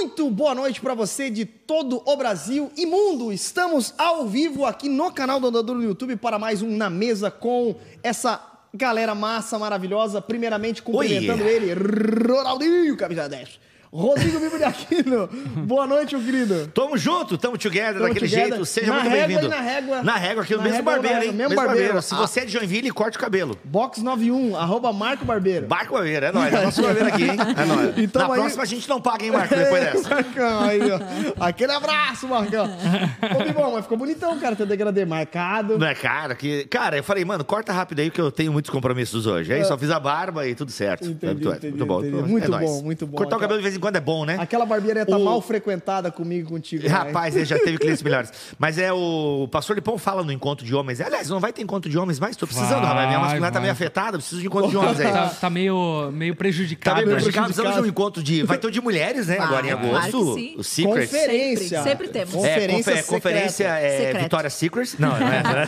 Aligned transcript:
Muito 0.00 0.30
boa 0.30 0.54
noite 0.54 0.80
para 0.80 0.94
você 0.94 1.28
de 1.28 1.44
todo 1.44 2.02
o 2.06 2.16
Brasil 2.16 2.72
e 2.74 2.86
mundo. 2.86 3.30
Estamos 3.30 3.92
ao 3.98 4.26
vivo 4.26 4.64
aqui 4.64 4.88
no 4.88 5.12
canal 5.12 5.38
do 5.38 5.48
Andador 5.48 5.76
no 5.76 5.84
YouTube 5.84 6.16
para 6.16 6.38
mais 6.38 6.62
um 6.62 6.74
Na 6.74 6.88
Mesa 6.88 7.30
com 7.30 7.76
essa 8.02 8.42
galera 8.72 9.14
massa, 9.14 9.58
maravilhosa. 9.58 10.22
Primeiramente 10.22 10.82
cumprimentando 10.82 11.42
ele, 11.42 11.74
Ronaldinho, 11.74 12.96
camisa 12.96 13.28
10. 13.28 13.60
Rodrigo 13.92 14.38
Bibo 14.38 14.56
de 14.56 14.62
Aquino. 14.62 15.28
Boa 15.66 15.84
noite, 15.84 16.14
meu 16.14 16.24
querido. 16.24 16.68
Tamo 16.72 16.96
junto, 16.96 17.36
tamo 17.36 17.58
together, 17.58 17.94
Tamo 17.94 18.06
daquele 18.06 18.28
together. 18.28 18.48
jeito. 18.50 18.64
Seja 18.64 18.86
Na 18.92 19.00
muito 19.00 19.10
bem-vindo. 19.10 19.48
na 19.48 19.60
régua. 19.60 20.02
Na 20.04 20.14
régua, 20.16 20.44
aqui 20.44 20.54
o 20.54 20.58
Na 20.58 20.62
mesmo 20.62 20.76
régua, 20.76 20.92
barbeiro, 20.92 21.24
hein? 21.24 21.32
mesmo 21.32 21.56
barbeiro. 21.56 22.00
Se 22.00 22.14
Ah. 22.14 22.18
você 22.18 22.40
é 22.40 22.44
de 22.44 22.52
Joinville, 22.52 22.88
corte 22.92 23.16
o 23.16 23.20
cabelo. 23.20 23.58
Box 23.64 24.00
91, 24.00 24.54
arroba 24.56 24.92
Marco 24.92 25.24
Barbeiro. 25.24 25.66
Barco 25.66 25.94
Barbeiro, 25.94 26.24
é 26.24 26.30
nóis. 26.30 26.54
É 26.54 26.64
nosso 26.64 26.80
barbeiro 26.82 27.08
aqui, 27.08 27.22
hein? 27.24 27.30
É 27.56 27.64
nóis. 27.64 27.98
Então 27.98 28.28
Na 28.28 28.32
aí- 28.34 28.40
próxima 28.40 28.62
a 28.62 28.66
gente 28.66 28.88
não 28.88 29.00
paga, 29.00 29.24
hein, 29.24 29.32
Marco, 29.32 29.56
depois 29.56 29.82
Ei, 29.84 29.90
dessa. 29.92 30.08
Marcão, 30.08 30.60
aí, 30.60 30.80
ó. 30.92 31.00
Aquele 31.44 31.72
abraço, 31.72 32.28
Marcão. 32.28 32.66
Ô, 33.40 33.44
Bibão, 33.44 33.72
mas 33.72 33.82
ficou 33.82 33.98
bonitão, 33.98 34.38
cara, 34.38 34.54
teu 34.54 34.66
degradê 34.66 35.04
marcado. 35.04 35.76
Não 35.78 35.86
é, 35.88 35.96
cara, 35.96 36.36
que... 36.36 36.64
Cara, 36.66 36.96
eu 36.96 37.02
falei, 37.02 37.24
mano, 37.24 37.44
corta 37.44 37.72
rápido 37.72 37.98
aí 37.98 38.08
que 38.10 38.20
eu 38.20 38.30
tenho 38.30 38.52
muitos 38.52 38.70
compromissos 38.70 39.26
hoje. 39.26 39.52
Aí 39.52 39.64
só 39.64 39.76
fiz 39.76 39.90
a 39.90 39.98
barba 39.98 40.46
e 40.46 40.54
tudo 40.54 40.70
certo. 40.70 41.08
Entendi, 41.08 41.26
É 41.26 41.34
muito, 41.34 41.48
entendi, 41.48 41.68
muito 41.70 41.86
bom. 41.86 41.98
entendi. 42.00 42.18
É 42.18 42.22
Muito 42.22 42.50
nóis. 42.52 42.70
bom, 42.70 42.82
muito 42.82 43.04
bom. 43.06 43.16
Cortar 43.16 43.36
o 43.36 43.40
cabelo 43.40 43.58
de 43.58 43.64
vez 43.64 43.74
em 43.74 43.79
quando 43.80 43.96
é 43.96 44.00
bom, 44.00 44.24
né? 44.24 44.36
Aquela 44.38 44.64
barbearia 44.66 45.04
tá 45.06 45.16
O- 45.16 45.24
mal 45.24 45.40
frequentada 45.40 46.10
comigo 46.10 46.48
e 46.48 46.50
contigo. 46.52 46.82
né? 46.84 46.88
Rapaz, 46.88 47.34
ele 47.36 47.44
já 47.44 47.58
teve 47.58 47.78
clientes 47.78 48.02
melhores. 48.02 48.32
Mas 48.58 48.78
é 48.78 48.92
o 48.92 49.48
pastor 49.50 49.76
Lipão 49.76 49.98
fala 49.98 50.22
no 50.22 50.30
encontro 50.32 50.64
de 50.64 50.74
homens. 50.74 51.00
Aliás, 51.00 51.28
não 51.28 51.40
vai 51.40 51.52
ter 51.52 51.62
encontro 51.62 51.90
de 51.90 51.98
homens 51.98 52.18
mais? 52.20 52.36
Tô 52.36 52.46
precisando, 52.46 52.80
Vai, 52.80 52.88
rapaz. 52.88 53.06
Minha 53.08 53.18
masculinidade 53.18 53.52
tá 53.52 53.58
vai. 53.58 53.62
meio 53.62 53.72
afetada, 53.72 54.18
preciso 54.18 54.40
de 54.40 54.46
encontro 54.46 54.70
de 54.70 54.76
homens 54.78 55.00
aí. 55.00 55.12
Tá, 55.12 55.28
tá 55.28 55.50
meio, 55.50 56.10
meio 56.12 56.34
Tá 56.34 56.38
prejudicado. 56.38 56.96
bem 56.96 57.06
né? 57.06 57.12
prejudicado, 57.14 57.46
precisamos 57.46 57.74
de 57.76 57.82
um 57.82 57.86
encontro 57.86 58.22
de. 58.22 58.42
Vai 58.42 58.58
ter 58.58 58.66
o 58.66 58.70
de 58.70 58.80
mulheres, 58.80 59.26
né? 59.26 59.36
Vai, 59.36 59.46
agora 59.46 59.66
em 59.66 59.70
claro 59.70 59.86
agosto. 59.96 60.34
que 60.34 60.40
sim. 60.40 60.54
O 60.58 60.64
Secrets. 60.64 61.10
Conferência. 61.10 61.82
Sempre, 61.82 61.90
sempre 61.90 62.08
temos. 62.08 62.34
É, 62.34 62.36
Conferência 62.54 62.92
confe- 62.96 63.08
conferência 63.08 63.64
é 63.64 63.96
Secreta. 63.98 64.18
Vitória 64.20 64.50
Secrets. 64.50 64.98
Não, 64.98 65.08
não 65.08 65.28
é. 65.28 65.42
não 65.42 65.50
é. 65.50 65.66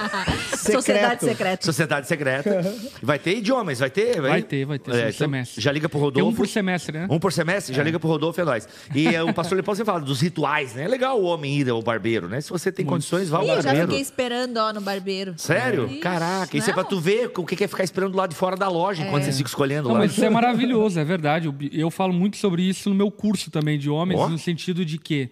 Sociedade 0.57 1.25
secreta. 1.25 1.65
Sociedade 1.65 2.07
Secreta. 2.07 2.75
Vai 3.03 3.19
ter 3.19 3.41
de 3.41 3.53
homens, 3.53 3.79
vai 3.81 3.91
ter? 3.91 4.21
Vai 4.21 4.43
ter, 4.43 4.65
vai 4.65 4.79
ter, 4.79 4.95
É, 5.09 5.13
semestre. 5.13 5.61
Já 5.61 5.73
liga 5.73 5.89
pro 5.89 5.99
Tem 5.99 6.05
Rodolfo. 6.05 6.29
um 6.31 6.35
por 6.35 6.47
semestre, 6.49 6.99
né? 6.99 7.07
Um 7.11 7.19
por 7.19 7.33
semestre? 7.33 7.75
Já 7.75 7.83
liga 7.83 7.99
pro 8.03 8.11
Rodolfo, 8.11 8.39
é 8.41 8.45
nóis. 8.45 8.69
E 8.95 9.07
é, 9.09 9.23
o 9.23 9.33
pastor 9.33 9.57
Lipão 9.57 9.75
sempre 9.75 9.93
fala 9.93 10.05
dos 10.05 10.21
rituais, 10.21 10.75
né? 10.75 10.85
É 10.85 10.89
legal 10.89 11.19
o 11.19 11.25
homem 11.25 11.59
ir 11.61 11.71
ao 11.71 11.81
barbeiro, 11.81 12.29
né? 12.29 12.41
Se 12.41 12.51
você 12.51 12.71
tem 12.71 12.85
condições, 12.85 13.31
vá 13.31 13.39
ao 13.39 13.45
Ih, 13.45 13.49
eu 13.49 13.57
já 13.57 13.63
barbeiro. 13.63 13.87
fiquei 13.89 14.03
esperando, 14.03 14.57
ó, 14.59 14.73
no 14.73 14.81
barbeiro. 14.81 15.35
Sério? 15.39 15.87
Ixi, 15.87 15.99
Caraca, 16.01 16.57
isso 16.57 16.69
é 16.69 16.73
pra 16.73 16.85
tu 16.85 17.01
ver 17.01 17.31
o 17.37 17.47
que 17.47 17.65
é 17.65 17.67
ficar 17.69 17.85
esperando 17.85 18.13
do 18.13 18.19
lado 18.19 18.31
de 18.31 18.37
fora 18.37 18.57
da 18.57 18.69
loja 18.69 19.03
enquanto 19.03 19.23
você 19.25 19.33
fica 19.33 19.49
escolhendo 19.49 19.89
Não, 19.89 19.95
lá. 19.95 20.01
mas 20.01 20.13
isso 20.13 20.25
é 20.25 20.29
maravilhoso, 20.31 20.99
é 21.01 21.05
verdade. 21.05 21.47
Eu, 21.47 21.55
eu 21.73 21.91
falo 21.91 22.13
muito 22.13 22.37
sobre 22.37 22.63
isso 22.63 22.91
no 22.91 22.95
meu 22.95 23.11
curso 23.11 23.51
também 23.51 23.79
de 23.79 23.89
homens, 23.89 24.21
Ó. 24.21 24.29
no 24.29 24.39
sentido 24.39 24.85
de 24.85 24.99
que 24.99 25.31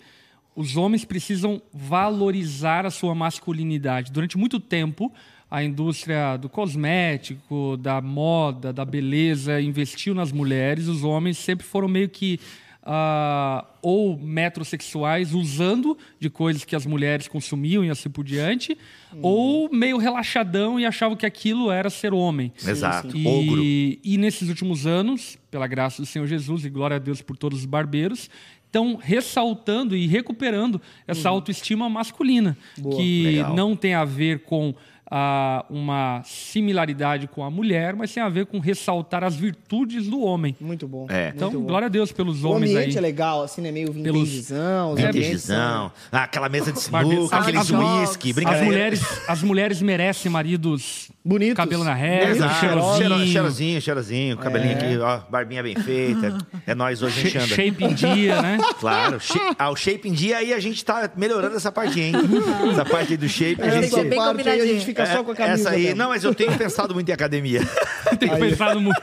os 0.56 0.76
homens 0.76 1.04
precisam 1.04 1.60
valorizar 1.72 2.86
a 2.86 2.90
sua 2.90 3.14
masculinidade. 3.14 4.12
Durante 4.12 4.36
muito 4.38 4.58
tempo, 4.60 5.12
a 5.50 5.64
indústria 5.64 6.36
do 6.36 6.48
cosmético, 6.48 7.76
da 7.76 8.00
moda, 8.00 8.72
da 8.72 8.84
beleza 8.84 9.60
investiu 9.60 10.14
nas 10.14 10.30
mulheres. 10.30 10.86
Os 10.86 11.02
homens 11.02 11.38
sempre 11.38 11.66
foram 11.66 11.88
meio 11.88 12.08
que 12.08 12.38
ah, 12.82 13.64
ou 13.82 14.18
metrosexuais, 14.18 15.34
usando 15.34 15.98
de 16.18 16.30
coisas 16.30 16.64
que 16.64 16.74
as 16.74 16.86
mulheres 16.86 17.28
consumiam 17.28 17.84
e 17.84 17.90
assim 17.90 18.08
por 18.08 18.24
diante, 18.24 18.76
ou 19.20 19.68
meio 19.72 19.98
relaxadão 19.98 20.78
e 20.78 20.86
achavam 20.86 21.16
que 21.16 21.26
aquilo 21.26 21.70
era 21.70 21.90
ser 21.90 22.14
homem. 22.14 22.52
Exato. 22.66 23.08
Ogro. 23.08 23.62
E, 23.62 24.00
e 24.04 24.16
nesses 24.16 24.48
últimos 24.48 24.86
anos, 24.86 25.36
pela 25.50 25.66
graça 25.66 26.00
do 26.00 26.06
Senhor 26.06 26.26
Jesus 26.26 26.64
e 26.64 26.70
glória 26.70 26.96
a 26.96 27.00
Deus 27.00 27.20
por 27.20 27.36
todos 27.36 27.60
os 27.60 27.64
barbeiros, 27.64 28.30
estão 28.66 28.96
ressaltando 28.96 29.96
e 29.96 30.06
recuperando 30.06 30.80
essa 31.06 31.28
autoestima 31.28 31.88
masculina, 31.88 32.56
que 32.96 33.24
Legal. 33.24 33.54
não 33.54 33.74
tem 33.74 33.94
a 33.94 34.04
ver 34.04 34.40
com 34.44 34.74
ah, 35.10 35.64
uma 35.68 36.22
similaridade 36.24 37.26
com 37.26 37.42
a 37.42 37.50
mulher, 37.50 37.94
mas 37.96 38.12
tem 38.12 38.22
a 38.22 38.28
ver 38.28 38.46
com 38.46 38.58
ressaltar 38.58 39.24
as 39.24 39.34
virtudes 39.34 40.06
do 40.06 40.20
homem. 40.22 40.54
Muito 40.60 40.86
bom. 40.86 41.06
É. 41.08 41.32
Então, 41.34 41.50
muito 41.50 41.62
bom. 41.62 41.66
glória 41.68 41.86
a 41.86 41.88
Deus 41.88 42.12
pelos 42.12 42.44
O 42.44 42.50
homens 42.50 42.70
ambiente 42.74 42.90
aí. 42.92 42.96
é 42.96 43.00
legal, 43.00 43.42
assim, 43.42 43.60
né? 43.60 43.72
Meio 43.72 43.92
Pelos- 43.92 44.28
vintagezão. 44.28 44.92
os 44.92 44.98
ambientes 45.00 45.16
Vintagezão. 45.42 45.92
Ah, 46.12 46.22
aquela 46.24 46.48
mesa 46.48 46.72
de 46.72 46.80
sinuca, 46.80 47.36
As- 47.36 47.42
aquele 47.42 47.58
as- 47.58 47.70
whisky, 47.70 48.28
As 48.30 48.34
brincadeira. 48.34 48.66
mulheres, 48.66 49.02
as 49.28 49.42
mulheres 49.42 49.82
merecem 49.82 50.30
maridos 50.30 51.10
Bonitos. 51.22 51.54
cabelo 51.54 51.84
na 51.84 51.92
régua, 51.92 52.30
Exato. 52.30 52.54
cheirosinho, 52.60 52.96
Cheiro- 52.96 53.26
Cheirosinho, 53.26 53.80
cheirosinho, 53.82 54.36
cabelinho 54.38 54.72
aqui, 54.72 54.98
ó, 54.98 55.20
barbinha 55.30 55.62
bem 55.62 55.76
feita. 55.76 56.38
É 56.66 56.74
nós 56.74 57.02
hoje 57.02 57.20
a 57.20 57.22
gente 57.22 57.32
Sh- 57.32 57.36
anda. 57.36 57.46
shape 57.54 57.84
em 57.84 57.92
dia, 57.94 58.40
né? 58.40 58.58
Claro, 58.80 59.18
ah, 59.58 59.70
o 59.70 59.76
shape 59.76 60.08
em 60.08 60.12
dia 60.12 60.38
aí 60.38 60.54
a 60.54 60.58
gente 60.60 60.82
tá 60.82 61.10
melhorando 61.16 61.56
essa 61.56 61.70
parte, 61.70 62.00
hein? 62.00 62.12
Essa 62.72 62.84
parte 62.86 63.12
aí 63.12 63.16
do 63.18 63.28
shape. 63.28 63.60
A 63.62 63.68
gente, 63.82 63.94
bem 64.04 64.18
parte 64.18 64.48
aí 64.48 64.60
a 64.60 64.66
gente 64.66 64.84
fica 64.86 65.04
só 65.04 65.22
com 65.22 65.32
a 65.32 65.34
camisa. 65.34 65.54
essa 65.60 65.70
aí, 65.70 65.82
mesmo. 65.84 65.96
não, 65.98 66.08
mas 66.08 66.24
eu 66.24 66.34
tenho 66.34 66.56
pensado 66.56 66.94
muito 66.94 67.08
em 67.08 67.12
academia. 67.12 67.60
Tem 68.18 68.28
que 68.28 68.34
Aí. 68.34 68.40
pensar 68.50 68.74
muito. 68.76 68.98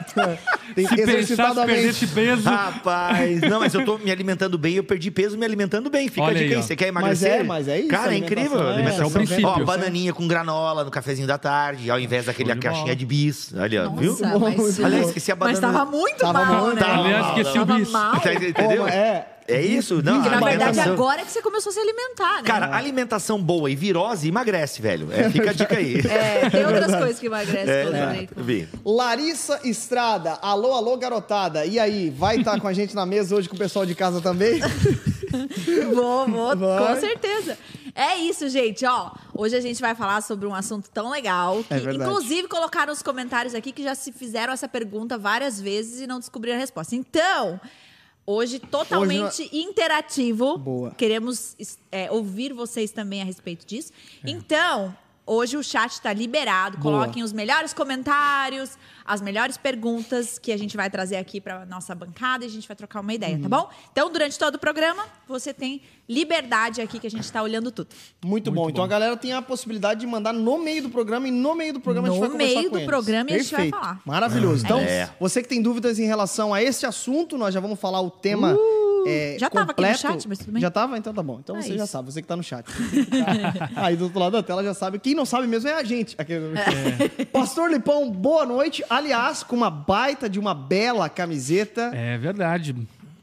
Tem 0.76 0.88
Se 0.88 0.96
pensar, 0.96 1.24
se 1.26 1.36
da 1.36 1.66
perder 1.66 1.76
mente. 1.78 1.88
esse 1.90 2.08
peso. 2.08 2.50
Rapaz, 2.50 3.42
não, 3.42 3.60
mas 3.60 3.74
eu 3.74 3.84
tô 3.86 3.98
me 3.98 4.12
alimentando 4.12 4.58
bem, 4.58 4.76
eu 4.76 4.84
perdi 4.84 5.10
peso 5.12 5.38
me 5.38 5.46
alimentando 5.46 5.90
bem. 5.90 6.08
Fica 6.10 6.22
Olha 6.24 6.32
a 6.32 6.34
dica 6.36 6.46
aí, 6.46 6.54
aí, 6.54 6.58
ó. 6.60 6.62
você 6.62 6.76
quer 6.76 6.92
Mas 6.92 7.02
emagrecer? 7.04 7.32
é, 7.32 7.44
mas 7.44 7.68
é 7.68 7.80
isso, 7.80 7.90
Cara, 7.90 8.14
é 8.14 8.18
incrível. 8.18 8.60
é- 8.62 8.74
alimentação. 8.74 9.06
é 9.06 9.08
o 9.08 9.12
princípio. 9.12 9.48
Ó, 9.48 9.64
bananinha 9.64 10.14
com 10.14 10.28
granola 10.28 10.84
no 10.84 10.92
cafezinho 10.92 11.28
da 11.28 11.38
tarde, 11.38 11.90
ao 11.90 12.00
invés 12.00 12.26
daquele 12.26 12.50
Show 12.50 12.56
de 12.56 12.62
caixinha 12.62 12.84
bola. 12.86 12.96
de 12.96 13.06
bis. 13.06 13.54
Ali, 13.56 13.78
ó, 13.78 13.90
viu? 13.90 14.12
Nossa, 14.20 14.40
mas... 14.40 14.80
Aliás, 14.84 15.08
esqueci 15.08 15.32
a 15.32 15.36
Mas 15.36 15.60
banana. 15.60 15.80
tava 15.80 15.92
muito 15.92 16.18
Tava 16.18 16.46
mal, 16.46 16.66
muito 16.66 16.76
né? 16.82 16.88
mal. 16.88 17.04
Aliás, 17.04 17.28
esqueci 17.28 17.60
o 17.60 17.66
Tava 17.66 17.80
bis. 17.80 17.92
mal. 17.92 18.20
Tá, 18.20 18.34
Entendeu? 18.34 18.84
Mas 18.84 18.94
é. 18.96 19.28
É 19.48 19.62
isso? 19.62 20.02
Não, 20.04 20.22
Que 20.22 20.30
na 20.30 20.40
verdade 20.40 20.80
agora 20.80 21.22
é 21.22 21.26
que 21.26 21.32
você 21.32 21.42
começou 21.42 21.70
a 21.70 21.74
se 21.74 21.80
alimentar, 21.80 22.38
né? 22.38 22.44
Cara, 22.44 22.76
alimentação 22.76 23.42
boa 23.42 23.70
e 23.72 23.76
virose 23.76 24.28
emagrece, 24.28 24.82
velho. 24.82 25.08
É, 25.12 25.30
fica 25.30 25.52
a 25.52 25.54
dica 25.54 25.78
aí. 25.78 26.02
É, 26.08 26.50
tem 26.50 26.66
outras 26.66 26.96
coisas 26.96 27.20
que 27.20 27.28
emagrecem 27.28 27.70
É, 27.70 27.84
pelo 27.84 27.96
é, 27.96 28.28
vi. 28.38 28.68
Larissa 28.84 29.60
Estrada, 29.64 30.34
alô, 30.42 30.74
alô, 30.74 30.98
garotada. 30.98 31.66
E 31.66 31.80
aí, 31.80 32.10
vai 32.10 32.38
estar 32.38 32.60
com 32.60 32.68
a 32.68 32.74
gente 32.74 32.94
na 32.96 33.06
mesa 33.06 33.36
hoje 33.36 33.48
com 33.48 33.56
o 33.56 33.60
pessoal 33.60 33.86
de 33.86 33.96
casa 33.96 34.20
também? 34.22 34.60
Vou, 35.94 36.28
vou, 36.28 36.56
Vai. 36.56 36.96
com 36.96 37.00
certeza. 37.02 37.58
É 37.94 38.16
isso, 38.18 38.48
gente. 38.48 38.86
Ó, 38.86 39.12
hoje 39.34 39.56
a 39.56 39.60
gente 39.62 39.82
vai 39.82 39.94
falar 39.96 40.22
sobre 40.22 40.48
um 40.48 40.54
assunto 40.54 40.90
tão 40.90 41.10
legal 41.10 41.64
que, 41.64 41.74
É 41.74 41.80
verdade. 41.80 41.98
inclusive, 42.10 42.48
colocaram 42.48 42.92
nos 42.94 43.02
comentários 43.02 43.54
aqui 43.56 43.72
que 43.72 43.84
já 43.84 43.96
se 43.96 44.12
fizeram 44.12 44.54
essa 44.54 44.68
pergunta 44.68 45.18
várias 45.18 45.60
vezes 45.60 46.02
e 46.02 46.08
não 46.08 46.20
descobriram 46.20 46.58
a 46.58 46.60
resposta. 46.62 46.96
Então, 46.96 47.60
hoje 48.28 48.60
totalmente 48.60 49.50
interativo. 49.56 50.58
Boa. 50.58 50.92
Queremos 50.92 51.56
é, 51.92 52.12
ouvir 52.12 52.52
vocês 52.54 52.92
também 52.92 53.22
a 53.22 53.26
respeito 53.26 53.66
disso. 53.66 53.92
Então, 54.26 54.96
hoje 55.26 55.56
o 55.56 55.64
chat 55.64 55.92
está 55.94 56.12
liberado. 56.12 56.78
Boa. 56.78 57.00
Coloquem 57.00 57.24
os 57.24 57.32
melhores 57.32 57.74
comentários, 57.74 58.78
as 59.06 59.22
melhores 59.22 59.56
perguntas 59.58 60.38
que 60.38 60.52
a 60.52 60.58
gente 60.58 60.76
vai 60.76 60.90
trazer 60.90 61.16
aqui 61.16 61.40
para 61.40 61.66
nossa 61.66 61.96
bancada 61.96 62.44
e 62.44 62.48
a 62.48 62.52
gente 62.52 62.68
vai 62.68 62.76
trocar 62.76 63.00
uma 63.00 63.14
ideia, 63.14 63.38
Uhum. 63.38 63.44
tá 63.44 63.50
bom? 63.50 63.70
Então, 63.94 64.12
durante 64.12 64.38
todo 64.38 64.56
o 64.56 64.60
programa, 64.60 65.06
você 65.28 65.54
tem 65.54 65.82
liberdade 66.10 66.82
aqui 66.82 67.00
que 67.00 67.08
a 67.08 67.10
gente 67.10 67.24
está 67.24 67.42
olhando 67.44 67.72
tudo. 67.72 67.90
Muito, 68.24 68.52
bom. 68.52 68.70
Então 68.70 68.84
a 68.84 68.88
galera 68.88 69.18
tem 69.18 69.34
a 69.34 69.42
possibilidade 69.42 70.00
de 70.00 70.08
mandar 70.08 70.34
no 70.34 70.58
meio 70.58 70.84
do 70.84 70.90
programa 70.90 71.28
e 71.28 71.32
no 71.32 71.54
meio 71.56 71.74
do 71.74 71.80
programa 71.80 72.08
a 72.08 72.12
gente 72.12 72.20
No 72.20 72.28
vai 72.28 72.32
conversar 72.32 72.54
meio 72.60 72.70
com 72.70 72.76
do 72.76 72.80
eles. 72.80 72.88
programa 72.88 73.30
e 73.30 73.34
a 73.34 73.38
gente 73.40 73.52
vai 73.52 73.62
Perfeito. 73.64 73.80
falar. 73.84 74.02
Maravilhoso. 74.06 74.64
Então, 74.66 74.80
É. 74.80 75.10
você 75.20 75.42
que 75.42 75.50
tem 75.50 75.62
dúvidas 75.62 76.00
em 76.00 76.06
relação 76.06 76.54
a 76.54 76.64
esse 76.64 76.86
assunto, 76.86 77.38
nós 77.38 77.54
já 77.54 77.60
vamos 77.60 77.80
falar 77.80 78.00
o 78.02 78.10
tema. 78.10 78.56
é, 79.06 79.36
Uh, 79.36 79.40
já 79.40 79.50
tava 79.50 79.72
aqui 79.72 79.82
no 79.82 79.88
completo. 79.88 80.00
chat, 80.02 80.28
mas 80.28 80.38
tudo 80.40 80.52
bem. 80.52 80.62
Já 80.62 80.70
tava? 80.70 80.98
Então 80.98 81.14
tá 81.14 81.24
bom. 81.24 81.40
Então 81.42 81.56
É 81.56 81.62
você 81.62 81.78
já 81.78 81.84
isso. 81.86 81.88
sabe, 81.94 82.12
você 82.12 82.22
que 82.22 82.28
tá 82.28 82.36
no 82.36 82.44
chat. 82.44 82.66
Aí 83.76 83.96
do 83.96 84.06
outro 84.06 84.20
lado 84.20 84.34
da 84.34 84.44
tela 84.44 84.62
já 84.64 84.74
sabe. 84.74 85.00
Quem 85.00 85.14
não 85.16 85.26
sabe 85.26 85.48
mesmo 85.48 85.70
é 85.70 85.74
a 85.74 85.84
gente. 85.84 86.16
Aquele- 86.18 86.54
Pastor 87.32 87.70
Lipão, 87.72 88.10
boa 88.12 88.46
noite. 88.46 88.84
Aliás, 88.90 89.44
com 89.44 89.56
uma 89.56 89.70
baita 89.70 90.30
de 90.30 90.40
uma 90.40 90.54
bela 90.54 91.08
camiseta. 91.10 91.92
É 91.94 92.18
verdade. 92.18 92.76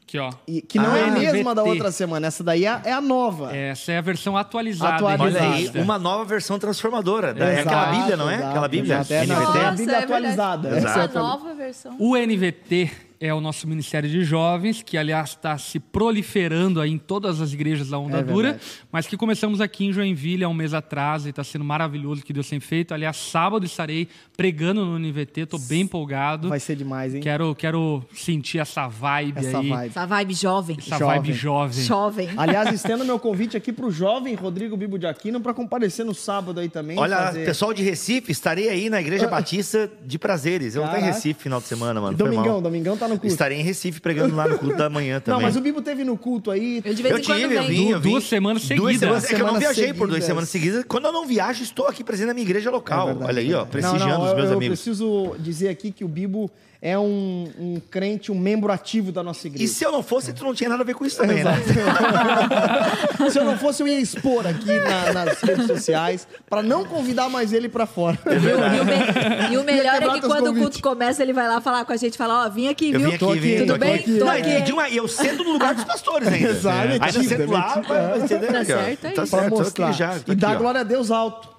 Aqui, 0.07 0.19
ó. 0.19 0.31
e- 0.47 0.61
que 0.61 0.77
não 0.77 0.91
Ah, 0.93 0.97
é 0.99 1.03
a 1.03 1.11
mesma 1.11 1.31
NVT. 1.39 1.55
da 1.55 1.63
outra 1.63 1.91
semana. 1.91 2.27
Essa 2.27 2.43
daí 2.43 2.65
é, 2.65 2.81
é 2.85 2.91
a 2.93 3.01
nova. 3.01 3.55
Essa 3.55 3.91
é 3.91 3.97
a 3.97 4.01
versão 4.01 4.37
atualizada. 4.37 4.95
Atualizada. 4.95 5.45
Olha 5.47 5.55
aí, 5.55 5.71
uma 5.81 5.97
nova 5.97 6.23
versão 6.25 6.59
transformadora. 6.59 7.33
Da, 7.33 7.45
é 7.49 7.53
Exato, 7.61 7.67
aquela 7.69 7.85
Bíblia, 7.97 8.17
não 8.17 8.29
é? 8.29 8.35
exato, 8.35 8.49
aquela 8.49 8.67
Bíblia? 8.67 8.93
exato. 8.99 9.13
É, 9.13 9.23
NVT? 9.25 9.31
é 9.33 9.35
a 9.35 9.39
Nossa, 9.63 9.77
Bíblia 9.77 9.97
é 9.97 10.03
atualizada. 10.03 10.67
Exato. 10.77 10.87
Essa 10.87 10.99
é 10.99 11.17
a 11.19 11.21
nova 11.23 11.53
versão. 11.55 11.95
O 11.99 12.15
NVT 12.15 12.91
é 13.19 13.33
o 13.33 13.41
nosso 13.41 13.67
Ministério 13.67 14.07
de 14.09 14.23
Jovens, 14.23 14.83
que 14.83 14.95
aliás 14.97 15.29
está 15.31 15.57
se 15.57 15.79
proliferando 15.79 16.79
aí 16.81 16.91
em 16.91 16.97
todas 16.97 17.41
as 17.41 17.53
igrejas 17.53 17.89
da 17.89 17.97
Onda 17.97 18.19
É 18.19 18.23
Dura, 18.23 18.59
mas 18.91 19.07
que 19.07 19.17
começamos 19.17 19.59
aqui 19.61 19.85
em 19.85 19.91
Joinville 19.93 20.43
há 20.43 20.49
um 20.49 20.53
mês 20.53 20.73
atrás 20.73 21.25
e 21.25 21.29
está 21.29 21.43
sendo 21.43 21.63
maravilhoso 21.65 22.21
o 22.21 22.23
que 22.25 22.33
Deus 22.33 22.47
tem 22.47 22.59
feito. 22.59 22.93
Aliás, 22.93 23.17
sábado 23.17 23.65
estarei 23.65 24.07
pregando 24.35 24.85
no 24.85 24.99
NVT, 24.99 25.41
estou 25.41 25.59
bem 25.59 25.81
empolgado. 25.81 26.49
Vai 26.49 26.59
ser 26.59 26.75
demais, 26.75 27.13
hein? 27.15 27.21
Quero, 27.21 27.55
quero 27.55 28.03
sentir 28.13 28.59
essa 28.59 28.87
vibe 28.87 29.39
Essa 29.39 29.59
aí, 29.59 29.69
vibe. 29.69 29.89
Essa 29.89 30.05
vibe 30.05 30.33
jovem. 30.33 30.77
essa 30.79 30.97
Jovem. 30.97 31.07
vibe 31.21 31.33
jovem. 31.33 31.83
Jovem. 31.83 32.29
Aliás, 32.37 32.71
estendo 32.75 33.05
meu 33.05 33.17
convite 33.19 33.55
aqui 33.57 33.71
pro 33.71 33.89
jovem 33.91 34.35
Rodrigo 34.35 34.75
Bibo 34.77 34.97
de 34.99 35.07
Aquino 35.07 35.39
para 35.39 35.53
comparecer 35.53 36.05
no 36.05 36.13
sábado 36.13 36.59
aí 36.59 36.69
também. 36.69 36.97
Olha, 36.99 37.17
fazer... 37.17 37.45
pessoal 37.45 37.73
de 37.73 37.83
Recife, 37.83 38.31
estarei 38.31 38.69
aí 38.69 38.89
na 38.89 38.99
Igreja 39.01 39.27
Batista 39.27 39.89
de 40.05 40.19
Prazeres. 40.19 40.75
Eu 40.75 40.81
vou 40.81 40.87
estar 40.89 40.97
em 40.99 41.01
Caraca. 41.01 41.17
Recife 41.17 41.41
final 41.43 41.59
de 41.61 41.67
semana, 41.67 42.01
mano. 42.01 42.17
Domingão. 42.17 42.61
Domingão 42.61 42.97
tá 42.97 43.07
no 43.07 43.15
culto? 43.15 43.27
Estarei 43.27 43.59
em 43.59 43.63
Recife 43.63 44.01
pregando 44.01 44.35
lá 44.35 44.47
no 44.47 44.57
culto 44.59 44.75
da 44.77 44.89
manhã 44.89 45.19
também. 45.21 45.39
Não, 45.39 45.45
mas 45.47 45.55
o 45.55 45.61
Bibo 45.61 45.81
teve 45.81 46.03
no 46.03 46.17
culto 46.17 46.51
aí. 46.51 46.81
Eu 46.83 46.93
de 46.93 47.01
vez 47.01 47.13
Eu 47.13 47.19
em 47.19 47.23
quando 47.23 47.39
tive, 47.39 47.55
eu 47.55 47.63
venho. 47.63 47.67
vim, 47.85 47.89
eu 47.91 47.99
vim. 47.99 48.09
Duas 48.11 48.23
semanas 48.25 48.63
Duas 48.63 48.67
seguidas. 48.67 48.99
semanas, 48.99 49.23
é 49.25 49.27
que 49.35 49.41
eu 49.41 49.47
não 49.47 49.59
viajei 49.59 49.93
por 49.93 50.07
duas 50.07 50.23
seguidas. 50.23 50.25
semanas 50.25 50.49
seguidas. 50.49 50.83
Quando 50.87 51.05
eu 51.05 51.11
não 51.11 51.25
viajo, 51.25 51.63
estou 51.63 51.87
aqui 51.87 52.03
presente 52.03 52.27
na 52.27 52.33
minha 52.33 52.45
igreja 52.45 52.69
local. 52.69 53.03
É 53.09 53.11
verdade, 53.13 53.29
Olha 53.31 53.41
aí, 53.41 53.53
ó, 53.53 53.59
Não, 53.59 53.67
prestigiando 53.67 54.19
não, 54.24 54.24
os 54.29 54.35
meus 54.35 54.49
eu, 54.49 54.57
amigos. 54.57 54.79
Eu 54.79 54.83
preciso 54.93 55.35
dizer 55.39 55.69
aqui 55.69 55.91
que 55.91 56.03
o 56.03 56.07
Bibo 56.07 56.49
é 56.81 56.97
um, 56.99 57.49
um 57.57 57.81
crente, 57.89 58.31
um 58.31 58.37
membro 58.37 58.71
ativo 58.71 59.11
da 59.11 59.23
nossa 59.23 59.47
igreja. 59.47 59.63
E 59.63 59.67
se 59.67 59.83
eu 59.83 59.91
não 59.91 60.03
fosse, 60.03 60.31
tu 60.33 60.43
não 60.43 60.53
tinha 60.53 60.69
nada 60.69 60.83
a 60.83 60.85
ver 60.85 60.93
com 60.93 61.03
isso 61.05 61.17
também, 61.17 61.43
né? 61.43 61.51
Se 63.31 63.39
eu 63.39 63.45
não 63.45 63.57
fosse, 63.57 63.81
eu 63.81 63.87
ia 63.87 63.99
expor 63.99 64.45
aqui 64.45 64.71
na- 64.79 65.13
nas 65.13 65.41
redes 65.41 65.65
sociais 65.65 66.27
pra 66.49 66.61
não 66.61 66.85
convidar 66.85 67.27
mais 67.29 67.53
ele 67.53 67.67
pra 67.67 67.85
fora. 67.87 68.17
É 68.25 68.33
E 68.33 68.37
o, 68.37 68.41
e 68.75 68.79
o 68.81 68.85
me- 68.85 69.53
e 69.53 69.57
o 69.57 69.63
melhor 69.63 69.95
é 70.01 70.09
que 70.09 70.21
quando 70.21 70.43
o 70.43 70.47
convites. 70.47 70.61
culto 70.61 70.81
começa, 70.81 71.23
ele 71.23 71.33
vai 71.33 71.47
lá 71.47 71.59
falar 71.59 71.85
com 71.85 71.93
a 71.93 71.97
gente, 71.97 72.17
fala, 72.17 72.45
ó, 72.45 72.49
vim 72.49 72.67
aqui, 72.67 72.91
Eu 72.91 72.99
viu? 72.99 73.09
vim 73.09 73.15
aqui, 73.15 73.39
vim, 73.39 73.57
Tudo 73.65 73.79
bem? 73.79 73.95
aqui. 73.95 74.17
Tô 74.19 74.25
Não, 74.25 74.31
aqui. 74.31 74.69
e 74.69 74.71
uma- 74.73 74.89
E 74.89 74.97
eu 74.97 75.07
sento 75.07 75.43
no 75.43 75.53
lugar 75.53 75.73
dos 75.73 75.83
pastores 75.85 76.27
ainda. 76.27 76.49
Exato, 76.49 76.77
Ainda 76.87 77.05
metido, 77.05 77.23
sento 77.29 77.51
lá, 77.51 77.73
vai- 77.81 77.83
vai 77.83 78.19
Tá 78.19 78.59
aqui, 78.59 78.73
ó. 78.73 78.77
certo, 78.77 79.05
é 79.07 79.11
Tá 79.11 79.25
certo, 79.25 80.31
e 80.31 80.35
dá 80.35 80.47
aqui, 80.49 80.55
ó. 80.55 80.59
glória 80.59 80.81
a 80.81 80.83
Deus 80.83 81.09
alto. 81.09 81.54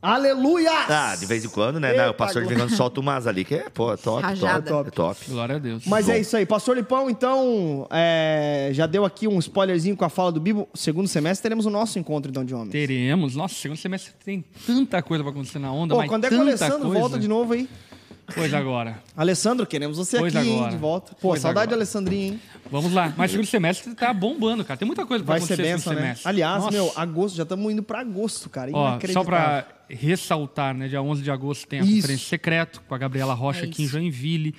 Aleluia! 0.00 0.70
Ah, 0.88 1.16
de 1.18 1.26
vez 1.26 1.44
em 1.44 1.48
quando, 1.48 1.80
né? 1.80 1.92
Não, 1.92 2.10
o 2.10 2.14
pastor 2.14 2.42
de 2.42 2.48
vez 2.48 2.60
em 2.60 2.64
quando 2.64 2.76
solta 2.76 3.00
umas 3.00 3.26
ali, 3.26 3.44
que 3.44 3.56
é, 3.56 3.68
pô, 3.68 3.96
top, 3.96 4.22
Rajada. 4.22 4.62
top, 4.70 4.88
é 4.88 4.90
top. 4.92 5.20
Glória 5.28 5.56
a 5.56 5.58
Deus. 5.58 5.82
Mas 5.86 6.06
Bom. 6.06 6.12
é 6.12 6.20
isso 6.20 6.36
aí. 6.36 6.46
Pastor 6.46 6.76
Lipão, 6.76 7.10
então, 7.10 7.84
é, 7.90 8.70
já 8.72 8.86
deu 8.86 9.04
aqui 9.04 9.26
um 9.26 9.40
spoilerzinho 9.40 9.96
com 9.96 10.04
a 10.04 10.08
fala 10.08 10.30
do 10.30 10.40
Bibo. 10.40 10.68
Segundo 10.72 11.08
semestre 11.08 11.42
teremos 11.42 11.66
o 11.66 11.70
nosso 11.70 11.98
encontro, 11.98 12.30
então, 12.30 12.44
de 12.44 12.54
homens. 12.54 12.70
Teremos. 12.70 13.34
Nossa, 13.34 13.54
segundo 13.56 13.76
semestre 13.76 14.12
tem 14.24 14.44
tanta 14.64 15.02
coisa 15.02 15.24
pra 15.24 15.32
acontecer 15.32 15.58
na 15.58 15.72
onda, 15.72 15.94
Pô, 15.94 16.00
mas 16.00 16.08
quando 16.08 16.24
é 16.26 16.28
que 16.28 16.34
o 16.36 16.40
Alessandro 16.42 16.78
coisa. 16.80 17.00
volta 17.00 17.18
de 17.18 17.26
novo 17.26 17.52
aí? 17.54 17.68
Pois 18.34 18.52
agora. 18.54 19.02
Alessandro, 19.16 19.66
queremos 19.66 19.96
você 19.96 20.18
Pois 20.18 20.36
aqui, 20.36 20.48
hein, 20.48 20.68
de 20.68 20.76
volta. 20.76 21.12
Pô, 21.12 21.30
Pois 21.30 21.40
saudade 21.40 21.62
agora. 21.64 21.68
de 21.68 21.74
Alessandrinho, 21.74 22.34
hein? 22.34 22.40
Vamos 22.70 22.92
lá. 22.92 23.12
Mas 23.16 23.30
segundo 23.32 23.46
semestre 23.46 23.94
tá 23.94 24.12
bombando, 24.12 24.64
cara. 24.64 24.76
Tem 24.78 24.86
muita 24.86 25.04
coisa 25.06 25.24
pra 25.24 25.32
Vai 25.34 25.40
ser 25.40 25.54
acontecer 25.54 25.62
benção, 25.72 25.92
segundo 25.92 25.96
né? 26.02 26.08
semestre. 26.08 26.28
Aliás, 26.28 26.62
Nossa. 26.62 26.70
meu, 26.70 26.92
agosto, 26.94 27.34
já 27.36 27.42
estamos 27.44 27.72
indo 27.72 27.82
pra 27.82 28.00
agosto, 28.00 28.50
cara. 28.50 28.70
Ó, 28.74 28.98
só 29.12 29.24
pra 29.24 29.66
ressaltar, 29.88 30.74
né? 30.74 30.88
Dia 30.88 31.02
11 31.02 31.22
de 31.22 31.30
agosto 31.30 31.66
tem 31.66 31.80
a 31.80 31.82
Isso. 31.82 31.94
conferência 31.96 32.28
secreto 32.28 32.82
com 32.86 32.94
a 32.94 32.98
Gabriela 32.98 33.34
Rocha 33.34 33.60
É 33.60 33.68
aqui 33.68 33.82
em 33.82 33.84
isso. 33.84 33.92
Joinville. 33.92 34.54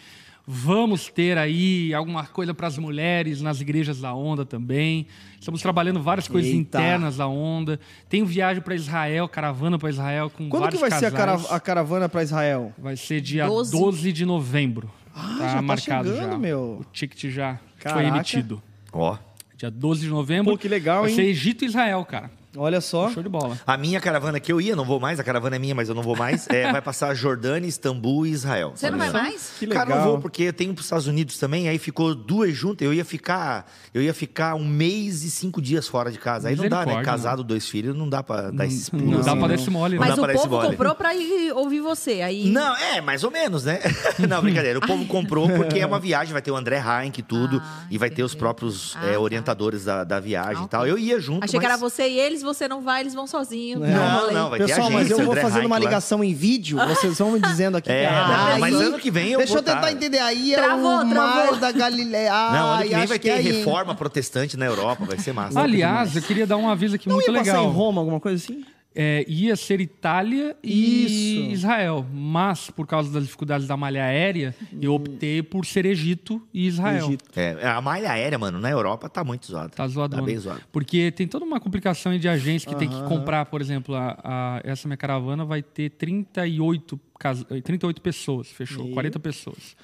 Vamos 0.52 1.10
ter 1.10 1.38
aí 1.38 1.94
alguma 1.94 2.26
coisa 2.26 2.56
para 2.56 2.66
as 2.66 2.76
mulheres 2.76 3.40
nas 3.40 3.62
igrejas 3.62 4.00
da 4.02 4.16
Onda 4.16 4.44
também. 4.44 5.06
Estamos 5.40 5.62
trabalhando 5.62 6.02
várias 6.02 6.28
coisas 6.28 6.50
Eita. 6.50 6.60
internas 6.60 7.18
da 7.18 7.28
Onda. 7.28 7.80
Tem 8.10 8.24
viagem 8.26 8.60
para 8.64 8.74
Israel, 8.74 9.30
caravana 9.30 9.78
para 9.78 9.92
Israel 9.92 10.28
com 10.32 10.50
Quando 10.50 10.64
que 10.72 10.78
vários 10.78 10.82
vai 10.82 10.90
ser 10.90 11.06
a, 11.06 11.12
casais. 11.12 11.44
cara- 11.44 11.56
a 11.56 11.60
caravana 11.60 12.10
pra 12.10 12.24
Israel? 12.24 12.74
Vai 12.80 12.98
ser 12.98 13.22
dia 13.22 13.46
12. 13.46 13.72
12, 13.72 14.12
de 14.12 14.26
novembro. 14.26 14.90
Ah, 15.14 15.36
tá 15.38 15.48
já 15.50 15.56
tá 15.58 15.62
marcado 15.62 16.10
chegando, 16.10 16.32
já. 16.32 16.38
meu. 16.40 16.80
O 16.82 16.86
ticket 16.92 17.32
já 17.32 17.60
foi 17.78 17.92
Caraca. 17.92 18.08
emitido. 18.08 18.60
Ó. 18.92 19.18
Dia 19.56 19.70
12 19.70 20.02
de 20.02 20.08
novembro. 20.10 20.54
Pô, 20.54 20.58
que 20.58 20.68
legal, 20.68 21.02
vai 21.02 21.12
hein? 21.12 21.16
ser 21.16 21.24
Egito 21.26 21.64
e 21.64 21.68
Israel, 21.68 22.04
cara. 22.06 22.32
Olha 22.58 22.82
só. 22.82 23.10
Show 23.12 23.22
de 23.22 23.30
bola. 23.30 23.58
A 23.66 23.78
minha 23.78 24.02
caravana 24.02 24.40
que 24.40 24.52
eu 24.52 24.60
ia, 24.60 24.76
não 24.76 24.86
vou 24.86 25.00
mais, 25.00 25.20
a 25.20 25.24
caravana 25.24 25.56
é 25.56 25.60
minha, 25.60 25.76
mas 25.76 25.88
eu 25.88 25.96
não 25.96 26.02
vou 26.02 26.16
mais, 26.16 26.48
é, 26.50 26.72
vai 26.72 26.82
passar 26.82 27.14
Jordânia, 27.14 27.68
Istambul 27.68 28.26
e 28.26 28.32
Israel. 28.32 28.72
Você 28.76 28.90
não 28.90 28.98
vai 28.98 29.12
mais? 29.12 29.54
Que 29.60 29.66
legal. 29.66 29.86
Cara, 29.86 30.00
não 30.00 30.06
vou, 30.06 30.20
porque 30.20 30.44
eu 30.44 30.54
tenho 30.54 30.74
para 30.74 30.80
os 30.82 30.86
Estados 30.88 31.08
Unidos 31.08 31.38
também, 31.38 31.70
aí 31.70 31.78
ficou 31.78 32.16
duas 32.16 32.56
juntas, 32.56 32.86
eu 32.86 32.94
ia 32.94 33.06
ficar, 33.06 33.72
eu 33.94 34.02
ia 34.02 34.14
ficar 34.14 34.56
um 34.56 34.66
mês 34.66 35.24
e 35.24 35.30
cinco 35.30 35.62
dias 35.62 35.88
fora 35.88 36.12
de 36.12 36.18
casa. 36.18 36.50
Aí 36.50 36.56
não 36.56 36.68
dá, 36.68 36.86
né? 36.86 37.04
Casado, 37.04 37.44
dois 37.44 37.70
filhos, 37.70 37.96
não 37.96 38.10
dá 38.10 38.24
para 38.24 38.52
dar 38.52 38.66
esses 38.66 38.90
pulos. 38.90 39.06
Não 39.06 39.22
dá 39.22 39.32
assim, 39.32 39.40
pra 39.40 39.48
né? 39.48 39.56
dar 39.56 39.62
esse 39.62 39.70
mole, 39.70 40.00
né? 40.00 40.00
Mas 40.00 40.18
o 40.18 40.26
esse 40.26 40.34
povo 40.42 40.56
mole. 40.56 40.70
comprou 40.70 40.96
pra 40.96 41.16
ir 41.16 41.52
ouvir 41.54 41.82
você. 41.82 42.22
Aí... 42.22 42.50
Não, 42.50 42.76
é, 42.76 43.00
mais 43.02 43.24
ou 43.24 43.32
menos, 43.32 43.66
né? 43.66 43.80
não, 44.28 44.42
brincadeira. 44.42 44.80
O 44.80 44.86
povo 44.86 45.06
comprou 45.06 45.48
porque 45.50 45.80
é 45.80 45.86
uma 45.86 46.00
viagem, 46.00 46.34
vai 46.34 46.42
ter 46.42 46.52
o 46.52 46.56
André 46.56 46.82
Heinck 46.82 47.20
e 47.20 47.24
tudo, 47.24 47.62
Ah, 47.64 47.86
e 47.92 47.98
vai 47.98 48.10
ter 48.10 48.24
os 48.24 48.34
próprios 48.34 48.96
Ah, 48.98 49.08
é, 49.08 49.14
tá. 49.14 49.20
orientadores 49.20 49.86
da, 49.86 50.04
da 50.04 50.20
viagem 50.20 50.64
Ah, 50.64 50.66
e 50.66 50.68
tal. 50.68 50.88
Eu 50.88 50.98
ia 50.98 51.20
junto, 51.20 51.44
Achei 51.44 51.60
que 51.60 51.66
mas... 51.66 51.74
era 51.74 51.78
você 51.78 52.08
e 52.08 52.20
eles, 52.20 52.39
você 52.44 52.68
não 52.68 52.82
vai, 52.82 53.02
eles 53.02 53.14
vão 53.14 53.26
sozinhos. 53.28 53.82
Não, 53.82 54.32
não, 54.32 54.50
vai 54.50 54.60
ter 54.60 54.68
Pessoal, 54.68 54.90
mas 54.90 55.06
agência, 55.06 55.14
eu 55.14 55.26
vou 55.26 55.32
André 55.34 55.42
fazendo 55.42 55.66
uma 55.66 55.80
ligação 55.80 56.24
em 56.24 56.34
vídeo, 56.34 56.78
vocês 56.88 57.18
vão 57.18 57.32
me 57.32 57.40
dizendo 57.40 57.78
aqui. 57.78 57.92
É, 57.92 58.08
que 58.08 58.14
não, 58.14 58.46
aí- 58.48 58.60
mas 58.60 58.76
ano 58.76 59.00
que 59.00 59.12
vem 59.12 59.32
eu 59.32 59.38
Deixa 59.40 59.54
vou 59.54 59.60
eu 59.62 59.66
tentar 59.66 59.82
tá. 59.82 59.92
entender. 59.92 60.20
Aí 60.20 60.54
é 60.54 60.58
Travou, 60.58 61.02
o 61.02 61.06
mar 61.06 61.10
travou. 61.36 61.56
da 61.58 61.72
Galileia. 61.72 62.32
Não, 62.52 62.72
ano 62.74 62.84
que 62.84 62.96
vem 62.96 63.06
vai 63.06 63.20
que 63.20 63.30
é 63.30 63.34
ter 63.34 63.40
aí, 63.40 63.48
hein? 63.48 63.54
reforma 63.60 63.96
protestante 63.96 64.58
na 64.58 64.66
Europa, 64.66 65.06
vai 65.06 65.18
ser 65.18 65.34
massa. 65.34 65.60
Aliás, 65.60 66.16
eu 66.16 66.22
queria 66.22 66.46
dar 66.48 66.58
um 66.58 66.70
aviso 66.70 66.96
aqui 66.96 67.08
Não 67.08 67.16
muito 67.16 67.32
ia 67.32 67.38
passar 67.40 67.54
legal. 67.54 67.66
em 67.66 67.74
Roma, 67.74 68.02
alguma 68.02 68.20
coisa 68.20 68.44
assim? 68.44 68.64
É, 68.96 69.24
ia 69.28 69.56
ser 69.56 69.80
Itália 69.80 70.58
e 70.64 71.06
Isso. 71.06 71.52
Israel, 71.54 72.06
mas 72.12 72.72
por 72.72 72.88
causa 72.88 73.12
das 73.12 73.24
dificuldades 73.24 73.68
da 73.68 73.78
malha 73.78 74.04
aérea, 74.04 74.54
eu 74.82 74.96
optei 74.96 75.44
por 75.44 75.64
ser 75.66 75.86
Egito 75.86 76.42
e 76.52 76.66
Israel. 76.68 77.06
Egito. 77.08 77.24
É, 77.40 77.68
a 77.68 77.80
malha 77.82 78.12
aérea, 78.12 78.38
mano, 78.40 78.60
na 78.60 78.70
Europa 78.70 79.08
tá 79.08 79.24
muito 79.24 79.46
zoada. 79.46 79.70
Tá 79.70 79.88
zoadona. 79.88 80.22
Tá 80.24 80.26
bem 80.26 80.38
zoado. 80.40 80.62
Porque 80.72 81.12
tem 81.12 81.28
toda 81.28 81.46
uma 81.46 81.60
complicação 81.60 82.18
de 82.18 82.28
agência 82.28 82.68
que 82.68 82.76
tem 82.78 82.90
que 82.90 83.04
comprar, 83.04 83.46
por 83.46 83.62
exemplo, 83.62 83.94
a, 83.96 84.18
a- 84.24 84.62
essa 84.64 84.88
minha 84.88 84.98
caravana 84.98 85.46
vai 85.46 85.62
ter 85.62 85.92
38, 85.92 87.00
cas- 87.20 87.46
eh, 87.52 87.62
38 87.62 88.02
pessoas, 88.02 88.48
fechou, 88.48 88.90
40 88.92 89.20
pessoas. 89.20 89.78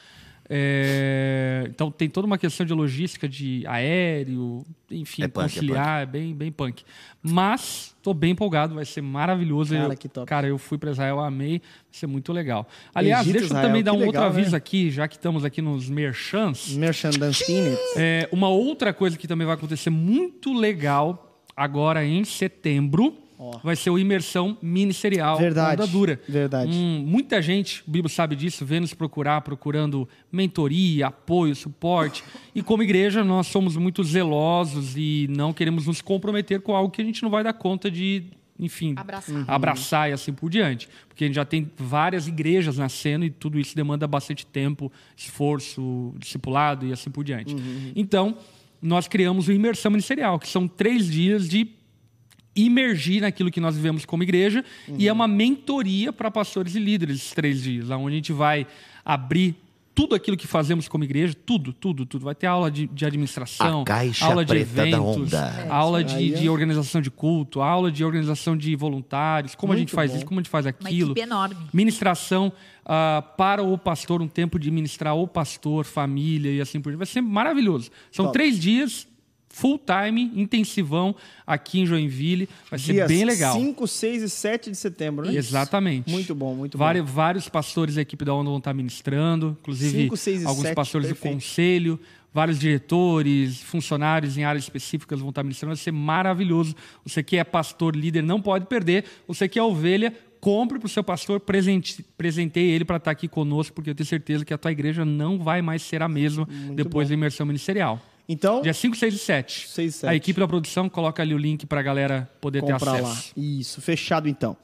É, 0.48 1.66
então 1.70 1.90
tem 1.90 2.08
toda 2.08 2.28
uma 2.28 2.38
questão 2.38 2.66
de 2.66 2.74
logística 2.74 3.28
de 3.28 3.64
aéreo, 3.66 4.64
enfim, 4.92 5.24
É 5.24 5.28
punk, 5.28 5.40
é 5.40 5.48
conciliar, 5.48 6.04
é, 6.04 6.06
bem, 6.06 6.34
bem 6.34 6.52
punk. 6.52 6.84
Mas 7.22 7.96
tô 8.02 8.14
bem 8.14 8.32
empolgado, 8.32 8.76
vai 8.76 8.86
ser 8.86 9.02
maravilhoso. 9.02 9.74
Cara, 9.74 9.94
eu, 9.94 9.98
que 9.98 10.08
top. 10.08 10.28
cara, 10.28 10.48
eu 10.48 10.58
fui 10.58 10.78
para 10.78 10.92
Israel, 10.92 11.20
amei, 11.20 11.60
vai 11.60 11.70
ser 11.92 12.08
muito 12.08 12.32
legal. 12.32 12.68
Aliás, 12.94 13.22
Egito, 13.22 13.34
deixa 13.34 13.46
eu 13.46 13.58
Israel, 13.58 13.68
também 13.68 13.84
dar 13.84 13.94
um 13.94 13.96
outro 13.96 14.12
legal, 14.12 14.28
aviso 14.28 14.52
né? 14.52 14.58
aqui, 14.58 14.92
já 14.92 15.08
que 15.08 15.16
estamos 15.16 15.44
aqui 15.44 15.62
nos 15.62 15.90
merchants. 15.90 16.76
Merchandising. 16.76 17.76
É, 17.98 18.30
uma 18.32 18.50
outra 18.50 18.94
coisa 18.94 19.18
que 19.18 19.28
também 19.28 19.48
vai 19.48 19.56
acontecer 19.56 19.90
muito 19.90 20.54
legal 20.54 21.42
agora 21.56 22.06
em 22.06 22.24
setembro 22.24 23.25
vai 23.64 23.76
ser 23.76 23.90
o 23.90 24.00
Imersão 24.00 24.58
Ministerial 24.62 25.38
Verdade, 25.38 25.82
Onda 25.82 25.92
Dura. 25.92 26.20
verdade. 26.28 26.72
Hum, 26.72 27.04
muita 27.06 27.42
gente, 27.42 27.84
o 27.88 27.92
Bibo 27.92 28.10
sabe 28.10 28.36
disso, 28.36 28.66
vem 28.66 28.80
nos 28.80 28.94
procurar, 28.94 29.42
procurando 29.42 30.08
mentoria, 30.32 31.08
apoio, 31.08 31.56
suporte. 31.56 32.24
E 32.54 32.62
como 32.62 32.84
igreja, 32.84 33.24
nós 33.24 33.48
somos 33.48 33.76
muito 33.76 34.04
zelosos 34.04 34.96
e 34.96 35.28
não 35.30 35.54
queremos 35.54 35.88
nos 35.88 36.02
comprometer 36.02 36.62
com 36.62 36.76
algo 36.76 36.92
que 36.92 37.02
a 37.02 37.06
gente 37.06 37.22
não 37.22 37.30
vai 37.30 37.44
dar 37.44 37.54
conta 37.54 37.90
de, 37.92 38.24
enfim, 38.60 38.94
Abraçar. 38.98 39.36
Uhum. 39.36 39.46
abraçar 39.48 40.10
e 40.10 40.14
assim 40.14 40.34
por 40.34 40.50
diante. 40.50 40.88
Porque 41.08 41.24
a 41.24 41.28
gente 41.28 41.36
já 41.36 41.46
tem 41.46 41.70
várias 41.78 42.28
igrejas 42.28 42.78
nascendo 42.78 43.26
e 43.26 43.30
tudo 43.30 43.60
isso 43.60 43.76
demanda 43.76 44.08
bastante 44.08 44.46
tempo, 44.46 44.92
esforço, 45.16 46.14
discipulado 46.18 46.86
e 46.86 46.94
assim 46.94 47.10
por 47.10 47.24
diante. 47.24 47.54
Uhum. 47.54 47.92
Então, 47.96 48.38
nós 48.82 49.08
criamos 49.08 49.48
o 49.48 49.52
Imersão 49.52 49.92
Ministerial, 49.92 50.40
que 50.40 50.48
são 50.48 50.68
três 50.68 51.10
dias 51.10 51.50
de 51.50 51.68
imergir 52.56 53.22
naquilo 53.22 53.52
que 53.52 53.60
nós 53.60 53.76
vivemos 53.76 54.06
como 54.06 54.24
igreja 54.24 54.64
e 54.98 55.08
é 55.08 55.14
uma 55.14 55.28
mentoria 55.28 56.14
para 56.14 56.32
pastores 56.32 56.76
e 56.76 56.80
líderes 56.80 57.18
esses 57.18 57.34
três 57.34 57.62
dias, 57.64 57.90
onde 57.90 58.14
a 58.14 58.16
gente 58.16 58.32
vai 58.34 58.66
abrir 59.04 59.56
tudo 59.94 60.14
aquilo 60.14 60.36
que 60.36 60.46
fazemos 60.46 60.90
como 60.90 61.06
igreja, 61.06 61.34
tudo, 61.46 61.72
tudo, 61.72 62.06
tudo. 62.06 62.26
Vai 62.26 62.36
ter 62.36 62.48
aula 62.48 62.70
de, 62.70 62.86
de 62.88 63.06
administração, 63.06 63.84
A 63.84 63.86
caixa 63.86 64.26
aula 64.26 64.44
de 64.44 64.58
eventos, 64.58 65.00
onda. 65.00 65.68
aula 65.70 66.04
de, 66.04 66.34
ó. 66.34 66.38
de 66.38 66.50
organização 66.50 67.02
de 67.02 67.10
culto, 67.10 67.62
aula 67.62 67.90
de 67.90 68.04
organização 68.04 68.58
de 68.58 68.76
voluntários, 68.76 69.56
como 69.56 69.72
a 69.72 69.76
Muito 69.76 69.88
gente 69.88 69.96
faz 69.96 70.12
bom. 70.12 70.18
isso, 70.18 70.26
como 70.26 70.40
a 70.42 70.44
gente 70.44 70.50
faz 70.50 70.66
Uma 70.66 70.72
aquilo. 70.72 71.12
equipe 71.12 71.22
enorme. 71.22 71.56
Ministração 71.72 72.52
ah, 72.86 73.24
para 73.38 73.64
o 73.64 73.78
pastor, 73.78 74.22
um 74.22 74.28
tempo 74.28 74.60
de 74.60 74.70
ministrar 74.70 75.16
o 75.16 75.26
pastor, 75.26 75.86
família 75.86 76.52
e 76.52 76.60
assim 76.60 76.82
por 76.82 76.90
diante. 76.90 76.98
Vai 77.00 77.08
ser 77.08 77.22
maravilhoso. 77.22 77.90
São 78.12 78.26
Top. 78.26 78.34
três 78.34 78.60
dias, 78.60 79.08
full 79.56 79.80
time, 79.80 80.32
intensivão, 80.36 81.16
aqui 81.48 81.80
em 81.80 81.86
Joinville. 81.86 82.50
Vai 82.70 82.78
ser 82.78 82.92
Dias 82.92 83.08
bem 83.08 83.24
legal. 83.24 83.58
5, 83.58 83.88
6 83.88 84.24
e 84.24 84.30
7 84.30 84.70
de 84.70 84.76
setembro, 84.76 85.26
né? 85.26 85.34
Exatamente. 85.34 86.12
Muito 86.12 86.36
bom, 86.36 86.54
muito 86.54 86.78
Vari- 86.78 87.00
bom. 87.02 87.08
Vários 87.08 87.48
pastores 87.48 87.96
da 87.96 88.02
equipe 88.02 88.26
da 88.26 88.34
ONU 88.34 88.50
vão 88.50 88.58
estar 88.58 88.74
ministrando, 88.74 89.58
inclusive 89.62 90.02
Cinco, 90.04 90.18
seis 90.18 90.42
e 90.42 90.46
alguns 90.46 90.72
pastores 90.72 91.08
perfeito. 91.08 91.32
do 91.32 91.36
conselho, 91.38 91.98
vários 92.34 92.60
diretores, 92.60 93.62
funcionários 93.62 94.38
em 94.38 94.44
áreas 94.44 94.66
específicas 94.66 95.22
vão 95.22 95.30
estar 95.30 95.42
ministrando. 95.42 95.74
Vai 95.74 95.82
ser 95.82 95.92
maravilhoso. 95.94 96.76
Você 97.06 97.24
que 97.24 97.38
é 97.38 97.44
pastor, 97.46 97.96
líder, 97.96 98.24
não 98.24 98.42
pode 98.42 98.66
perder. 98.66 99.06
Você 99.26 99.48
que 99.48 99.58
é 99.58 99.64
ovelha, 99.64 100.14
compre 100.42 100.80
para 100.80 100.88
o 100.88 100.90
seu 100.90 101.02
pastor, 101.04 101.40
presente, 101.40 102.04
presenteie 102.18 102.72
ele 102.72 102.84
para 102.84 102.98
estar 102.98 103.12
aqui 103.12 103.30
conosco, 103.30 103.74
porque 103.74 103.90
eu 103.92 103.96
tenho 103.96 104.06
certeza 104.06 104.44
que 104.44 104.54
a 104.54 104.58
tua 104.58 104.74
igreja 104.74 105.06
não 105.06 105.40
vai 105.40 105.62
mais 105.62 105.82
ser 105.82 106.02
a 106.02 106.10
mesma 106.10 106.46
depois 106.76 107.08
da 107.08 107.14
imersão 107.14 107.46
ministerial. 107.46 108.02
Então, 108.28 108.62
Dia 108.62 108.74
5, 108.74 108.96
6 108.96 109.14
e 109.14 109.18
7. 109.20 109.68
6 109.70 109.96
e 109.96 109.98
7. 110.00 110.12
A 110.12 110.16
equipe 110.16 110.40
da 110.40 110.48
produção 110.48 110.90
coloca 110.90 111.22
ali 111.22 111.34
o 111.34 111.38
link 111.38 111.66
para 111.66 111.80
a 111.80 111.84
galera 111.84 112.30
poder 112.42 112.64
ter 112.64 112.74
comprar 112.74 112.94
lá. 112.94 113.12
acesso. 113.12 113.32
Isso, 113.38 113.82
fechado 113.82 114.28
então. 114.28 114.58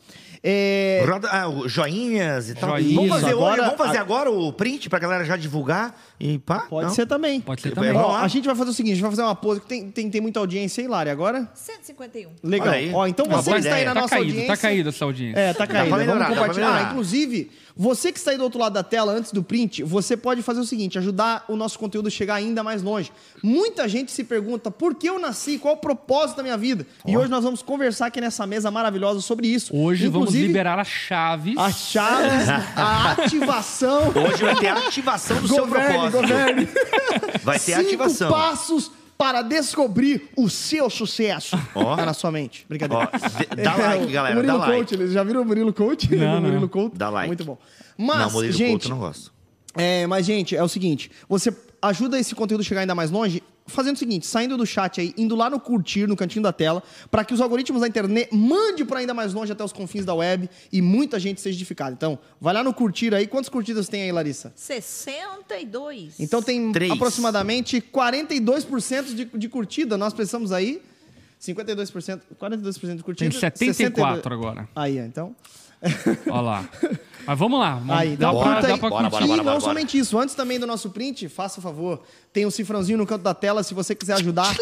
É, 0.44 1.06
Roda, 1.08 1.30
ah, 1.32 1.46
joinhas 1.68 2.50
e 2.50 2.56
tal. 2.56 2.72
Joinhas. 2.72 2.96
Vamos 2.96 3.10
fazer, 3.12 3.30
Agora- 3.34 3.52
hoje, 3.54 3.62
vamos 3.62 3.78
fazer 3.78 3.98
agora 4.00 4.32
o 4.32 4.52
print 4.52 4.90
pra 4.90 4.98
galera 4.98 5.24
já 5.24 5.38
divulgar 5.38 5.96
e 6.20 6.40
pá? 6.40 6.62
Pode 6.62 6.88
Não? 6.88 6.96
ser 6.96 7.06
também. 7.06 7.40
Pode 7.40 7.62
ser 7.62 7.68
É 7.68 7.72
também. 7.76 7.92
Ó, 7.92 8.08
lá. 8.08 8.24
a 8.24 8.28
gente 8.28 8.46
vai 8.48 8.56
fazer 8.56 8.72
o 8.72 8.74
seguinte, 8.74 8.94
a 8.94 8.96
gente 8.96 9.04
vai 9.04 9.12
fazer 9.12 9.22
uma 9.22 9.36
pose 9.36 9.62
que 9.62 9.68
tem, 9.68 9.92
tem, 9.92 10.10
tem 10.10 10.20
muita 10.20 10.40
audiência 10.40 10.82
aí, 10.82 10.88
Lari, 10.88 11.12
agora? 11.12 11.48
151. 11.54 12.32
Legal. 12.44 12.74
Ó, 12.94 13.06
então 13.06 13.28
você 13.28 13.56
está 13.58 13.76
aí 13.76 13.86
na 13.86 13.94
tá 13.94 14.02
nossa 14.02 14.16
caído, 14.16 14.30
audiência... 14.30 14.48
tá 14.56 14.58
caído 14.58 14.90
essa 14.90 15.06
audiência. 15.06 15.40
É, 15.40 15.54
tá 15.54 15.68
pra 15.68 15.76
caído. 15.76 15.96
melhorar, 15.96 16.14
Vamos 16.24 16.28
pra 16.28 16.38
compartilhar. 16.48 16.88
Ah, 16.88 16.90
inclusive, 16.92 17.52
Você 17.76 18.12
que 18.12 18.18
está 18.20 18.32
aí 18.32 18.38
do 18.38 18.44
outro 18.44 18.60
lado 18.60 18.74
da 18.74 18.84
tela, 18.84 19.12
antes 19.14 19.32
do 19.32 19.42
print, 19.44 19.84
você 19.84 20.18
pode 20.18 20.42
fazer 20.42 20.60
o 20.60 20.66
seguinte: 20.66 20.98
ajudar 20.98 21.46
o 21.48 21.56
nosso 21.56 21.78
conteúdo 21.80 22.08
a 22.08 22.12
chegar 22.12 22.36
ainda 22.36 22.64
mais 22.64 22.82
longe. 22.82 23.12
Muita 23.44 23.88
gente 23.88 24.12
se 24.12 24.24
pergunta 24.24 24.70
por 24.70 24.96
que 24.96 25.08
eu 25.08 25.18
nasci, 25.20 25.58
qual 25.58 25.76
o 25.76 25.78
propósito 25.78 26.38
da 26.38 26.44
minha 26.44 26.58
vida. 26.58 26.86
E 27.06 27.16
hoje 27.18 27.30
nós 27.30 27.44
vamos 27.44 27.62
conversar 27.62 28.08
aqui 28.08 28.20
nessa 28.22 28.46
mesa 28.46 28.70
maravilhosa 28.70 29.22
sobre 29.22 29.48
isso. 29.48 29.76
Hoje 29.76 30.08
vamos 30.08 30.30
Inclusive, 30.30 30.48
liberar 30.48 30.80
as 30.80 30.88
chaves. 30.88 31.56
as 31.58 31.76
chaves, 31.76 32.50
a 32.76 33.12
ativação. 33.24 34.10
Hoje 34.10 34.44
vai 34.44 34.56
ter 34.56 34.68
a 34.68 34.78
ativação 34.88 35.42
do 35.42 35.48
seu 35.48 35.66
Governe, 35.66 35.94
propósito. 36.12 36.22
governe. 36.22 36.70
Vai 37.44 37.60
ter 37.60 37.76
Cinco 37.76 37.82
ativação. 37.88 38.32
passos 38.32 38.92
para 39.22 39.44
descobrir 39.44 40.30
o 40.36 40.50
seu 40.50 40.90
sucesso. 40.90 41.56
Ó. 41.76 41.96
Tá 41.96 42.08
na 42.08 42.14
sua 42.14 42.32
mente. 42.32 42.66
Brincadeira. 42.68 43.08
Ó, 43.14 43.56
dá 43.56 43.76
like, 43.94 44.12
galera, 44.12 44.34
Murilo 44.34 44.54
dá 44.58 44.66
like. 44.66 44.80
Coach, 44.80 44.94
eles 44.96 45.12
já 45.14 45.24
viram 45.24 45.44
o 45.44 45.46
Murilo 45.46 45.72
Coach? 45.72 46.16
Não, 46.16 46.40
o 46.40 46.42
Murilo 46.42 46.62
não. 46.62 46.68
Coach. 46.68 46.98
Dá 46.98 47.08
like. 47.12 47.28
Muito 47.28 47.46
bom. 47.46 47.56
Mas, 47.96 48.18
não, 48.18 48.32
Murilo 48.32 48.54
gente, 48.54 48.72
Couto 48.72 48.90
não 48.90 48.98
gosto. 48.98 49.32
é, 49.76 50.08
mas, 50.08 50.26
gente, 50.26 50.56
é 50.56 50.64
o 50.64 50.68
seguinte: 50.68 51.12
você 51.30 51.56
ajuda 51.80 52.20
esse 52.20 52.34
conteúdo 52.34 52.62
a 52.62 52.64
chegar 52.64 52.82
ainda 52.82 52.96
mais 52.96 53.12
longe 53.12 53.44
fazendo 53.66 53.96
o 53.96 54.00
seguinte, 54.00 54.26
saindo 54.26 54.58
do 54.58 54.66
chat 54.66 55.00
aí, 55.00 55.14
indo 55.18 55.36
lá 55.36 55.50
no 55.50 55.60
curtir, 55.60 56.08
no 56.08 56.16
cantinho 56.16 56.44
da 56.44 56.52
tela, 56.52 56.84
para 57.10 57.24
que 57.24 57.34
os 57.34 57.42
algoritmos 57.42 57.82
da 57.82 57.88
internet 57.88 58.34
mande 58.36 58.84
para 58.86 59.00
ainda 59.00 59.14
mais 59.14 59.34
longe 59.34 59.52
até 59.52 59.64
os 59.64 59.74
confins 59.74 60.06
da 60.06 60.14
web 60.14 60.50
e 60.72 60.82
muita 60.82 61.20
gente 61.20 61.42
seja 61.42 61.56
edificada. 61.56 61.94
Então, 61.94 62.20
vai 62.40 62.54
lá 62.54 62.64
no 62.64 62.74
curtir 62.74 63.14
aí. 63.14 63.28
Quantas 63.28 63.50
curtidas 63.50 63.88
tem 63.88 64.04
aí, 64.04 64.12
Larissa? 64.12 64.52
62. 64.56 66.20
Então 66.20 66.42
tem 66.42 66.72
Três. 66.72 66.92
aproximadamente 66.92 67.82
42% 67.82 69.16
de, 69.16 69.26
de 69.26 69.50
curtida. 69.50 69.98
Nós 69.98 70.14
precisamos 70.14 70.52
aí 70.52 70.82
52%, 71.42 72.22
42% 72.40 72.96
de 72.96 73.04
curtida. 73.04 73.52
Tem 73.52 73.74
74 73.74 74.34
agora. 74.34 74.70
Aí, 74.76 74.98
então. 75.00 75.36
Olha 76.30 76.42
lá. 76.42 76.70
Mas 77.26 77.38
vamos 77.40 77.60
lá. 77.60 77.82
Aí, 77.90 78.16
dá 78.16 78.32
dá 78.32 78.40
pra, 78.40 78.62
dá 78.62 78.68
aí. 78.74 78.80
pra 78.80 78.90
Bora, 78.90 79.10
curtir. 79.10 79.12
bora, 79.12 79.24
e 79.26 79.28
bora, 79.28 79.38
não 79.38 79.44
bora, 79.44 79.60
bora. 79.60 79.62
somente 79.62 79.98
isso, 79.98 80.18
antes 80.20 80.36
também 80.36 80.60
do 80.60 80.66
nosso 80.68 80.90
print, 80.90 81.28
faça 81.30 81.60
o 81.60 81.62
favor, 81.64 82.02
tem 82.34 82.46
um 82.46 82.52
cifrãozinho 82.52 82.98
no 82.98 83.06
canto 83.06 83.22
da 83.24 83.34
tela 83.34 83.62
se 83.64 83.74
você 83.74 83.94
quiser 83.94 84.14
ajudar 84.16 84.56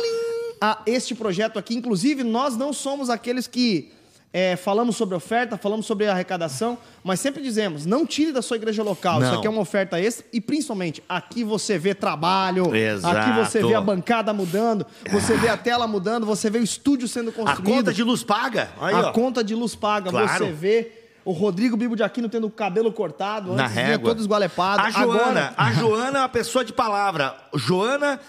a 0.61 0.79
este 0.85 1.15
projeto 1.15 1.57
aqui. 1.57 1.75
Inclusive, 1.75 2.23
nós 2.23 2.57
não 2.57 2.73
somos 2.73 3.09
aqueles 3.09 3.47
que 3.47 3.91
é, 4.33 4.55
falamos 4.57 4.95
sobre 4.97 5.15
oferta, 5.15 5.57
falamos 5.57 5.85
sobre 5.88 6.05
arrecadação, 6.07 6.77
mas 7.03 7.19
sempre 7.21 7.41
dizemos, 7.41 7.85
não 7.85 8.05
tire 8.05 8.31
da 8.33 8.41
sua 8.41 8.57
igreja 8.57 8.83
local. 8.83 9.21
Isso 9.21 9.31
Não. 9.31 9.38
aqui 9.39 9.47
é 9.47 9.49
uma 9.49 9.61
oferta 9.61 9.99
extra 9.99 10.23
e 10.31 10.39
principalmente 10.39 11.01
aqui 11.09 11.43
você 11.43 11.79
vê 11.79 11.95
trabalho, 11.95 12.75
Exato. 12.75 13.17
aqui 13.17 13.31
você 13.39 13.63
vê 13.65 13.73
a 13.73 13.81
bancada 13.81 14.31
mudando, 14.33 14.85
você 15.09 15.35
vê 15.38 15.47
a 15.47 15.57
tela 15.57 15.88
mudando, 15.88 16.25
você 16.27 16.47
vê 16.49 16.59
o 16.59 16.63
estúdio 16.63 17.07
sendo 17.07 17.29
A 17.29 17.33
construído. 17.33 17.63
conta 17.77 17.93
de 17.93 18.03
luz 18.03 18.21
paga. 18.21 18.69
Aí, 18.79 18.93
a 18.93 18.99
ó. 19.07 19.11
conta 19.13 19.43
de 19.43 19.55
luz 19.55 19.73
paga, 19.75 20.11
Claro. 20.11 20.45
você 20.45 20.51
vê 20.51 20.91
o 21.25 21.31
Rodrigo 21.31 21.75
Bibo 21.77 21.95
de 21.95 22.03
Aquino 22.03 22.27
tendo 22.29 22.47
o 22.47 22.51
cabelo 22.51 22.91
cortado, 22.91 23.53
Na 23.53 23.63
antes 23.63 23.75
vinha 23.75 23.88
régua. 23.88 24.09
todo 24.11 24.19
esgualepado. 24.19 24.81
A 24.81 24.89
Joana, 24.89 25.13
Agora, 25.13 25.53
a 25.57 25.71
Joana 25.73 26.17
é 26.17 26.21
uma 26.21 26.29
pessoa 26.29 26.65
de 26.65 26.73
palavra. 26.73 27.35
Joana, 27.53 28.19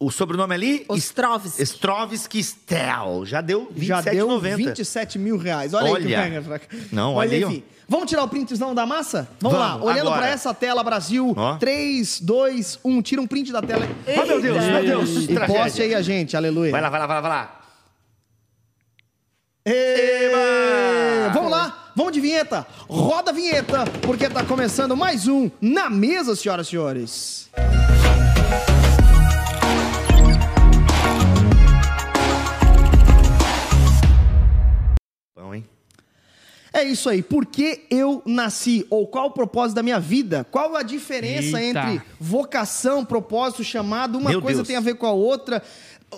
o 0.00 0.10
sobrenome 0.10 0.54
ali? 0.54 0.84
Ostrovski. 0.88 1.62
Strovski 1.62 2.42
Stel. 2.42 3.24
Já 3.24 3.40
deu 3.40 3.70
já 3.76 4.00
deu 4.00 4.28
27,90. 4.40 4.56
27 4.56 5.18
mil 5.18 5.36
reais. 5.36 5.72
Olha, 5.74 5.86
aí 5.96 6.04
que 6.04 6.14
Olha. 6.14 6.42
pega. 6.42 6.62
Não, 6.90 7.14
Mas, 7.14 7.30
olha 7.30 7.46
aí. 7.48 7.64
Vamos 7.88 8.08
tirar 8.08 8.24
o 8.24 8.28
printzão 8.28 8.74
da 8.74 8.86
massa? 8.86 9.28
Vamos, 9.38 9.58
lá. 9.58 9.72
Vamos, 9.72 9.86
Olhando 9.88 10.06
agora. 10.06 10.22
pra 10.22 10.28
essa 10.30 10.54
tela, 10.54 10.82
Brasil. 10.82 11.34
Ó. 11.36 11.56
3, 11.58 12.20
2, 12.22 12.78
1. 12.82 13.02
Tira 13.02 13.20
um 13.20 13.26
print 13.26 13.52
da 13.52 13.60
tela. 13.60 13.86
Oh, 14.06 14.26
meu 14.26 14.40
Deus, 14.40 14.64
meu 14.64 14.82
Deus. 14.82 15.10
E 15.10 15.26
tragédia. 15.28 15.62
poste 15.62 15.82
aí 15.82 15.94
a 15.94 16.00
gente. 16.00 16.34
Aleluia. 16.36 16.70
Vai 16.72 16.80
lá, 16.80 16.88
vai 16.88 17.00
lá, 17.00 17.06
vai 17.06 17.16
lá, 17.16 17.20
vai 17.20 17.30
lá. 17.30 17.60
Ê, 19.66 20.30
Vamos 21.34 21.50
lá. 21.50 21.81
Vamos 21.94 22.12
de 22.12 22.20
vinheta. 22.20 22.66
Roda 22.88 23.30
a 23.30 23.34
vinheta, 23.34 23.84
porque 24.00 24.28
tá 24.28 24.42
começando 24.44 24.96
mais 24.96 25.28
um 25.28 25.50
Na 25.60 25.90
Mesa, 25.90 26.34
senhoras 26.34 26.66
e 26.66 26.70
senhores. 26.70 27.50
Bom, 35.34 35.54
hein? 35.54 35.64
É 36.72 36.82
isso 36.82 37.08
aí. 37.08 37.22
Por 37.22 37.44
que 37.46 37.84
eu 37.90 38.22
nasci? 38.24 38.86
Ou 38.88 39.06
qual 39.06 39.26
o 39.26 39.30
propósito 39.30 39.76
da 39.76 39.82
minha 39.82 40.00
vida? 40.00 40.46
Qual 40.50 40.74
a 40.76 40.82
diferença 40.82 41.60
Eita. 41.60 41.80
entre 41.80 42.02
vocação, 42.18 43.04
propósito, 43.04 43.62
chamado? 43.62 44.16
Uma 44.16 44.30
Meu 44.30 44.40
coisa 44.40 44.58
Deus. 44.58 44.68
tem 44.68 44.76
a 44.76 44.80
ver 44.80 44.94
com 44.94 45.06
a 45.06 45.12
outra. 45.12 45.62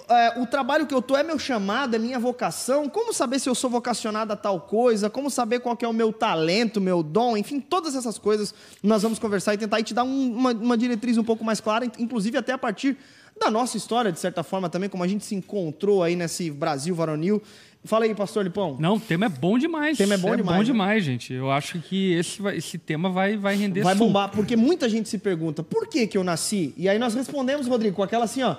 É, 0.09 0.41
o 0.41 0.47
trabalho 0.47 0.87
que 0.87 0.95
eu 0.95 1.01
tô 1.01 1.17
é 1.17 1.23
meu 1.23 1.39
chamado, 1.39 1.95
é 1.95 1.99
minha 1.99 2.19
vocação. 2.19 2.89
Como 2.89 3.13
saber 3.13 3.39
se 3.39 3.49
eu 3.49 3.55
sou 3.55 3.71
vocacionado 3.71 4.33
a 4.33 4.37
tal 4.37 4.61
coisa? 4.61 5.09
Como 5.09 5.31
saber 5.31 5.61
qual 5.61 5.77
é 5.81 5.87
o 5.87 5.93
meu 5.93 6.13
talento, 6.13 6.81
meu 6.81 7.03
dom? 7.03 7.37
Enfim, 7.37 7.61
todas 7.61 7.95
essas 7.95 8.19
coisas 8.19 8.55
nós 8.83 9.03
vamos 9.03 9.19
conversar 9.19 9.55
e 9.55 9.59
tentar 9.59 9.83
te 9.83 9.95
dar 9.95 10.05
um- 10.05 10.33
uma, 10.37 10.51
uma 10.53 10.77
diretriz 10.77 11.17
um 11.17 11.25
pouco 11.25 11.45
mais 11.45 11.61
clara, 11.61 11.85
inclusive 11.99 12.37
até 12.37 12.53
a 12.53 12.59
partir 12.59 12.97
da 13.39 13.51
nossa 13.51 13.77
história, 13.77 14.13
de 14.13 14.19
certa 14.21 14.43
forma, 14.43 14.69
também, 14.69 14.89
como 14.89 15.03
a 15.03 15.09
gente 15.09 15.25
se 15.25 15.35
encontrou 15.35 16.03
aí 16.03 16.15
nesse 16.15 16.51
Brasil 16.51 16.95
varonil. 16.95 17.43
Fala 17.85 18.05
aí, 18.07 18.15
pastor 18.15 18.45
Lipão. 18.45 18.77
Não, 18.81 18.95
o 18.97 19.01
tema 19.01 19.27
é 19.27 19.29
bom 19.29 19.59
demais. 19.59 19.95
O 19.95 19.99
tema 19.99 20.15
é 20.15 20.17
bom 20.17 20.35
demais, 20.35 20.57
bom 20.57 20.59
né? 20.61 20.65
demais, 20.65 21.05
gente. 21.05 21.33
Eu 21.35 21.51
acho 21.51 21.79
que 21.81 22.15
esse, 22.15 22.41
esse 22.55 22.79
tema 22.79 23.11
vai, 23.11 23.37
vai 23.37 23.57
render 23.57 23.83
Vai 23.83 23.95
bombar, 23.95 24.31
porque 24.31 24.57
muita 24.57 24.89
gente 24.89 25.09
se 25.09 25.19
pergunta 25.19 25.63
por 25.63 25.87
que 25.87 26.07
que 26.07 26.17
eu 26.17 26.25
nasci? 26.25 26.73
E 26.77 26.89
aí 26.89 26.99
nós 26.99 27.15
respondemos, 27.15 27.67
Rodrigo, 27.67 27.97
com 27.97 28.03
aquela 28.03 28.25
assim, 28.25 28.43
ó. 28.43 28.57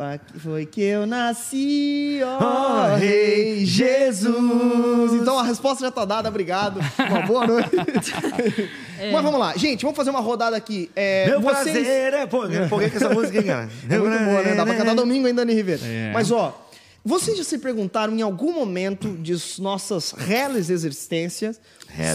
Pra 0.00 0.16
que 0.16 0.40
foi 0.40 0.64
que 0.64 0.80
eu 0.80 1.06
nasci, 1.06 2.20
ó 2.24 2.38
Ó, 2.42 2.96
Rei 2.96 3.66
Jesus. 3.66 5.12
Então 5.12 5.38
a 5.38 5.42
resposta 5.42 5.84
já 5.84 5.90
tá 5.90 6.06
dada, 6.06 6.26
obrigado. 6.26 6.80
Uma 7.06 7.20
boa 7.26 7.46
noite. 7.46 7.68
Mas 9.12 9.22
vamos 9.22 9.38
lá, 9.38 9.54
gente, 9.58 9.82
vamos 9.82 9.94
fazer 9.98 10.08
uma 10.08 10.20
rodada 10.20 10.56
aqui. 10.56 10.90
É, 10.96 11.26
Meu 11.28 11.42
vocês- 11.42 11.72
prazer 11.76 12.14
é... 12.14 12.26
Pô, 12.26 12.46
eu 12.46 12.64
empolguei 12.64 12.88
com 12.88 12.96
essa 12.96 13.10
música, 13.10 13.42
cara? 13.42 13.68
É 13.90 13.98
muito 13.98 14.24
boa, 14.24 14.42
né? 14.42 14.54
Dá 14.54 14.64
pra 14.64 14.74
cantar 14.74 14.94
domingo 14.94 15.26
ainda, 15.26 15.44
Dani 15.44 15.52
Ribeiro. 15.54 15.82
É. 15.84 16.12
Mas, 16.14 16.30
ó, 16.30 16.58
vocês 17.04 17.36
já 17.36 17.44
se 17.44 17.58
perguntaram 17.58 18.16
em 18.16 18.22
algum 18.22 18.54
momento 18.54 19.18
de 19.18 19.36
nossas 19.58 20.12
reais 20.12 20.70
existências 20.70 21.60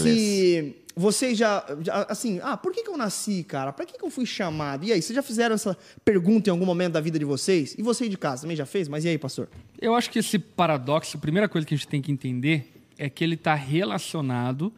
se 0.02 0.74
vocês 0.98 1.36
já, 1.36 1.62
já, 1.82 2.06
assim, 2.08 2.40
ah, 2.42 2.56
por 2.56 2.72
que, 2.72 2.82
que 2.82 2.88
eu 2.88 2.96
nasci, 2.96 3.44
cara? 3.44 3.70
Pra 3.70 3.84
que, 3.84 3.98
que 3.98 4.04
eu 4.04 4.08
fui 4.08 4.24
chamado? 4.24 4.82
E 4.86 4.92
aí, 4.92 5.02
vocês 5.02 5.14
já 5.14 5.22
fizeram 5.22 5.54
essa 5.54 5.76
pergunta 6.02 6.48
em 6.48 6.52
algum 6.52 6.64
momento 6.64 6.94
da 6.94 7.02
vida 7.02 7.18
de 7.18 7.24
vocês? 7.24 7.74
E 7.76 7.82
você 7.82 8.04
aí 8.04 8.10
de 8.10 8.16
casa 8.16 8.42
também 8.42 8.56
já 8.56 8.64
fez? 8.64 8.88
Mas 8.88 9.04
e 9.04 9.08
aí, 9.08 9.18
pastor? 9.18 9.46
Eu 9.78 9.94
acho 9.94 10.10
que 10.10 10.20
esse 10.20 10.38
paradoxo, 10.38 11.18
a 11.18 11.20
primeira 11.20 11.50
coisa 11.50 11.66
que 11.66 11.74
a 11.74 11.76
gente 11.76 11.86
tem 11.86 12.00
que 12.00 12.10
entender 12.10 12.72
é 12.96 13.10
que 13.10 13.22
ele 13.22 13.34
está 13.34 13.54
relacionado 13.54 14.72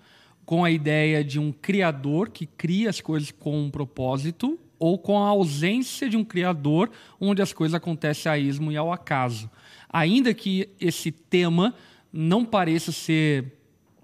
com 0.44 0.64
a 0.64 0.70
ideia 0.72 1.22
de 1.22 1.38
um 1.38 1.52
criador 1.52 2.30
que 2.30 2.46
cria 2.46 2.90
as 2.90 3.00
coisas 3.00 3.30
com 3.30 3.56
um 3.56 3.70
propósito 3.70 4.58
ou 4.76 4.98
com 4.98 5.22
a 5.22 5.28
ausência 5.28 6.08
de 6.08 6.16
um 6.16 6.24
criador 6.24 6.90
onde 7.20 7.40
as 7.40 7.52
coisas 7.52 7.74
acontecem 7.74 8.32
a 8.32 8.36
ismo 8.36 8.72
e 8.72 8.76
ao 8.76 8.92
acaso. 8.92 9.48
Ainda 9.88 10.34
que 10.34 10.68
esse 10.80 11.12
tema 11.12 11.74
não 12.12 12.44
pareça 12.44 12.90
ser 12.90 13.52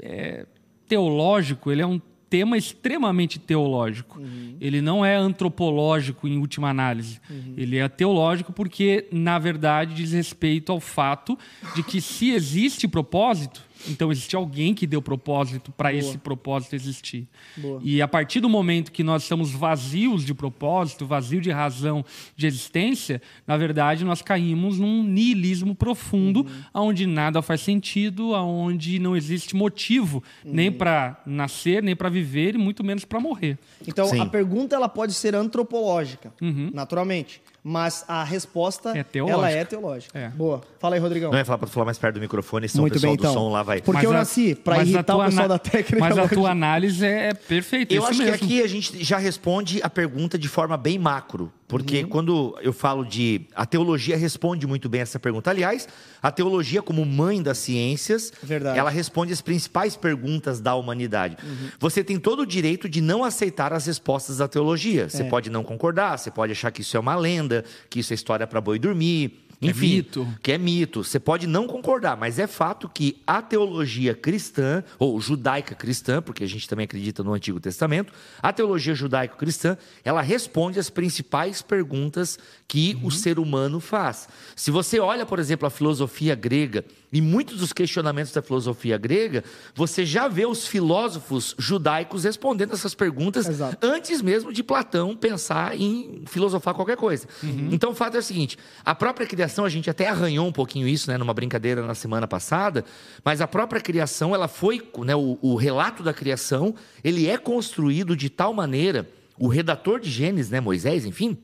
é, 0.00 0.46
teológico, 0.94 1.72
ele 1.72 1.82
é 1.82 1.86
um 1.86 2.00
tema 2.30 2.56
extremamente 2.56 3.38
teológico. 3.38 4.20
Ele 4.60 4.80
não 4.80 5.04
é 5.04 5.16
antropológico 5.16 6.28
em 6.28 6.38
última 6.38 6.70
análise. 6.70 7.20
Ele 7.56 7.78
é 7.78 7.88
teológico 7.88 8.52
porque, 8.52 9.08
na 9.10 9.38
verdade, 9.38 9.94
diz 9.94 10.12
respeito 10.12 10.70
ao 10.70 10.78
fato 10.78 11.36
de 11.74 11.82
que 11.82 12.00
se 12.00 12.30
existe 12.30 12.86
propósito, 12.86 13.63
então 13.88 14.10
existe 14.10 14.34
alguém 14.36 14.74
que 14.74 14.86
deu 14.86 15.00
propósito 15.00 15.72
para 15.72 15.92
esse 15.92 16.18
propósito 16.18 16.74
existir. 16.74 17.26
Boa. 17.56 17.80
E 17.82 18.00
a 18.00 18.08
partir 18.08 18.40
do 18.40 18.48
momento 18.48 18.92
que 18.92 19.02
nós 19.02 19.22
estamos 19.22 19.52
vazios 19.52 20.24
de 20.24 20.34
propósito, 20.34 21.06
vazio 21.06 21.40
de 21.40 21.50
razão 21.50 22.04
de 22.36 22.46
existência, 22.46 23.20
na 23.46 23.56
verdade 23.56 24.04
nós 24.04 24.22
caímos 24.22 24.78
num 24.78 25.02
niilismo 25.02 25.74
profundo, 25.74 26.46
onde 26.72 27.06
nada 27.06 27.42
faz 27.42 27.60
sentido, 27.60 28.32
onde 28.32 28.98
não 28.98 29.16
existe 29.16 29.54
motivo 29.54 30.22
nem 30.44 30.70
para 30.70 31.20
nascer, 31.26 31.82
nem 31.82 31.94
para 31.96 32.08
viver 32.08 32.54
e 32.54 32.58
muito 32.58 32.84
menos 32.84 33.04
para 33.04 33.20
morrer. 33.20 33.58
Então, 33.86 34.06
Sim. 34.06 34.20
a 34.20 34.26
pergunta 34.26 34.76
ela 34.76 34.88
pode 34.88 35.12
ser 35.12 35.34
antropológica, 35.34 36.32
naturalmente. 36.72 37.40
Mas 37.66 38.04
a 38.06 38.22
resposta, 38.22 38.90
É 38.96 39.02
teológica. 39.02 39.38
ela 39.48 39.50
é 39.50 39.64
teológica. 39.64 40.18
É. 40.18 40.28
Boa. 40.28 40.60
Fala 40.78 40.96
aí, 40.96 41.00
Rodrigão. 41.00 41.30
Não 41.30 41.38
ia 41.38 41.46
falar 41.46 41.56
pra 41.56 41.66
tu 41.66 41.72
falar 41.72 41.86
mais 41.86 41.96
perto 41.96 42.16
do 42.16 42.20
microfone, 42.20 42.68
senão 42.68 42.82
Muito 42.82 42.92
o 42.92 42.96
pessoal 42.96 43.12
bem, 43.12 43.16
do 43.16 43.20
então. 43.22 43.32
som 43.32 43.50
lá 43.50 43.62
vai... 43.62 43.80
Porque 43.80 44.04
eu 44.04 44.10
a- 44.10 44.14
nasci 44.18 44.54
pra 44.54 44.76
mas 44.76 44.88
a 44.88 44.90
irritar 44.92 45.16
o 45.16 45.24
pessoal 45.24 45.48
da 45.48 45.58
técnica 45.58 45.98
Mas 45.98 46.18
a 46.18 46.28
tua 46.28 46.50
análise 46.50 47.06
é 47.06 47.32
perfeita. 47.32 47.94
Eu 47.94 48.02
isso 48.02 48.10
acho 48.10 48.18
mesmo. 48.22 48.36
que 48.38 48.44
aqui 48.44 48.62
a 48.62 48.66
gente 48.66 49.02
já 49.02 49.16
responde 49.16 49.80
a 49.82 49.88
pergunta 49.88 50.36
de 50.38 50.46
forma 50.46 50.76
bem 50.76 50.98
macro. 50.98 51.50
Porque 51.66 52.02
Uhum. 52.02 52.08
quando 52.10 52.58
eu 52.62 52.74
falo 52.74 53.04
de. 53.06 53.46
A 53.56 53.64
teologia 53.64 54.18
responde 54.18 54.66
muito 54.66 54.86
bem 54.86 55.00
essa 55.00 55.18
pergunta. 55.18 55.48
Aliás, 55.50 55.88
a 56.22 56.30
teologia, 56.30 56.82
como 56.82 57.04
mãe 57.06 57.42
das 57.42 57.56
ciências, 57.56 58.30
Verdade. 58.42 58.78
ela 58.78 58.90
responde 58.90 59.32
as 59.32 59.40
principais 59.40 59.96
perguntas 59.96 60.60
da 60.60 60.74
humanidade. 60.74 61.38
Uhum. 61.42 61.68
Você 61.80 62.04
tem 62.04 62.18
todo 62.18 62.40
o 62.40 62.46
direito 62.46 62.86
de 62.86 63.00
não 63.00 63.24
aceitar 63.24 63.72
as 63.72 63.86
respostas 63.86 64.36
da 64.36 64.46
teologia. 64.46 65.08
Você 65.08 65.22
É. 65.22 65.28
pode 65.28 65.48
não 65.48 65.64
concordar, 65.64 66.18
você 66.18 66.30
pode 66.30 66.52
achar 66.52 66.70
que 66.70 66.82
isso 66.82 66.98
é 66.98 67.00
uma 67.00 67.16
lenda, 67.16 67.53
que 67.90 68.00
isso 68.00 68.12
é 68.12 68.14
história 68.14 68.46
para 68.46 68.60
boi 68.60 68.78
dormir. 68.78 69.44
Enfim, 69.68 69.92
é 69.92 69.96
mito. 69.96 70.28
que 70.42 70.52
é 70.52 70.58
mito. 70.58 71.04
Você 71.04 71.18
pode 71.18 71.46
não 71.46 71.66
concordar, 71.66 72.16
mas 72.16 72.38
é 72.38 72.46
fato 72.46 72.88
que 72.88 73.22
a 73.26 73.40
teologia 73.40 74.14
cristã, 74.14 74.82
ou 74.98 75.20
judaica 75.20 75.74
cristã, 75.74 76.20
porque 76.20 76.44
a 76.44 76.48
gente 76.48 76.68
também 76.68 76.84
acredita 76.84 77.22
no 77.22 77.32
Antigo 77.32 77.60
Testamento, 77.60 78.12
a 78.42 78.52
teologia 78.52 78.94
judaico-cristã, 78.94 79.76
ela 80.04 80.20
responde 80.20 80.78
às 80.78 80.90
principais 80.90 81.62
perguntas 81.62 82.38
que 82.66 82.94
uhum. 82.94 83.08
o 83.08 83.10
ser 83.10 83.38
humano 83.38 83.80
faz. 83.80 84.28
Se 84.56 84.70
você 84.70 84.98
olha, 84.98 85.26
por 85.26 85.38
exemplo, 85.38 85.66
a 85.66 85.70
filosofia 85.70 86.34
grega, 86.34 86.84
e 87.12 87.20
muitos 87.20 87.58
dos 87.58 87.72
questionamentos 87.72 88.32
da 88.32 88.42
filosofia 88.42 88.98
grega, 88.98 89.44
você 89.72 90.04
já 90.04 90.26
vê 90.26 90.44
os 90.44 90.66
filósofos 90.66 91.54
judaicos 91.56 92.24
respondendo 92.24 92.72
essas 92.72 92.92
perguntas 92.92 93.46
Exato. 93.46 93.78
antes 93.80 94.20
mesmo 94.20 94.52
de 94.52 94.64
Platão 94.64 95.16
pensar 95.16 95.80
em 95.80 96.24
filosofar 96.26 96.74
qualquer 96.74 96.96
coisa. 96.96 97.28
Uhum. 97.40 97.68
Então 97.70 97.92
o 97.92 97.94
fato 97.94 98.16
é 98.16 98.18
o 98.18 98.22
seguinte: 98.22 98.58
a 98.84 98.94
própria 98.94 99.26
criação, 99.26 99.64
a 99.64 99.68
gente 99.68 99.88
até 99.88 100.08
arranhou 100.08 100.46
um 100.48 100.52
pouquinho 100.52 100.88
isso, 100.88 101.08
né, 101.08 101.16
numa 101.16 101.32
brincadeira 101.32 101.86
na 101.86 101.94
semana 101.94 102.26
passada, 102.26 102.84
mas 103.24 103.40
a 103.40 103.46
própria 103.46 103.80
criação, 103.80 104.34
ela 104.34 104.48
foi, 104.48 104.82
né, 105.04 105.14
o, 105.14 105.38
o 105.40 105.54
relato 105.54 106.02
da 106.02 106.12
criação, 106.12 106.74
ele 107.04 107.28
é 107.28 107.38
construído 107.38 108.16
de 108.16 108.28
tal 108.28 108.52
maneira, 108.52 109.08
o 109.38 109.46
redator 109.46 110.00
de 110.00 110.10
Gênesis, 110.10 110.50
né, 110.50 110.60
Moisés, 110.60 111.06
enfim, 111.06 111.38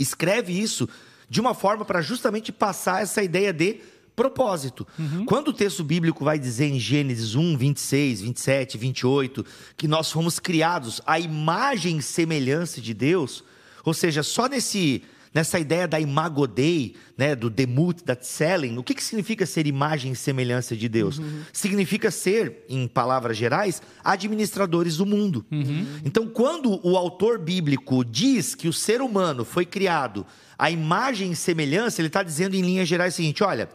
escreve 0.00 0.52
isso 0.52 0.88
de 1.28 1.40
uma 1.40 1.54
forma 1.54 1.84
para 1.84 2.00
justamente 2.00 2.50
passar 2.50 3.02
essa 3.02 3.22
ideia 3.22 3.52
de 3.52 3.80
propósito. 4.16 4.86
Uhum. 4.98 5.24
Quando 5.24 5.48
o 5.48 5.52
texto 5.52 5.84
bíblico 5.84 6.24
vai 6.24 6.38
dizer 6.38 6.66
em 6.66 6.78
Gênesis 6.78 7.34
1, 7.34 7.56
26, 7.56 8.20
27, 8.22 8.76
28, 8.76 9.46
que 9.76 9.88
nós 9.88 10.10
fomos 10.10 10.38
criados 10.38 11.00
à 11.06 11.18
imagem 11.18 11.98
e 11.98 12.02
semelhança 12.02 12.80
de 12.80 12.92
Deus, 12.92 13.44
ou 13.84 13.94
seja, 13.94 14.22
só 14.22 14.48
nesse 14.48 15.02
nessa 15.32 15.58
ideia 15.58 15.86
da 15.86 16.00
imago 16.00 16.46
Dei, 16.46 16.94
né, 17.16 17.34
do 17.34 17.48
demut, 17.48 18.04
da 18.04 18.16
tselen, 18.16 18.78
o 18.78 18.82
que, 18.82 18.94
que 18.94 19.02
significa 19.02 19.46
ser 19.46 19.66
imagem 19.66 20.12
e 20.12 20.16
semelhança 20.16 20.76
de 20.76 20.88
Deus? 20.88 21.18
Uhum. 21.18 21.42
Significa 21.52 22.10
ser, 22.10 22.64
em 22.68 22.88
palavras 22.88 23.36
gerais, 23.36 23.80
administradores 24.02 24.96
do 24.96 25.06
mundo. 25.06 25.44
Uhum. 25.50 25.86
Então, 26.04 26.26
quando 26.26 26.80
o 26.86 26.96
autor 26.96 27.38
bíblico 27.38 28.04
diz 28.04 28.54
que 28.54 28.68
o 28.68 28.72
ser 28.72 29.00
humano 29.00 29.44
foi 29.44 29.64
criado 29.64 30.26
à 30.58 30.70
imagem 30.70 31.30
e 31.32 31.36
semelhança, 31.36 32.00
ele 32.00 32.08
está 32.08 32.22
dizendo 32.22 32.56
em 32.56 32.62
linhas 32.62 32.88
gerais 32.88 33.14
o 33.14 33.16
seguinte: 33.16 33.44
olha, 33.44 33.68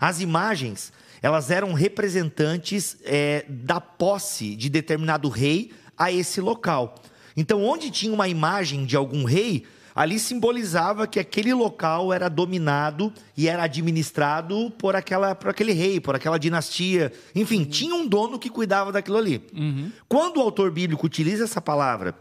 as 0.00 0.20
imagens, 0.20 0.92
elas 1.20 1.50
eram 1.50 1.72
representantes 1.74 2.96
é, 3.04 3.44
da 3.48 3.80
posse 3.80 4.56
de 4.56 4.68
determinado 4.68 5.28
rei 5.28 5.72
a 5.96 6.10
esse 6.10 6.40
local. 6.40 7.00
Então, 7.36 7.62
onde 7.62 7.90
tinha 7.90 8.12
uma 8.12 8.28
imagem 8.28 8.84
de 8.84 8.96
algum 8.96 9.24
rei, 9.24 9.64
ali 9.94 10.18
simbolizava 10.18 11.06
que 11.06 11.20
aquele 11.20 11.52
local 11.52 12.12
era 12.12 12.28
dominado 12.28 13.12
e 13.36 13.48
era 13.48 13.64
administrado 13.64 14.70
por, 14.78 14.96
aquela, 14.96 15.34
por 15.34 15.50
aquele 15.50 15.72
rei, 15.72 16.00
por 16.00 16.14
aquela 16.14 16.38
dinastia. 16.38 17.12
Enfim, 17.34 17.60
uhum. 17.60 17.64
tinha 17.64 17.94
um 17.94 18.06
dono 18.06 18.38
que 18.38 18.48
cuidava 18.48 18.90
daquilo 18.90 19.18
ali. 19.18 19.44
Uhum. 19.54 19.90
Quando 20.08 20.38
o 20.38 20.40
autor 20.40 20.70
bíblico 20.70 21.06
utiliza 21.06 21.44
essa 21.44 21.60
palavra 21.60 22.14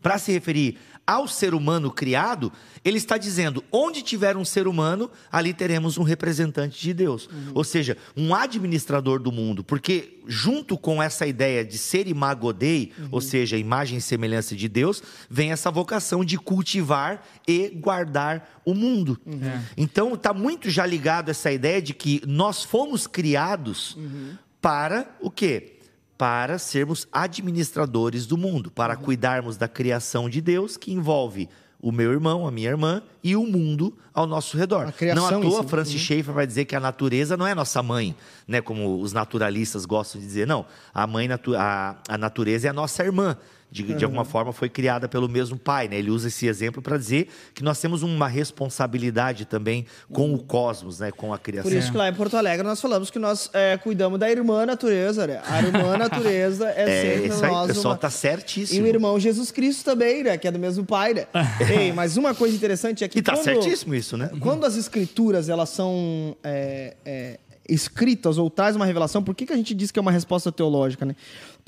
para 0.00 0.18
se 0.18 0.32
referir 0.32 0.78
ao 1.08 1.26
ser 1.26 1.54
humano 1.54 1.90
criado, 1.90 2.52
ele 2.84 2.98
está 2.98 3.16
dizendo: 3.16 3.64
onde 3.72 4.02
tiver 4.02 4.36
um 4.36 4.44
ser 4.44 4.68
humano, 4.68 5.10
ali 5.32 5.54
teremos 5.54 5.96
um 5.96 6.02
representante 6.02 6.78
de 6.78 6.92
Deus. 6.92 7.26
Uhum. 7.28 7.52
Ou 7.54 7.64
seja, 7.64 7.96
um 8.14 8.34
administrador 8.34 9.18
do 9.18 9.32
mundo. 9.32 9.64
Porque, 9.64 10.20
junto 10.26 10.76
com 10.76 11.02
essa 11.02 11.26
ideia 11.26 11.64
de 11.64 11.78
ser 11.78 12.06
imagodei, 12.06 12.92
uhum. 12.98 13.08
ou 13.10 13.22
seja, 13.22 13.56
imagem 13.56 13.96
e 13.96 14.02
semelhança 14.02 14.54
de 14.54 14.68
Deus, 14.68 15.02
vem 15.30 15.50
essa 15.50 15.70
vocação 15.70 16.22
de 16.22 16.36
cultivar 16.36 17.26
e 17.46 17.70
guardar 17.70 18.60
o 18.62 18.74
mundo. 18.74 19.18
Uhum. 19.24 19.40
É. 19.42 19.62
Então, 19.78 20.12
está 20.12 20.34
muito 20.34 20.68
já 20.68 20.84
ligado 20.84 21.30
essa 21.30 21.50
ideia 21.50 21.80
de 21.80 21.94
que 21.94 22.20
nós 22.26 22.62
fomos 22.64 23.06
criados 23.06 23.96
uhum. 23.96 24.34
para 24.60 25.16
o 25.22 25.30
quê? 25.30 25.77
Para 26.18 26.58
sermos 26.58 27.06
administradores 27.12 28.26
do 28.26 28.36
mundo, 28.36 28.70
para 28.72 28.96
uhum. 28.96 29.02
cuidarmos 29.02 29.56
da 29.56 29.68
criação 29.68 30.28
de 30.28 30.40
Deus, 30.40 30.76
que 30.76 30.92
envolve 30.92 31.48
o 31.80 31.92
meu 31.92 32.10
irmão, 32.10 32.44
a 32.44 32.50
minha 32.50 32.70
irmã 32.70 33.00
e 33.22 33.36
o 33.36 33.46
mundo 33.46 33.96
ao 34.12 34.26
nosso 34.26 34.56
redor. 34.56 34.92
Não 35.14 35.26
à 35.28 35.40
toa, 35.40 35.62
Francis 35.62 35.94
uhum. 35.94 36.00
Schaeffer 36.00 36.34
vai 36.34 36.44
dizer 36.44 36.64
que 36.64 36.74
a 36.74 36.80
natureza 36.80 37.36
não 37.36 37.46
é 37.46 37.54
nossa 37.54 37.80
mãe, 37.84 38.16
né, 38.48 38.60
como 38.60 39.00
os 39.00 39.12
naturalistas 39.12 39.86
gostam 39.86 40.20
de 40.20 40.26
dizer. 40.26 40.44
Não, 40.44 40.66
a 40.92 41.06
mãe, 41.06 41.28
a, 41.56 41.96
a 42.08 42.18
natureza 42.18 42.66
é 42.66 42.70
a 42.70 42.72
nossa 42.72 43.04
irmã 43.04 43.36
de, 43.70 43.82
uhum. 43.82 43.96
de 43.96 44.04
alguma 44.04 44.24
forma 44.24 44.52
foi 44.52 44.68
criada 44.68 45.08
pelo 45.08 45.28
mesmo 45.28 45.58
pai. 45.58 45.88
Né? 45.88 45.98
Ele 45.98 46.10
usa 46.10 46.28
esse 46.28 46.46
exemplo 46.46 46.80
para 46.80 46.96
dizer 46.96 47.28
que 47.54 47.62
nós 47.62 47.80
temos 47.80 48.02
uma 48.02 48.26
responsabilidade 48.26 49.44
também 49.44 49.86
com 50.12 50.34
o 50.34 50.38
cosmos, 50.38 51.00
né? 51.00 51.10
com 51.10 51.32
a 51.32 51.38
criação. 51.38 51.70
Por 51.70 51.76
isso 51.76 51.90
que 51.90 51.96
lá 51.96 52.08
em 52.08 52.14
Porto 52.14 52.36
Alegre 52.36 52.66
nós 52.66 52.80
falamos 52.80 53.10
que 53.10 53.18
nós 53.18 53.50
é, 53.52 53.76
cuidamos 53.76 54.18
da 54.18 54.30
irmã 54.30 54.64
natureza. 54.64 55.26
Né? 55.26 55.40
A 55.44 55.62
irmã 55.62 55.96
natureza 55.98 56.68
é, 56.70 56.82
é 56.82 57.02
sempre 57.02 57.28
isso 57.28 57.44
aí, 57.44 57.50
nós. 57.50 57.64
O 57.70 57.74
pessoal 57.74 57.94
uma... 57.94 57.98
tá 57.98 58.10
certíssimo. 58.10 58.80
E 58.80 58.82
o 58.82 58.86
irmão 58.86 59.20
Jesus 59.20 59.50
Cristo 59.50 59.84
também, 59.84 60.22
né? 60.24 60.38
que 60.38 60.48
é 60.48 60.50
do 60.50 60.58
mesmo 60.58 60.84
pai. 60.84 61.14
Né? 61.14 61.26
Ei, 61.70 61.92
mas 61.92 62.16
uma 62.16 62.34
coisa 62.34 62.54
interessante 62.54 63.04
é 63.04 63.08
que. 63.08 63.18
E 63.18 63.22
tá 63.22 63.34
quando, 63.34 63.44
certíssimo 63.44 63.94
isso, 63.94 64.16
né? 64.16 64.30
Quando 64.40 64.64
as 64.64 64.76
escrituras 64.76 65.48
elas 65.48 65.68
são. 65.68 66.36
É, 66.42 66.96
é, 67.04 67.38
escritas 67.68 68.38
ou 68.38 68.48
traz 68.48 68.74
uma 68.74 68.86
revelação, 68.86 69.22
por 69.22 69.34
que, 69.34 69.44
que 69.44 69.52
a 69.52 69.56
gente 69.56 69.74
diz 69.74 69.90
que 69.90 69.98
é 69.98 70.02
uma 70.02 70.10
resposta 70.10 70.50
teológica, 70.50 71.04
né? 71.04 71.14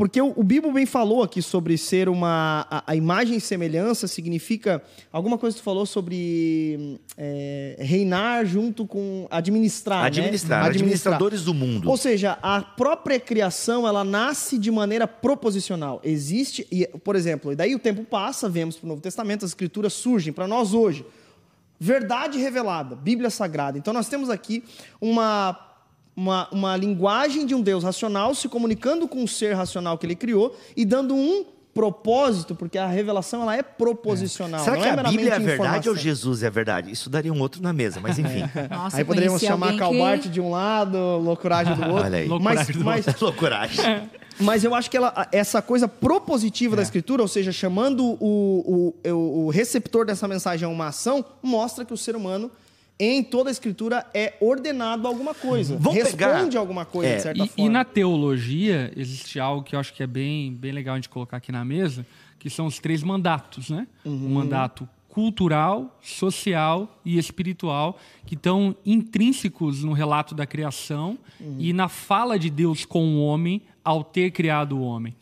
Porque 0.00 0.18
o, 0.18 0.32
o 0.34 0.42
Bíblia 0.42 0.72
bem 0.72 0.86
falou 0.86 1.22
aqui 1.22 1.42
sobre 1.42 1.76
ser 1.76 2.08
uma. 2.08 2.66
A, 2.70 2.92
a, 2.92 2.96
imagem 2.96 3.36
e 3.36 3.40
semelhança 3.40 4.08
significa. 4.08 4.82
Alguma 5.12 5.36
coisa 5.36 5.54
que 5.54 5.60
tu 5.60 5.64
falou 5.64 5.84
sobre 5.84 6.98
é, 7.18 7.76
reinar 7.78 8.46
junto 8.46 8.86
com. 8.86 9.26
Administrar. 9.30 10.06
Administrar, 10.06 10.62
né? 10.62 10.70
administradores 10.70 11.44
do 11.44 11.52
mundo. 11.52 11.90
Ou 11.90 11.98
seja, 11.98 12.38
a 12.40 12.62
própria 12.62 13.20
criação 13.20 13.86
ela 13.86 14.02
nasce 14.02 14.56
de 14.56 14.70
maneira 14.70 15.06
proposicional. 15.06 16.00
Existe. 16.02 16.66
E, 16.72 16.86
por 17.04 17.14
exemplo, 17.14 17.52
e 17.52 17.54
daí 17.54 17.74
o 17.74 17.78
tempo 17.78 18.02
passa, 18.02 18.48
vemos 18.48 18.78
para 18.78 18.86
o 18.86 18.88
Novo 18.88 19.02
Testamento, 19.02 19.44
as 19.44 19.50
escrituras 19.50 19.92
surgem 19.92 20.32
para 20.32 20.48
nós 20.48 20.72
hoje. 20.72 21.04
Verdade 21.78 22.38
revelada, 22.38 22.96
Bíblia 22.96 23.28
Sagrada. 23.28 23.76
Então 23.76 23.92
nós 23.92 24.08
temos 24.08 24.30
aqui 24.30 24.64
uma 24.98 25.69
uma, 26.16 26.48
uma 26.50 26.76
linguagem 26.76 27.46
de 27.46 27.54
um 27.54 27.60
Deus 27.60 27.84
racional 27.84 28.34
se 28.34 28.48
comunicando 28.48 29.08
com 29.08 29.24
o 29.24 29.28
ser 29.28 29.54
racional 29.54 29.96
que 29.96 30.06
ele 30.06 30.16
criou 30.16 30.56
e 30.76 30.84
dando 30.84 31.14
um 31.14 31.44
propósito, 31.72 32.54
porque 32.54 32.76
a 32.76 32.86
revelação 32.86 33.42
ela 33.42 33.56
é 33.56 33.62
proposicional. 33.62 34.60
É. 34.60 34.64
Será 34.64 34.76
que 34.76 34.88
é 34.88 34.90
a 34.90 35.02
Bíblia 35.04 35.34
é 35.34 35.38
verdade 35.38 35.88
ou 35.88 35.96
Jesus 35.96 36.42
é 36.42 36.50
verdade? 36.50 36.90
Isso 36.90 37.08
daria 37.08 37.32
um 37.32 37.40
outro 37.40 37.62
na 37.62 37.72
mesa, 37.72 38.00
mas 38.00 38.18
enfim. 38.18 38.42
Nossa, 38.68 38.98
aí 38.98 39.04
poderíamos 39.04 39.40
chamar 39.40 39.76
Calbart 39.76 40.22
que... 40.22 40.28
de 40.28 40.40
um 40.40 40.50
lado, 40.50 40.98
loucuragem 41.18 41.74
do 41.74 41.82
outro. 41.82 42.04
Olha 42.04 42.18
aí. 42.18 42.28
Mas, 42.28 42.76
mas, 42.76 43.06
loucuragem. 43.20 43.80
Mas 44.42 44.64
eu 44.64 44.74
acho 44.74 44.90
que 44.90 44.96
ela, 44.96 45.28
essa 45.30 45.60
coisa 45.60 45.86
propositiva 45.86 46.74
é. 46.74 46.76
da 46.76 46.82
escritura, 46.82 47.20
ou 47.20 47.28
seja, 47.28 47.52
chamando 47.52 48.16
o, 48.18 48.94
o, 49.04 49.44
o 49.44 49.50
receptor 49.50 50.06
dessa 50.06 50.26
mensagem 50.26 50.64
a 50.64 50.68
uma 50.70 50.86
ação, 50.86 51.22
mostra 51.42 51.84
que 51.84 51.92
o 51.92 51.96
ser 51.96 52.16
humano 52.16 52.50
em 53.00 53.22
toda 53.24 53.48
a 53.48 53.52
escritura 53.52 54.06
é 54.12 54.34
ordenado 54.40 55.08
alguma 55.08 55.34
coisa. 55.34 55.76
Vamos 55.78 55.94
responde 55.94 56.50
pegar... 56.50 56.60
alguma 56.60 56.84
coisa, 56.84 57.10
é. 57.10 57.16
de 57.16 57.22
certa 57.22 57.44
e, 57.44 57.48
forma. 57.48 57.64
E 57.64 57.68
na 57.68 57.84
teologia, 57.84 58.92
existe 58.94 59.40
algo 59.40 59.62
que 59.62 59.74
eu 59.74 59.80
acho 59.80 59.94
que 59.94 60.02
é 60.02 60.06
bem, 60.06 60.52
bem 60.52 60.70
legal 60.70 60.94
a 60.94 60.98
gente 60.98 61.08
colocar 61.08 61.38
aqui 61.38 61.50
na 61.50 61.64
mesa, 61.64 62.06
que 62.38 62.50
são 62.50 62.66
os 62.66 62.78
três 62.78 63.02
mandatos, 63.02 63.70
né? 63.70 63.86
Uhum. 64.04 64.26
O 64.26 64.30
mandato 64.30 64.88
cultural, 65.08 65.98
social 66.00 67.00
e 67.04 67.18
espiritual, 67.18 67.98
que 68.26 68.34
estão 68.34 68.76
intrínsecos 68.86 69.82
no 69.82 69.92
relato 69.92 70.34
da 70.34 70.46
criação 70.46 71.18
uhum. 71.40 71.56
e 71.58 71.72
na 71.72 71.88
fala 71.88 72.38
de 72.38 72.48
Deus 72.48 72.84
com 72.84 73.16
o 73.16 73.24
homem 73.24 73.62
ao 73.82 74.04
ter 74.04 74.30
criado 74.30 74.78
o 74.78 74.82
homem. 74.82 75.16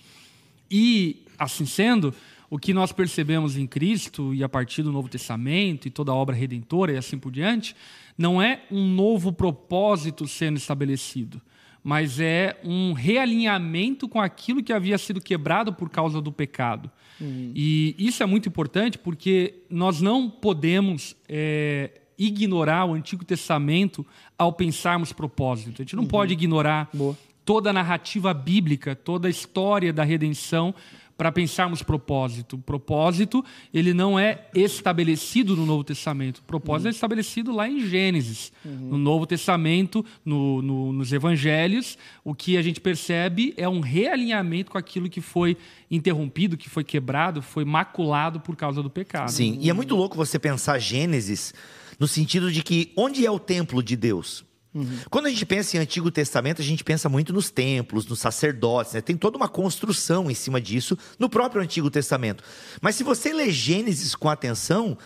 E, 0.70 1.24
assim 1.38 1.64
sendo, 1.64 2.12
o 2.50 2.58
que 2.58 2.72
nós 2.72 2.92
percebemos 2.92 3.56
em 3.56 3.66
Cristo 3.66 4.34
e 4.34 4.42
a 4.42 4.48
partir 4.48 4.82
do 4.82 4.92
Novo 4.92 5.08
Testamento 5.08 5.86
e 5.86 5.90
toda 5.90 6.12
a 6.12 6.14
obra 6.14 6.34
redentora 6.34 6.92
e 6.92 6.96
assim 6.96 7.18
por 7.18 7.30
diante, 7.30 7.76
não 8.16 8.40
é 8.40 8.62
um 8.70 8.86
novo 8.86 9.32
propósito 9.32 10.26
sendo 10.26 10.56
estabelecido, 10.56 11.40
mas 11.84 12.18
é 12.18 12.58
um 12.64 12.92
realinhamento 12.92 14.08
com 14.08 14.20
aquilo 14.20 14.62
que 14.62 14.72
havia 14.72 14.98
sido 14.98 15.20
quebrado 15.20 15.72
por 15.72 15.90
causa 15.90 16.20
do 16.20 16.32
pecado. 16.32 16.90
Uhum. 17.20 17.52
E 17.54 17.94
isso 17.98 18.22
é 18.22 18.26
muito 18.26 18.48
importante 18.48 18.98
porque 18.98 19.62
nós 19.68 20.00
não 20.00 20.28
podemos 20.30 21.14
é, 21.28 22.00
ignorar 22.18 22.86
o 22.86 22.94
Antigo 22.94 23.24
Testamento 23.24 24.04
ao 24.36 24.52
pensarmos 24.52 25.12
propósito. 25.12 25.82
A 25.82 25.84
gente 25.84 25.96
não 25.96 26.02
uhum. 26.04 26.08
pode 26.08 26.32
ignorar 26.32 26.88
Boa. 26.92 27.16
toda 27.44 27.70
a 27.70 27.72
narrativa 27.72 28.32
bíblica, 28.32 28.96
toda 28.96 29.28
a 29.28 29.30
história 29.30 29.92
da 29.92 30.02
redenção 30.02 30.74
para 31.18 31.32
pensarmos 31.32 31.82
propósito. 31.82 32.54
O 32.54 32.58
propósito, 32.60 33.44
ele 33.74 33.92
não 33.92 34.16
é 34.16 34.46
estabelecido 34.54 35.56
no 35.56 35.66
Novo 35.66 35.82
Testamento. 35.82 36.38
O 36.38 36.42
propósito 36.44 36.84
uhum. 36.84 36.90
é 36.90 36.94
estabelecido 36.94 37.52
lá 37.52 37.68
em 37.68 37.84
Gênesis. 37.84 38.52
Uhum. 38.64 38.90
No 38.90 38.98
Novo 38.98 39.26
Testamento, 39.26 40.06
no, 40.24 40.62
no, 40.62 40.92
nos 40.92 41.12
Evangelhos, 41.12 41.98
o 42.24 42.36
que 42.36 42.56
a 42.56 42.62
gente 42.62 42.80
percebe 42.80 43.52
é 43.56 43.68
um 43.68 43.80
realinhamento 43.80 44.70
com 44.70 44.78
aquilo 44.78 45.10
que 45.10 45.20
foi 45.20 45.56
interrompido, 45.90 46.56
que 46.56 46.70
foi 46.70 46.84
quebrado, 46.84 47.42
foi 47.42 47.64
maculado 47.64 48.38
por 48.38 48.54
causa 48.54 48.80
do 48.80 48.88
pecado. 48.88 49.32
Sim, 49.32 49.58
e 49.60 49.68
é 49.68 49.72
muito 49.72 49.96
louco 49.96 50.16
você 50.16 50.38
pensar 50.38 50.78
Gênesis 50.78 51.52
no 51.98 52.06
sentido 52.06 52.52
de 52.52 52.62
que 52.62 52.92
onde 52.96 53.26
é 53.26 53.30
o 53.30 53.40
templo 53.40 53.82
de 53.82 53.96
Deus? 53.96 54.44
Uhum. 54.74 54.98
Quando 55.10 55.26
a 55.26 55.30
gente 55.30 55.46
pensa 55.46 55.76
em 55.76 55.80
Antigo 55.80 56.10
Testamento, 56.10 56.60
a 56.60 56.64
gente 56.64 56.84
pensa 56.84 57.08
muito 57.08 57.32
nos 57.32 57.50
templos, 57.50 58.06
nos 58.06 58.20
sacerdotes, 58.20 58.92
né? 58.92 59.00
tem 59.00 59.16
toda 59.16 59.36
uma 59.36 59.48
construção 59.48 60.30
em 60.30 60.34
cima 60.34 60.60
disso 60.60 60.96
no 61.18 61.28
próprio 61.28 61.62
Antigo 61.62 61.90
Testamento. 61.90 62.44
Mas 62.80 62.94
se 62.94 63.02
você 63.02 63.32
lê 63.32 63.50
Gênesis 63.50 64.14
com 64.14 64.28
atenção, 64.28 64.96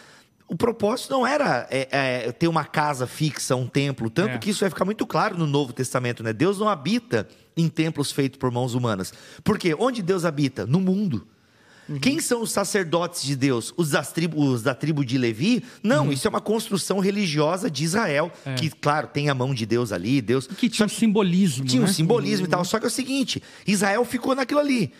o 0.48 0.56
propósito 0.56 1.10
não 1.10 1.26
era 1.26 1.66
é, 1.70 1.88
é, 1.90 2.32
ter 2.32 2.48
uma 2.48 2.64
casa 2.64 3.06
fixa, 3.06 3.56
um 3.56 3.66
templo, 3.66 4.10
tanto 4.10 4.34
é. 4.34 4.38
que 4.38 4.50
isso 4.50 4.60
vai 4.60 4.68
ficar 4.68 4.84
muito 4.84 5.06
claro 5.06 5.38
no 5.38 5.46
Novo 5.46 5.72
Testamento, 5.72 6.22
né? 6.22 6.32
Deus 6.32 6.58
não 6.58 6.68
habita 6.68 7.26
em 7.56 7.68
templos 7.68 8.12
feitos 8.12 8.38
por 8.38 8.50
mãos 8.50 8.74
humanas. 8.74 9.14
Por 9.42 9.58
quê? 9.58 9.74
Onde 9.78 10.02
Deus 10.02 10.24
habita? 10.24 10.66
No 10.66 10.80
mundo. 10.80 11.26
Uhum. 11.92 11.98
Quem 11.98 12.20
são 12.20 12.42
os 12.42 12.50
sacerdotes 12.50 13.22
de 13.22 13.36
Deus? 13.36 13.72
Os, 13.76 13.90
das 13.90 14.12
tribos, 14.12 14.62
da 14.62 14.74
tribo 14.74 15.04
de 15.04 15.18
Levi? 15.18 15.62
Não, 15.82 16.06
uhum. 16.06 16.12
isso 16.12 16.26
é 16.26 16.30
uma 16.30 16.40
construção 16.40 16.98
religiosa 16.98 17.70
de 17.70 17.84
Israel, 17.84 18.32
é. 18.46 18.54
que, 18.54 18.70
claro, 18.70 19.08
tem 19.08 19.28
a 19.28 19.34
mão 19.34 19.54
de 19.54 19.66
Deus 19.66 19.92
ali, 19.92 20.20
Deus. 20.20 20.46
Que 20.46 20.68
tinha 20.68 20.86
um 20.86 20.88
simbolismo. 20.88 21.64
Tinha 21.64 21.82
né? 21.82 21.88
um 21.88 21.92
simbolismo 21.92 22.44
uhum. 22.44 22.48
e 22.48 22.50
tal. 22.50 22.64
Só 22.64 22.78
que 22.78 22.86
é 22.86 22.88
o 22.88 22.90
seguinte: 22.90 23.42
Israel 23.66 24.04
ficou 24.04 24.34
naquilo 24.34 24.60
ali. 24.60 24.92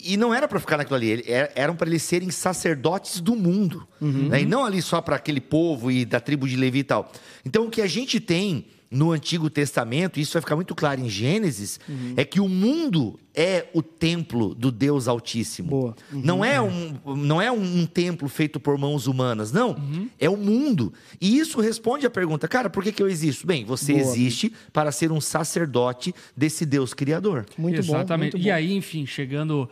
E 0.00 0.16
não 0.16 0.32
era 0.32 0.46
para 0.46 0.60
ficar 0.60 0.76
naquilo 0.76 0.94
ali, 0.94 1.24
eram 1.56 1.74
para 1.74 1.88
eles 1.88 2.04
serem 2.04 2.30
sacerdotes 2.30 3.20
do 3.20 3.34
mundo. 3.34 3.86
Uhum. 4.00 4.28
Né? 4.28 4.42
E 4.42 4.46
não 4.46 4.64
ali 4.64 4.80
só 4.80 5.00
para 5.00 5.16
aquele 5.16 5.40
povo 5.40 5.90
e 5.90 6.04
da 6.04 6.20
tribo 6.20 6.46
de 6.46 6.54
Levi 6.56 6.78
e 6.80 6.84
tal. 6.84 7.10
Então, 7.44 7.66
o 7.66 7.70
que 7.70 7.82
a 7.82 7.86
gente 7.88 8.20
tem 8.20 8.66
no 8.90 9.12
Antigo 9.12 9.50
Testamento, 9.50 10.18
isso 10.18 10.32
vai 10.32 10.40
ficar 10.40 10.56
muito 10.56 10.74
claro 10.74 11.00
em 11.00 11.08
Gênesis, 11.08 11.78
uhum. 11.88 12.14
é 12.16 12.24
que 12.24 12.40
o 12.40 12.48
mundo 12.48 13.18
é 13.34 13.66
o 13.74 13.82
templo 13.82 14.54
do 14.54 14.72
Deus 14.72 15.06
Altíssimo. 15.06 15.94
Uhum. 16.12 16.20
Não 16.24 16.44
é 16.44 16.60
um, 16.60 16.94
não 17.16 17.40
é 17.40 17.52
um, 17.52 17.86
templo 17.86 18.28
feito 18.28 18.58
por 18.58 18.78
mãos 18.78 19.06
humanas, 19.06 19.52
não. 19.52 19.70
Uhum. 19.72 20.08
É 20.18 20.28
o 20.28 20.36
mundo. 20.36 20.92
E 21.20 21.38
isso 21.38 21.60
responde 21.60 22.06
à 22.06 22.10
pergunta, 22.10 22.48
cara, 22.48 22.70
por 22.70 22.82
que, 22.82 22.90
que 22.90 23.02
eu 23.02 23.08
existo? 23.08 23.46
Bem, 23.46 23.64
você 23.64 23.92
Boa. 23.92 24.04
existe 24.04 24.52
para 24.72 24.90
ser 24.90 25.12
um 25.12 25.20
sacerdote 25.20 26.14
desse 26.36 26.64
Deus 26.64 26.94
Criador. 26.94 27.46
Muito 27.56 27.78
Exatamente. 27.78 28.32
bom. 28.32 28.38
Muito 28.38 28.46
e 28.46 28.50
aí, 28.50 28.74
enfim, 28.74 29.04
chegando 29.06 29.68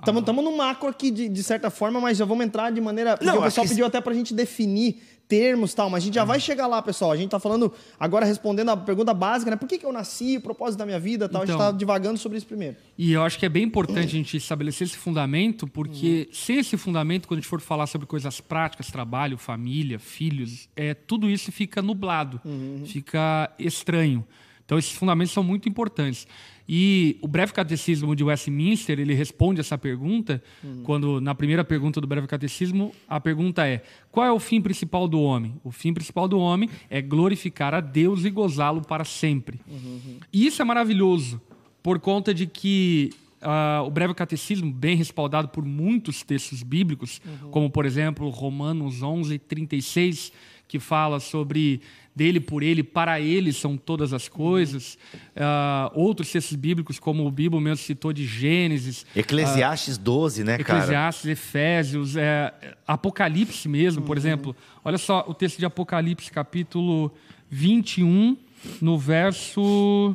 Estamos 0.00 0.28
a... 0.28 0.32
no 0.32 0.56
macro 0.56 0.88
aqui, 0.88 1.10
de, 1.10 1.28
de, 1.28 1.42
certa 1.42 1.70
forma, 1.70 2.00
mas 2.00 2.18
já 2.18 2.24
vamos 2.24 2.44
entrar 2.44 2.70
de 2.70 2.80
maneira. 2.80 3.16
Porque 3.16 3.26
Não, 3.26 3.38
o 3.38 3.42
pessoal 3.42 3.66
pediu 3.66 3.86
até 3.86 4.00
para 4.00 4.12
a 4.12 4.16
gente 4.16 4.34
definir 4.34 5.00
termos 5.30 5.72
tal, 5.72 5.88
mas 5.88 6.02
a 6.02 6.06
gente 6.06 6.16
já 6.16 6.24
vai 6.24 6.40
chegar 6.40 6.66
lá, 6.66 6.82
pessoal. 6.82 7.12
A 7.12 7.16
gente 7.16 7.26
está 7.26 7.38
falando 7.38 7.72
agora 8.00 8.26
respondendo 8.26 8.70
a 8.70 8.76
pergunta 8.76 9.14
básica, 9.14 9.52
né? 9.52 9.56
Por 9.56 9.68
que, 9.68 9.78
que 9.78 9.86
eu 9.86 9.92
nasci, 9.92 10.38
o 10.38 10.40
propósito 10.40 10.80
da 10.80 10.84
minha 10.84 10.98
vida 10.98 11.28
tal. 11.28 11.28
Então, 11.28 11.42
a 11.42 11.46
gente 11.46 11.54
está 11.54 11.66
então. 11.66 11.78
divagando 11.78 12.18
sobre 12.18 12.36
isso 12.36 12.46
primeiro. 12.48 12.76
E 12.98 13.12
eu 13.12 13.22
acho 13.22 13.38
que 13.38 13.46
é 13.46 13.48
bem 13.48 13.62
importante 13.62 14.08
a 14.08 14.18
gente 14.18 14.36
estabelecer 14.36 14.88
esse 14.88 14.96
fundamento, 14.96 15.68
porque 15.68 16.26
uhum. 16.28 16.34
sem 16.34 16.58
esse 16.58 16.76
fundamento, 16.76 17.28
quando 17.28 17.38
a 17.38 17.40
gente 17.42 17.48
for 17.48 17.60
falar 17.60 17.86
sobre 17.86 18.08
coisas 18.08 18.40
práticas, 18.40 18.90
trabalho, 18.90 19.38
família, 19.38 20.00
filhos, 20.00 20.68
é, 20.74 20.94
tudo 20.94 21.30
isso 21.30 21.52
fica 21.52 21.80
nublado, 21.80 22.40
uhum. 22.44 22.82
fica 22.84 23.52
estranho. 23.56 24.26
Então, 24.66 24.78
esses 24.78 24.92
fundamentos 24.92 25.32
são 25.32 25.44
muito 25.44 25.68
importantes. 25.68 26.26
E 26.72 27.18
o 27.20 27.26
breve 27.26 27.52
catecismo 27.52 28.14
de 28.14 28.22
Westminster, 28.22 29.00
ele 29.00 29.12
responde 29.12 29.58
essa 29.58 29.76
pergunta, 29.76 30.40
uhum. 30.62 30.84
quando 30.84 31.20
na 31.20 31.34
primeira 31.34 31.64
pergunta 31.64 32.00
do 32.00 32.06
breve 32.06 32.28
catecismo, 32.28 32.94
a 33.08 33.18
pergunta 33.18 33.66
é: 33.66 33.82
qual 34.12 34.24
é 34.24 34.30
o 34.30 34.38
fim 34.38 34.60
principal 34.60 35.08
do 35.08 35.20
homem? 35.20 35.56
O 35.64 35.72
fim 35.72 35.92
principal 35.92 36.28
do 36.28 36.38
homem 36.38 36.70
é 36.88 37.02
glorificar 37.02 37.74
a 37.74 37.80
Deus 37.80 38.24
e 38.24 38.30
gozá-lo 38.30 38.82
para 38.82 39.04
sempre. 39.04 39.60
Uhum. 39.66 40.20
E 40.32 40.46
isso 40.46 40.62
é 40.62 40.64
maravilhoso, 40.64 41.40
por 41.82 41.98
conta 41.98 42.32
de 42.32 42.46
que 42.46 43.10
Uh, 43.40 43.86
o 43.86 43.90
breve 43.90 44.12
catecismo, 44.12 44.70
bem 44.70 44.94
respaldado 44.94 45.48
por 45.48 45.64
muitos 45.64 46.22
textos 46.22 46.62
bíblicos, 46.62 47.22
uhum. 47.24 47.50
como 47.50 47.70
por 47.70 47.86
exemplo 47.86 48.28
Romanos 48.28 49.02
11, 49.02 49.38
36, 49.38 50.30
que 50.68 50.78
fala 50.78 51.18
sobre 51.18 51.80
dele, 52.14 52.40
por 52.40 52.62
ele, 52.62 52.82
para 52.82 53.20
ele 53.20 53.52
são 53.52 53.76
todas 53.76 54.12
as 54.12 54.28
coisas. 54.28 54.98
Uh, 55.34 55.90
outros 55.94 56.30
textos 56.30 56.56
bíblicos, 56.56 56.98
como 56.98 57.26
o 57.26 57.30
Bíblia 57.30 57.60
mesmo 57.60 57.84
citou 57.84 58.12
de 58.12 58.26
Gênesis. 58.26 59.06
Eclesiastes 59.14 59.96
uh, 59.96 60.00
12, 60.00 60.44
né, 60.44 60.58
cara? 60.58 60.80
Eclesiastes, 60.80 61.26
Efésios, 61.26 62.16
é, 62.16 62.52
Apocalipse 62.86 63.68
mesmo, 63.68 64.02
por 64.02 64.16
uhum. 64.16 64.20
exemplo. 64.20 64.56
Olha 64.84 64.98
só 64.98 65.24
o 65.28 65.34
texto 65.34 65.58
de 65.58 65.64
Apocalipse, 65.64 66.30
capítulo 66.30 67.12
21, 67.48 68.36
no 68.80 68.98
verso 68.98 70.14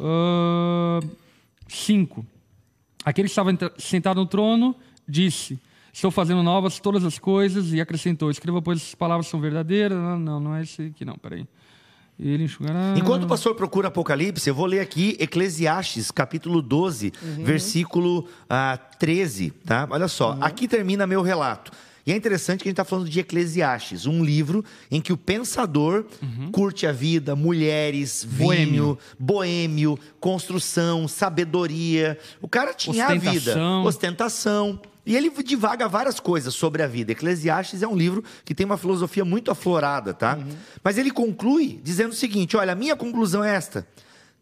uh, 0.00 1.10
5. 1.68 2.24
Aquele 3.04 3.28
que 3.28 3.32
estava 3.32 3.50
sentado 3.78 4.16
no 4.20 4.26
trono 4.26 4.74
disse 5.06 5.58
Estou 5.94 6.10
fazendo 6.10 6.42
novas 6.42 6.80
todas 6.80 7.04
as 7.04 7.20
coisas 7.20 7.72
e 7.72 7.80
acrescentou: 7.80 8.28
Escreva, 8.28 8.60
pois 8.60 8.80
essas 8.80 8.96
palavras 8.96 9.28
são 9.28 9.40
verdadeiras. 9.40 9.96
Não, 9.96 10.18
não, 10.18 10.40
não 10.40 10.56
é 10.56 10.62
esse 10.62 10.82
aqui, 10.82 11.04
não, 11.04 11.14
peraí. 11.14 11.46
Ele 12.18 12.44
enxugará. 12.44 12.94
Enquanto 12.98 13.22
o 13.22 13.26
pastor 13.28 13.54
procura 13.54 13.86
Apocalipse, 13.88 14.48
eu 14.48 14.54
vou 14.56 14.66
ler 14.66 14.80
aqui 14.80 15.16
Eclesiastes, 15.20 16.10
capítulo 16.10 16.60
12, 16.60 17.12
uhum. 17.22 17.44
versículo 17.44 18.20
uh, 18.20 18.26
ah, 18.50 18.76
13. 18.98 19.52
Tá? 19.64 19.86
Olha 19.88 20.08
só, 20.08 20.32
uhum. 20.32 20.42
aqui 20.42 20.66
termina 20.66 21.06
meu 21.06 21.22
relato. 21.22 21.70
E 22.06 22.12
é 22.12 22.16
interessante 22.16 22.62
que 22.62 22.68
a 22.68 22.70
gente 22.70 22.74
está 22.74 22.84
falando 22.84 23.08
de 23.08 23.18
Eclesiastes, 23.18 24.04
um 24.04 24.22
livro 24.22 24.62
em 24.90 25.00
que 25.00 25.12
o 25.12 25.16
pensador 25.16 26.04
uhum. 26.22 26.50
curte 26.52 26.86
a 26.86 26.92
vida, 26.92 27.34
mulheres, 27.34 28.22
vinho, 28.28 28.46
boêmio. 28.46 28.98
boêmio, 29.18 29.98
construção, 30.20 31.08
sabedoria. 31.08 32.18
O 32.42 32.48
cara 32.48 32.74
tinha 32.74 33.06
a 33.06 33.14
vida, 33.14 33.58
ostentação. 33.84 34.78
E 35.06 35.16
ele 35.16 35.30
divaga 35.42 35.88
várias 35.88 36.18
coisas 36.20 36.54
sobre 36.54 36.82
a 36.82 36.86
vida. 36.86 37.12
Eclesiastes 37.12 37.82
é 37.82 37.88
um 37.88 37.96
livro 37.96 38.22
que 38.44 38.54
tem 38.54 38.64
uma 38.64 38.78
filosofia 38.78 39.24
muito 39.24 39.50
aflorada, 39.50 40.12
tá? 40.14 40.36
Uhum. 40.36 40.48
Mas 40.82 40.98
ele 40.98 41.10
conclui 41.10 41.80
dizendo 41.82 42.10
o 42.10 42.16
seguinte: 42.16 42.56
olha, 42.56 42.72
a 42.72 42.76
minha 42.76 42.96
conclusão 42.96 43.42
é 43.42 43.54
esta: 43.54 43.86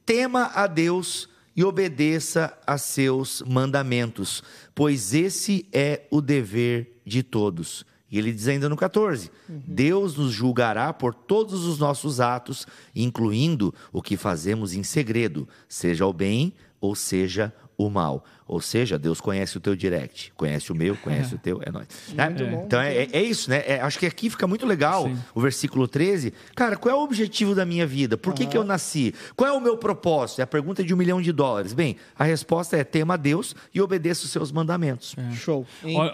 tema 0.04 0.50
a 0.54 0.66
Deus 0.66 1.28
e 1.56 1.64
obedeça 1.64 2.56
a 2.66 2.78
seus 2.78 3.42
mandamentos, 3.46 4.42
pois 4.74 5.14
esse 5.14 5.66
é 5.72 6.02
o 6.10 6.20
dever 6.20 6.91
de 7.04 7.22
todos. 7.22 7.84
E 8.10 8.18
ele 8.18 8.30
diz 8.30 8.46
ainda 8.46 8.68
no 8.68 8.76
14: 8.76 9.30
uhum. 9.48 9.62
Deus 9.66 10.16
nos 10.16 10.32
julgará 10.32 10.92
por 10.92 11.14
todos 11.14 11.64
os 11.64 11.78
nossos 11.78 12.20
atos, 12.20 12.66
incluindo 12.94 13.74
o 13.90 14.02
que 14.02 14.16
fazemos 14.16 14.74
em 14.74 14.82
segredo, 14.82 15.48
seja 15.66 16.06
o 16.06 16.12
bem 16.12 16.52
ou 16.78 16.94
seja 16.94 17.54
o 17.86 17.90
mal. 17.90 18.24
Ou 18.46 18.60
seja, 18.60 18.98
Deus 18.98 19.20
conhece 19.20 19.56
o 19.56 19.60
teu 19.60 19.74
direct, 19.74 20.32
conhece 20.36 20.70
o 20.70 20.74
meu, 20.74 20.94
conhece 20.96 21.32
é. 21.32 21.36
o 21.36 21.38
teu, 21.38 21.62
é 21.64 21.70
nóis. 21.70 21.86
É? 22.16 22.64
Então 22.64 22.80
é, 22.80 23.08
é, 23.10 23.22
isso, 23.22 23.48
né? 23.48 23.62
É, 23.66 23.80
acho 23.80 23.98
que 23.98 24.04
aqui 24.04 24.28
fica 24.28 24.46
muito 24.46 24.66
legal 24.66 25.04
Sim. 25.04 25.18
o 25.34 25.40
versículo 25.40 25.88
13. 25.88 26.34
Cara, 26.54 26.76
qual 26.76 26.94
é 26.94 26.98
o 26.98 27.02
objetivo 27.02 27.54
da 27.54 27.64
minha 27.64 27.86
vida? 27.86 28.16
Por 28.16 28.34
que, 28.34 28.44
que 28.44 28.56
eu 28.56 28.64
nasci? 28.64 29.14
Qual 29.34 29.48
é 29.48 29.52
o 29.52 29.60
meu 29.60 29.78
propósito? 29.78 30.40
É 30.40 30.44
a 30.44 30.46
pergunta 30.46 30.84
de 30.84 30.92
um 30.92 30.96
milhão 30.96 31.22
de 31.22 31.32
dólares. 31.32 31.72
Bem, 31.72 31.96
a 32.18 32.24
resposta 32.24 32.76
é 32.76 32.84
tema 32.84 33.14
a 33.14 33.16
Deus 33.16 33.54
e 33.72 33.80
obedeça 33.80 34.24
os 34.24 34.30
seus 34.30 34.52
mandamentos. 34.52 35.14
É. 35.16 35.34
Show. 35.34 35.66
Olha 35.84 36.12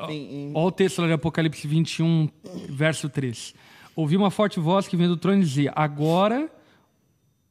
o 0.54 0.70
texto 0.70 1.00
lá 1.00 1.08
de 1.08 1.14
Apocalipse 1.14 1.66
21, 1.66 2.28
verso 2.68 3.08
3. 3.08 3.54
Ouvi 3.96 4.16
uma 4.16 4.30
forte 4.30 4.60
voz 4.60 4.86
que 4.86 4.96
vem 4.96 5.08
do 5.08 5.16
trono 5.16 5.38
e 5.38 5.44
dizia: 5.44 5.72
Agora 5.74 6.48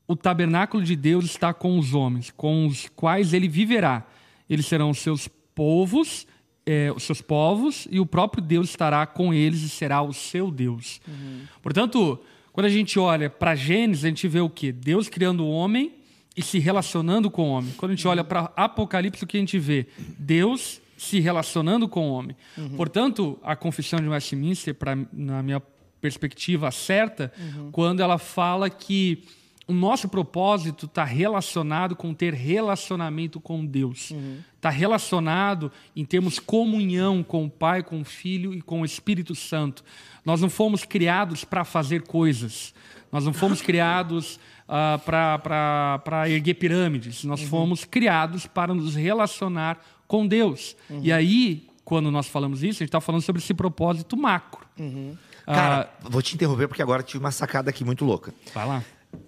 o 0.07 0.15
tabernáculo 0.15 0.83
de 0.83 0.95
Deus 0.95 1.25
está 1.25 1.53
com 1.53 1.77
os 1.77 1.93
homens, 1.93 2.31
com 2.35 2.65
os 2.65 2.87
quais 2.95 3.33
ele 3.33 3.47
viverá 3.47 4.05
eles 4.49 4.65
serão 4.65 4.89
os 4.89 4.99
seus 4.99 5.27
povos, 5.53 6.25
é, 6.65 6.91
os 6.91 7.03
seus 7.03 7.21
povos, 7.21 7.87
e 7.91 7.99
o 7.99 8.05
próprio 8.05 8.43
Deus 8.43 8.69
estará 8.69 9.05
com 9.05 9.33
eles 9.33 9.61
e 9.61 9.69
será 9.69 10.01
o 10.01 10.13
seu 10.13 10.51
Deus. 10.51 11.01
Uhum. 11.07 11.41
Portanto, 11.61 12.19
quando 12.51 12.65
a 12.65 12.69
gente 12.69 12.97
olha 12.99 13.29
para 13.29 13.55
Gênesis, 13.55 14.05
a 14.05 14.07
gente 14.07 14.27
vê 14.27 14.39
o 14.39 14.49
quê? 14.49 14.71
Deus 14.71 15.09
criando 15.09 15.43
o 15.43 15.49
homem 15.49 15.93
e 16.35 16.41
se 16.41 16.59
relacionando 16.59 17.29
com 17.29 17.49
o 17.49 17.51
homem. 17.51 17.73
Quando 17.77 17.91
a 17.91 17.95
gente 17.95 18.07
olha 18.07 18.23
para 18.23 18.51
Apocalipse, 18.55 19.23
o 19.23 19.27
que 19.27 19.37
a 19.37 19.39
gente 19.39 19.57
vê? 19.59 19.87
Deus 20.17 20.81
se 20.97 21.19
relacionando 21.19 21.87
com 21.87 22.09
o 22.09 22.13
homem. 22.13 22.35
Uhum. 22.57 22.69
Portanto, 22.69 23.39
a 23.43 23.55
confissão 23.55 23.99
de 23.99 24.07
Westminster, 24.07 24.73
pra, 24.73 24.97
na 25.13 25.43
minha 25.43 25.61
perspectiva 26.01 26.71
certa, 26.71 27.31
uhum. 27.39 27.71
quando 27.71 28.01
ela 28.01 28.17
fala 28.17 28.69
que 28.69 29.23
o 29.67 29.73
nosso 29.73 30.07
propósito 30.07 30.85
está 30.85 31.03
relacionado 31.03 31.95
com 31.95 32.13
ter 32.13 32.33
relacionamento 32.33 33.39
com 33.39 33.65
Deus. 33.65 34.11
Está 34.11 34.15
uhum. 34.15 34.37
Tá 34.61 34.69
relacionado 34.69 35.71
em 35.95 36.05
termos 36.05 36.39
comunhão 36.39 37.21
com 37.21 37.45
o 37.45 37.49
Pai, 37.49 37.83
com 37.83 37.99
o 38.01 38.05
Filho 38.05 38.53
e 38.53 38.61
com 38.61 38.81
o 38.81 38.85
Espírito 38.85 39.35
Santo. 39.35 39.83
Nós 40.25 40.41
não 40.41 40.49
fomos 40.49 40.85
criados 40.85 41.43
para 41.43 41.65
fazer 41.65 42.03
coisas. 42.03 42.73
Nós 43.11 43.25
não 43.25 43.33
fomos 43.33 43.61
criados 43.61 44.35
uh, 44.67 44.99
ah, 45.07 45.99
para 46.03 46.29
erguer 46.29 46.55
pirâmides. 46.55 47.23
Nós 47.25 47.41
uhum. 47.41 47.47
fomos 47.47 47.83
criados 47.83 48.45
para 48.45 48.73
nos 48.73 48.95
relacionar 48.95 49.79
com 50.07 50.25
Deus. 50.25 50.75
Uhum. 50.89 51.01
E 51.03 51.11
aí, 51.11 51.67
quando 51.83 52.09
nós 52.09 52.27
falamos 52.27 52.63
isso, 52.63 52.77
a 52.77 52.83
gente 52.83 52.89
está 52.89 53.01
falando 53.01 53.21
sobre 53.21 53.41
esse 53.41 53.53
propósito 53.53 54.15
macro. 54.15 54.65
Uhum. 54.79 55.15
Cara, 55.45 55.89
uh, 56.03 56.09
vou 56.09 56.21
te 56.21 56.35
interromper 56.35 56.67
porque 56.67 56.81
agora 56.81 57.03
tive 57.03 57.23
uma 57.23 57.31
sacada 57.31 57.69
aqui 57.69 57.85
muito 57.85 58.03
louca. 58.03 58.33
Vai 58.53 58.65
lá 58.65 58.83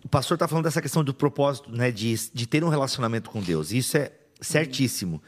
o 0.09 0.17
pastor 0.19 0.33
está 0.33 0.47
falando 0.47 0.63
dessa 0.63 0.81
questão 0.81 1.03
do 1.03 1.13
propósito, 1.13 1.69
né, 1.71 1.91
de, 1.91 2.15
de 2.33 2.47
ter 2.47 2.63
um 2.63 2.67
relacionamento 2.67 3.29
com 3.29 3.43
Deus. 3.43 3.71
Isso 3.71 3.95
é 3.95 4.11
certíssimo. 4.41 5.21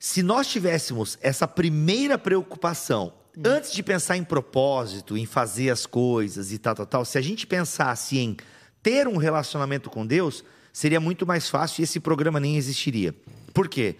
Se 0.00 0.22
nós 0.22 0.46
tivéssemos 0.46 1.18
essa 1.20 1.46
primeira 1.46 2.16
preocupação 2.16 3.12
antes 3.44 3.72
de 3.72 3.82
pensar 3.82 4.16
em 4.16 4.24
propósito, 4.24 5.18
em 5.18 5.26
fazer 5.26 5.68
as 5.68 5.84
coisas 5.84 6.50
e 6.50 6.56
tal, 6.56 6.74
tal, 6.74 6.86
tal, 6.86 7.04
se 7.04 7.18
a 7.18 7.20
gente 7.20 7.46
pensasse 7.46 8.16
em 8.16 8.38
ter 8.82 9.06
um 9.06 9.18
relacionamento 9.18 9.90
com 9.90 10.06
Deus, 10.06 10.42
seria 10.72 10.98
muito 10.98 11.26
mais 11.26 11.50
fácil 11.50 11.82
e 11.82 11.84
esse 11.84 12.00
programa 12.00 12.40
nem 12.40 12.56
existiria. 12.56 13.14
Por 13.52 13.68
quê? 13.68 13.96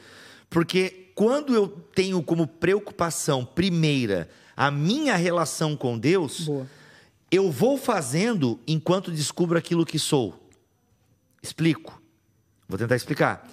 Porque 0.49 1.11
quando 1.15 1.55
eu 1.55 1.69
tenho 1.95 2.23
como 2.23 2.47
preocupação 2.47 3.45
primeira 3.45 4.31
a 4.57 4.71
minha 4.71 5.15
relação 5.15 5.77
com 5.77 5.99
Deus, 5.99 6.47
Boa. 6.47 6.67
Eu 7.31 7.51
vou 7.51 7.77
fazendo 7.77 8.61
enquanto 8.67 9.13
descubro 9.13 9.59
aquilo 9.59 9.87
que 9.87 9.99
sou. 9.99 10.49
Explico. 11.43 12.01
Vou 12.69 12.79
tentar 12.79 12.97
explicar. 12.97 13.49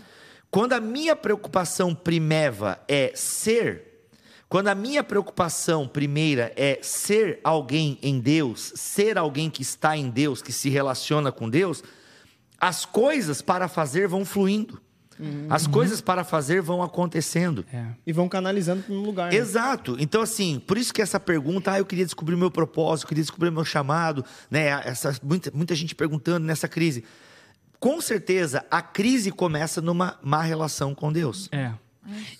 Quando 0.49 0.73
a 0.73 0.79
minha 0.79 1.15
preocupação 1.15 1.95
primeva 1.95 2.79
é 2.87 3.11
ser, 3.15 4.07
quando 4.47 4.67
a 4.67 4.75
minha 4.75 5.03
preocupação 5.03 5.87
primeira 5.87 6.53
é 6.55 6.77
ser 6.83 7.39
alguém 7.43 7.97
em 8.03 8.19
Deus, 8.19 8.71
ser 8.75 9.17
alguém 9.17 9.49
que 9.49 9.63
está 9.63 9.97
em 9.97 10.11
Deus, 10.11 10.43
que 10.43 10.51
se 10.51 10.69
relaciona 10.69 11.31
com 11.31 11.49
Deus, 11.49 11.83
as 12.59 12.85
coisas 12.85 13.41
para 13.41 13.67
fazer 13.67 14.07
vão 14.07 14.23
fluindo. 14.23 14.79
As 15.49 15.67
coisas 15.67 16.01
para 16.01 16.23
fazer 16.23 16.61
vão 16.61 16.81
acontecendo. 16.81 17.65
É. 17.71 17.85
E 18.05 18.13
vão 18.13 18.27
canalizando 18.27 18.83
para 18.83 18.93
um 18.93 19.01
lugar. 19.01 19.31
né? 19.31 19.37
Exato. 19.37 19.95
Então, 19.99 20.21
assim, 20.21 20.59
por 20.59 20.77
isso 20.77 20.93
que 20.93 21.01
essa 21.01 21.19
pergunta, 21.19 21.71
ah, 21.71 21.79
eu 21.79 21.85
queria 21.85 22.05
descobrir 22.05 22.35
o 22.35 22.37
meu 22.37 22.51
propósito, 22.51 23.05
eu 23.05 23.09
queria 23.09 23.23
descobrir 23.23 23.49
o 23.49 23.51
meu 23.51 23.65
chamado, 23.65 24.23
né? 24.49 24.67
Essa, 24.85 25.17
muita, 25.23 25.51
muita 25.53 25.75
gente 25.75 25.95
perguntando 25.95 26.45
nessa 26.45 26.67
crise. 26.67 27.03
Com 27.79 27.99
certeza, 27.99 28.65
a 28.71 28.81
crise 28.81 29.31
começa 29.31 29.81
numa 29.81 30.17
má 30.23 30.41
relação 30.41 30.95
com 30.95 31.11
Deus. 31.11 31.49
É. 31.51 31.73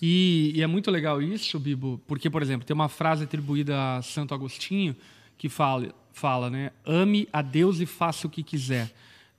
E, 0.00 0.52
e 0.54 0.62
é 0.62 0.66
muito 0.66 0.90
legal 0.90 1.22
isso, 1.22 1.58
Bibo, 1.58 2.00
porque, 2.06 2.28
por 2.28 2.42
exemplo, 2.42 2.66
tem 2.66 2.74
uma 2.74 2.88
frase 2.88 3.24
atribuída 3.24 3.96
a 3.96 4.02
Santo 4.02 4.34
Agostinho 4.34 4.94
que 5.36 5.48
fala, 5.48 5.88
fala 6.12 6.50
né? 6.50 6.70
Ame 6.84 7.28
a 7.32 7.42
Deus 7.42 7.80
e 7.80 7.86
faça 7.86 8.26
o 8.26 8.30
que 8.30 8.42
quiser. 8.42 8.90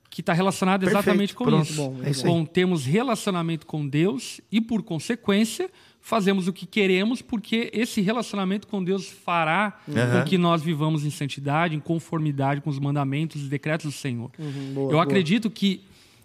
Que 0.08 0.20
está 0.22 0.32
relacionado 0.32 0.80
Perfeito, 0.80 0.98
exatamente 1.02 1.34
com 1.34 1.44
pronto. 1.44 1.64
isso. 1.68 1.74
Bom, 1.76 1.96
é 2.02 2.12
com 2.14 2.44
temos 2.44 2.84
relacionamento 2.86 3.66
com 3.66 3.86
Deus 3.86 4.40
e, 4.50 4.60
por 4.60 4.82
consequência, 4.82 5.68
fazemos 6.00 6.46
o 6.48 6.52
que 6.52 6.64
queremos, 6.64 7.20
porque 7.20 7.70
esse 7.74 8.00
relacionamento 8.00 8.66
com 8.68 8.82
Deus 8.82 9.08
fará 9.10 9.78
Uhum. 9.88 9.94
com 9.94 10.24
que 10.24 10.38
nós 10.38 10.62
vivamos 10.62 11.04
em 11.04 11.10
santidade, 11.10 11.74
em 11.74 11.80
conformidade 11.80 12.60
com 12.60 12.70
os 12.70 12.78
mandamentos 12.78 13.42
e 13.42 13.48
decretos 13.48 13.86
do 13.86 13.92
Senhor. 13.92 14.30
Uhum, 14.38 14.72
boa, 14.74 14.86
Eu 14.86 14.90
boa. 14.92 15.02
acredito 15.02 15.50
que 15.50 15.82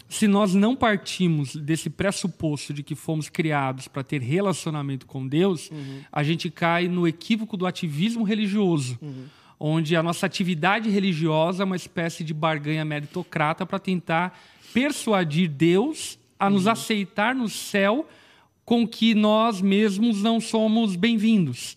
se 0.08 0.28
nós 0.28 0.54
não 0.54 0.76
partimos 0.76 1.56
desse 1.56 1.90
pressuposto 1.90 2.74
de 2.74 2.84
que 2.84 2.96
fomos 2.96 3.30
criados 3.30 3.88
para 3.88 4.04
ter 4.04 4.22
relacionamento 4.22 5.06
com 5.06 5.26
Deus, 5.28 5.70
Uhum. 5.72 6.02
a 6.12 6.22
gente 6.22 6.50
cai 6.52 6.88
no 6.88 7.08
equívoco 7.08 7.58
do 7.58 7.66
ativismo 7.66 8.24
religioso, 8.24 9.00
Uhum. 9.02 9.24
Onde 9.64 9.96
a 9.96 10.02
nossa 10.02 10.26
atividade 10.26 10.90
religiosa 10.90 11.62
é 11.62 11.66
uma 11.66 11.76
espécie 11.76 12.24
de 12.24 12.34
barganha 12.34 12.84
meritocrata 12.84 13.64
para 13.64 13.78
tentar 13.78 14.36
persuadir 14.74 15.48
Deus 15.48 16.18
a 16.40 16.50
nos 16.50 16.66
Uhum. 16.66 16.72
aceitar 16.72 17.36
no 17.36 17.48
céu 17.48 18.10
com 18.72 18.88
que 18.88 19.14
nós 19.14 19.60
mesmos 19.60 20.24
não 20.24 20.40
somos 20.40 20.96
bem-vindos. 20.96 21.76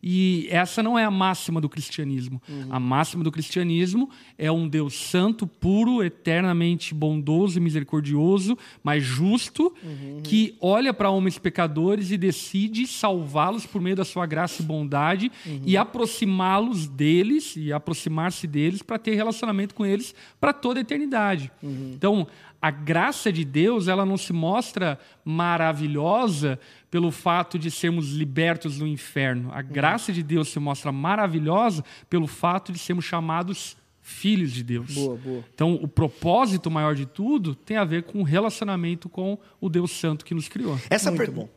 E 0.00 0.46
essa 0.48 0.80
não 0.80 0.96
é 0.96 1.02
a 1.02 1.10
máxima 1.10 1.60
do 1.60 1.68
cristianismo. 1.68 2.40
A 2.70 2.78
máxima 2.78 3.24
do 3.24 3.32
cristianismo 3.32 4.08
é 4.38 4.52
um 4.52 4.68
Deus 4.68 4.94
santo, 4.94 5.44
puro, 5.44 6.04
eternamente 6.04 6.94
bondoso 6.94 7.58
e 7.58 7.60
misericordioso, 7.60 8.56
mas 8.80 9.02
justo, 9.02 9.74
que 10.22 10.54
olha 10.60 10.94
para 10.94 11.10
homens 11.10 11.36
pecadores 11.36 12.12
e 12.12 12.16
decide 12.16 12.86
salvá-los 12.86 13.66
por 13.66 13.82
meio 13.82 13.96
da 13.96 14.04
sua 14.04 14.24
graça 14.24 14.62
e 14.62 14.64
bondade 14.64 15.32
e 15.64 15.76
aproximá-los 15.76 16.86
deles 16.86 17.56
e 17.56 17.72
aproximar-se 17.72 18.46
deles 18.46 18.82
para 18.82 19.00
ter 19.00 19.16
relacionamento 19.16 19.74
com 19.74 19.84
eles 19.84 20.14
para 20.40 20.52
toda 20.52 20.78
a 20.78 20.82
eternidade. 20.82 21.50
Então, 21.92 22.24
a 22.60 22.70
graça 22.70 23.32
de 23.32 23.44
Deus 23.44 23.88
ela 23.88 24.04
não 24.04 24.16
se 24.16 24.32
mostra 24.32 24.98
maravilhosa 25.24 26.58
pelo 26.90 27.10
fato 27.10 27.58
de 27.58 27.70
sermos 27.70 28.12
libertos 28.12 28.78
do 28.78 28.86
inferno. 28.86 29.50
A 29.52 29.62
graça 29.62 30.12
de 30.12 30.22
Deus 30.22 30.48
se 30.48 30.58
mostra 30.58 30.90
maravilhosa 30.90 31.84
pelo 32.08 32.26
fato 32.26 32.72
de 32.72 32.78
sermos 32.78 33.04
chamados 33.04 33.76
filhos 34.00 34.52
de 34.52 34.62
Deus. 34.62 34.94
Boa, 34.94 35.16
boa. 35.16 35.44
Então, 35.52 35.74
o 35.74 35.88
propósito 35.88 36.70
maior 36.70 36.94
de 36.94 37.06
tudo 37.06 37.56
tem 37.56 37.76
a 37.76 37.84
ver 37.84 38.04
com 38.04 38.20
o 38.20 38.22
relacionamento 38.22 39.08
com 39.08 39.36
o 39.60 39.68
Deus 39.68 39.90
Santo 39.90 40.24
que 40.24 40.32
nos 40.32 40.48
criou. 40.48 40.78
Essa 40.88 41.10
Muito 41.10 41.18
pergunta. 41.18 41.48
bom. 41.48 41.55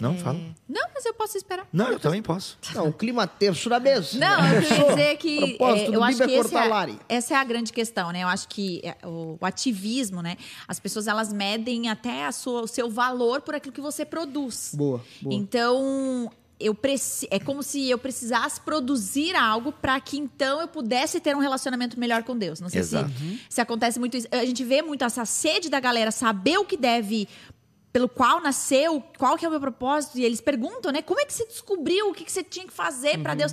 Não, 0.00 0.16
fala. 0.16 0.38
Não, 0.68 0.88
mas 0.94 1.04
eu 1.04 1.14
posso 1.14 1.36
esperar. 1.36 1.66
Não, 1.72 1.90
eu 1.90 1.98
também 1.98 2.22
posso. 2.22 2.56
Não, 2.74 2.88
o 2.88 2.92
clima 2.92 3.26
tenso 3.26 3.68
na 3.68 3.80
mesa. 3.80 4.18
Não, 4.18 4.54
eu 4.54 4.62
queria 4.62 4.84
dizer 4.84 5.16
que 5.16 5.56
Propósito 5.56 5.88
é, 5.88 5.90
do 5.90 5.94
eu 5.94 6.04
acho 6.04 6.18
Bíblia 6.18 6.40
que 6.40 6.46
esse 6.46 6.56
é, 6.56 6.96
essa 7.08 7.34
é 7.34 7.36
a 7.36 7.44
grande 7.44 7.72
questão, 7.72 8.12
né? 8.12 8.22
Eu 8.22 8.28
acho 8.28 8.48
que 8.48 8.80
é, 8.84 8.96
o, 9.04 9.36
o 9.40 9.44
ativismo, 9.44 10.22
né? 10.22 10.36
As 10.68 10.78
pessoas 10.78 11.08
elas 11.08 11.32
medem 11.32 11.88
até 11.88 12.26
a 12.26 12.32
sua, 12.32 12.62
o 12.62 12.68
seu 12.68 12.88
valor 12.88 13.40
por 13.40 13.54
aquilo 13.54 13.72
que 13.72 13.80
você 13.80 14.04
produz. 14.04 14.72
Boa, 14.74 15.02
boa. 15.20 15.34
Então, 15.34 16.30
eu 16.60 16.74
preci 16.74 17.26
é 17.30 17.38
como 17.38 17.62
se 17.62 17.88
eu 17.88 17.98
precisasse 17.98 18.60
produzir 18.60 19.34
algo 19.36 19.72
para 19.72 19.98
que 20.00 20.18
então 20.18 20.60
eu 20.60 20.68
pudesse 20.68 21.20
ter 21.20 21.36
um 21.36 21.40
relacionamento 21.40 21.98
melhor 21.98 22.22
com 22.22 22.36
Deus. 22.36 22.60
Não 22.60 22.68
sei 22.68 22.82
se, 22.82 22.96
se 23.48 23.60
acontece 23.60 23.98
muito 23.98 24.16
isso. 24.16 24.28
A 24.30 24.44
gente 24.44 24.64
vê 24.64 24.82
muito 24.82 25.04
essa 25.04 25.24
sede 25.24 25.68
da 25.68 25.80
galera 25.80 26.10
saber 26.10 26.58
o 26.58 26.64
que 26.64 26.76
deve 26.76 27.28
pelo 27.98 28.08
qual 28.08 28.40
nasceu, 28.40 29.02
qual 29.18 29.36
que 29.36 29.44
é 29.44 29.48
o 29.48 29.50
meu 29.50 29.58
propósito, 29.60 30.16
e 30.18 30.24
eles 30.24 30.40
perguntam, 30.40 30.92
né? 30.92 31.02
Como 31.02 31.18
é 31.18 31.24
que 31.24 31.32
você 31.32 31.44
descobriu 31.44 32.08
o 32.08 32.14
que, 32.14 32.22
que 32.24 32.30
você 32.30 32.44
tinha 32.44 32.64
que 32.64 32.72
fazer 32.72 33.16
Uhum. 33.16 33.24
para 33.24 33.34
Deus? 33.34 33.52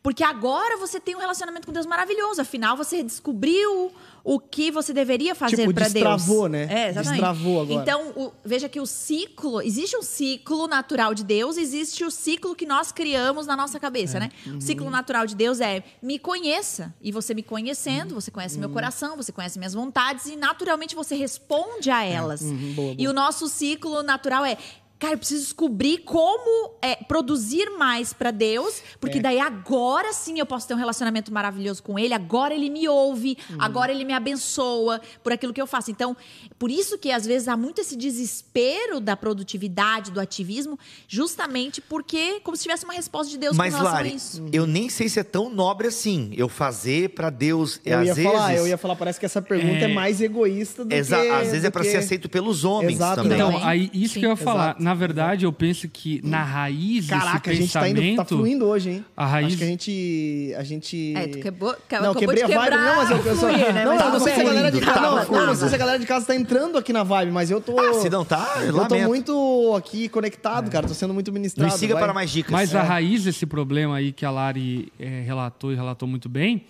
Porque 0.00 0.22
agora 0.22 0.76
você 0.76 1.00
tem 1.00 1.16
um 1.16 1.18
relacionamento 1.18 1.66
com 1.66 1.72
Deus 1.72 1.86
maravilhoso. 1.86 2.40
Afinal, 2.40 2.76
você 2.76 3.02
descobriu 3.02 3.92
o 4.24 4.38
que 4.38 4.70
você 4.70 4.92
deveria 4.92 5.34
fazer 5.34 5.56
Tipo, 5.56 5.72
para 5.74 5.84
Deus. 5.88 5.92
destravou, 5.94 6.48
né? 6.48 6.62
É, 6.70 6.88
exatamente. 6.90 7.10
Destravou 7.10 7.62
agora. 7.62 7.82
Então, 7.82 8.08
o- 8.16 8.32
veja 8.44 8.68
que 8.68 8.78
o 8.80 8.86
ciclo, 8.86 9.62
existe 9.62 9.96
um 9.96 10.02
ciclo 10.02 10.66
natural 10.68 11.14
de 11.14 11.24
Deus, 11.24 11.56
existe 11.56 12.04
o 12.04 12.10
ciclo 12.10 12.54
que 12.54 12.66
nós 12.66 12.92
criamos 12.92 13.46
na 13.46 13.56
nossa 13.56 13.80
cabeça, 13.80 14.16
É. 14.18 14.20
né? 14.20 14.28
Uhum. 14.46 14.58
O 14.58 14.60
ciclo 14.60 14.90
natural 14.90 15.26
de 15.26 15.34
Deus 15.34 15.60
é 15.60 15.82
me 16.02 16.18
conheça. 16.18 16.94
E 17.00 17.10
você 17.12 17.34
me 17.34 17.42
Uhum. 17.42 17.48
conhecendo, 17.48 18.14
você 18.14 18.30
conhece 18.30 18.58
meu 18.58 18.68
coração, 18.70 19.16
você 19.16 19.32
conhece 19.32 19.58
minhas 19.58 19.74
vontades 19.74 20.26
e 20.26 20.36
naturalmente 20.36 20.94
você 20.94 21.14
responde 21.14 21.90
a 21.90 22.04
elas. 22.04 22.42
Uhum, 22.42 22.72
boa, 22.74 22.94
E 22.98 23.08
o 23.08 23.12
nosso 23.12 23.48
ciclo 23.48 24.02
natural 24.02 24.44
é 24.44 24.56
Cara, 25.00 25.14
eu 25.14 25.18
preciso 25.18 25.42
descobrir 25.44 25.98
como 26.04 26.74
é, 26.82 26.94
produzir 26.94 27.70
mais 27.78 28.12
pra 28.12 28.30
Deus, 28.30 28.82
porque 29.00 29.16
É. 29.18 29.20
daí 29.22 29.40
agora 29.40 30.12
sim 30.12 30.38
eu 30.38 30.44
posso 30.44 30.68
ter 30.68 30.74
um 30.74 30.76
relacionamento 30.76 31.32
maravilhoso 31.32 31.82
com 31.82 31.98
Ele, 31.98 32.12
agora 32.12 32.54
Ele 32.54 32.68
me 32.68 32.86
ouve, 32.86 33.36
Uhum. 33.48 33.56
agora 33.58 33.90
Ele 33.90 34.04
me 34.04 34.12
abençoa 34.12 35.00
por 35.24 35.32
aquilo 35.32 35.54
que 35.54 35.60
eu 35.60 35.66
faço. 35.66 35.90
Então, 35.90 36.14
por 36.58 36.70
isso 36.70 36.98
que 36.98 37.10
às 37.10 37.24
vezes 37.24 37.48
há 37.48 37.56
muito 37.56 37.80
esse 37.80 37.96
desespero 37.96 39.00
da 39.00 39.16
produtividade, 39.16 40.10
do 40.10 40.20
ativismo, 40.20 40.78
justamente 41.08 41.80
porque, 41.80 42.38
como 42.40 42.56
se 42.56 42.62
tivesse 42.64 42.84
uma 42.84 42.92
resposta 42.94 43.30
de 43.30 43.38
Deus 43.38 43.56
Mas, 43.56 43.72
com 43.72 43.78
relação 43.80 43.96
Lari, 43.98 44.10
a 44.10 44.14
isso. 44.14 44.44
eu 44.52 44.66
nem 44.66 44.88
sei 44.90 45.08
se 45.08 45.18
é 45.18 45.24
tão 45.24 45.48
nobre 45.48 45.88
assim. 45.88 46.30
Eu 46.36 46.48
fazer 46.48 47.10
pra 47.10 47.30
Deus. 47.30 47.80
Eu 47.86 48.00
às 48.00 48.06
ia 48.06 48.14
vezes, 48.14 48.30
falar, 48.30 48.54
eu 48.54 48.66
ia 48.68 48.76
falar, 48.76 48.96
parece 48.96 49.18
que 49.18 49.24
essa 49.24 49.40
pergunta 49.40 49.78
é, 49.86 49.90
É. 49.90 49.94
mais 49.94 50.20
egoísta 50.20 50.84
do 50.84 50.92
Exa- 50.94 51.22
que... 51.22 51.28
às 51.30 51.48
vezes 51.48 51.64
é 51.64 51.70
pra 51.70 51.82
que- 51.82 51.90
ser 51.90 51.96
aceito 51.96 52.28
pelos 52.28 52.64
homens 52.64 52.96
Exato, 52.96 53.22
também. 53.22 53.38
Então, 53.38 53.56
aí, 53.66 53.90
isso 53.94 54.14
Sim. 54.14 54.20
que 54.20 54.26
eu 54.26 54.30
ia 54.30 54.36
falar. 54.36 54.76
Na 54.90 54.94
verdade, 54.94 55.44
eu 55.44 55.52
penso 55.52 55.88
que 55.88 56.20
na 56.26 56.42
raiz 56.42 57.06
Caraca, 57.06 57.50
a 57.50 57.52
desse 57.52 57.62
gente 57.62 57.72
tá, 57.72 57.88
indo, 57.88 57.94
tá 57.96 58.02
pensamento... 58.02 58.36
fluindo 58.36 58.66
hoje, 58.66 58.90
hein? 58.90 59.04
A 59.16 59.24
raiz- 59.24 59.46
Acho 59.46 59.56
que 59.58 59.62
a 59.62 59.66
gente... 59.68 60.54
A 60.58 60.64
gente... 60.64 61.14
É, 61.16 61.28
tu 61.28 61.38
quebrou, 61.38 61.76
Não, 62.02 62.12
quebrei 62.12 62.42
a 62.42 62.46
vibe. 62.48 62.76
Não, 62.76 62.96
mas 62.96 63.10
eu, 63.10 63.16
eu 63.18 63.36
só... 63.36 63.48
fluir, 63.48 63.72
né? 63.72 63.84
Não, 63.84 63.94
Mas 63.94 64.04
eu 64.04 64.10
não 64.10 64.20
sei 64.20 64.34
se 64.34 64.40
a 64.40 64.44
galera 64.44 64.72
de 64.72 64.80
casa... 64.80 65.00
Não, 65.00 65.24
não, 65.30 65.46
não 65.46 65.54
sei 65.54 65.68
se 65.68 65.74
a 65.74 65.78
galera 65.78 65.98
de 66.00 66.06
casa 66.06 66.26
tá 66.26 66.34
entrando 66.34 66.76
aqui 66.76 66.92
na 66.92 67.04
vibe, 67.04 67.30
mas 67.30 67.52
eu 67.52 67.60
tô... 67.60 67.78
Ah, 67.78 67.94
se 67.94 68.10
não 68.10 68.24
tá, 68.24 68.56
Eu 68.62 68.72
tô 68.72 68.78
lamento. 68.78 69.06
muito 69.06 69.74
aqui 69.76 70.08
conectado, 70.08 70.68
cara. 70.72 70.88
Tô 70.88 70.94
sendo 70.94 71.14
muito 71.14 71.32
ministrado. 71.32 71.72
Me 71.72 71.78
siga 71.78 71.94
vai. 71.94 72.02
para 72.02 72.12
mais 72.12 72.30
dicas. 72.30 72.50
Mas 72.50 72.74
É. 72.74 72.78
a 72.78 72.82
raiz 72.82 73.22
desse 73.22 73.46
problema 73.46 73.96
aí 73.96 74.10
que 74.10 74.26
a 74.26 74.30
Lari 74.32 74.92
eh, 74.98 75.22
relatou 75.24 75.72
e 75.72 75.76
relatou 75.76 76.08
muito 76.08 76.28
bem, 76.28 76.64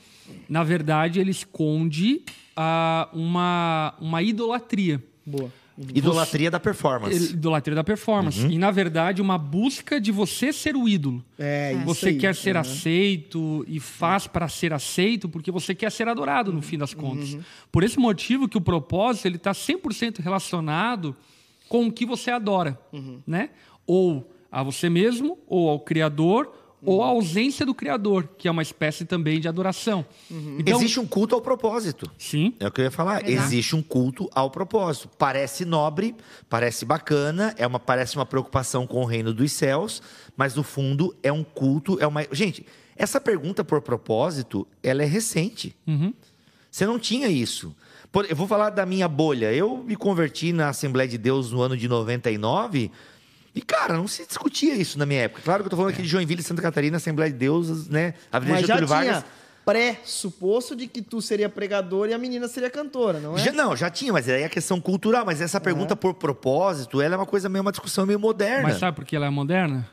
na 0.46 0.62
verdade, 0.62 1.20
ele 1.20 1.30
esconde 1.30 2.20
ah, 2.54 3.08
uma, 3.14 3.94
uma 3.98 4.22
idolatria. 4.22 5.02
Boa. 5.24 5.50
Idolatria 5.94 6.50
da 6.50 6.60
performance. 6.60 7.32
Idolatria 7.32 7.74
da 7.74 7.82
performance. 7.84 8.44
Uhum. 8.44 8.50
E, 8.50 8.58
na 8.58 8.70
verdade, 8.70 9.22
uma 9.22 9.38
busca 9.38 10.00
de 10.00 10.12
você 10.12 10.52
ser 10.52 10.76
o 10.76 10.88
ídolo. 10.88 11.24
É, 11.38 11.72
isso 11.72 11.84
Você 11.86 12.08
aí. 12.10 12.18
quer 12.18 12.34
ser 12.34 12.54
Uhum. 12.54 12.60
aceito 12.60 13.64
e 13.66 13.80
faz 13.80 14.26
para 14.26 14.48
ser 14.48 14.72
aceito 14.72 15.28
porque 15.28 15.50
você 15.50 15.74
quer 15.74 15.90
ser 15.90 16.06
adorado 16.08 16.52
no 16.52 16.60
fim 16.60 16.76
das 16.76 16.92
contas. 16.92 17.32
Uhum. 17.34 17.40
Por 17.72 17.82
esse 17.82 17.98
motivo 17.98 18.48
que 18.48 18.58
o 18.58 18.60
propósito 18.60 19.26
ele 19.26 19.36
está 19.36 19.52
100% 19.54 20.18
relacionado 20.20 21.16
com 21.68 21.86
o 21.86 21.92
que 21.92 22.04
você 22.04 22.30
adora, 22.30 22.78
Uhum. 22.92 23.20
né? 23.26 23.50
Ou 23.86 24.30
a 24.52 24.62
você 24.62 24.90
mesmo, 24.90 25.38
ou 25.46 25.68
ao 25.70 25.80
Criador, 25.80 26.52
ou 26.84 27.02
a 27.02 27.06
ausência 27.08 27.64
do 27.66 27.74
Criador, 27.74 28.28
que 28.38 28.48
é 28.48 28.50
uma 28.50 28.62
espécie 28.62 29.04
também 29.04 29.38
de 29.40 29.46
adoração. 29.48 30.04
Então, 30.58 30.76
Existe 30.78 30.98
um 31.00 31.06
culto 31.06 31.34
ao 31.34 31.40
propósito. 31.40 32.10
sim, 32.18 32.54
É 32.58 32.66
o 32.66 32.70
que 32.70 32.80
eu 32.80 32.84
ia 32.84 32.90
falar. 32.90 33.28
Exato. 33.28 33.46
Existe 33.48 33.76
um 33.76 33.82
culto 33.82 34.28
ao 34.34 34.50
propósito. 34.50 35.08
Parece 35.18 35.64
nobre, 35.64 36.14
parece 36.48 36.84
bacana, 36.84 37.54
é 37.58 37.66
uma, 37.66 37.78
parece 37.78 38.16
uma 38.16 38.24
preocupação 38.26 38.86
com 38.86 39.02
o 39.02 39.04
reino 39.04 39.32
dos 39.34 39.52
céus, 39.52 40.02
mas 40.36 40.54
no 40.54 40.62
fundo 40.62 41.14
é 41.22 41.30
um 41.32 41.44
culto, 41.44 41.98
é 42.00 42.06
uma. 42.06 42.24
Gente, 42.32 42.64
essa 42.96 43.20
pergunta 43.20 43.62
por 43.64 43.80
propósito, 43.82 44.66
ela 44.82 45.02
é 45.02 45.06
recente. 45.06 45.74
Você 46.70 46.86
não 46.86 46.98
tinha 46.98 47.28
isso. 47.28 47.74
Por- 48.12 48.26
eu 48.28 48.34
vou 48.36 48.46
falar 48.46 48.70
da 48.70 48.84
minha 48.84 49.06
bolha. 49.08 49.52
Eu 49.52 49.78
me 49.78 49.96
converti 49.96 50.52
na 50.52 50.68
Assembleia 50.68 51.08
de 51.08 51.16
Deus 51.18 51.50
no 51.52 51.60
ano 51.62 51.76
de 51.76 51.86
99. 51.88 52.90
E, 53.54 53.60
cara, 53.60 53.94
não 53.94 54.06
se 54.06 54.24
discutia 54.26 54.74
isso 54.74 54.98
na 54.98 55.04
minha 55.06 55.22
época. 55.22 55.42
Claro 55.42 55.62
que 55.62 55.66
eu 55.66 55.70
tô 55.70 55.76
falando 55.76 55.92
aqui 55.92 56.02
de 56.02 56.08
Joinville, 56.08 56.42
Santa 56.42 56.62
Catarina, 56.62 56.98
Assembleia 56.98 57.32
de 57.32 57.38
Deus, 57.38 57.88
né? 57.88 58.14
Avenida 58.30 58.58
Mas 58.58 58.66
já 58.66 58.74
Getúlio 58.74 58.88
Vargas. 58.88 59.16
tinha 59.24 59.24
pressuposto 59.64 60.74
de 60.76 60.86
que 60.86 61.02
tu 61.02 61.20
seria 61.20 61.48
pregador 61.48 62.08
e 62.08 62.12
a 62.14 62.18
menina 62.18 62.48
seria 62.48 62.70
cantora, 62.70 63.18
não 63.20 63.36
é? 63.36 63.40
Já- 63.40 63.52
não, 63.52 63.76
já 63.76 63.90
tinha, 63.90 64.12
mas 64.12 64.28
aí 64.28 64.42
é 64.42 64.46
a 64.46 64.48
questão 64.48 64.80
cultural. 64.80 65.24
Mas 65.24 65.40
essa 65.40 65.60
pergunta 65.60 65.94
por 65.96 66.14
propósito, 66.14 67.00
ela 67.00 67.14
é 67.14 67.16
uma 67.18 67.26
coisa 67.26 67.48
meio, 67.48 67.62
uma 67.62 67.70
discussão 67.72 68.06
meio 68.06 68.18
moderna. 68.20 68.68
Mas 68.68 68.78
sabe 68.78 68.96
por 68.96 69.04
que 69.04 69.14
ela 69.16 69.26
é 69.26 69.30
moderna? 69.30 69.88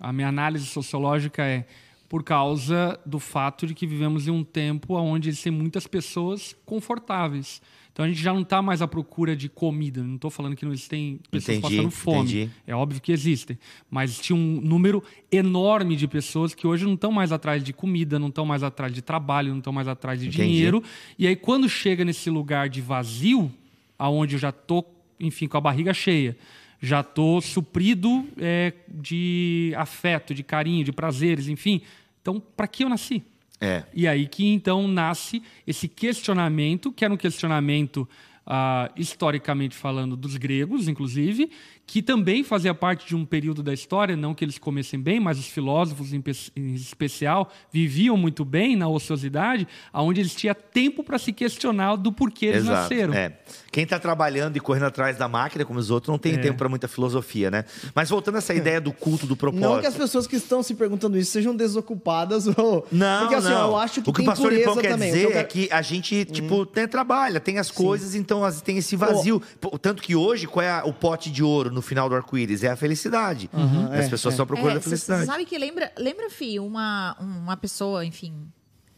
A 0.00 0.12
minha 0.12 0.28
análise 0.28 0.66
sociológica 0.66 1.44
é 1.44 1.64
por 2.08 2.22
causa 2.22 2.98
do 3.06 3.18
fato 3.18 3.66
de 3.66 3.74
que 3.74 3.86
vivemos 3.86 4.26
em 4.28 4.30
um 4.30 4.44
tempo 4.44 4.94
onde 4.94 5.28
existem 5.28 5.52
muitas 5.52 5.86
pessoas 5.86 6.54
confortáveis. 6.66 7.62
Então 7.92 8.06
a 8.06 8.08
gente 8.08 8.22
já 8.22 8.32
não 8.32 8.40
está 8.40 8.62
mais 8.62 8.80
à 8.80 8.88
procura 8.88 9.36
de 9.36 9.48
comida. 9.48 10.02
Não 10.02 10.14
estou 10.14 10.30
falando 10.30 10.56
que 10.56 10.64
não 10.64 10.72
existem 10.72 11.20
pessoas 11.30 11.58
Entendi, 11.58 11.76
passando 11.76 11.90
fome. 11.90 12.18
entendi. 12.20 12.50
É 12.66 12.74
óbvio 12.74 13.00
que 13.02 13.12
existem. 13.12 13.58
Mas 13.90 14.18
tinha 14.18 14.34
um 14.34 14.60
número 14.62 15.04
enorme 15.30 15.94
de 15.94 16.08
pessoas 16.08 16.54
que 16.54 16.66
hoje 16.66 16.86
não 16.86 16.94
estão 16.94 17.12
mais 17.12 17.32
atrás 17.32 17.62
de 17.62 17.72
comida, 17.72 18.18
não 18.18 18.28
estão 18.28 18.46
mais 18.46 18.62
atrás 18.62 18.94
de 18.94 19.02
trabalho, 19.02 19.50
não 19.50 19.58
estão 19.58 19.72
mais 19.72 19.86
atrás 19.88 20.18
de 20.18 20.28
Entendi. 20.28 20.42
dinheiro. 20.42 20.82
E 21.18 21.26
aí, 21.26 21.36
quando 21.36 21.68
chega 21.68 22.02
nesse 22.04 22.30
lugar 22.30 22.70
de 22.70 22.80
vazio, 22.80 23.52
aonde 23.98 24.36
eu 24.36 24.40
já 24.40 24.50
tô, 24.50 24.84
enfim, 25.20 25.46
com 25.46 25.58
a 25.58 25.60
barriga 25.60 25.92
cheia, 25.92 26.36
já 26.80 27.02
tô 27.02 27.40
suprido 27.42 28.26
é, 28.38 28.72
de 28.88 29.72
afeto, 29.76 30.34
de 30.34 30.42
carinho, 30.42 30.82
de 30.82 30.92
prazeres, 30.92 31.46
enfim. 31.46 31.82
Então, 32.22 32.40
para 32.56 32.66
que 32.66 32.84
eu 32.84 32.88
nasci? 32.88 33.22
É. 33.64 33.84
E 33.94 34.08
aí 34.08 34.26
que 34.26 34.44
então 34.44 34.88
nasce 34.88 35.40
esse 35.64 35.86
questionamento, 35.86 36.90
que 36.90 37.04
era 37.04 37.14
um 37.14 37.16
questionamento 37.16 38.08
ah, 38.44 38.90
historicamente 38.96 39.76
falando 39.76 40.16
dos 40.16 40.36
gregos, 40.36 40.88
inclusive, 40.88 41.48
que 41.92 42.00
também 42.00 42.42
fazia 42.42 42.72
parte 42.72 43.06
de 43.06 43.14
um 43.14 43.22
período 43.22 43.62
da 43.62 43.70
história, 43.74 44.16
não 44.16 44.32
que 44.34 44.42
eles 44.42 44.56
comessem 44.56 44.98
bem, 44.98 45.20
mas 45.20 45.38
os 45.38 45.46
filósofos 45.46 46.14
em, 46.14 46.22
pe- 46.22 46.32
em 46.56 46.72
especial 46.72 47.50
viviam 47.70 48.16
muito 48.16 48.46
bem 48.46 48.74
na 48.76 48.88
ociosidade, 48.88 49.68
aonde 49.92 50.22
eles 50.22 50.34
tinham 50.34 50.56
tempo 50.72 51.04
para 51.04 51.18
se 51.18 51.34
questionar 51.34 51.96
do 51.96 52.10
porquê 52.10 52.46
eles 52.46 52.62
Exato. 52.62 52.80
nasceram. 52.80 53.12
É. 53.12 53.36
Quem 53.70 53.84
está 53.84 53.98
trabalhando 53.98 54.56
e 54.56 54.60
correndo 54.60 54.84
atrás 54.86 55.18
da 55.18 55.28
máquina, 55.28 55.66
como 55.66 55.78
os 55.78 55.90
outros, 55.90 56.08
não 56.08 56.14
É. 56.14 56.18
tem 56.18 56.38
tempo 56.40 56.56
para 56.56 56.68
muita 56.68 56.88
filosofia, 56.88 57.50
né? 57.50 57.66
Mas 57.94 58.08
voltando 58.08 58.36
a 58.36 58.38
essa 58.38 58.54
ideia 58.54 58.80
do 58.80 58.90
culto 58.92 59.26
do 59.26 59.36
propósito. 59.36 59.68
Não 59.68 59.78
que 59.80 59.86
as 59.86 59.94
pessoas 59.94 60.26
que 60.26 60.36
estão 60.36 60.62
se 60.62 60.74
perguntando 60.74 61.18
isso 61.18 61.30
sejam 61.30 61.54
desocupadas 61.54 62.46
ou. 62.56 62.86
Não, 62.90 63.20
Porque 63.20 63.34
assim, 63.34 63.48
não. 63.50 63.68
eu 63.70 63.76
acho 63.76 64.00
que 64.00 64.08
o 64.08 64.12
que 64.14 64.20
tem 64.20 64.26
o 64.26 64.30
pastor 64.30 64.50
Lipão 64.50 64.76
quer 64.78 64.92
também. 64.92 65.12
Dizer 65.12 65.24
eu 65.24 65.30
é 65.30 65.32
quero- 65.34 65.48
que 65.48 65.68
a 65.70 65.82
gente, 65.82 66.24
tipo, 66.24 66.64
tem, 66.64 66.88
trabalha, 66.88 67.38
tem 67.38 67.58
as 67.58 67.70
coisas, 67.70 68.14
então 68.14 68.42
as- 68.42 68.62
tem 68.62 68.78
esse 68.78 68.96
vazio. 68.96 69.42
Pô, 69.60 69.78
Tanto 69.78 70.02
que 70.02 70.14
hoje, 70.16 70.46
qual 70.46 70.64
é 70.64 70.70
a- 70.70 70.84
o 70.86 70.92
pote 70.92 71.30
de 71.30 71.42
ouro 71.42 71.70
no 71.70 71.81
final 71.82 72.08
do 72.08 72.14
arco-íris? 72.14 72.62
É 72.62 72.70
a 72.70 72.76
felicidade. 72.76 73.50
as 73.92 74.06
é, 74.06 74.08
pessoas 74.08 74.32
é. 74.32 74.34
estão 74.34 74.46
procurando 74.46 74.76
a 74.76 74.80
Você 74.80 74.90
felicidade. 74.90 75.26
sabe 75.26 75.44
que 75.44 75.58
lembra, 75.58 75.92
lembra, 75.98 76.30
Fih, 76.30 76.58
uma, 76.58 77.16
uma 77.18 77.56
pessoa, 77.56 78.04
enfim, 78.04 78.48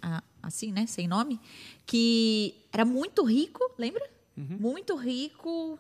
a- 0.03 0.23
assim, 0.43 0.73
né, 0.73 0.87
sem 0.87 1.09
nome, 1.09 1.41
que 1.87 2.55
era 2.73 2.85
muito 2.85 3.25
rico, 3.25 3.61
lembra? 3.79 4.03
Muito 4.37 4.97
rico, 4.97 5.79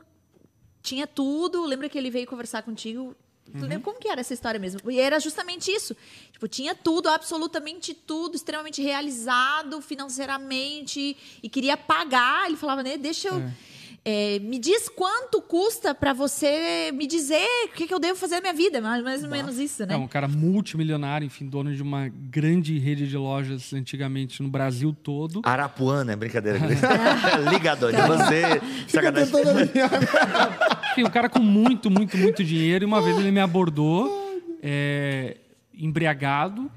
tinha 0.81 1.07
tudo. 1.07 1.65
Lembra 1.67 1.89
que 1.89 1.99
ele 1.99 2.09
veio 2.11 2.27
conversar 2.27 2.63
contigo? 2.63 3.17
Tu 3.53 3.61
lembra 3.61 3.81
como 3.81 3.99
que 3.99 4.09
era 4.09 4.21
essa 4.21 4.33
história 4.33 4.59
mesmo? 4.59 4.91
E 4.91 4.99
era 4.99 5.21
justamente 5.21 5.71
isso. 5.71 5.95
Tipo, 6.33 6.49
tinha 6.49 6.75
tudo, 6.75 7.09
absolutamente 7.09 7.93
tudo, 7.93 8.37
extremamente 8.37 8.81
realizado 8.81 9.83
financeiramente 9.83 11.17
e 11.43 11.49
queria 11.49 11.77
pagar. 11.77 12.47
Ele 12.47 12.57
falava, 12.57 12.83
né, 12.83 12.97
deixa 12.97 13.29
eu... 13.29 13.37
é, 13.37 13.53
me 14.43 14.59
diz 14.59 14.89
quanto 14.89 15.41
custa 15.41 15.95
pra 15.95 16.13
você 16.13 16.93
me 16.93 17.07
dizer 17.07 17.47
o 17.67 17.69
que, 17.73 17.87
que 17.87 17.95
eu 17.95 17.99
devo 17.99 18.19
fazer 18.19 18.37
na 18.37 18.41
minha 18.43 18.53
vida. 18.53 18.81
Mais, 18.81 19.03
mais 19.03 19.25
ou 19.25 19.31
menos 19.31 19.59
isso, 19.59 19.87
né? 19.87 19.95
É 19.95 19.97
um 19.97 20.07
cara 20.07 20.29
multimilionário, 20.29 21.25
enfim, 21.25 21.47
dono 21.47 21.75
de 21.75 21.83
uma 21.83 22.09
grande 22.09 22.79
rede 22.79 23.09
de 23.09 23.17
lojas 23.17 23.73
antigamente 23.73 24.43
no 24.43 24.49
Brasil 24.49 24.95
todo. 25.03 25.41
Arapuã, 25.45 26.05
né? 26.05 26.15
Brincadeira. 26.17 26.59
Ligador 27.51 27.93
de 27.93 28.03
você. 28.03 28.61
Fica 28.87 29.05
Sacanagem. 29.05 29.35
Enfim, 30.93 31.05
um 31.05 31.11
cara 31.11 31.29
com 31.29 31.41
muito, 31.41 31.91
muito, 31.91 32.17
muito 32.17 32.45
dinheiro. 32.45 32.85
E 32.85 32.87
uma 32.87 33.03
vez 33.03 33.19
ele 33.19 33.33
me 33.33 33.41
abordou, 33.41 34.41
é, 34.63 35.39
embriagado, 35.77 36.71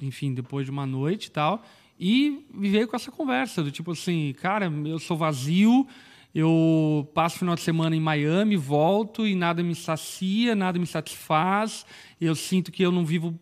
enfim, 0.00 0.32
depois 0.32 0.64
de 0.64 0.70
uma 0.70 0.86
noite 0.86 1.26
e 1.26 1.30
tal. 1.30 1.62
E 1.98 2.46
me 2.54 2.70
veio 2.70 2.88
com 2.88 2.96
essa 2.96 3.10
conversa 3.10 3.62
do 3.62 3.70
tipo 3.70 3.92
assim, 3.92 4.34
cara, 4.40 4.72
eu 4.86 4.98
sou 4.98 5.14
vazio, 5.16 5.86
eu 6.34 7.10
passo 7.12 7.36
o 7.36 7.38
final 7.40 7.54
de 7.54 7.60
semana 7.60 7.96
em 7.96 8.00
Miami, 8.00 8.56
volto 8.56 9.26
e 9.26 9.34
nada 9.34 9.62
me 9.62 9.74
sacia, 9.74 10.54
nada 10.54 10.78
me 10.78 10.86
satisfaz. 10.86 11.84
Eu 12.20 12.34
sinto 12.34 12.70
que 12.70 12.82
eu 12.82 12.92
não 12.92 13.04
vivo 13.04 13.38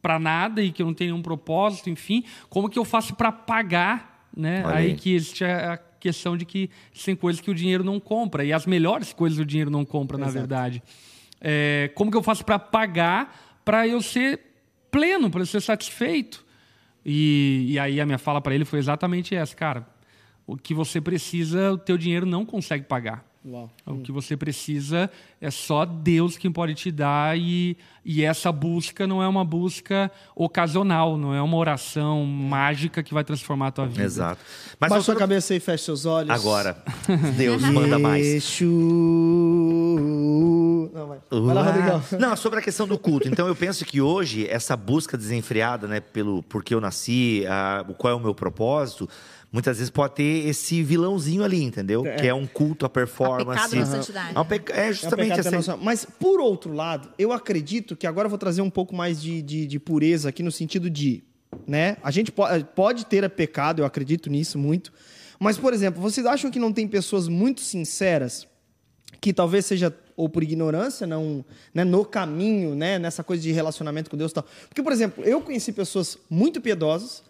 para 0.00 0.18
nada 0.18 0.62
e 0.62 0.72
que 0.72 0.80
eu 0.80 0.86
não 0.86 0.94
tenho 0.94 1.12
nenhum 1.12 1.22
propósito, 1.22 1.90
enfim. 1.90 2.24
Como 2.48 2.70
que 2.70 2.78
eu 2.78 2.84
faço 2.84 3.14
para 3.14 3.30
pagar, 3.30 4.28
né? 4.34 4.62
Olha 4.64 4.76
Aí 4.76 4.86
aí. 4.86 4.96
que 4.96 5.14
existe 5.14 5.44
a 5.44 5.76
questão 5.76 6.36
de 6.36 6.46
que 6.46 6.70
tem 7.04 7.14
coisas 7.14 7.42
que 7.42 7.50
o 7.50 7.54
dinheiro 7.54 7.84
não 7.84 8.00
compra 8.00 8.42
e 8.42 8.52
as 8.52 8.64
melhores 8.64 9.12
coisas 9.12 9.38
o 9.38 9.44
dinheiro 9.44 9.70
não 9.70 9.84
compra, 9.84 10.16
na 10.16 10.28
verdade. 10.28 10.82
É, 11.40 11.90
como 11.94 12.10
que 12.10 12.16
eu 12.16 12.22
faço 12.22 12.44
para 12.44 12.58
pagar 12.58 13.60
para 13.64 13.86
eu 13.86 14.00
ser 14.00 14.40
pleno, 14.90 15.30
para 15.30 15.42
eu 15.42 15.46
ser 15.46 15.60
satisfeito? 15.60 16.44
E, 17.04 17.66
e 17.68 17.78
aí 17.78 18.00
a 18.00 18.06
minha 18.06 18.18
fala 18.18 18.40
para 18.40 18.54
ele 18.54 18.64
foi 18.64 18.78
exatamente 18.78 19.34
essa, 19.34 19.54
cara. 19.54 19.86
O 20.46 20.56
que 20.56 20.74
você 20.74 21.00
precisa, 21.00 21.72
o 21.72 21.78
teu 21.78 21.96
dinheiro 21.96 22.26
não 22.26 22.44
consegue 22.44 22.84
pagar. 22.84 23.24
Uau. 23.42 23.70
O 23.86 24.00
que 24.00 24.12
você 24.12 24.36
precisa 24.36 25.10
é 25.40 25.50
só 25.50 25.86
Deus 25.86 26.36
quem 26.36 26.52
pode 26.52 26.74
te 26.74 26.90
dar 26.90 27.38
e, 27.38 27.74
e 28.04 28.22
essa 28.22 28.52
busca 28.52 29.06
não 29.06 29.22
é 29.22 29.28
uma 29.28 29.46
busca 29.46 30.12
ocasional, 30.36 31.16
não 31.16 31.34
é 31.34 31.40
uma 31.40 31.56
oração 31.56 32.26
mágica 32.26 33.02
que 33.02 33.14
vai 33.14 33.24
transformar 33.24 33.68
a 33.68 33.70
tua 33.70 33.86
vida. 33.86 34.02
Exato. 34.02 34.42
Mas 34.78 34.90
Baixa 34.90 35.04
sua 35.04 35.16
cabeça 35.16 35.54
e 35.54 35.60
fecha 35.60 35.84
seus 35.84 36.04
olhos. 36.04 36.30
Agora, 36.30 36.84
Deus 37.34 37.62
manda 37.62 37.98
mais. 37.98 38.26
Exu. 38.26 38.66
Não, 40.92 41.06
vai. 41.06 41.18
Vai 41.30 41.54
lá. 41.54 41.62
Rodrigão. 41.62 42.02
Não, 42.18 42.36
sobre 42.36 42.58
a 42.58 42.62
questão 42.62 42.86
do 42.86 42.98
culto. 42.98 43.26
Então, 43.26 43.48
eu 43.48 43.56
penso 43.56 43.86
que 43.86 44.02
hoje, 44.02 44.46
essa 44.48 44.76
busca 44.76 45.16
desenfreada, 45.16 45.88
né, 45.88 46.00
pelo 46.00 46.42
porquê 46.42 46.74
eu 46.74 46.80
nasci, 46.80 47.46
a, 47.48 47.86
o 47.88 47.94
qual 47.94 48.12
é 48.12 48.16
o 48.16 48.20
meu 48.20 48.34
propósito, 48.34 49.08
muitas 49.52 49.78
vezes 49.78 49.90
pode 49.90 50.14
ter 50.14 50.46
esse 50.48 50.82
vilãozinho 50.82 51.42
ali, 51.44 51.62
entendeu? 51.62 52.02
Que 52.02 52.26
é 52.28 52.34
um 52.34 52.46
culto 52.46 52.86
à 52.86 52.88
performance. 52.88 53.60
A 53.60 53.68
pecado 53.68 53.80
da 53.80 53.86
santidade. 53.86 54.34
É, 54.72 54.80
é 54.80 54.88
É 54.88 54.92
justamente 54.92 55.32
essa. 55.32 55.40
internacional. 55.40 55.84
Mas, 55.84 56.04
por 56.04 56.40
outro 56.40 56.72
lado, 56.72 57.08
eu 57.18 57.32
acredito 57.32 57.96
que 57.96 58.06
agora 58.06 58.26
eu 58.26 58.30
vou 58.30 58.38
trazer 58.38 58.62
um 58.62 58.70
pouco 58.70 58.94
mais 58.94 59.20
de, 59.20 59.42
de, 59.42 59.66
de 59.66 59.78
pureza 59.78 60.28
aqui 60.28 60.42
no 60.42 60.52
sentido 60.52 60.88
de, 60.88 61.22
né? 61.66 61.96
A 62.02 62.10
gente 62.10 62.30
po- 62.30 62.44
pode 62.74 63.06
ter 63.06 63.28
pecado, 63.30 63.82
eu 63.82 63.86
acredito 63.86 64.30
nisso 64.30 64.58
muito. 64.58 64.92
Mas, 65.38 65.56
por 65.56 65.72
exemplo, 65.72 66.00
vocês 66.02 66.26
acham 66.26 66.50
que 66.50 66.58
não 66.58 66.72
tem 66.72 66.86
pessoas 66.86 67.26
muito 67.26 67.60
sinceras 67.60 68.46
que 69.20 69.32
talvez 69.32 69.66
seja 69.66 69.94
ou 70.16 70.28
por 70.28 70.42
ignorância, 70.42 71.06
não, 71.06 71.42
né, 71.72 71.82
no 71.82 72.04
caminho, 72.04 72.74
né, 72.74 72.98
nessa 72.98 73.24
coisa 73.24 73.42
de 73.42 73.50
relacionamento 73.52 74.10
com 74.10 74.18
Deus 74.18 74.30
e 74.32 74.34
tal. 74.34 74.44
Porque, 74.68 74.82
por 74.82 74.92
exemplo, 74.92 75.24
eu 75.24 75.40
conheci 75.40 75.72
pessoas 75.72 76.18
muito 76.28 76.60
piedosas 76.60 77.22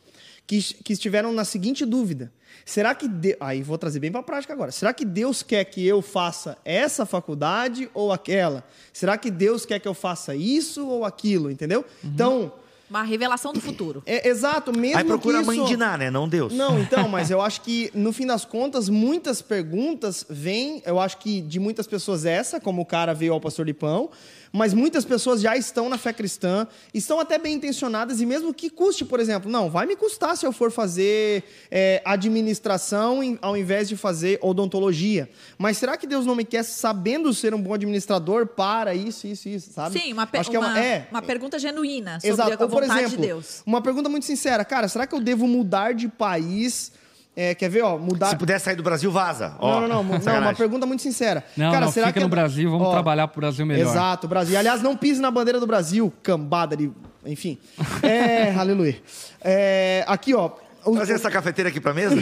que, 0.51 0.75
que 0.83 0.93
estiveram 0.93 1.33
na 1.33 1.45
seguinte 1.45 1.87
dúvida: 1.87 2.33
será 2.65 2.93
que 2.93 3.07
de... 3.07 3.37
aí 3.39 3.63
vou 3.63 3.79
trazer 3.79 4.01
bem 4.01 4.11
para 4.11 4.21
a 4.21 4.25
prática 4.25 4.53
agora? 4.53 4.73
Será 4.73 4.93
que 4.93 5.05
Deus 5.05 5.45
quer 5.45 5.65
que 5.65 5.87
eu 5.87 6.03
faça 6.03 6.59
essa 6.65 7.07
faculdade 7.07 7.89
ou 7.95 8.13
aquela? 8.13 8.65
Será 8.93 9.17
que 9.17 9.31
Deus 9.31 9.65
quer 9.65 9.79
que 9.79 9.87
eu 9.87 9.95
faça 9.95 10.35
isso 10.35 10.85
ou 10.89 11.05
aquilo? 11.05 11.53
Entendeu? 11.53 11.85
Então, 12.03 12.53
Uma 12.91 13.05
revelação 13.05 13.53
do 13.53 13.61
futuro. 13.61 14.03
é 14.05 14.29
exato, 14.29 14.77
mesmo 14.77 14.99
Aí 14.99 15.05
procura 15.05 15.39
que 15.39 15.45
a 15.45 15.47
mãe 15.47 15.59
isso... 15.59 15.69
de 15.69 15.77
Ná, 15.77 15.97
né? 15.97 16.11
Não 16.11 16.29
Deus. 16.29 16.53
Não, 16.53 16.81
então, 16.81 17.09
mas 17.09 17.31
eu 17.31 17.41
acho 17.41 17.61
que, 17.61 17.89
no 17.95 18.13
fim 18.13 18.27
das 18.27 18.45
contas, 18.45 18.89
muitas 18.89 19.41
perguntas 19.41 20.27
vêm, 20.29 20.83
eu 20.85 20.99
acho 20.99 21.19
que 21.19 21.41
de 21.41 21.61
muitas 21.61 21.87
pessoas 21.87 22.25
essa, 22.25 22.59
como 22.59 22.83
o 22.83 22.87
cara 22.87 23.15
veio 23.15 23.33
ao 23.33 23.41
pastor 23.41 23.65
Lipão, 23.65 24.11
mas 24.53 24.75
muitas 24.75 25.05
pessoas 25.05 25.41
já 25.41 25.57
estão 25.57 25.89
na 25.89 25.97
fé 25.97 26.13
cristã, 26.13 26.67
estão 26.93 27.21
até 27.21 27.39
bem 27.39 27.55
intencionadas, 27.55 28.21
e 28.21 28.27
mesmo 28.27 28.53
que 28.53 28.69
custe, 28.69 29.05
por 29.05 29.21
exemplo, 29.21 29.51
não, 29.51 29.71
vai 29.71 29.87
me 29.87 29.95
custar 29.97 30.37
se 30.37 30.45
eu 30.45 30.53
for 30.53 30.71
fazer 30.73 31.45
é, 31.71 32.03
administração 32.05 33.23
em- 33.23 33.39
ao 33.41 33.57
invés 33.57 33.89
de 33.89 33.97
fazer 33.97 34.39
odontologia. 34.43 35.29
Mas 35.59 35.79
será 35.79 35.97
que 35.97 36.07
Deus 36.07 36.27
não 36.27 36.35
me 36.35 36.45
quer 36.45 36.65
sabendo 36.65 37.33
ser 37.33 37.55
um 37.55 37.61
bom 37.63 37.75
administrador 37.75 38.47
para 38.47 38.95
isso, 38.95 39.27
isso, 39.27 39.49
isso, 39.49 39.73
sabe? 39.73 39.99
Sim, 40.01 40.13
uma, 40.13 40.29
Acho 40.33 40.51
que 40.51 40.57
é 40.57 40.59
uma, 40.59 40.69
uma, 40.69 40.79
é, 40.81 41.07
uma 41.11 41.23
pergunta 41.23 41.59
genuína 41.59 42.15
sobre 42.21 42.31
Exato. 42.31 42.51
a 42.51 42.65
Ou, 42.65 42.69
por 42.71 42.83
vontade 42.83 43.01
exemplo, 43.05 43.17
de 43.21 43.27
Deus. 43.27 43.63
uma 43.65 43.81
pergunta 43.81 44.09
muito 44.09 44.27
sincera. 44.27 44.65
Cara, 44.65 44.89
será 44.89 45.07
que 45.07 45.15
eu 45.15 45.21
devo 45.21 45.47
mudar 45.47 45.95
de 45.95 46.09
país? 46.09 46.93
É, 47.37 47.55
quer 47.55 47.69
ver, 47.71 47.83
ó, 47.83 47.97
mudar... 47.97 48.27
Se 48.27 48.37
puder 48.37 48.59
sair 48.59 48.75
do 48.77 48.83
Brasil, 48.83 49.11
vaza. 49.11 49.55
Ó, 49.61 49.81
Não, 49.81 49.89
não, 49.89 50.03
não, 50.05 50.19
não, 50.19 50.39
uma 50.41 50.55
pergunta 50.55 50.85
muito 50.85 51.01
sincera. 51.03 51.45
Não, 51.57 51.71
Cara, 51.73 51.87
não, 51.87 51.93
será 51.93 52.09
fica 52.09 52.19
que 52.19 52.25
no 52.25 52.29
Brasil, 52.29 52.71
vamos 52.71 52.89
Ó, 52.89 52.91
trabalhar 52.93 53.29
pro 53.29 53.41
Brasil 53.41 53.65
melhor. 53.65 53.89
Exato, 53.89 54.27
Brasil. 54.29 54.59
Aliás, 54.59 54.83
não 54.83 54.97
pise 54.97 55.21
na 55.23 55.31
bandeira 55.31 55.61
do 55.61 55.67
Brasil, 55.67 56.13
cambada 56.23 56.77
de... 56.77 56.91
Enfim. 57.25 57.57
É, 58.03 58.51
aleluia. 58.59 58.97
É, 59.43 60.05
aqui, 60.09 60.35
ó. 60.35 60.51
o- 60.85 60.93
Trazer 60.97 61.15
essa 61.15 61.31
cafeteira 61.31 61.71
aqui 61.71 61.81
pra 61.81 61.95
mesa? 61.95 62.17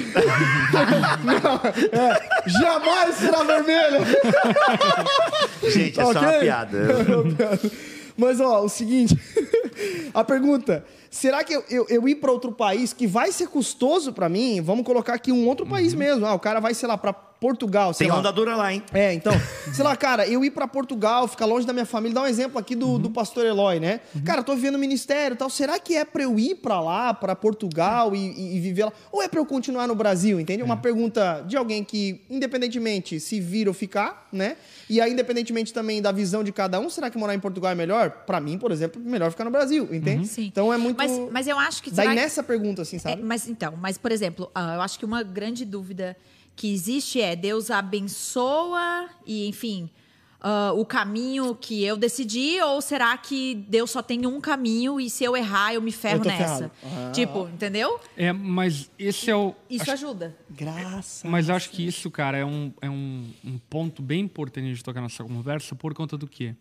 é, 1.93 2.51
jamais 2.51 3.15
será 3.15 3.43
vermelho. 3.45 4.05
Gente, 5.73 5.99
é 6.01 6.05
só 6.05 6.11
uma 6.13 6.33
piada. 6.35 6.79
Mas, 8.17 8.41
ó, 8.41 8.63
o 8.65 8.69
seguinte. 8.69 9.17
A 10.13 10.25
pergunta: 10.25 10.85
será 11.11 11.43
que 11.45 11.53
eu, 11.55 11.65
eu, 11.71 11.87
eu 11.89 12.09
ir 12.09 12.17
para 12.17 12.31
outro 12.33 12.53
país 12.53 12.93
que 12.93 13.07
vai 13.07 13.33
ser 13.33 13.49
custoso 13.49 14.13
para 14.13 14.29
mim? 14.29 14.61
Vamos 14.61 14.85
colocar 14.85 15.15
aqui 15.15 15.33
um 15.33 15.47
outro 15.49 15.67
país 15.67 15.95
mesmo. 15.95 16.27
Ah, 16.27 16.35
o 16.35 16.39
cara 16.39 16.61
vai, 16.61 16.75
sei 16.75 16.89
lá, 16.89 16.97
para 16.99 17.13
Portugal. 17.13 17.89
Uhum. 17.91 17.95
Tem 17.95 18.09
lá. 18.09 18.19
onda 18.19 18.33
dura 18.33 18.57
lá, 18.57 18.73
hein? 18.73 18.83
É, 18.93 19.13
então, 19.15 19.33
sei 19.73 19.85
lá, 19.85 19.97
cara, 19.97 20.27
eu 20.27 20.45
ir 20.45 20.51
pra 20.51 20.67
Portugal, 20.67 21.29
ficar 21.29 21.47
longe 21.47 21.65
da 21.67 21.73
minha 21.73 21.87
família, 21.87 22.15
dá 22.15 22.23
um 22.23 22.27
exemplo 22.27 22.59
aqui 22.59 22.75
do, 22.75 22.99
do 22.99 23.11
pastor 23.11 23.47
Eloy, 23.47 23.79
né? 23.79 24.01
Cara, 24.25 24.43
tô 24.43 24.55
vivendo 24.57 24.77
ministério 24.79 25.35
e 25.35 25.39
tal. 25.39 25.49
Será 25.49 25.79
que 25.79 25.95
é 25.97 26.05
pra 26.05 26.25
eu 26.25 26.37
ir 26.39 26.57
pra 26.57 26.81
lá, 26.81 27.15
pra 27.15 27.37
Portugal 27.37 28.15
e, 28.15 28.57
e- 28.57 28.61
viver 28.61 28.87
lá? 28.87 28.93
Ou 29.13 29.23
é 29.23 29.29
pra 29.29 29.39
eu 29.39 29.47
continuar 29.47 29.87
no 29.87 29.95
Brasil, 29.95 30.41
entende? 30.41 30.63
Uma 30.65 30.77
pergunta 30.77 31.45
de 31.47 31.57
alguém 31.57 31.85
que, 31.85 32.21
independentemente 32.29 33.21
se 33.21 33.41
vir 33.41 33.69
ou 33.69 33.75
ficar, 33.75 34.27
né? 34.33 34.57
E 34.91 35.01
aí, 35.01 35.13
independentemente 35.13 35.73
também 35.73 36.01
da 36.01 36.11
visão 36.11 36.43
de 36.43 36.51
cada 36.53 36.81
um, 36.81 36.89
será 36.89 37.11
que 37.11 37.19
morar 37.19 37.35
em 37.35 37.41
Portugal 37.41 37.71
é 37.73 37.75
melhor? 37.75 38.11
Pra 38.27 38.41
mim, 38.41 38.59
por 38.59 38.73
exemplo, 38.73 39.01
melhor 39.01 39.31
ficar 39.31 39.45
no 39.45 39.51
Brasil, 39.51 39.85
entende? 39.95 40.27
Sim. 40.27 40.47
Então 40.47 40.73
é 40.73 40.79
muito. 40.79 40.97
Mas, 40.97 41.13
mas 41.31 41.47
eu 41.47 41.59
acho 41.59 41.83
que. 41.83 41.91
Daí 41.91 42.07
será 42.07 42.15
que- 42.17 42.21
nessa 42.23 42.43
pergunta, 42.43 42.83
assim, 42.83 42.97
É, 42.97 43.01
sabe? 43.01 43.23
mas 43.23 43.49
então, 43.49 43.75
mas 43.81 43.99
por 43.99 44.11
exemplo, 44.13 44.51
ah, 44.55 44.77
eu 44.77 44.81
acho 44.81 44.99
que 44.99 45.05
uma 45.05 45.23
grande 45.23 45.65
dúvida 45.65 46.17
que 46.57 46.73
existe 46.73 47.21
é 47.21 47.37
Deus 47.37 47.71
abençoa 47.71 49.09
e, 49.27 49.47
enfim, 49.49 49.89
ah, 50.41 50.73
o 50.75 50.85
caminho 50.85 51.55
que 51.55 51.83
eu 51.83 51.97
decidi, 51.97 52.61
ou 52.61 52.81
será 52.81 53.17
que 53.19 53.55
Deus 53.69 53.91
só 53.91 54.01
tem 54.03 54.25
um 54.27 54.41
caminho 54.41 55.01
e 55.01 55.11
se 55.11 55.25
eu 55.25 55.37
errar 55.37 55.75
eu 55.75 55.83
me 55.83 55.91
ferro 55.91 56.21
Eu 56.25 56.25
nessa? 56.27 56.71
Ah. 56.85 57.11
Tipo, 57.13 57.49
entendeu? 57.49 57.99
É, 58.17 58.33
mas 58.33 58.91
esse 58.99 59.31
é 59.31 59.35
o. 59.37 59.55
Isso 59.69 59.83
acho- 59.83 59.93
ajuda. 60.07 60.37
Graça. 60.49 61.29
Mas 61.29 61.49
eu 61.49 61.55
acho 61.57 61.71
que 61.71 61.85
isso, 61.85 62.11
cara, 62.11 62.39
é 62.39 62.45
um, 62.45 62.73
é 62.81 62.89
um, 62.89 63.29
um 63.45 63.59
ponto 63.69 64.01
bem 64.01 64.21
importante 64.21 64.73
de 64.73 64.83
tocar 64.85 65.01
nessa 65.01 65.25
conversa 65.25 65.75
por 65.75 65.93
conta 65.93 66.17
do 66.17 66.27
quê? 66.27 66.55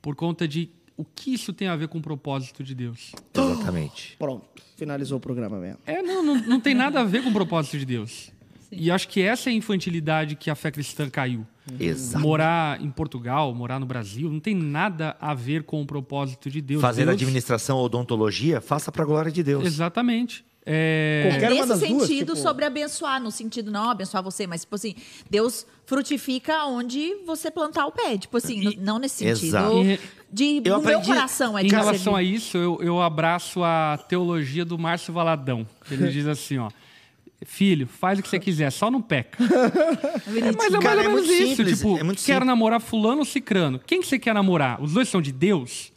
Por 0.00 0.16
conta 0.16 0.48
de 0.48 0.70
o 0.96 1.04
que 1.04 1.32
isso 1.34 1.52
tem 1.52 1.68
a 1.68 1.76
ver 1.76 1.88
com 1.88 1.98
o 1.98 2.02
propósito 2.02 2.62
de 2.62 2.74
Deus. 2.74 3.12
Exatamente. 3.34 4.16
Pronto, 4.18 4.46
finalizou 4.76 5.18
o 5.18 5.20
programa 5.20 5.58
mesmo. 5.58 5.78
É, 5.86 6.02
não, 6.02 6.22
não, 6.22 6.34
não 6.36 6.60
tem 6.60 6.74
nada 6.74 7.00
a 7.00 7.04
ver 7.04 7.22
com 7.22 7.30
o 7.30 7.32
propósito 7.32 7.78
de 7.78 7.84
Deus. 7.86 8.30
E 8.72 8.90
acho 8.90 9.08
que 9.08 9.20
essa 9.20 9.50
é 9.50 9.52
a 9.52 9.56
infantilidade 9.56 10.36
que 10.36 10.48
a 10.50 10.54
fé 10.54 10.70
cristã 10.70 11.08
caiu. 11.10 11.46
Exato. 11.78 12.22
Morar 12.24 12.80
em 12.80 12.90
Portugal, 12.90 13.52
morar 13.54 13.78
no 13.80 13.86
Brasil, 13.86 14.30
não 14.30 14.40
tem 14.40 14.54
nada 14.54 15.16
a 15.20 15.34
ver 15.34 15.64
com 15.64 15.82
o 15.82 15.86
propósito 15.86 16.48
de 16.50 16.60
Deus. 16.60 16.80
Fazer 16.80 17.04
Deus, 17.06 17.14
administração 17.14 17.78
ou 17.78 17.84
odontologia, 17.86 18.60
faça 18.60 18.90
pra 18.92 19.04
glória 19.04 19.30
de 19.30 19.42
Deus. 19.42 19.64
Exatamente. 19.64 20.44
É, 20.66 21.28
Qualquer 21.30 21.46
é 21.46 21.54
nesse 21.54 21.68
das 21.68 21.80
duas, 21.80 22.02
sentido 22.06 22.34
tipo- 22.34 22.36
sobre 22.46 22.64
abençoar, 22.66 23.20
no 23.20 23.30
sentido 23.30 23.70
não 23.70 23.88
abençoar 23.90 24.22
você, 24.22 24.46
mas 24.46 24.60
tipo 24.60 24.74
assim, 24.76 24.94
Deus 25.28 25.66
frutifica 25.86 26.66
onde 26.66 27.14
você 27.26 27.50
plantar 27.50 27.86
o 27.86 27.92
pé, 27.92 28.18
tipo 28.18 28.36
assim, 28.36 28.68
E- 28.68 28.76
não 28.76 28.98
nesse 28.98 29.24
Exato. 29.26 29.72
sentido 29.74 29.90
E- 29.92 30.00
de 30.32 30.44
Eu 30.68 30.76
o 30.78 30.82
meu 30.82 30.90
aprendi- 30.98 31.06
coração 31.06 31.58
é 31.58 31.62
Em 31.64 31.68
relação 31.68 32.14
a 32.14 32.22
isso, 32.22 32.56
eu, 32.58 32.78
eu 32.82 33.00
abraço 33.00 33.64
a 33.64 33.98
teologia 34.08 34.64
do 34.64 34.78
Márcio 34.78 35.12
Valadão. 35.14 35.66
Ele 35.90 36.08
diz 36.08 36.26
assim, 36.26 36.58
ó. 36.58 36.70
Filho, 37.44 37.86
faz 37.86 38.18
o 38.18 38.22
que 38.22 38.28
você 38.28 38.38
quiser, 38.38 38.70
só 38.70 38.90
não 38.90 39.00
peca. 39.00 39.38
É, 40.30 40.52
mas 40.52 40.74
é 40.74 40.78
Cara, 40.78 40.96
mais 40.96 41.06
é 41.06 41.08
ou 41.08 41.14
menos 41.14 41.26
muito 41.26 41.32
isso. 41.32 41.56
simples, 41.56 41.78
tipo, 41.78 41.98
é 41.98 42.02
muito 42.02 42.18
quer 42.18 42.32
simples. 42.34 42.46
namorar 42.46 42.80
fulano 42.80 43.18
ou 43.20 43.24
cicrano? 43.24 43.80
Quem 43.84 44.00
que 44.00 44.06
você 44.06 44.18
quer 44.18 44.34
namorar? 44.34 44.80
Os 44.80 44.92
dois 44.92 45.08
são 45.08 45.20
de 45.20 45.32
Deus? 45.32 45.92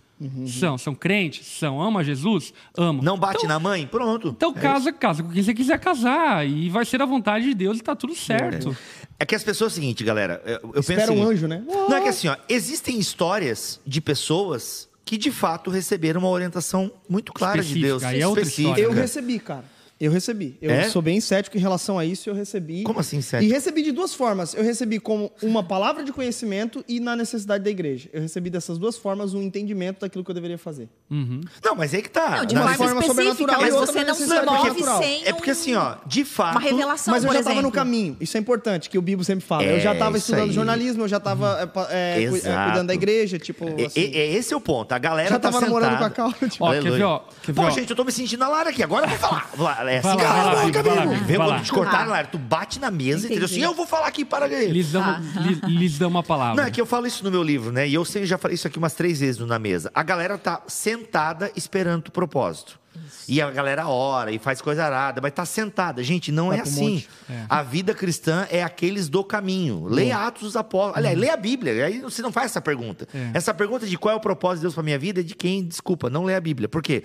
São. 0.48 0.78
São 0.78 0.96
crentes? 0.96 1.46
São. 1.46 1.82
Ama 1.82 2.04
Jesus? 2.04 2.54
Amam. 2.78 3.04
Não 3.04 3.18
bate 3.18 3.38
então, 3.40 3.50
na 3.50 3.60
mãe? 3.60 3.86
Pronto. 3.86 4.30
Então 4.30 4.54
casa, 4.54 4.92
casa 4.94 5.22
com 5.22 5.30
quem 5.30 5.44
você 5.44 5.54
quiser 5.54 5.78
casar. 5.80 6.48
E 6.48 6.70
vai 6.70 6.86
ser 6.86 7.02
a 7.02 7.06
vontade 7.06 7.46
de 7.46 7.54
Deus 7.54 7.80
e 7.80 7.82
tá 7.82 7.94
tudo 7.96 8.16
certo. 8.16 8.76
É 9.20 9.26
que 9.26 9.36
as 9.36 9.44
pessoas 9.44 9.74
é 9.74 9.74
o 9.74 9.76
seguinte, 9.76 10.04
galera. 10.04 10.42
Eu, 10.46 10.54
eu 10.54 10.70
penso 10.72 10.92
Espera 10.92 11.12
o 11.12 11.18
um 11.18 11.24
anjo, 11.24 11.48
né? 11.48 11.62
Não 11.68 11.94
é 11.96 12.02
que 12.02 12.08
assim, 12.10 12.30
ó, 12.30 12.38
existem 12.48 12.98
histórias 12.98 13.82
de 13.86 14.00
pessoas 14.00 14.88
que 15.04 15.18
de 15.18 15.30
fato 15.32 15.70
receberam 15.70 16.22
uma 16.22 16.30
orientação 16.30 16.90
muito 17.10 17.34
clara 17.34 17.62
de 17.62 17.68
Específica, 17.68 17.88
Deus. 17.88 18.04
aí 18.04 18.22
é 18.22 18.28
outra 18.28 18.44
específica. 18.44 18.70
história, 18.70 18.84
Eu 18.84 18.94
né? 18.96 19.02
recebi, 19.02 19.40
cara. 19.40 19.66
Eu 20.00 20.12
recebi. 20.12 20.58
Eu 20.62 20.70
É? 20.72 20.90
sou 20.90 21.02
bem 21.02 21.22
cético 21.22 21.56
em 21.58 21.60
relação 21.62 21.98
a 21.98 22.04
isso, 22.06 22.30
eu 22.30 22.34
recebi. 22.34 22.84
Como 22.84 23.00
assim, 23.00 23.22
cético? 23.22 23.50
E 23.50 23.54
recebi 23.54 23.82
de 23.84 23.92
duas 23.92 24.14
formas. 24.14 24.54
Eu 24.54 24.64
recebi 24.64 25.00
como 25.00 25.32
uma 25.42 25.64
palavra 25.64 26.04
de 26.04 26.12
conhecimento 26.12 26.84
e 26.88 27.00
na 27.00 27.16
necessidade 27.16 27.64
da 27.64 27.70
igreja. 27.70 28.10
Eu 28.12 28.22
recebi 28.22 28.50
dessas 28.50 28.78
duas 28.78 28.98
formas 28.98 29.34
um 29.34 29.42
entendimento 29.42 30.02
daquilo 30.02 30.24
que 30.24 30.30
eu 30.32 30.36
deveria 30.36 30.58
fazer. 30.58 30.90
Não, 31.10 31.76
mas 31.78 31.94
é 31.94 32.02
que 32.02 32.10
tá. 32.10 32.38
Não, 32.38 32.46
de 32.46 32.54
Não, 32.56 32.62
uma 32.64 32.72
Uma 32.72 32.78
forma 32.78 33.02
sobrenatural 33.04 33.62
mas 33.62 33.74
você 33.76 34.04
não 34.04 34.14
se 34.16 34.26
move 34.28 34.84
sem 35.04 35.26
É 35.26 35.32
porque 35.32 35.52
assim, 35.52 35.76
ó, 35.76 35.96
de 36.06 36.26
fato. 36.26 36.54
uma 36.56 36.62
revelação, 36.62 37.14
Mas 37.14 37.24
eu 37.24 37.32
já 37.32 37.40
estava 37.40 37.62
no 37.62 37.72
caminho. 37.72 38.18
Isso 38.20 38.36
é 38.36 38.40
importante, 38.40 38.90
que 38.90 38.98
o 38.98 39.02
Bibo 39.02 39.24
sempre 39.24 39.46
fala. 39.46 39.64
É, 39.64 39.76
eu 39.76 39.80
já 39.80 39.94
estava 39.94 40.18
estudando 40.18 40.50
aí. 40.50 40.52
jornalismo, 40.52 41.04
eu 41.04 41.08
já 41.08 41.18
estava 41.18 41.72
Exato. 42.20 42.70
cuidando 42.72 42.88
da 42.88 42.94
igreja, 42.94 43.38
tipo. 43.40 43.68
É, 43.80 43.86
assim. 43.86 44.00
é- 44.02 44.18
é 44.18 44.34
esse 44.34 44.54
é 44.54 44.58
o 44.58 44.62
ponto. 44.62 44.92
A 44.92 44.98
galera 44.98 45.30
Já 45.30 45.40
tá 45.40 45.50
tava 45.52 45.62
namorando 45.62 45.92
sentada. 45.94 46.10
com 46.14 46.22
a 46.22 46.32
Cal, 46.32 46.50
tipo. 46.50 46.66
Ó, 46.66 46.72
quer 46.74 46.82
ver, 46.92 47.04
ó, 47.04 47.20
quer 47.42 47.52
ver, 47.52 47.62
Pô, 47.62 47.68
ó. 47.68 47.70
gente, 47.70 47.90
eu 47.90 47.96
tô 47.96 48.04
me 48.04 48.12
sentindo 48.12 48.40
na 48.40 48.50
Lara 48.50 48.70
aqui. 48.70 48.84
Agora 48.84 49.06
eu 49.06 49.10
vou 49.10 49.18
falar. 49.20 49.50
É 49.92 49.98
assim, 50.00 50.08
Vai 50.08 50.18
lá, 50.18 50.24
cala 50.24 50.34
vai 50.34 50.42
a 50.42 50.54
lá, 50.54 50.62
boca, 50.66 50.84
Bibo, 50.84 50.84
vai 50.84 50.96
lá, 50.96 51.02
Bibo. 51.06 51.14
Bibo, 51.16 51.26
Vê 51.26 51.38
vai 51.38 51.48
quando 51.48 51.58
lá. 51.58 51.64
te 51.64 51.72
cortaram, 51.72 52.04
Ah. 52.10 52.14
Lara. 52.14 52.28
Tu 52.28 52.38
bate 52.38 52.80
na 52.80 52.92
mesa, 52.92 53.26
entendeu? 53.26 53.38
Entendi. 53.46 53.62
Assim, 53.62 53.64
eu 53.64 53.74
vou 53.74 53.86
falar 53.86 54.08
aqui 54.08 54.24
para 54.26 54.48
ele. 54.48 54.72
Lhes 54.74 54.92
dão, 54.92 55.04
Ah. 55.04 55.20
lhe- 55.36 55.76
lhes 55.78 55.98
dão 55.98 56.10
uma 56.10 56.24
palavra. 56.24 56.62
Não, 56.62 56.68
é 56.68 56.72
que 56.72 56.80
eu 56.82 56.86
falo 56.86 57.06
isso 57.08 57.24
no 57.24 57.32
meu 57.32 57.44
livro, 57.44 57.72
né? 57.72 57.88
E 57.88 57.94
eu 57.94 58.04
sei, 58.06 58.26
já 58.26 58.38
falei 58.38 58.56
isso 58.56 58.68
aqui 58.68 58.78
umas 58.78 58.94
três 58.94 59.20
vezes 59.20 59.40
no 59.40 59.46
na 59.48 59.60
mesa. 59.60 59.92
A 59.94 60.04
galera 60.04 60.38
tá 60.38 60.62
sentada 60.68 61.52
esperando 61.56 62.08
o 62.08 62.12
propósito. 62.12 62.80
E 63.28 63.42
a 63.42 63.50
galera 63.52 63.88
ora 63.88 64.32
e 64.32 64.40
faz 64.40 64.62
coisa 64.62 64.84
arada, 64.84 65.22
mas 65.22 65.32
tá 65.32 65.46
sentada. 65.46 66.04
Gente, 66.04 66.32
não 66.32 66.50
Vai 66.50 66.60
é 66.60 66.62
assim. 66.62 66.94
monte. 66.94 67.10
A 67.50 67.64
vida 67.64 67.94
cristã 67.94 68.48
é 68.50 68.64
aqueles 68.64 69.10
do 69.10 69.24
caminho. 69.24 69.86
Leia 69.88 70.18
Atos 70.18 70.44
dos 70.44 70.56
Apóstolos. 70.56 70.98
Aliás, 70.98 71.18
leia 71.18 71.34
a 71.34 71.38
Bíblia. 71.38 71.86
Aí 71.86 72.00
você 72.00 72.22
não 72.22 72.32
faz 72.32 72.52
essa 72.52 72.62
pergunta. 72.62 73.08
É. 73.14 73.32
Essa 73.34 73.54
pergunta 73.54 73.86
de 73.86 73.98
qual 73.98 74.14
é 74.14 74.18
o 74.18 74.20
propósito 74.20 74.60
de 74.60 74.62
Deus 74.64 74.74
pra 74.74 74.84
minha 74.84 75.00
vida 75.00 75.22
é 75.22 75.24
de 75.24 75.36
quem, 75.36 75.64
desculpa, 75.64 76.10
não 76.10 76.24
lê 76.24 76.36
a 76.36 76.42
Bíblia. 76.42 76.68
Por 76.68 76.82
quê? 76.82 77.04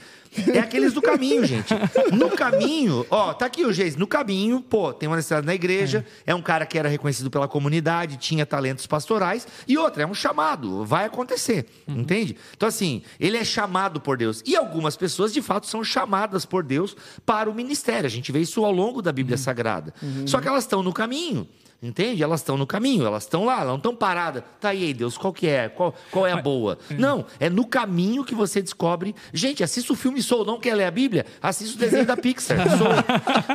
É 0.52 0.58
aqueles 0.58 0.92
do 0.92 1.02
caminho, 1.02 1.44
gente. 1.44 1.72
No 2.12 2.30
caminho, 2.30 3.06
ó, 3.10 3.32
tá 3.32 3.46
aqui 3.46 3.64
o 3.64 3.72
Geis. 3.72 3.96
No 3.96 4.06
caminho, 4.06 4.60
pô, 4.60 4.92
tem 4.92 5.08
uma 5.08 5.16
necessidade 5.16 5.46
na 5.46 5.54
igreja, 5.54 6.04
é. 6.26 6.34
um 6.34 6.42
cara 6.42 6.66
que 6.66 6.78
era 6.78 6.88
reconhecido 6.88 7.30
pela 7.30 7.48
comunidade, 7.48 8.16
tinha 8.16 8.44
talentos 8.44 8.86
pastorais, 8.86 9.46
e 9.66 9.76
outra, 9.76 10.02
é 10.02 10.06
um 10.06 10.14
chamado, 10.14 10.84
vai 10.84 11.04
acontecer, 11.04 11.66
entende? 11.86 12.36
Então, 12.56 12.68
assim, 12.68 13.02
ele 13.18 13.36
é 13.36 13.44
chamado 13.44 14.00
por 14.00 14.16
Deus. 14.16 14.42
E 14.46 14.56
algumas 14.56 14.96
pessoas, 14.96 15.32
de 15.32 15.42
fato, 15.42 15.66
são 15.66 15.77
chamadas 15.84 16.44
por 16.44 16.62
Deus 16.62 16.96
para 17.24 17.50
o 17.50 17.54
ministério. 17.54 18.06
A 18.06 18.10
gente 18.10 18.32
vê 18.32 18.40
isso 18.40 18.64
ao 18.64 18.72
longo 18.72 19.00
da 19.00 19.12
Bíblia 19.12 19.36
Sagrada. 19.36 19.94
Só 20.26 20.40
que 20.40 20.48
elas 20.48 20.64
estão 20.64 20.82
no 20.82 20.92
caminho. 20.92 21.46
Entende? 21.80 22.24
Elas 22.24 22.40
estão 22.40 22.56
no 22.56 22.66
caminho, 22.66 23.06
elas 23.06 23.22
estão 23.22 23.44
lá, 23.44 23.58
elas 23.58 23.68
não 23.68 23.76
estão 23.76 23.94
paradas. 23.94 24.42
Tá 24.60 24.70
aí, 24.70 24.92
Deus, 24.92 25.16
qual 25.16 25.32
que 25.32 25.46
é? 25.46 25.68
Qual, 25.68 25.94
qual 26.10 26.26
é 26.26 26.32
a 26.32 26.42
boa? 26.42 26.76
Não, 26.98 27.24
é 27.38 27.48
no 27.48 27.64
caminho 27.64 28.24
que 28.24 28.34
você 28.34 28.60
descobre. 28.60 29.14
Gente, 29.32 29.62
assista 29.62 29.92
o 29.92 29.96
filme 29.96 30.20
Soul, 30.20 30.44
não 30.44 30.58
quer 30.58 30.74
ler 30.74 30.86
a 30.86 30.90
Bíblia? 30.90 31.24
Assista 31.40 31.76
o 31.76 31.78
desenho 31.78 32.04
da 32.04 32.16
Pixar. 32.16 32.58
Soul. 32.76 32.90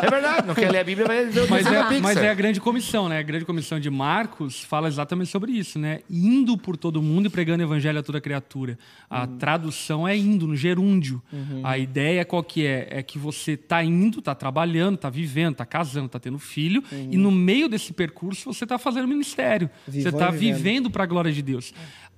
É 0.02 0.10
verdade, 0.10 0.48
não 0.48 0.56
quer 0.56 0.72
ler 0.72 0.80
a 0.80 0.84
Bíblia, 0.86 1.06
vai 1.06 1.26
ver 1.26 1.42
o 1.42 1.50
Mas 1.50 1.66
desenho 1.66 1.84
da 1.84 1.86
é, 1.86 1.90
Pixar. 1.90 2.02
mas 2.02 2.18
é 2.18 2.30
a 2.30 2.34
grande 2.34 2.62
comissão, 2.62 3.10
né? 3.10 3.20
A 3.20 3.24
grande 3.24 3.44
comissão 3.44 3.78
de 3.78 3.90
Marcos 3.90 4.62
fala 4.62 4.88
exatamente 4.88 5.30
sobre 5.30 5.52
isso, 5.52 5.78
né? 5.78 6.00
Indo 6.10 6.58
por 6.58 6.78
todo 6.78 7.02
mundo 7.02 7.26
e 7.26 7.30
pregando 7.30 7.62
o 7.62 7.68
evangelho 7.68 8.00
a 8.00 8.04
toda 8.04 8.22
criatura. 8.22 8.80
A 9.10 9.28
tradução 9.28 10.08
é 10.08 10.16
indo, 10.16 10.48
no 10.48 10.56
gerúndio. 10.56 11.22
A 11.62 11.78
ideia 11.78 12.24
qual 12.24 12.42
que 12.42 12.66
é? 12.66 12.88
É 12.90 13.04
que 13.04 13.20
você 13.20 13.58
tá 13.58 13.84
indo, 13.84 14.22
tá 14.22 14.34
trabalhando, 14.34 14.96
tá 14.96 15.10
vivendo, 15.10 15.56
tá 15.56 15.66
casando, 15.66 16.08
tá 16.08 16.20
tendo 16.20 16.40
filho, 16.40 16.82
e 17.12 17.18
no 17.18 17.30
meio 17.30 17.68
desse 17.68 17.92
percurso 17.92 18.12
você 18.45 18.66
tá 18.66 18.78
fazendo 18.78 19.07
ministério. 19.07 19.70
Vivão 19.88 20.11
você 20.11 20.18
tá 20.18 20.30
e 20.30 20.32
vivendo. 20.32 20.55
vivendo 20.57 20.91
para 20.91 21.03
a 21.03 21.07
glória 21.07 21.32
de 21.32 21.41
Deus. 21.41 21.74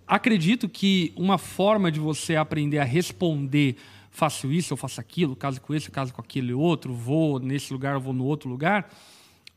Acredito 0.07 0.69
que 0.69 1.13
uma 1.15 1.37
forma 1.37 1.91
de 1.91 1.99
você 1.99 2.35
aprender 2.35 2.79
a 2.79 2.83
responder 2.83 3.75
faço 4.11 4.51
isso, 4.51 4.71
eu 4.71 4.77
faço 4.77 5.01
aquilo, 5.01 5.35
caso 5.35 5.59
com 5.59 5.73
esse, 5.73 5.91
caso 5.91 6.13
com 6.13 6.21
aquele 6.21 6.53
outro, 6.53 6.93
vou 6.93 7.37
nesse 7.37 7.73
lugar, 7.73 7.99
vou 7.99 8.13
no 8.13 8.23
outro 8.23 8.49
lugar. 8.49 8.89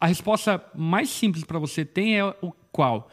A 0.01 0.07
resposta 0.07 0.65
mais 0.75 1.11
simples 1.11 1.45
para 1.45 1.59
você 1.59 1.85
tem 1.85 2.19
é 2.19 2.25
o 2.25 2.53
qual? 2.73 3.09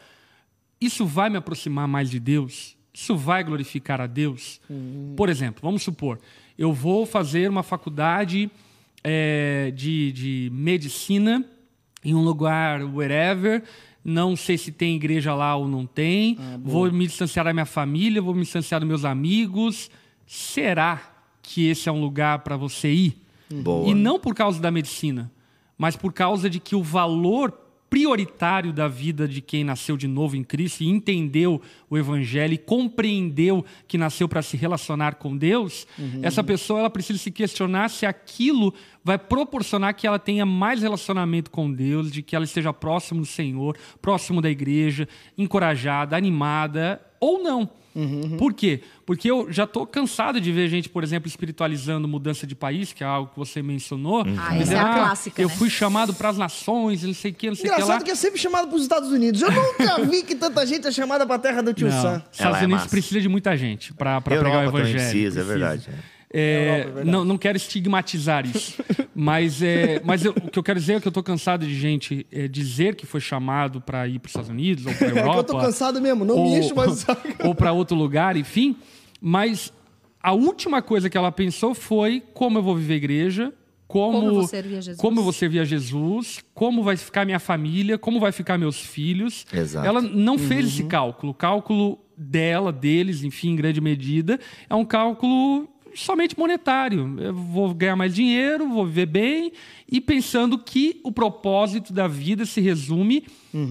Isso 0.80 1.06
vai 1.06 1.30
me 1.30 1.36
aproximar 1.36 1.86
mais 1.86 2.10
de 2.10 2.18
Deus? 2.18 2.76
isso 2.96 3.14
vai 3.14 3.44
glorificar 3.44 4.00
a 4.00 4.06
Deus? 4.06 4.58
Por 5.14 5.28
exemplo, 5.28 5.60
vamos 5.62 5.82
supor, 5.82 6.18
eu 6.56 6.72
vou 6.72 7.04
fazer 7.04 7.50
uma 7.50 7.62
faculdade 7.62 8.50
é, 9.04 9.70
de, 9.74 10.12
de 10.12 10.50
medicina 10.50 11.44
em 12.06 12.14
um 12.14 12.22
lugar 12.22 12.84
wherever, 12.84 13.64
não 14.04 14.36
sei 14.36 14.56
se 14.56 14.70
tem 14.70 14.94
igreja 14.94 15.34
lá 15.34 15.56
ou 15.56 15.66
não 15.66 15.84
tem, 15.84 16.38
vou 16.62 16.90
me 16.92 17.04
distanciar 17.04 17.44
da 17.44 17.52
minha 17.52 17.66
família, 17.66 18.22
vou 18.22 18.32
me 18.32 18.42
distanciar 18.42 18.80
dos 18.80 18.88
meus 18.88 19.04
amigos. 19.04 19.90
Será 20.24 21.00
que 21.42 21.66
esse 21.66 21.88
é 21.88 21.92
um 21.92 22.00
lugar 22.00 22.38
para 22.40 22.56
você 22.56 22.92
ir? 22.92 23.20
Boa. 23.50 23.88
E 23.88 23.94
não 23.94 24.20
por 24.20 24.34
causa 24.36 24.60
da 24.60 24.70
medicina, 24.70 25.32
mas 25.76 25.96
por 25.96 26.12
causa 26.12 26.48
de 26.48 26.60
que 26.60 26.76
o 26.76 26.82
valor 26.82 27.65
prioritário 27.88 28.72
da 28.72 28.88
vida 28.88 29.28
de 29.28 29.40
quem 29.40 29.64
nasceu 29.64 29.96
de 29.96 30.08
novo 30.08 30.36
em 30.36 30.42
Cristo 30.42 30.82
e 30.82 30.88
entendeu 30.88 31.60
o 31.88 31.96
evangelho 31.96 32.54
e 32.54 32.58
compreendeu 32.58 33.64
que 33.86 33.96
nasceu 33.96 34.28
para 34.28 34.42
se 34.42 34.56
relacionar 34.56 35.16
com 35.16 35.36
Deus, 35.36 35.86
essa 36.22 36.42
pessoa 36.42 36.80
ela 36.80 36.90
precisa 36.90 37.18
se 37.18 37.30
questionar 37.30 37.88
se 37.88 38.04
aquilo 38.04 38.74
vai 39.04 39.16
proporcionar 39.16 39.94
que 39.94 40.06
ela 40.06 40.18
tenha 40.18 40.44
mais 40.44 40.82
relacionamento 40.82 41.50
com 41.50 41.72
Deus, 41.72 42.10
de 42.10 42.22
que 42.22 42.34
ela 42.34 42.44
esteja 42.44 42.72
próximo 42.72 43.20
do 43.20 43.26
Senhor, 43.26 43.76
próximo 44.02 44.42
da 44.42 44.50
igreja, 44.50 45.08
encorajada, 45.38 46.16
animada 46.16 47.00
ou 47.20 47.42
não. 47.42 47.70
Por 48.38 48.52
quê? 48.52 48.80
Porque 49.04 49.30
eu 49.30 49.50
já 49.50 49.64
estou 49.64 49.86
cansado 49.86 50.40
de 50.40 50.52
ver 50.52 50.68
gente, 50.68 50.88
por 50.88 51.02
exemplo, 51.02 51.28
espiritualizando 51.28 52.06
mudança 52.06 52.46
de 52.46 52.54
país, 52.54 52.92
que 52.92 53.02
é 53.02 53.06
algo 53.06 53.30
que 53.30 53.38
você 53.38 53.62
mencionou. 53.62 54.24
Ah, 54.38 54.56
essa 54.56 54.74
é 54.74 54.78
a 54.78 54.94
clássica, 54.94 55.40
Eu 55.40 55.48
né? 55.48 55.54
fui 55.54 55.70
chamado 55.70 56.12
para 56.12 56.28
as 56.28 56.36
nações, 56.36 57.02
não 57.02 57.14
sei 57.14 57.30
o 57.30 57.34
que, 57.34 57.48
não 57.48 57.54
sei 57.54 57.64
o 57.64 57.66
que 57.66 57.70
lá. 57.70 57.76
Engraçado 57.84 58.04
que 58.04 58.10
é 58.10 58.14
sempre 58.14 58.38
chamado 58.38 58.68
para 58.68 58.76
os 58.76 58.82
Estados 58.82 59.10
Unidos. 59.10 59.40
Eu 59.42 59.50
nunca 59.50 60.02
vi 60.10 60.22
que 60.22 60.34
tanta 60.34 60.66
gente 60.66 60.86
é 60.86 60.90
chamada 60.92 61.24
para 61.26 61.36
a 61.36 61.38
terra 61.38 61.62
do 61.62 61.72
tio 61.72 61.88
Não, 61.88 62.02
Sam. 62.02 62.16
Estados 62.30 62.40
Ela 62.40 62.58
é 62.58 62.64
Unidos 62.64 62.82
massa. 62.82 62.90
precisa 62.90 63.20
de 63.20 63.28
muita 63.28 63.56
gente 63.56 63.94
para 63.94 64.20
pregar 64.20 64.64
o 64.64 64.68
evangelho. 64.68 64.98
precisa, 64.98 65.40
é 65.40 65.44
verdade. 65.44 65.88
É, 65.88 66.15
não, 67.04 67.24
não 67.24 67.38
quero 67.38 67.56
estigmatizar 67.56 68.46
isso, 68.46 68.82
mas, 69.14 69.62
é, 69.62 70.00
mas 70.04 70.24
eu- 70.24 70.32
o 70.32 70.50
que 70.50 70.58
eu 70.58 70.62
quero 70.62 70.78
dizer 70.78 70.94
é 70.94 71.00
que 71.00 71.06
eu 71.06 71.10
estou 71.10 71.22
cansado 71.22 71.66
de 71.66 71.74
gente 71.74 72.26
é, 72.32 72.46
dizer 72.48 72.94
que 72.94 73.06
foi 73.06 73.20
chamado 73.20 73.80
para 73.80 74.06
ir 74.06 74.18
para 74.18 74.26
os 74.26 74.30
Estados 74.30 74.50
Unidos 74.50 74.86
ou 74.86 74.94
para 74.94 75.06
a 75.06 75.10
É 75.10 75.12
que 75.12 75.18
Europa. 75.20 75.38
eu 75.38 75.44
tô 75.44 75.58
cansado 75.58 76.00
mesmo, 76.00 76.24
não 76.24 76.42
me 76.42 76.58
enche 76.58 76.74
mais 76.74 77.06
ou 77.44 77.54
para 77.54 77.72
outro 77.72 77.96
lugar, 77.96 78.36
enfim. 78.36 78.76
Mas 79.20 79.72
a 80.22 80.32
última 80.32 80.82
coisa 80.82 81.08
que 81.08 81.16
ela 81.16 81.32
pensou 81.32 81.74
foi 81.74 82.22
como 82.34 82.58
eu 82.58 82.62
vou 82.62 82.76
viver 82.76 82.94
a 82.94 82.96
igreja, 82.96 83.52
como, 83.88 84.14
Como 84.18 84.26
eu 84.26 84.34
vou 84.34 84.46
servir 84.48 84.76
a 84.76 84.80
Jesus. 84.80 84.96
como 84.98 85.20
eu 85.20 85.24
vou 85.24 85.32
servir 85.32 85.60
a 85.60 85.64
Jesus, 85.64 86.40
como 86.52 86.82
vai 86.82 86.96
ficar 86.96 87.24
minha 87.24 87.38
família, 87.38 87.96
como 87.96 88.18
vai 88.18 88.32
ficar 88.32 88.58
meus 88.58 88.80
filhos. 88.80 89.46
Exato. 89.52 89.86
Ela 89.86 90.02
não 90.02 90.36
fez 90.36 90.66
esse 90.66 90.84
cálculo. 90.84 91.30
O 91.30 91.34
cálculo 91.34 91.98
dela, 92.18 92.72
deles, 92.72 93.22
enfim, 93.22 93.50
em 93.50 93.56
grande 93.56 93.80
medida, 93.80 94.40
é 94.68 94.74
um 94.74 94.84
cálculo 94.84 95.68
somente 95.96 96.38
monetário. 96.38 97.16
Eu 97.18 97.34
vou 97.34 97.72
ganhar 97.74 97.96
mais 97.96 98.14
dinheiro, 98.14 98.68
vou 98.68 98.86
viver 98.86 99.06
bem 99.06 99.52
e 99.90 100.00
pensando 100.00 100.58
que 100.58 101.00
o 101.02 101.10
propósito 101.10 101.92
da 101.92 102.06
vida 102.06 102.44
se 102.44 102.60
resume 102.60 103.24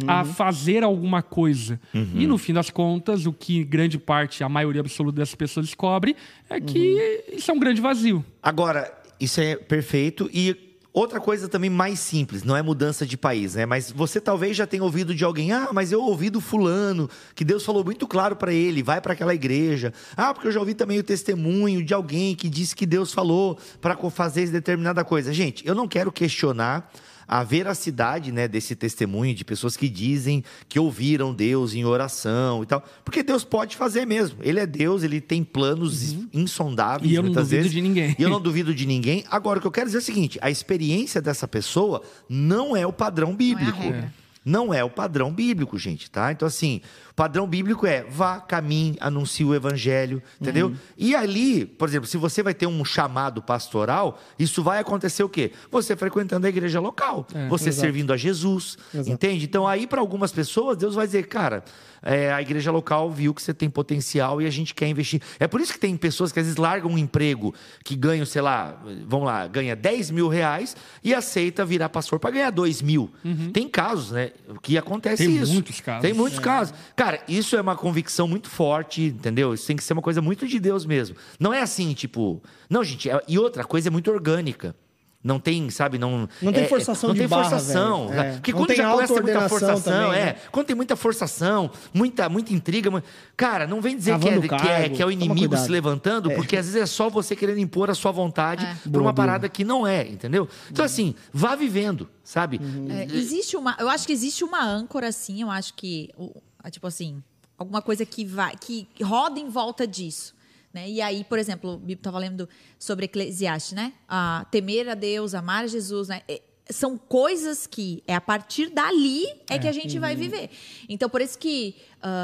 a 0.08 0.26
fazer 0.26 0.84
alguma 0.84 1.22
coisa. 1.22 1.80
E 1.94 2.26
no 2.26 2.38
fim 2.38 2.54
das 2.54 2.70
contas, 2.70 3.26
o 3.26 3.34
que 3.34 3.64
grande 3.64 3.98
parte, 3.98 4.44
a 4.44 4.50
maioria 4.50 4.82
absoluta 4.82 5.18
das 5.18 5.34
pessoas 5.36 5.68
descobre 5.68 6.16
é 6.50 6.60
que 6.60 7.24
isso 7.32 7.52
é 7.52 7.54
um 7.54 7.60
grande 7.60 7.82
vazio. 7.82 8.26
Agora, 8.42 8.92
isso 9.20 9.40
é 9.40 9.56
perfeito. 9.56 10.30
E 10.34 10.65
outra 10.96 11.20
coisa 11.20 11.50
também 11.50 11.70
mais 11.70 12.00
simples, 12.00 12.44
não 12.44 12.56
é 12.56 12.62
mudança 12.62 13.06
de 13.06 13.18
país, 13.18 13.56
né? 13.56 13.66
Mas 13.66 13.92
você 13.92 14.22
talvez 14.22 14.56
já 14.56 14.66
tenha 14.66 14.82
ouvido 14.82 15.14
de 15.14 15.26
alguém, 15.26 15.52
ah, 15.52 15.70
mas 15.74 15.92
eu 15.92 16.02
ouvi 16.02 16.30
do 16.30 16.40
fulano, 16.40 17.10
que 17.36 17.44
Deus 17.44 17.66
falou 17.66 17.84
muito 17.84 18.08
claro 18.08 18.38
para 18.38 18.54
ele, 18.54 18.82
vai 18.82 19.02
para 19.02 19.12
aquela 19.12 19.36
igreja. 19.36 19.94
Ah, 20.16 20.34
porque 20.34 20.48
eu 20.48 20.52
já 20.54 20.60
ouvi 20.60 20.74
também 20.74 20.98
o 20.98 21.04
testemunho 21.04 21.84
de 21.84 21.94
alguém 21.94 22.34
que 22.34 22.48
disse 22.48 22.74
que 22.74 22.86
Deus 22.86 23.12
falou 23.12 23.60
para 23.82 23.98
fazer 24.10 24.50
determinada 24.50 25.04
coisa. 25.04 25.34
Gente, 25.34 25.68
eu 25.68 25.76
não 25.76 25.88
quero 25.88 26.12
questionar 26.12 26.90
a 27.28 27.44
veracidade 27.44 28.32
né, 28.32 28.48
desse 28.48 28.76
testemunho 28.76 29.34
de 29.34 29.44
pessoas 29.44 29.76
que 29.76 29.90
dizem 29.90 30.44
que 30.70 30.80
ouviram 30.80 31.34
Deus 31.34 31.74
em 31.74 31.86
oração 31.86 32.64
e 32.64 32.66
tal. 32.66 32.84
Porque 33.04 33.24
Deus 33.24 33.44
pode 33.44 33.76
fazer 33.76 34.06
mesmo. 34.06 34.38
Ele 34.42 34.60
é 34.60 34.66
Deus, 34.66 35.04
ele 35.04 35.20
tem 35.20 35.44
planos 35.44 36.16
insondáveis 36.34 37.12
E 37.12 37.16
eu 37.16 37.24
não 37.24 37.32
duvido 37.32 37.50
vezes. 37.50 37.72
de 37.72 37.82
ninguém. 37.82 38.16
E 38.18 38.22
eu 38.22 38.30
não 38.30 38.42
duvido 38.42 38.74
de 38.74 38.86
ninguém. 38.86 39.24
Agora, 39.30 39.58
o 39.60 39.62
que 39.62 39.68
eu 39.68 39.72
quero 39.72 39.88
dizer 39.88 39.98
é 39.98 40.02
o 40.02 40.04
seguinte: 40.04 40.40
a 40.42 40.50
experiência 40.52 41.22
dessa 41.22 41.48
pessoa 41.48 42.02
não 42.30 42.76
é 42.76 42.86
o 42.86 42.94
padrão 42.94 43.36
bíblico. 43.36 43.80
regra. 43.80 44.14
Não 44.44 44.72
é 44.72 44.84
o 44.84 44.90
padrão 44.92 45.34
bíblico, 45.34 45.76
gente, 45.80 46.12
tá? 46.12 46.32
Então, 46.32 46.48
assim, 46.48 46.80
padrão 47.16 47.48
bíblico 47.48 47.88
é 47.88 48.04
vá, 48.04 48.40
caminhe, 48.40 48.98
anuncie 49.00 49.46
o 49.46 49.56
evangelho, 49.56 50.22
entendeu? 50.40 50.68
Uhum. 50.68 50.76
E 50.98 51.16
ali, 51.16 51.66
por 51.66 51.88
exemplo, 51.88 52.08
se 52.08 52.18
você 52.18 52.44
vai 52.44 52.54
ter 52.54 52.68
um 52.68 52.84
chamado 52.84 53.42
pastoral, 53.42 54.20
isso 54.38 54.62
vai 54.62 54.80
acontecer 54.80 55.24
o 55.24 55.30
quê? 55.30 55.52
Você 55.72 55.96
frequentando 55.96 56.46
a 56.46 56.50
igreja 56.50 56.80
local, 56.80 57.26
É, 57.34 57.48
você 57.48 57.72
servindo 57.72 58.12
a 58.12 58.18
Jesus, 58.18 58.78
Exato. 58.94 59.10
entende? 59.10 59.46
Então, 59.46 59.68
aí, 59.68 59.88
para 59.88 60.02
algumas 60.02 60.32
pessoas, 60.32 60.78
Deus 60.78 60.96
vai 60.96 61.06
dizer, 61.06 61.28
cara, 61.28 61.64
é, 62.02 62.32
a 62.34 62.42
igreja 62.42 62.70
local 62.72 63.10
viu 63.10 63.34
que 63.34 63.42
você 63.42 63.54
tem 63.54 63.70
potencial 63.70 64.42
e 64.42 64.46
a 64.46 64.50
gente 64.52 64.74
quer 64.76 64.88
investir. 64.88 65.22
É 65.40 65.48
por 65.48 65.62
isso 65.62 65.74
que 65.74 65.80
tem 65.80 65.96
pessoas 65.98 66.32
que 66.32 66.40
às 66.40 66.46
vezes 66.46 66.58
largam 66.58 66.92
um 66.92 66.98
emprego 66.98 67.54
que 67.84 67.96
ganham, 67.96 68.26
sei 68.26 68.42
lá, 68.42 68.80
vamos 69.08 69.26
lá, 69.26 69.48
ganha 69.48 69.76
10 69.76 70.12
mil 70.12 70.28
reais 70.28 70.76
e 71.04 71.14
aceita 71.16 71.66
virar 71.66 71.90
pastor 71.90 72.20
para 72.20 72.32
ganhar 72.32 72.52
2 72.52 72.82
mil. 72.82 73.10
Tem 73.54 73.68
casos, 73.68 74.12
né? 74.12 74.32
Que 74.62 74.78
acontece 74.78 75.26
Tem 75.26 75.38
isso. 75.38 75.54
muitos 75.54 75.80
casos. 75.80 76.02
Tem 76.02 76.14
muitos 76.14 76.40
casos. 76.40 76.74
Cara, 76.96 77.05
isso 77.28 77.56
é 77.56 77.62
uma 77.62 77.76
convicção 77.76 78.28
muito 78.28 78.50
forte, 78.50 79.04
entendeu? 79.04 79.54
Isso 79.54 79.68
tem 79.68 79.76
que 79.76 79.84
ser 79.84 79.94
uma 79.94 80.02
coisa 80.02 80.22
muito 80.22 80.48
de 80.48 80.60
Deus 80.60 80.86
mesmo. 80.86 81.16
Não 81.40 81.54
é 81.54 81.62
assim, 81.62 81.94
tipo. 81.94 82.42
Não, 82.70 82.84
gente, 82.84 83.10
é- 83.10 83.22
e 83.28 83.38
outra 83.40 83.64
coisa 83.64 83.90
é 83.90 83.92
muito 83.92 84.10
orgânica. 84.12 84.76
Não 85.24 85.40
tem, 85.40 85.72
sabe, 85.72 85.98
não. 85.98 86.30
Não 86.40 86.54
tem 86.54 86.66
é- 86.66 86.68
forçação 86.68 87.08
não 87.08 87.16
de 87.16 87.22
tem 87.22 87.28
barra, 87.28 87.50
forçação. 87.50 88.10
velho. 88.10 88.20
É. 88.22 88.32
Porque 88.34 88.52
Não 88.52 88.60
quando 88.60 88.68
tem 88.68 88.78
já 88.78 88.92
começa 88.92 89.14
a 89.14 89.16
ter 89.16 89.24
muita 89.24 89.50
forçação, 89.50 89.82
também, 89.82 90.20
é. 90.20 90.26
né? 90.26 90.36
Quando 90.52 90.66
tem 90.68 90.76
muita 90.76 90.96
forçação, 90.96 91.72
muita, 91.92 92.30
muita 92.30 92.54
intriga. 92.54 92.92
mu- 92.92 93.02
Cara, 93.36 93.66
não 93.66 93.82
vem 93.82 93.98
dizer 93.98 94.20
que 94.20 94.28
é, 94.28 94.30
Cavando 94.30 94.48
que, 94.48 94.54
é, 94.54 94.58
cargo, 94.60 94.96
que 94.96 95.02
é 95.02 95.06
o 95.08 95.10
inimigo 95.10 95.58
se 95.58 95.68
levantando, 95.72 96.30
porque 96.30 96.56
às 96.56 96.68
vezes 96.68 96.80
é 96.80 96.86
só 96.86 97.10
você 97.10 97.36
querendo 97.36 97.58
impor 97.58 97.90
a 97.90 97.96
sua 97.96 98.12
vontade 98.12 98.64
É. 98.66 98.76
por 98.88 99.02
uma 99.02 99.16
parada 99.16 99.50
que 99.50 99.64
não 99.64 99.88
é, 99.88 100.08
entendeu? 100.08 100.48
Então, 100.70 100.86
assim, 100.86 101.16
vá 101.34 101.56
vivendo, 101.56 102.08
sabe? 102.24 102.62
É, 102.90 103.06
existe 103.18 103.58
uma, 103.58 103.76
eu 103.80 103.90
acho 103.90 104.06
que 104.06 104.14
existe 104.14 104.44
uma 104.44 104.64
âncora 104.64 105.08
assim, 105.08 105.42
eu 105.42 105.50
acho 105.50 105.74
que 105.74 106.12
o- 106.20 106.40
tipo 106.72 106.88
assim, 106.88 107.24
alguma 107.58 107.82
coisa 107.82 108.06
que 108.06 108.26
vai 108.26 108.56
que 108.58 108.88
roda 109.04 109.40
em 109.40 109.50
volta 109.50 109.86
disso, 109.88 110.36
né? 110.74 110.90
E 110.90 111.02
aí, 111.02 111.24
por 111.24 111.40
exemplo, 111.40 111.74
o 111.74 111.78
Bibo 111.78 112.00
estava 112.00 112.20
lendo 112.20 112.48
sobre 112.78 113.06
Eclesiastes, 113.06 113.74
né? 113.74 113.94
A 114.08 114.46
temer 114.52 114.90
a 114.90 114.94
Deus, 114.94 115.34
amar 115.34 115.64
a 115.64 115.68
Jesus, 115.68 116.08
né? 116.10 116.22
É, 116.28 116.42
São 116.70 116.98
coisas 116.98 117.68
que 117.68 118.02
é 118.08 118.16
a 118.16 118.20
partir 118.22 118.70
dali 118.72 119.24
é, 119.48 119.60
que 119.60 119.68
a 119.68 119.72
gente 119.72 120.00
vai 120.00 120.16
viver. 120.16 120.50
Então, 120.90 121.08
por 121.08 121.22
isso 121.22 121.38
que 121.38 121.76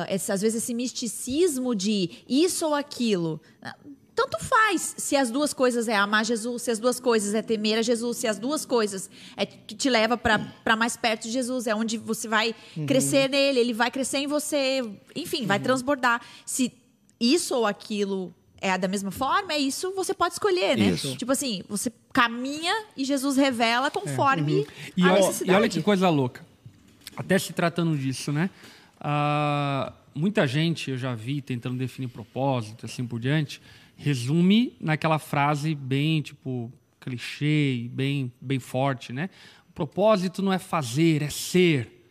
esse- 0.09 0.31
às 0.31 0.41
vezes 0.41 0.63
esse 0.63 0.73
misticismo 0.73 1.75
de 1.75 2.09
isso 2.27 2.65
ou 2.65 2.73
aquilo, 2.73 3.39
tanto 4.21 4.37
faz 4.43 4.93
se 4.97 5.15
as 5.15 5.31
duas 5.31 5.51
coisas 5.51 5.87
é 5.87 5.95
amar 5.95 6.23
Jesus, 6.23 6.61
se 6.61 6.69
as 6.69 6.77
duas 6.77 6.99
coisas 6.99 7.33
é 7.33 7.41
temer 7.41 7.79
a 7.79 7.81
Jesus, 7.81 8.17
se 8.17 8.27
as 8.27 8.37
duas 8.37 8.65
coisas 8.65 9.09
é 9.35 9.45
que 9.47 9.73
te 9.73 9.89
leva 9.89 10.15
para 10.15 10.75
mais 10.75 10.95
perto 10.95 11.23
de 11.23 11.31
Jesus, 11.31 11.65
é 11.65 11.73
onde 11.73 11.97
você 11.97 12.27
vai 12.27 12.53
crescer 12.85 13.27
nele, 13.29 13.59
ele 13.59 13.73
vai 13.73 13.89
crescer 13.89 14.19
em 14.19 14.27
você, 14.27 14.87
enfim, 15.15 15.47
vai 15.47 15.59
transbordar. 15.59 16.21
Se 16.45 16.71
isso 17.19 17.55
ou 17.55 17.65
aquilo 17.65 18.31
é 18.59 18.77
da 18.77 18.87
mesma 18.87 19.09
forma, 19.09 19.53
é 19.53 19.57
isso 19.57 19.91
você 19.95 20.13
pode 20.13 20.35
escolher, 20.35 20.77
né? 20.77 20.91
Isso. 20.91 21.15
Tipo 21.17 21.31
assim, 21.31 21.63
você 21.67 21.91
caminha 22.13 22.85
e 22.95 23.03
Jesus 23.03 23.37
revela 23.37 23.89
conforme 23.89 24.67
E, 24.95 25.01
a 25.01 25.05
olha, 25.13 25.15
necessidade. 25.21 25.51
e 25.51 25.55
olha 25.55 25.69
que 25.69 25.81
coisa 25.81 26.09
louca. 26.09 26.45
Até 27.17 27.39
se 27.39 27.53
tratando 27.53 27.97
disso, 27.97 28.31
né? 28.31 28.51
Ah, 28.99 29.91
muita 30.13 30.45
gente, 30.45 30.91
eu 30.91 30.97
já 30.97 31.15
vi, 31.15 31.41
tentando 31.41 31.75
definir 31.75 32.07
propósito, 32.09 32.85
assim 32.85 33.03
por 33.05 33.19
diante, 33.19 33.59
resume 33.95 34.75
naquela 34.79 35.19
frase 35.19 35.75
bem, 35.75 36.21
tipo, 36.21 36.71
clichê, 36.99 37.89
bem, 37.91 38.31
bem 38.39 38.59
forte, 38.59 39.11
né? 39.11 39.29
O 39.69 39.73
propósito 39.73 40.41
não 40.41 40.51
é 40.51 40.59
fazer, 40.59 41.21
é 41.21 41.29
ser. 41.29 42.05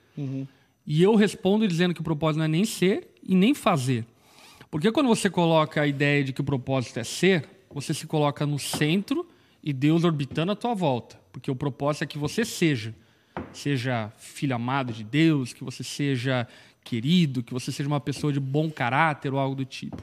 E 0.86 1.02
eu 1.02 1.14
respondo 1.14 1.66
dizendo 1.68 1.94
que 1.94 2.00
o 2.00 2.04
propósito 2.04 2.38
não 2.38 2.44
é 2.44 2.48
nem 2.48 2.64
ser 2.64 3.14
e 3.22 3.34
nem 3.34 3.54
fazer. 3.54 4.04
Porque 4.70 4.90
quando 4.92 5.08
você 5.08 5.28
coloca 5.28 5.82
a 5.82 5.86
ideia 5.86 6.24
de 6.24 6.32
que 6.32 6.40
o 6.40 6.44
propósito 6.44 6.98
é 6.98 7.04
ser, 7.04 7.48
você 7.72 7.92
se 7.92 8.06
coloca 8.06 8.46
no 8.46 8.58
centro 8.58 9.26
e 9.62 9.72
Deus 9.72 10.04
orbitando 10.04 10.52
à 10.52 10.56
tua 10.56 10.74
volta. 10.74 11.20
Porque 11.32 11.50
o 11.50 11.56
propósito 11.56 12.04
é 12.04 12.06
que 12.06 12.18
você 12.18 12.44
seja. 12.44 12.94
Seja 13.52 14.12
filho 14.18 14.54
amado 14.54 14.92
de 14.92 15.04
Deus, 15.04 15.52
que 15.52 15.62
você 15.62 15.84
seja 15.84 16.46
querido, 16.82 17.42
que 17.42 17.52
você 17.52 17.70
seja 17.70 17.88
uma 17.88 18.00
pessoa 18.00 18.32
de 18.32 18.40
bom 18.40 18.70
caráter 18.70 19.32
ou 19.32 19.38
algo 19.38 19.54
do 19.54 19.64
tipo. 19.64 20.02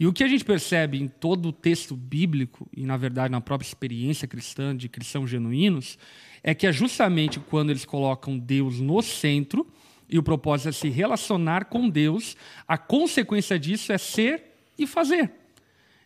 E 0.00 0.06
o 0.06 0.12
que 0.14 0.24
a 0.24 0.28
gente 0.28 0.44
percebe 0.44 0.98
em 0.98 1.06
todo 1.06 1.50
o 1.50 1.52
texto 1.52 1.94
bíblico, 1.94 2.66
e 2.74 2.86
na 2.86 2.96
verdade 2.96 3.30
na 3.30 3.40
própria 3.40 3.68
experiência 3.68 4.26
cristã 4.26 4.74
de 4.74 4.88
cristãos 4.88 5.28
genuínos, 5.28 5.98
é 6.42 6.54
que 6.54 6.66
é 6.66 6.72
justamente 6.72 7.38
quando 7.38 7.68
eles 7.68 7.84
colocam 7.84 8.38
Deus 8.38 8.80
no 8.80 9.02
centro 9.02 9.66
E 10.08 10.18
o 10.18 10.22
propósito 10.22 10.70
é 10.70 10.72
se 10.72 10.88
relacionar 10.88 11.66
com 11.66 11.88
Deus. 11.88 12.36
A 12.66 12.76
consequência 12.76 13.56
disso 13.58 13.92
é 13.92 13.98
ser 13.98 14.42
e 14.76 14.86
fazer. 14.86 15.30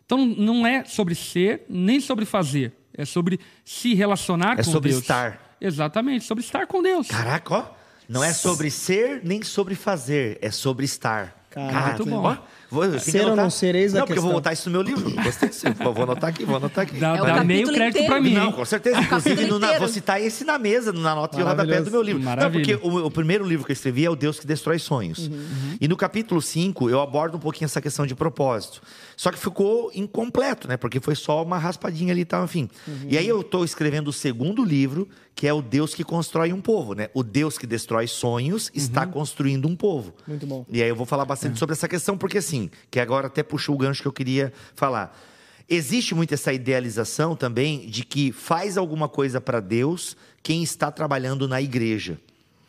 Então 0.05 0.27
não 0.27 0.67
é 0.67 0.85
sobre 0.85 1.15
ser 1.15 1.63
nem 1.69 2.01
sobre 2.01 2.27
fazer. 2.27 2.75
É 2.93 3.05
sobre 3.07 3.41
se 3.65 3.95
relacionar 3.95 4.55
É 4.55 4.57
com 4.57 4.71
sobre 4.71 4.91
Deus. 4.91 5.01
estar. 5.01 5.57
Exatamente, 5.61 6.25
sobre 6.25 6.45
estar 6.45 6.67
com 6.67 6.83
Deus. 6.83 7.09
Caraca, 7.09 7.55
ó. 7.55 7.67
Não 8.07 8.23
é 8.23 8.35
sobre 8.35 8.71
ser 8.71 9.23
nem 9.25 9.43
sobre 9.43 9.75
fazer, 9.75 10.39
é 10.43 10.51
sobre 10.51 10.85
estar. 10.85 11.47
Caraca, 11.49 11.89
muito 11.89 12.05
bom. 12.07 12.23
Ó, 12.23 12.37
vou, 12.75 12.99
Ser 13.01 13.25
ou 13.27 13.35
não 13.37 13.49
ser, 13.49 13.75
eis 13.75 13.95
a 13.95 14.01
Não, 14.01 14.07
porque 14.07 14.19
eu 14.19 14.23
vou 14.23 14.31
questão. 14.33 14.41
botar 14.43 14.53
isso 14.53 14.69
no 14.69 14.73
meu 14.73 14.83
livro. 14.83 15.11
Gostei 15.23 15.49
disso. 15.49 15.65
Vou 15.83 15.95
vou 15.95 16.05
anotar 16.05 16.29
aqui, 16.31 16.45
vou 16.45 16.57
anotar 16.57 16.85
aqui. 16.85 16.97
Dá, 16.99 17.15
É 17.15 17.17
dá 17.17 17.45
meio 17.45 17.67
capítulo 17.67 17.75
crédito 17.77 17.97
inteiro. 17.97 18.13
para 18.13 18.21
mim. 18.21 18.35
Não, 18.35 18.53
com 18.53 18.65
certeza. 18.65 18.97
É 18.99 19.01
Inclusive, 19.01 19.47
no- 19.47 19.59
na- 19.59 19.79
vou 19.79 19.89
citar 19.89 20.21
esse 20.21 20.45
na 20.45 20.59
mesa, 20.59 20.93
na 20.93 21.15
nota 21.15 21.37
de 21.37 21.43
rodapé 21.43 21.81
do 21.81 21.91
meu 21.91 22.03
livro. 22.03 22.23
Maravilha. 22.23 22.75
Não, 22.75 22.81
porque 22.81 22.87
o, 22.89 23.07
o 23.07 23.11
primeiro 23.11 23.45
livro 23.47 23.65
que 23.65 23.73
eu 23.73 23.75
escrevi 23.75 24.05
é 24.05 24.11
O 24.11 24.17
Deus 24.17 24.39
que 24.39 24.47
Destrói 24.47 24.79
Sonhos. 24.79 25.31
E 25.81 25.89
no 25.89 25.97
capítulo 25.97 26.43
5, 26.43 26.91
eu 26.91 27.01
abordo 27.01 27.37
um 27.37 27.41
pouquinho 27.41 27.67
essa 27.67 27.81
questão 27.81 28.07
de 28.07 28.15
propósito. 28.15 28.83
Só 29.17 29.31
que 29.31 29.39
ficou 29.39 29.91
incompleto, 29.95 30.67
né? 30.69 30.77
Porque 30.77 31.01
foi 31.01 31.15
só 31.15 31.43
uma 31.43 31.57
raspadinha 31.59 32.13
ali 32.13 32.23
e 32.23 32.25
tal, 32.25 32.45
enfim. 32.45 32.69
E 33.09 33.17
aí 33.17 33.27
eu 33.29 33.41
estou 33.41 33.65
escrevendo 33.65 34.09
o 34.09 34.13
segundo 34.13 34.65
livro, 34.65 35.09
que 35.37 35.47
é 35.47 35.53
O 35.53 35.61
Deus 35.63 35.95
que 35.95 36.03
Constrói 36.05 36.53
um 36.53 36.61
Povo, 36.61 36.95
né? 36.95 37.09
O 37.15 37.23
Deus 37.23 37.57
que 37.59 37.67
destrói 37.67 38.07
sonhos 38.07 38.71
está 38.75 39.07
construindo 39.07 39.67
um 39.69 39.75
povo. 39.77 40.13
Muito 40.27 40.47
bom. 40.47 40.65
E 40.69 40.83
aí 40.83 40.89
eu 40.89 40.97
vou 40.97 41.07
falar 41.07 41.25
bastante 41.25 41.59
sobre 41.59 41.73
essa 41.75 41.89
questão, 41.89 42.17
porque 42.17 42.39
assim, 42.39 42.64
que 42.91 43.01
agora 43.01 43.27
até 43.27 43.43
puxou 43.43 43.75
o 43.75 43.79
gancho 43.79 44.03
que 44.03 44.09
eu 44.09 44.13
queria 44.13 44.53
falar. 44.75 45.19
Existe 45.69 46.15
muito 46.15 46.35
essa 46.35 46.53
idealização 46.53 47.35
também 47.35 47.89
de 47.89 48.05
que 48.05 48.33
faz 48.33 48.77
alguma 48.77 49.09
coisa 49.09 49.41
para 49.41 49.61
Deus 49.61 50.17
quem 50.43 50.63
está 50.63 50.91
trabalhando 50.91 51.49
na 51.49 51.61
igreja. 51.63 52.19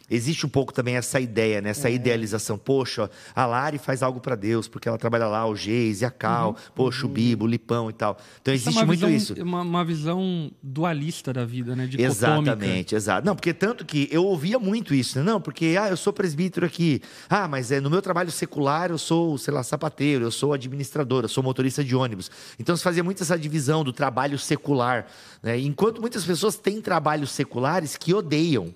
Existe 0.10 0.46
um 0.46 0.50
pouco 0.50 0.74
também 0.74 0.96
essa 0.96 1.20
ideia, 1.20 1.62
né? 1.62 1.70
É. 1.70 1.72
essa 1.72 1.90
idealização. 1.90 2.58
Poxa, 2.58 3.10
a 3.36 3.46
Lari 3.46 3.78
faz 3.78 4.04
algo 4.04 4.20
para 4.20 4.36
Deus, 4.36 4.68
porque 4.68 4.88
ela 4.88 4.98
trabalha 4.98 5.28
lá, 5.28 5.48
o 5.48 5.56
Geise, 5.56 6.06
a 6.06 6.12
Cal, 6.12 6.56
poxa, 6.76 7.06
o 7.06 7.10
Bibo, 7.10 7.46
o 7.46 7.48
Lipão 7.48 7.90
e 7.90 7.94
tal. 7.94 8.18
Então 8.42 8.52
é 8.52 8.56
existe 8.56 8.78
uma 8.78 8.86
muito 8.86 9.06
visão, 9.08 9.36
isso. 9.36 9.44
Uma, 9.44 9.62
uma 9.62 9.84
visão 9.84 10.52
dualista 10.62 11.34
da 11.34 11.44
vida, 11.44 11.76
né? 11.76 11.88
Dicotômica. 11.88 12.12
Exatamente, 12.12 12.96
exato. 12.96 13.26
Não, 13.26 13.36
porque 13.36 13.54
tanto 13.54 13.84
que 13.84 14.08
eu 14.12 14.26
ouvia 14.26 14.60
muito 14.60 14.94
isso, 14.94 15.18
né? 15.18 15.24
Não, 15.24 15.42
porque, 15.42 15.76
ah, 15.80 15.90
eu 15.90 15.98
sou 15.98 16.14
presbítero 16.14 16.66
aqui. 16.66 17.02
Ah, 17.30 17.48
mas 17.48 17.72
é, 17.72 17.80
no 17.80 17.90
meu 17.90 18.02
trabalho 18.02 18.32
secular 18.32 18.92
eu 18.92 18.98
sou, 18.98 19.38
sei 19.38 19.54
lá, 19.54 19.64
sapateiro, 19.64 20.26
eu 20.26 20.32
sou 20.32 20.54
administrador, 20.54 21.24
eu 21.24 21.30
sou 21.30 21.44
motorista 21.44 21.84
de 21.84 21.96
ônibus. 21.96 22.30
Então 22.60 22.76
se 22.76 22.84
fazia 22.84 23.04
muito 23.04 23.24
essa 23.24 23.38
divisão 23.38 23.84
do 23.84 23.92
trabalho 23.92 24.38
secular. 24.38 25.08
Né? 25.42 25.60
Enquanto 25.60 26.02
muitas 26.02 26.24
pessoas 26.24 26.56
têm 26.56 26.82
trabalhos 26.82 27.32
seculares 27.32 27.98
que 27.98 28.14
odeiam. 28.14 28.74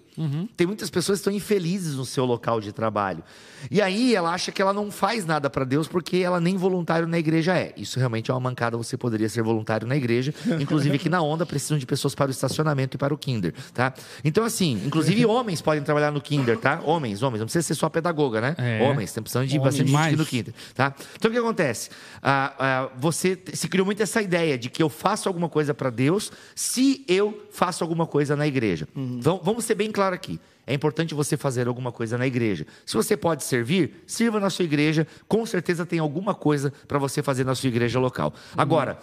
Tem 0.58 0.68
muitas 0.68 0.90
pessoas 0.90 1.19
que 1.20 1.22
estão 1.22 1.34
infelizes 1.34 1.96
no 1.96 2.06
seu 2.06 2.26
local 2.26 2.60
de 2.62 2.72
trabalho. 2.72 3.24
E 3.70 3.82
aí 3.82 4.16
ela 4.16 4.32
acha 4.34 4.52
que 4.54 4.62
ela 4.62 4.72
não 4.72 4.90
faz 4.90 5.26
nada 5.26 5.50
para 5.50 5.66
Deus 5.66 5.86
porque 5.88 6.18
ela 6.18 6.40
nem 6.40 6.56
voluntário 6.56 7.06
na 7.08 7.20
igreja 7.20 7.58
é. 7.58 7.74
Isso 7.76 8.00
realmente 8.00 8.32
é 8.32 8.34
uma 8.34 8.40
mancada, 8.40 8.78
você 8.78 8.96
poderia 8.96 9.28
ser 9.28 9.44
voluntário 9.44 9.86
na 9.86 9.98
igreja. 9.98 10.34
Inclusive 10.62 10.96
aqui 10.96 11.10
na 11.10 11.22
Onda 11.22 11.46
precisam 11.46 11.78
de 11.78 11.86
pessoas 11.86 12.16
para 12.16 12.30
o 12.30 12.32
estacionamento 12.32 12.96
e 12.96 12.98
para 12.98 13.14
o 13.14 13.18
Kinder, 13.18 13.54
tá? 13.74 13.94
Então 14.24 14.46
assim, 14.46 14.82
inclusive 14.86 15.26
homens 15.26 15.62
podem 15.62 15.84
trabalhar 15.84 16.10
no 16.12 16.22
Kinder, 16.22 16.58
tá? 16.58 16.80
Homens, 16.86 17.22
homens, 17.22 17.40
não 17.42 17.48
precisa 17.48 17.68
ser 17.68 17.76
só 17.76 17.90
pedagoga, 17.90 18.40
né? 18.40 18.56
É. 18.58 18.82
Homens, 18.90 19.12
tem 19.12 19.22
precisando 19.22 19.48
de 19.48 19.60
Homens. 19.60 19.64
bastante 19.78 19.92
gente 19.92 20.06
aqui 20.08 20.16
no. 20.16 20.26
Kinder, 20.26 20.54
tá? 20.74 20.96
Então 21.18 21.30
o 21.30 21.34
que 21.34 21.40
acontece? 21.40 21.90
Ah, 22.24 22.54
ah, 22.58 22.90
você 22.98 23.38
se 23.54 23.68
criou 23.68 23.86
muito 23.86 24.02
essa 24.02 24.22
ideia 24.22 24.58
de 24.58 24.70
que 24.70 24.82
eu 24.82 24.88
faço 24.90 25.28
alguma 25.28 25.50
coisa 25.50 25.74
para 25.74 25.90
Deus 25.90 26.32
se 26.56 27.04
eu 27.10 27.46
faço 27.52 27.84
alguma 27.84 28.08
coisa 28.08 28.38
na 28.38 28.48
igreja. 28.48 28.88
Vam- 28.96 29.42
vamos 29.44 29.66
ser 29.66 29.76
bem 29.76 29.92
claro 29.92 30.16
aqui. 30.16 30.40
É 30.70 30.74
importante 30.76 31.16
você 31.16 31.36
fazer 31.36 31.68
alguma 31.68 31.92
coisa 31.92 32.16
na 32.16 32.28
igreja. 32.28 32.64
Se 32.86 32.96
você 32.96 33.18
pode 33.18 33.44
servir, 33.44 34.04
sirva 34.06 34.40
na 34.40 34.52
sua 34.52 34.64
igreja. 34.64 35.08
Com 35.28 35.44
certeza 35.44 35.84
tem 35.84 35.98
alguma 35.98 36.36
coisa 36.36 36.72
para 36.88 37.00
você 37.00 37.24
fazer 37.24 37.44
na 37.44 37.56
sua 37.56 37.70
igreja 37.70 38.00
local. 38.00 38.32
Agora, 38.56 39.00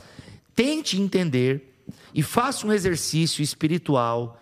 tente 0.55 0.97
entender 0.97 1.75
e 2.15 2.23
faça 2.23 2.65
um 2.69 2.73
exercício 2.73 3.43
espiritual, 3.43 4.41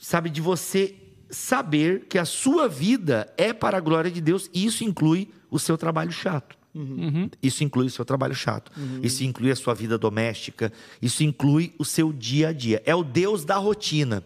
sabe, 0.00 0.28
de 0.28 0.40
você 0.40 0.96
saber 1.30 2.06
que 2.08 2.18
a 2.18 2.24
sua 2.24 2.66
vida 2.66 3.32
é 3.38 3.52
para 3.52 3.78
a 3.78 3.80
glória 3.80 4.10
de 4.10 4.20
Deus 4.20 4.50
e 4.52 4.66
isso 4.66 4.82
inclui 4.82 5.28
o 5.48 5.58
seu 5.58 5.78
trabalho 5.78 6.10
chato. 6.10 6.58
Isso 7.40 7.62
inclui 7.62 7.86
o 7.86 7.90
seu 7.90 8.04
trabalho 8.04 8.34
chato. 8.34 8.72
Isso 9.04 9.22
inclui 9.22 9.52
a 9.52 9.56
sua 9.56 9.72
vida 9.74 9.96
doméstica. 9.96 10.72
Isso 11.00 11.22
inclui 11.22 11.72
o 11.78 11.84
seu 11.84 12.12
dia 12.12 12.48
a 12.48 12.52
dia. 12.52 12.82
É 12.84 12.94
o 12.94 13.04
Deus 13.04 13.44
da 13.44 13.56
rotina. 13.56 14.24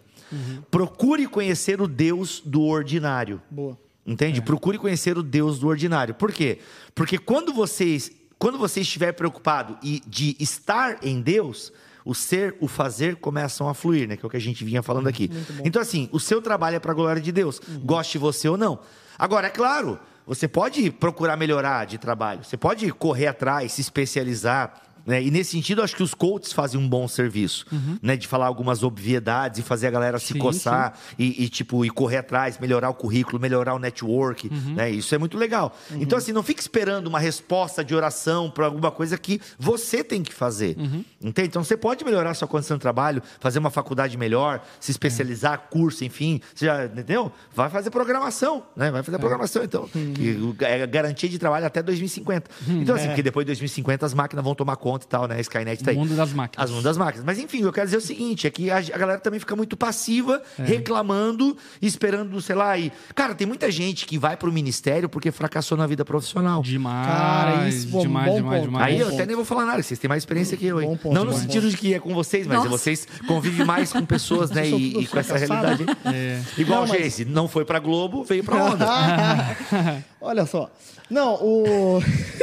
Procure 0.69 1.27
conhecer 1.27 1.81
o 1.81 1.87
Deus 1.87 2.41
do 2.45 2.61
ordinário. 2.63 3.41
Boa. 3.49 3.77
Entende? 4.05 4.41
Procure 4.41 4.77
conhecer 4.77 5.17
o 5.17 5.23
Deus 5.23 5.59
do 5.59 5.67
ordinário. 5.67 6.13
Por 6.13 6.31
quê? 6.31 6.59
Porque 6.93 7.17
quando 7.17 7.51
vocês, 7.53 8.11
quando 8.37 8.57
você 8.57 8.81
estiver 8.81 9.13
preocupado 9.13 9.77
e 9.81 10.01
de 10.05 10.35
estar 10.39 10.99
em 11.03 11.21
Deus, 11.21 11.73
o 12.05 12.13
ser, 12.13 12.55
o 12.61 12.67
fazer 12.67 13.15
começam 13.15 13.67
a 13.67 13.73
fluir, 13.73 14.07
né? 14.07 14.15
Que 14.15 14.23
é 14.23 14.27
o 14.27 14.29
que 14.29 14.37
a 14.37 14.41
gente 14.41 14.63
vinha 14.63 14.83
falando 14.83 15.07
aqui. 15.07 15.31
Então, 15.63 15.81
assim, 15.81 16.07
o 16.11 16.19
seu 16.19 16.39
trabalho 16.39 16.75
é 16.75 16.79
para 16.79 16.91
a 16.91 16.95
glória 16.95 17.21
de 17.21 17.31
Deus, 17.31 17.59
goste 17.83 18.19
você 18.19 18.47
ou 18.47 18.55
não. 18.55 18.79
Agora, 19.17 19.47
é 19.47 19.49
claro, 19.49 19.99
você 20.27 20.47
pode 20.47 20.91
procurar 20.91 21.35
melhorar 21.35 21.85
de 21.85 21.97
trabalho, 21.97 22.43
você 22.43 22.55
pode 22.55 22.91
correr 22.91 23.27
atrás, 23.27 23.71
se 23.73 23.81
especializar. 23.81 24.81
Né? 25.05 25.21
E 25.21 25.29
nesse 25.29 25.51
sentido, 25.51 25.83
acho 25.83 25.95
que 25.95 26.01
os 26.01 26.13
coaches 26.13 26.51
fazem 26.51 26.79
um 26.79 26.89
bom 26.89 27.07
serviço, 27.07 27.65
né? 28.01 28.17
De 28.17 28.27
falar 28.27 28.47
algumas 28.47 28.81
obviedades 28.83 29.59
e 29.59 29.61
fazer 29.61 29.87
a 29.87 29.91
galera 29.91 30.17
se 30.17 30.33
Sim, 30.33 30.39
coçar 30.39 30.97
e, 31.17 31.43
e, 31.43 31.49
tipo, 31.49 31.85
e 31.85 31.89
correr 31.89 32.17
atrraz, 32.17 32.57
melhorar 32.57 32.89
o 32.89 32.93
currículo, 32.93 33.39
melhorar 33.39 33.75
o 33.75 33.79
network, 33.79 34.49
né? 34.49 34.89
Isso 34.89 35.13
é 35.13 35.17
muito 35.17 35.37
legal. 35.37 35.75
Então, 35.91 36.17
assim, 36.17 36.31
não 36.31 36.41
fique 36.41 36.59
esperando 36.59 37.07
uma 37.07 37.19
resposta 37.19 37.83
de 37.83 37.93
oração 37.93 38.49
para 38.49 38.65
alguma 38.65 38.91
coisa 38.91 39.17
que 39.17 39.39
você 39.59 40.03
tem 40.03 40.23
que 40.23 40.33
fazer. 40.33 40.75
Entende? 41.21 41.49
Então, 41.49 41.63
você 41.63 41.77
pode 41.77 42.03
melhorar 42.03 42.33
sua 42.33 42.47
condição 42.47 42.77
de 42.77 42.81
trabalho, 42.81 43.21
fazer 43.39 43.59
uma 43.59 43.69
faculdade 43.69 44.17
melhor, 44.17 44.63
se 44.79 44.91
especializar, 44.91 45.67
curso, 45.69 46.03
enfim. 46.03 46.41
Você 46.53 46.65
já, 46.65 46.85
entendeu? 46.85 47.31
Vai 47.53 47.69
fazer 47.69 47.89
programação, 47.91 48.63
né? 48.75 48.89
Vai 48.89 49.03
fazer 49.03 49.19
programação, 49.19 49.63
então. 49.63 49.89
E 49.95 50.63
é 50.63 50.87
garantia 50.87 51.29
de 51.29 51.37
trabalho 51.37 51.65
até 51.65 51.83
2050. 51.83 52.49
Então, 52.69 52.95
assim, 52.95 53.07
porque 53.07 53.23
depois 53.23 53.45
de 53.45 53.49
2050 53.49 54.05
as 54.05 54.13
máquinas 54.13 54.43
vão 54.43 54.55
tomar 54.55 54.75
conta 54.77 54.94
e 55.03 55.07
tal, 55.07 55.27
né? 55.27 55.35
A 55.35 55.41
Skynet 55.41 55.83
tá 55.83 55.91
aí. 55.91 55.97
O 55.97 55.99
mundo 55.99 56.15
das 56.15 56.31
máquinas. 56.31 56.63
As 56.65 56.71
mundo 56.71 56.83
das 56.83 56.97
máquinas. 56.97 57.25
Mas 57.25 57.37
enfim, 57.37 57.61
eu 57.61 57.73
quero 57.73 57.87
dizer 57.87 57.97
o 57.97 58.01
seguinte: 58.01 58.47
é 58.47 58.49
que 58.49 58.71
a, 58.71 58.77
a 58.77 58.97
galera 58.97 59.19
também 59.19 59.39
fica 59.39 59.55
muito 59.55 59.75
passiva, 59.75 60.41
reclamando, 60.57 61.57
esperando, 61.81 62.39
sei 62.41 62.55
lá. 62.55 62.77
E... 62.77 62.91
Cara, 63.13 63.33
tem 63.35 63.47
muita 63.47 63.69
gente 63.71 64.05
que 64.05 64.17
vai 64.17 64.37
pro 64.37 64.51
ministério 64.51 65.09
porque 65.09 65.31
fracassou 65.31 65.77
na 65.77 65.87
vida 65.87 66.05
profissional. 66.05 66.61
Demais. 66.61 67.07
Cara, 67.07 67.67
isso, 67.69 67.87
pô, 67.87 68.01
demais, 68.01 68.27
bom 68.27 68.35
demais, 68.37 68.59
ponto. 68.61 68.69
demais. 68.71 68.85
Aí 68.85 68.99
eu 68.99 69.07
até 69.09 69.25
nem 69.25 69.35
vou 69.35 69.45
falar 69.45 69.65
nada, 69.65 69.81
vocês 69.81 69.99
têm 69.99 70.07
mais 70.07 70.21
experiência 70.23 70.57
que 70.57 70.65
eu, 70.65 70.81
hein? 70.81 70.87
Bom 70.87 70.97
ponto, 70.97 71.13
Não 71.13 71.25
no 71.25 71.31
bom 71.31 71.37
sentido 71.37 71.69
de 71.69 71.77
que 71.77 71.93
é 71.93 71.99
com 71.99 72.13
vocês, 72.13 72.45
mas 72.47 72.57
Nossa. 72.57 72.69
vocês 72.69 73.07
convivem 73.27 73.65
mais 73.65 73.91
com 73.91 74.05
pessoas, 74.05 74.51
né? 74.51 74.65
E, 74.75 74.99
e 74.99 75.07
com 75.07 75.19
essa 75.19 75.37
realidade. 75.37 75.85
É. 76.05 76.41
Igual 76.57 76.85
Não, 76.85 76.93
o 76.95 76.99
mas- 76.99 77.19
não 77.27 77.47
foi 77.47 77.63
pra 77.63 77.79
Globo, 77.79 78.23
veio 78.23 78.43
pra 78.43 78.57
onda. 78.63 78.85
Olha 80.19 80.45
só. 80.45 80.69
Não, 81.09 81.35
o. 81.35 81.99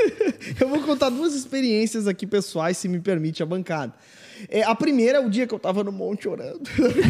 eu 0.61 0.69
vou 0.69 0.81
contar 0.83 1.11
duas 1.11 1.35
experiências 1.35 2.07
aqui 2.07 2.27
pessoais, 2.27 2.77
se 2.77 2.89
me 2.89 3.01
permite 3.01 3.43
a 3.43 3.47
bancada. 3.47 3.93
É, 4.49 4.63
a 4.63 4.75
primeira 4.75 5.19
é 5.19 5.21
o 5.21 5.29
dia 5.29 5.47
que 5.47 5.55
eu 5.55 5.59
tava 5.59 5.85
no 5.85 5.93
monte 5.93 6.29
orando. 6.29 6.61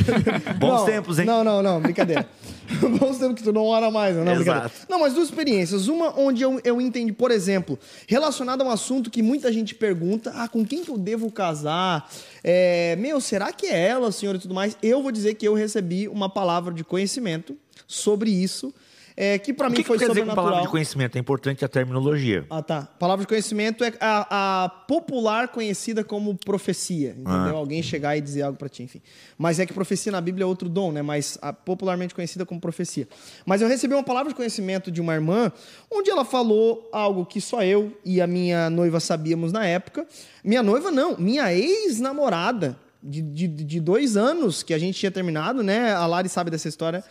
Bons 0.59 0.81
Não, 0.81 0.85
tempos, 0.85 1.19
hein? 1.19 1.25
Não, 1.25 1.43
não, 1.43 1.63
não, 1.63 1.81
brincadeira. 1.81 2.29
Bons 2.99 3.19
tempos 3.19 3.37
que 3.37 3.43
tu 3.43 3.53
não 3.53 3.65
ora 3.65 3.91
mais, 3.91 4.15
né? 4.17 4.25
não, 4.25 4.35
brincadeira. 4.35 4.67
Exato. 4.67 4.87
Não, 4.89 4.99
mas 5.01 5.15
duas 5.15 5.29
experiências. 5.29 5.89
Uma 5.89 6.19
onde 6.19 6.43
eu, 6.43 6.61
eu 6.65 6.81
entendi, 6.81 7.13
por 7.13 7.31
exemplo, 7.31 7.79
relacionado 8.07 8.63
a 8.63 8.65
um 8.65 8.71
assunto 8.71 9.11
que 9.11 9.23
muita 9.23 9.53
gente 9.53 9.75
pergunta: 9.75 10.33
ah, 10.35 10.49
com 10.49 10.65
quem 10.65 10.85
que 10.85 10.91
eu 10.91 10.99
devo 10.99 11.31
casar? 11.31 12.11
É, 12.43 12.97
meu, 12.97 13.21
será 13.21 13.53
que 13.53 13.67
é 13.67 13.89
ela, 13.89 14.13
senhor, 14.13 14.37
e 14.37 14.39
tudo 14.39 14.55
mais? 14.55 14.77
Eu 14.83 15.03
vou 15.03 15.13
dizer 15.13 15.35
que 15.35 15.47
eu 15.47 15.55
recebi 15.55 16.09
uma 16.09 16.29
palavra 16.29 16.73
de 16.73 16.85
conhecimento 16.85 17.57
sobre 17.87 18.31
isso, 18.31 18.75
é, 19.17 19.39
que 19.39 19.53
pra 19.53 19.67
O 19.69 19.71
mim 19.71 19.77
que, 19.77 19.83
que 19.83 19.89
foi 19.89 19.99
quer 19.99 20.09
dizer 20.09 20.21
com 20.21 20.27
sobrenatural. 20.27 20.45
palavra 20.47 20.67
de 20.67 20.71
conhecimento? 20.71 21.17
É 21.17 21.19
importante 21.21 21.65
a 21.65 21.69
terminologia. 21.69 22.47
Ah, 22.51 22.63
tá. 22.63 22.83
Palavra 22.99 23.25
de 23.25 23.29
conhecimento 23.29 23.85
é 23.85 23.93
a, 24.01 24.65
a 24.65 24.69
popular 24.69 25.49
conhecida 25.49 26.03
como 26.03 26.35
profecia, 26.35 27.11
entendeu? 27.11 27.57
Alguém 27.57 27.83
chegar 27.83 28.17
e 28.17 28.21
dizer 28.21 28.43
algo 28.43 28.57
pra 28.59 28.69
ti, 28.69 28.83
enfim. 28.83 29.01
Mas 29.37 29.59
é 29.59 29.67
que 29.67 29.73
profecia 29.73 30.11
na 30.13 30.21
Bíblia 30.21 30.45
é 30.45 30.47
outro 30.47 30.69
dom, 30.69 30.93
né? 30.93 31.03
Mas 31.03 31.39
a- 31.43 31.53
popularmente 31.53 32.15
conhecida 32.15 32.47
como 32.47 32.61
profecia. 32.61 33.07
Mas 33.45 33.61
eu 33.61 33.69
recebi 33.69 33.95
uma 33.95 34.03
palavra 34.05 34.31
de 34.31 34.35
conhecimento 34.35 34.91
de 34.91 35.01
uma 35.01 35.15
irmã, 35.15 35.53
onde 35.91 36.11
ela 36.11 36.25
falou 36.25 36.89
algo 36.93 37.27
que 37.27 37.41
só 37.41 37.63
eu 37.63 37.93
e 38.05 38.21
a 38.21 38.27
minha 38.27 38.71
noiva 38.71 39.01
sabíamos 39.01 39.53
na 39.53 39.67
época. 39.67 40.07
Minha 40.45 40.63
noiva 40.63 40.91
não, 40.91 41.17
minha 41.19 41.53
ex-namorada 41.55 42.77
de, 43.03 43.21
de, 43.21 43.49
de 43.49 43.81
dois 43.81 44.17
anos 44.17 44.63
que 44.63 44.73
a 44.73 44.79
gente 44.79 44.99
tinha 44.99 45.11
terminado, 45.11 45.63
né? 45.63 45.93
A 45.93 46.07
Lari 46.07 46.29
sabe 46.29 46.51
dessa 46.51 46.69
história. 46.69 47.03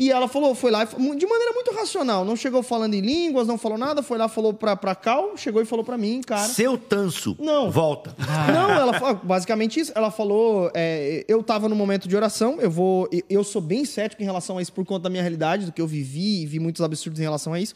E 0.00 0.12
ela 0.12 0.28
falou, 0.28 0.54
foi 0.54 0.70
lá, 0.70 0.84
de 0.84 1.26
maneira 1.26 1.52
muito 1.52 1.72
racional. 1.74 2.24
Não 2.24 2.36
chegou 2.36 2.62
falando 2.62 2.94
em 2.94 3.00
línguas, 3.00 3.48
não 3.48 3.58
falou 3.58 3.76
nada, 3.76 4.00
foi 4.00 4.16
lá, 4.16 4.28
falou 4.28 4.54
pra, 4.54 4.76
pra 4.76 4.94
Cal, 4.94 5.36
chegou 5.36 5.60
e 5.60 5.64
falou 5.64 5.84
pra 5.84 5.98
mim, 5.98 6.20
cara. 6.20 6.46
Seu 6.46 6.78
tanso. 6.78 7.36
Não. 7.40 7.68
Volta. 7.68 8.14
Não, 8.54 8.70
ela 8.70 8.92
falou, 8.92 9.20
basicamente 9.24 9.80
isso. 9.80 9.90
Ela 9.96 10.12
falou, 10.12 10.70
é, 10.72 11.24
eu 11.26 11.42
tava 11.42 11.68
no 11.68 11.74
momento 11.74 12.06
de 12.06 12.14
oração, 12.14 12.60
eu 12.60 12.70
vou. 12.70 13.08
Eu 13.28 13.42
sou 13.42 13.60
bem 13.60 13.84
cético 13.84 14.22
em 14.22 14.24
relação 14.24 14.58
a 14.58 14.62
isso 14.62 14.72
por 14.72 14.84
conta 14.84 15.02
da 15.02 15.10
minha 15.10 15.22
realidade, 15.22 15.66
do 15.66 15.72
que 15.72 15.82
eu 15.82 15.86
vivi 15.88 16.42
e 16.42 16.46
vi 16.46 16.60
muitos 16.60 16.80
absurdos 16.80 17.18
em 17.18 17.24
relação 17.24 17.52
a 17.52 17.58
isso. 17.58 17.74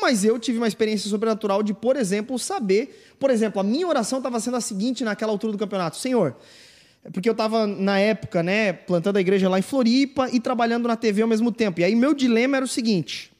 Mas 0.00 0.24
eu 0.24 0.40
tive 0.40 0.58
uma 0.58 0.66
experiência 0.66 1.08
sobrenatural 1.08 1.62
de, 1.62 1.72
por 1.72 1.94
exemplo, 1.94 2.36
saber. 2.36 3.14
Por 3.16 3.30
exemplo, 3.30 3.60
a 3.60 3.62
minha 3.62 3.86
oração 3.86 4.18
estava 4.18 4.40
sendo 4.40 4.56
a 4.56 4.60
seguinte 4.60 5.04
naquela 5.04 5.30
altura 5.30 5.52
do 5.52 5.58
campeonato: 5.58 5.96
Senhor, 5.96 6.34
porque 7.12 7.28
eu 7.28 7.32
estava, 7.32 7.66
na 7.66 7.98
época, 7.98 8.42
né, 8.42 8.72
plantando 8.72 9.16
a 9.16 9.20
igreja 9.20 9.48
lá 9.48 9.58
em 9.58 9.62
Floripa 9.62 10.28
e 10.32 10.38
trabalhando 10.40 10.86
na 10.86 10.96
TV 10.96 11.22
ao 11.22 11.28
mesmo 11.28 11.50
tempo. 11.50 11.80
E 11.80 11.84
aí 11.84 11.94
meu 11.94 12.12
dilema 12.14 12.56
era 12.56 12.64
o 12.64 12.68
seguinte: 12.68 13.32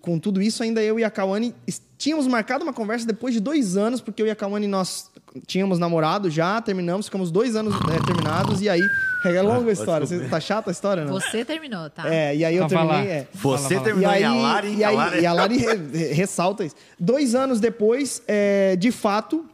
com 0.00 0.18
tudo 0.18 0.40
isso, 0.40 0.62
ainda 0.62 0.82
eu 0.82 0.98
e 0.98 1.04
a 1.04 1.10
Kawane 1.10 1.54
tínhamos 1.98 2.26
marcado 2.26 2.62
uma 2.64 2.72
conversa 2.72 3.06
depois 3.06 3.34
de 3.34 3.40
dois 3.40 3.76
anos, 3.76 4.00
porque 4.00 4.22
eu 4.22 4.26
e 4.26 4.30
a 4.30 4.36
Kawane 4.36 4.66
nós 4.66 5.10
tínhamos 5.46 5.78
namorado 5.78 6.30
já, 6.30 6.60
terminamos, 6.62 7.06
ficamos 7.06 7.30
dois 7.30 7.54
anos 7.54 7.74
é, 7.74 8.04
terminados, 8.06 8.62
e 8.62 8.68
aí. 8.68 8.80
É 9.24 9.42
longa 9.42 9.68
a 9.68 9.72
história. 9.72 10.06
Você, 10.06 10.20
tá 10.28 10.38
chata 10.40 10.70
a 10.70 10.72
história, 10.72 11.04
não? 11.04 11.12
Você 11.12 11.44
terminou, 11.44 11.90
tá? 11.90 12.08
É, 12.12 12.34
e 12.36 12.44
aí 12.44 12.56
eu 12.56 12.66
terminei. 12.68 13.06
É. 13.08 13.26
Você 13.34 13.38
Fala, 13.40 13.58
fala. 13.58 13.80
terminou 13.82 14.10
E 14.10 14.14
aí, 14.14 14.22
e 14.22 14.24
a 14.24 14.32
Lari. 14.32 14.68
e, 14.74 14.84
aí, 14.84 14.84
a 14.84 14.90
Lari- 14.96 15.20
e 15.20 15.26
a 15.26 15.32
Lari 15.32 15.56
re- 15.58 15.74
re- 15.92 16.12
ressalta 16.14 16.64
isso. 16.64 16.76
Dois 16.98 17.34
anos 17.34 17.58
depois, 17.60 18.22
é, 18.28 18.76
de 18.76 18.90
fato, 18.92 19.44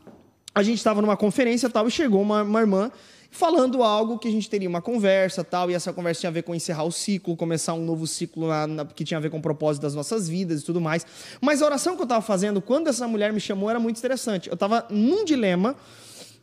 a 0.54 0.62
gente 0.62 0.76
estava 0.76 1.00
numa 1.02 1.16
conferência 1.16 1.68
tal, 1.70 1.88
e 1.88 1.90
chegou 1.90 2.20
uma, 2.22 2.42
uma 2.42 2.60
irmã 2.60 2.92
falando 3.36 3.82
algo 3.82 4.16
que 4.16 4.28
a 4.28 4.30
gente 4.30 4.48
teria 4.48 4.68
uma 4.68 4.80
conversa 4.80 5.42
tal, 5.42 5.68
e 5.68 5.74
essa 5.74 5.92
conversa 5.92 6.20
tinha 6.20 6.30
a 6.30 6.32
ver 6.32 6.42
com 6.44 6.54
encerrar 6.54 6.84
o 6.84 6.92
ciclo, 6.92 7.36
começar 7.36 7.74
um 7.74 7.84
novo 7.84 8.06
ciclo 8.06 8.46
na- 8.46 8.66
na- 8.68 8.84
que 8.84 9.02
tinha 9.04 9.18
a 9.18 9.20
ver 9.20 9.28
com 9.28 9.38
o 9.38 9.42
propósito 9.42 9.82
das 9.82 9.92
nossas 9.92 10.28
vidas 10.28 10.60
e 10.62 10.64
tudo 10.64 10.80
mais. 10.80 11.04
Mas 11.40 11.60
a 11.60 11.66
oração 11.66 11.96
que 11.96 12.00
eu 12.00 12.04
estava 12.04 12.22
fazendo, 12.22 12.62
quando 12.62 12.86
essa 12.86 13.08
mulher 13.08 13.32
me 13.32 13.40
chamou, 13.40 13.68
era 13.68 13.80
muito 13.80 13.98
interessante. 13.98 14.48
Eu 14.48 14.54
estava 14.54 14.86
num 14.88 15.24
dilema 15.24 15.74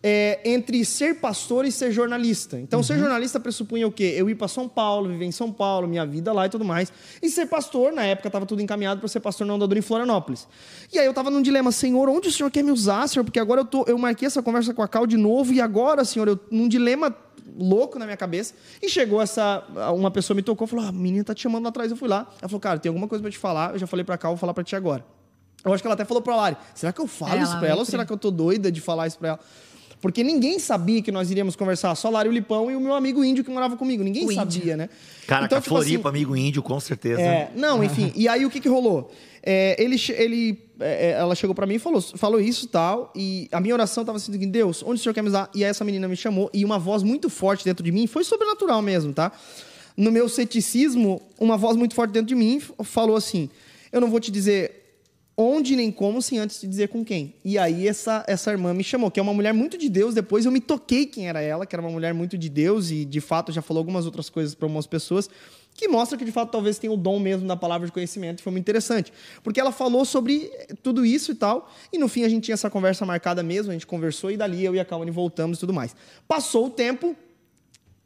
é, 0.03 0.39
entre 0.43 0.83
ser 0.83 1.15
pastor 1.15 1.65
e 1.65 1.71
ser 1.71 1.91
jornalista. 1.91 2.59
Então, 2.59 2.81
ser 2.81 2.97
jornalista 2.97 3.39
pressupunha 3.39 3.87
o 3.87 3.91
quê? 3.91 4.13
Eu 4.17 4.29
ir 4.29 4.35
para 4.35 4.47
São 4.47 4.67
Paulo, 4.67 5.09
viver 5.09 5.25
em 5.25 5.31
São 5.31 5.51
Paulo, 5.51 5.87
minha 5.87 6.05
vida 6.05 6.33
lá 6.33 6.47
e 6.47 6.49
tudo 6.49 6.65
mais. 6.65 6.91
E 7.21 7.29
ser 7.29 7.45
pastor, 7.45 7.93
na 7.93 8.03
época 8.03 8.27
estava 8.27 8.45
tudo 8.45 8.61
encaminhado 8.61 8.99
para 8.99 9.07
ser 9.07 9.19
pastor 9.19 9.45
na 9.45 9.53
Ondador 9.53 9.77
em 9.77 9.81
Florianópolis. 9.81 10.47
E 10.91 10.97
aí 10.97 11.05
eu 11.05 11.11
estava 11.11 11.29
num 11.29 11.41
dilema, 11.41 11.71
Senhor, 11.71 12.09
onde 12.09 12.29
o 12.29 12.31
Senhor 12.31 12.49
quer 12.49 12.63
me 12.63 12.71
usar, 12.71 13.07
Senhor? 13.07 13.23
Porque 13.23 13.39
agora 13.39 13.61
eu, 13.61 13.65
tô, 13.65 13.83
eu 13.87 13.97
marquei 13.97 14.25
essa 14.25 14.41
conversa 14.41 14.73
com 14.73 14.81
a 14.81 14.87
Cal 14.87 15.05
de 15.05 15.17
novo 15.17 15.53
e 15.53 15.61
agora, 15.61 16.03
Senhor, 16.03 16.27
eu 16.27 16.39
num 16.49 16.67
dilema 16.67 17.15
louco 17.57 17.99
na 17.99 18.05
minha 18.05 18.17
cabeça. 18.17 18.55
E 18.81 18.89
chegou 18.89 19.21
essa. 19.21 19.63
Uma 19.93 20.09
pessoa 20.09 20.35
me 20.35 20.41
tocou 20.41 20.65
e 20.65 20.69
falou: 20.69 20.85
ah, 20.85 20.89
a 20.89 20.91
menina 20.91 21.23
tá 21.23 21.35
te 21.35 21.41
chamando 21.41 21.63
lá 21.63 21.69
atrás. 21.69 21.91
Eu 21.91 21.97
fui 21.97 22.07
lá. 22.07 22.27
Ela 22.39 22.49
falou: 22.49 22.59
cara, 22.59 22.79
tem 22.79 22.89
alguma 22.89 23.07
coisa 23.07 23.21
para 23.21 23.31
te 23.31 23.37
falar. 23.37 23.73
Eu 23.73 23.79
já 23.79 23.87
falei 23.87 24.03
para 24.03 24.17
Cal, 24.17 24.31
vou 24.31 24.37
falar 24.37 24.53
para 24.53 24.63
ti 24.63 24.75
agora. 24.75 25.05
Eu 25.63 25.71
acho 25.73 25.83
que 25.83 25.87
ela 25.87 25.93
até 25.93 26.05
falou 26.05 26.21
pra 26.21 26.35
Lari: 26.35 26.57
será 26.73 26.91
que 26.91 26.99
eu 26.99 27.07
falo 27.07 27.33
Ela 27.33 27.43
isso 27.43 27.57
pra 27.59 27.67
ela 27.67 27.79
ou 27.79 27.85
será 27.85 28.05
que 28.05 28.11
eu 28.11 28.17
tô 28.17 28.31
doida 28.31 28.71
de 28.71 28.81
falar 28.81 29.07
isso 29.07 29.17
pra 29.17 29.29
ela? 29.29 29.39
Porque 30.01 30.23
ninguém 30.23 30.57
sabia 30.57 31.01
que 31.01 31.11
nós 31.11 31.29
iríamos 31.29 31.55
conversar, 31.55 31.93
só 31.95 32.09
Lari 32.09 32.27
o 32.27 32.31
Lipão 32.31 32.71
e 32.71 32.75
o 32.75 32.79
meu 32.81 32.95
amigo 32.95 33.23
índio 33.23 33.43
que 33.43 33.51
morava 33.51 33.77
comigo. 33.77 34.03
Ninguém 34.03 34.25
O 34.25 34.33
sabia, 34.33 34.57
índio. 34.63 34.77
né? 34.77 34.89
Caraca, 35.27 35.45
Então, 35.45 35.61
tipo 35.61 35.69
Floripa, 35.75 36.09
assim, 36.09 36.17
amigo 36.17 36.35
índio, 36.35 36.63
com 36.63 36.79
certeza. 36.79 37.21
é, 37.21 37.51
não, 37.55 37.83
enfim. 37.83 38.11
E 38.15 38.27
aí 38.27 38.43
o 38.43 38.49
que, 38.49 38.59
que 38.59 38.67
rolou? 38.67 39.11
É, 39.43 39.75
ele, 39.81 39.95
ele, 40.17 40.59
é, 40.79 41.07
é, 41.07 41.11
ela 41.11 41.35
chegou 41.35 41.53
pra 41.55 41.65
mim 41.67 41.75
e 41.75 41.79
falou, 41.79 42.01
falou 42.01 42.39
isso 42.41 42.65
e 42.65 42.67
tal. 42.67 43.13
E 43.15 43.47
a 43.51 43.59
minha 43.61 43.73
oração 43.75 44.03
tava 44.03 44.17
assim: 44.17 44.31
Deus, 44.49 44.83
onde 44.83 44.99
o 44.99 45.03
senhor 45.03 45.13
quer 45.13 45.21
me 45.21 45.29
usar? 45.29 45.49
E 45.53 45.63
aí 45.63 45.69
essa 45.69 45.83
menina 45.85 46.07
me 46.07 46.15
chamou 46.15 46.49
e 46.53 46.65
uma 46.65 46.79
voz 46.79 47.03
muito 47.03 47.29
forte 47.29 47.63
dentro 47.63 47.83
de 47.83 47.91
mim, 47.91 48.07
foi 48.07 48.23
sobrenatural 48.23 48.81
mesmo, 48.81 49.13
tá? 49.13 49.31
No 49.95 50.11
meu 50.11 50.27
ceticismo, 50.29 51.21
uma 51.39 51.57
voz 51.57 51.75
muito 51.77 51.93
forte 51.93 52.11
dentro 52.11 52.27
de 52.27 52.35
mim 52.35 52.59
falou 52.83 53.15
assim: 53.15 53.49
Eu 53.91 54.01
não 54.01 54.09
vou 54.09 54.19
te 54.19 54.31
dizer 54.31 54.80
onde 55.35 55.75
nem 55.75 55.91
como, 55.91 56.21
sem 56.21 56.39
antes 56.39 56.59
te 56.59 56.67
dizer 56.67 56.89
com 56.89 57.03
quem. 57.03 57.35
E 57.43 57.57
aí 57.57 57.87
essa, 57.87 58.23
essa 58.27 58.51
irmã 58.51 58.73
me 58.73 58.83
chamou, 58.83 59.09
que 59.09 59.19
é 59.19 59.23
uma 59.23 59.33
mulher 59.33 59.53
muito 59.53 59.77
de 59.77 59.89
Deus. 59.89 60.13
Depois 60.13 60.45
eu 60.45 60.51
me 60.51 60.59
toquei 60.59 61.05
quem 61.05 61.27
era 61.27 61.41
ela, 61.41 61.65
que 61.65 61.75
era 61.75 61.81
uma 61.81 61.91
mulher 61.91 62.13
muito 62.13 62.37
de 62.37 62.49
Deus 62.49 62.91
e 62.91 63.05
de 63.05 63.21
fato 63.21 63.51
já 63.51 63.61
falou 63.61 63.81
algumas 63.81 64.05
outras 64.05 64.29
coisas 64.29 64.53
para 64.53 64.65
algumas 64.65 64.85
pessoas 64.85 65.29
que 65.73 65.87
mostra 65.87 66.17
que 66.17 66.25
de 66.25 66.31
fato 66.31 66.51
talvez 66.51 66.77
tenha 66.77 66.91
o 66.91 66.97
dom 66.97 67.19
mesmo 67.19 67.47
da 67.47 67.55
palavra 67.55 67.87
de 67.87 67.93
conhecimento. 67.93 68.39
E 68.39 68.43
foi 68.43 68.51
muito 68.51 68.63
interessante, 68.63 69.11
porque 69.43 69.59
ela 69.59 69.71
falou 69.71 70.05
sobre 70.05 70.51
tudo 70.83 71.05
isso 71.05 71.31
e 71.31 71.35
tal. 71.35 71.71
E 71.91 71.97
no 71.97 72.07
fim 72.07 72.23
a 72.23 72.29
gente 72.29 72.45
tinha 72.45 72.53
essa 72.53 72.69
conversa 72.69 73.05
marcada 73.05 73.41
mesmo, 73.41 73.71
a 73.71 73.73
gente 73.73 73.87
conversou 73.87 74.31
e 74.31 74.37
dali 74.37 74.63
eu 74.63 74.75
e 74.75 74.79
a 74.79 74.85
Kawane 74.85 75.11
voltamos 75.11 75.57
e 75.57 75.59
tudo 75.59 75.73
mais. 75.73 75.95
Passou 76.27 76.67
o 76.67 76.69
tempo, 76.69 77.15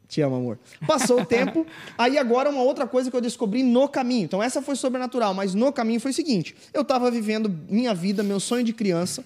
te 0.08 0.22
amo, 0.22 0.36
amor. 0.36 0.60
Passou 0.88 1.22
o 1.22 1.26
tempo, 1.28 1.66
aí 1.97 2.18
agora 2.18 2.49
uma 2.49 2.62
outra 2.62 2.88
coisa 2.88 3.10
que 3.10 3.16
eu 3.16 3.22
descobri 3.22 3.64
no 3.64 3.88
caminho. 3.88 4.26
Então 4.26 4.41
essa 4.41 4.62
foi 4.62 4.76
sobrenatural, 4.76 5.34
mas 5.34 5.53
no 5.53 5.72
caminho 5.72 5.99
foi 5.99 6.12
o 6.12 6.14
seguinte: 6.14 6.56
eu 6.74 6.82
estava 6.82 7.10
vivendo 7.12 7.53
minha 7.70 7.93
vida, 7.93 8.24
meu 8.24 8.39
sonho 8.39 8.64
de 8.64 8.74
criança. 8.74 9.24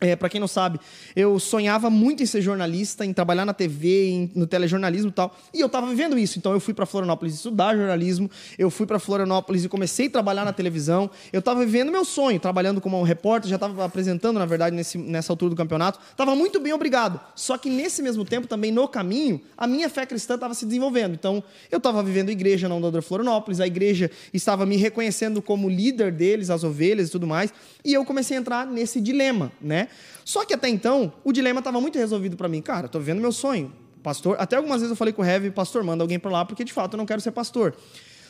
É, 0.00 0.16
para 0.16 0.28
quem 0.30 0.40
não 0.40 0.48
sabe, 0.48 0.80
eu 1.14 1.38
sonhava 1.38 1.90
muito 1.90 2.22
em 2.22 2.26
ser 2.26 2.40
jornalista, 2.40 3.04
em 3.04 3.12
trabalhar 3.12 3.44
na 3.44 3.52
TV, 3.52 4.08
em- 4.08 4.30
no 4.34 4.46
telejornalismo 4.46 5.10
e 5.10 5.12
tal. 5.12 5.36
E 5.52 5.60
eu 5.60 5.66
estava 5.66 5.86
vivendo 5.86 6.18
isso. 6.18 6.38
Então 6.38 6.52
eu 6.52 6.60
fui 6.60 6.72
para 6.72 6.86
Florianópolis 6.86 7.34
estudar 7.34 7.76
jornalismo, 7.76 8.30
eu 8.58 8.70
fui 8.70 8.86
para 8.86 8.98
Florianópolis 8.98 9.62
e 9.64 9.68
comecei 9.68 10.06
a 10.06 10.10
trabalhar 10.10 10.44
na 10.46 10.54
televisão. 10.54 11.10
Eu 11.32 11.40
estava 11.40 11.60
vivendo 11.64 11.92
meu 11.92 12.04
sonho, 12.04 12.40
trabalhando 12.40 12.80
como 12.80 12.98
um 12.98 13.02
repórter, 13.02 13.50
já 13.50 13.56
estava 13.56 13.84
apresentando, 13.84 14.38
na 14.38 14.46
verdade, 14.46 14.74
nesse, 14.74 14.96
nessa 14.96 15.32
altura 15.32 15.50
do 15.50 15.56
campeonato. 15.56 15.98
Estava 16.10 16.34
muito 16.34 16.58
bem, 16.60 16.72
obrigado. 16.72 17.20
Só 17.36 17.58
que 17.58 17.68
nesse 17.68 18.02
mesmo 18.02 18.24
tempo, 18.24 18.46
também 18.46 18.72
no 18.72 18.88
caminho, 18.88 19.38
a 19.56 19.66
minha 19.66 19.90
fé 19.90 20.06
cristã 20.06 20.34
estava 20.36 20.54
se 20.54 20.64
desenvolvendo. 20.64 21.12
Então 21.12 21.44
eu 21.70 21.76
estava 21.76 22.02
vivendo 22.02 22.30
igreja 22.30 22.68
na 22.70 22.74
Ondador 22.74 23.02
Florianópolis, 23.02 23.60
a 23.60 23.66
igreja 23.66 24.10
estava 24.32 24.64
me 24.64 24.76
reconhecendo 24.76 25.42
como 25.42 25.68
líder 25.68 26.10
deles, 26.10 26.48
as 26.48 26.64
ovelhas 26.64 27.08
e 27.08 27.12
tudo 27.12 27.26
mais. 27.26 27.52
E 27.84 27.92
eu 27.92 28.02
comecei 28.04 28.36
a 28.36 28.40
entrar 28.40 28.66
nesse 28.66 28.98
dilema, 28.98 29.52
né? 29.60 29.88
Só 30.24 30.44
que 30.44 30.54
até 30.54 30.68
então, 30.68 31.12
o 31.24 31.32
dilema 31.32 31.60
estava 31.60 31.80
muito 31.80 31.98
resolvido 31.98 32.36
para 32.36 32.48
mim. 32.48 32.62
Cara, 32.62 32.88
tô 32.88 32.98
vivendo 32.98 33.20
meu 33.20 33.32
sonho. 33.32 33.72
Pastor, 34.02 34.36
até 34.38 34.56
algumas 34.56 34.80
vezes 34.80 34.90
eu 34.90 34.96
falei 34.96 35.12
com 35.12 35.22
o 35.22 35.24
Heavy, 35.24 35.50
pastor, 35.50 35.84
manda 35.84 36.02
alguém 36.02 36.18
para 36.18 36.30
lá, 36.30 36.44
porque 36.44 36.64
de 36.64 36.72
fato 36.72 36.94
eu 36.94 36.98
não 36.98 37.06
quero 37.06 37.20
ser 37.20 37.32
pastor. 37.32 37.74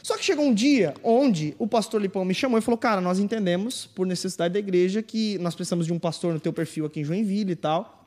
Só 0.03 0.17
que 0.17 0.25
chegou 0.25 0.45
um 0.45 0.55
dia 0.55 0.95
onde 1.05 1.55
o 1.59 1.67
pastor 1.67 2.01
Lipão 2.01 2.25
me 2.25 2.35
chamou 2.35 2.59
e 2.59 2.63
falou: 2.63 2.79
Cara, 2.79 3.01
nós 3.01 3.19
entendemos, 3.19 3.87
por 3.87 4.07
necessidade 4.07 4.55
da 4.55 4.59
igreja, 4.59 5.03
que 5.03 5.39
nós 5.39 5.55
precisamos 5.55 5.87
de 5.87 5.93
um 5.93 5.99
pastor 5.99 6.33
no 6.33 6.41
teu 6.41 6.53
perfil 6.53 6.87
aqui 6.87 7.01
em 7.01 7.05
Joinville 7.05 7.53
e 7.53 7.57
tal. 7.57 8.00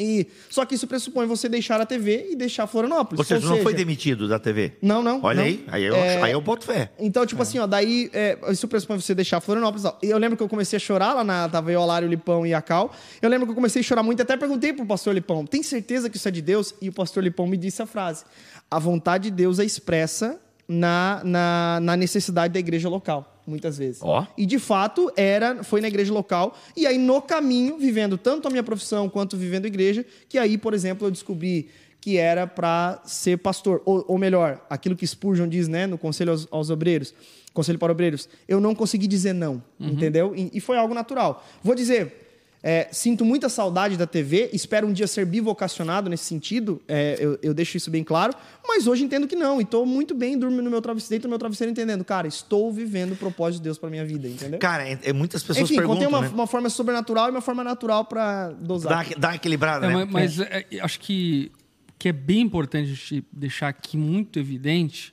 E, 0.00 0.26
só 0.48 0.64
que 0.64 0.74
isso 0.74 0.86
pressupõe 0.86 1.26
você 1.26 1.46
deixar 1.46 1.78
a 1.78 1.84
TV 1.84 2.28
e 2.30 2.34
deixar 2.34 2.66
Florianópolis. 2.66 3.18
Ou 3.18 3.24
seja, 3.24 3.46
Ou 3.46 3.56
não 3.56 3.62
foi 3.62 3.74
demitido 3.74 4.26
da 4.26 4.38
TV? 4.38 4.72
Não, 4.80 5.02
não. 5.02 5.20
Olha 5.22 5.36
não. 5.36 5.44
aí, 5.44 5.64
aí 5.68 5.84
eu, 5.84 5.94
É, 5.94 6.22
aí 6.22 6.32
eu 6.32 6.40
boto 6.40 6.64
fé. 6.64 6.90
então, 6.98 7.26
tipo 7.26 7.42
assim, 7.42 7.58
ó, 7.58 7.66
daí 7.66 8.08
é, 8.14 8.38
isso 8.48 8.66
pressupõe 8.66 8.98
você 8.98 9.14
deixar 9.14 9.40
Florianópolis. 9.40 9.84
E 10.02 10.08
Eu 10.08 10.16
lembro 10.16 10.38
que 10.38 10.42
eu 10.42 10.48
comecei 10.48 10.78
a 10.78 10.80
chorar 10.80 11.12
lá 11.12 11.22
na. 11.22 11.50
Tava 11.50 11.70
o 11.70 12.06
Lipão 12.06 12.46
e 12.46 12.54
a 12.54 12.62
Cal. 12.62 12.94
Eu 13.20 13.28
lembro 13.28 13.46
que 13.46 13.50
eu 13.50 13.54
comecei 13.54 13.80
a 13.80 13.82
chorar 13.82 14.02
muito, 14.02 14.22
até 14.22 14.38
perguntei 14.38 14.72
pro 14.72 14.86
pastor 14.86 15.12
Lipão: 15.12 15.44
tem 15.44 15.62
certeza 15.62 16.08
que 16.08 16.16
isso 16.16 16.28
é 16.28 16.30
de 16.30 16.40
Deus? 16.40 16.74
E 16.80 16.88
o 16.88 16.92
pastor 16.92 17.22
Lipão 17.22 17.46
me 17.46 17.58
disse 17.58 17.82
a 17.82 17.86
frase: 17.86 18.24
a 18.70 18.78
vontade 18.78 19.24
de 19.24 19.36
Deus 19.36 19.58
é 19.58 19.66
expressa 19.66 20.40
na, 20.66 21.20
na, 21.24 21.78
na 21.82 21.96
necessidade 21.96 22.54
da 22.54 22.60
igreja 22.60 22.88
local. 22.88 23.39
Muitas 23.50 23.76
vezes. 23.76 24.00
Ó. 24.02 24.26
E 24.38 24.46
de 24.46 24.58
fato 24.58 25.12
era, 25.16 25.64
foi 25.64 25.80
na 25.80 25.88
igreja 25.88 26.12
local. 26.12 26.56
E 26.76 26.86
aí, 26.86 26.96
no 26.96 27.20
caminho, 27.20 27.76
vivendo 27.76 28.16
tanto 28.16 28.46
a 28.46 28.50
minha 28.50 28.62
profissão 28.62 29.08
quanto 29.08 29.36
vivendo 29.36 29.66
igreja, 29.66 30.06
que 30.28 30.38
aí, 30.38 30.56
por 30.56 30.72
exemplo, 30.72 31.06
eu 31.06 31.10
descobri 31.10 31.68
que 32.00 32.16
era 32.16 32.46
para 32.46 33.02
ser 33.04 33.38
pastor. 33.38 33.82
Ou, 33.84 34.04
ou 34.08 34.16
melhor, 34.16 34.64
aquilo 34.70 34.96
que 34.96 35.06
Spurgeon 35.06 35.48
diz 35.48 35.68
né, 35.68 35.86
no 35.86 35.98
Conselho 35.98 36.30
aos, 36.30 36.48
aos 36.50 36.70
Obreiros, 36.70 37.12
Conselho 37.52 37.78
para 37.78 37.92
Obreiros, 37.92 38.28
eu 38.48 38.60
não 38.60 38.74
consegui 38.74 39.08
dizer 39.08 39.32
não, 39.32 39.62
entendeu? 39.78 40.32
E, 40.36 40.50
e 40.54 40.60
foi 40.60 40.78
algo 40.78 40.94
natural. 40.94 41.44
Vou 41.62 41.74
dizer. 41.74 42.29
É, 42.62 42.88
sinto 42.92 43.24
muita 43.24 43.48
saudade 43.48 43.96
da 43.96 44.06
TV, 44.06 44.50
espero 44.52 44.86
um 44.86 44.92
dia 44.92 45.06
ser 45.06 45.24
bivocacionado 45.24 46.10
nesse 46.10 46.24
sentido, 46.24 46.80
é, 46.86 47.16
eu, 47.18 47.38
eu 47.42 47.54
deixo 47.54 47.76
isso 47.76 47.90
bem 47.90 48.04
claro, 48.04 48.34
mas 48.66 48.86
hoje 48.86 49.02
entendo 49.02 49.26
que 49.26 49.34
não, 49.34 49.60
e 49.60 49.64
estou 49.64 49.86
muito 49.86 50.14
bem 50.14 50.38
dormindo 50.38 50.64
no 50.64 50.70
meu 50.70 50.82
travesseiro, 50.82 51.10
dentro 51.10 51.28
do 51.28 51.30
meu 51.30 51.38
travesseiro 51.38 51.70
entendendo, 51.70 52.04
cara, 52.04 52.28
estou 52.28 52.70
vivendo 52.72 53.12
o 53.12 53.16
propósito 53.16 53.60
de 53.60 53.64
Deus 53.64 53.78
para 53.78 53.88
minha 53.88 54.04
vida, 54.04 54.28
entendeu? 54.28 54.58
Cara, 54.58 54.86
é, 54.86 54.98
é 55.02 55.12
muitas 55.12 55.42
pessoas 55.42 55.64
Enfim, 55.64 55.76
perguntam, 55.76 56.04
contém 56.04 56.08
uma, 56.08 56.28
né? 56.28 56.34
uma 56.34 56.46
forma 56.46 56.68
sobrenatural 56.68 57.28
e 57.28 57.30
uma 57.30 57.40
forma 57.40 57.64
natural 57.64 58.04
para 58.04 58.48
Dá, 58.48 58.54
dosar. 58.54 59.06
dá 59.18 59.28
uma 59.28 59.36
equilibrada, 59.36 59.86
É, 59.86 59.88
né? 59.88 60.04
mas 60.10 60.36
mas, 60.36 60.40
é, 60.40 60.66
acho 60.80 61.00
que 61.00 61.50
que 61.98 62.08
é 62.08 62.12
bem 62.12 62.40
importante 62.40 62.90
a 62.90 62.94
gente 62.94 63.24
deixar 63.30 63.68
aqui 63.68 63.98
muito 63.98 64.38
evidente 64.38 65.12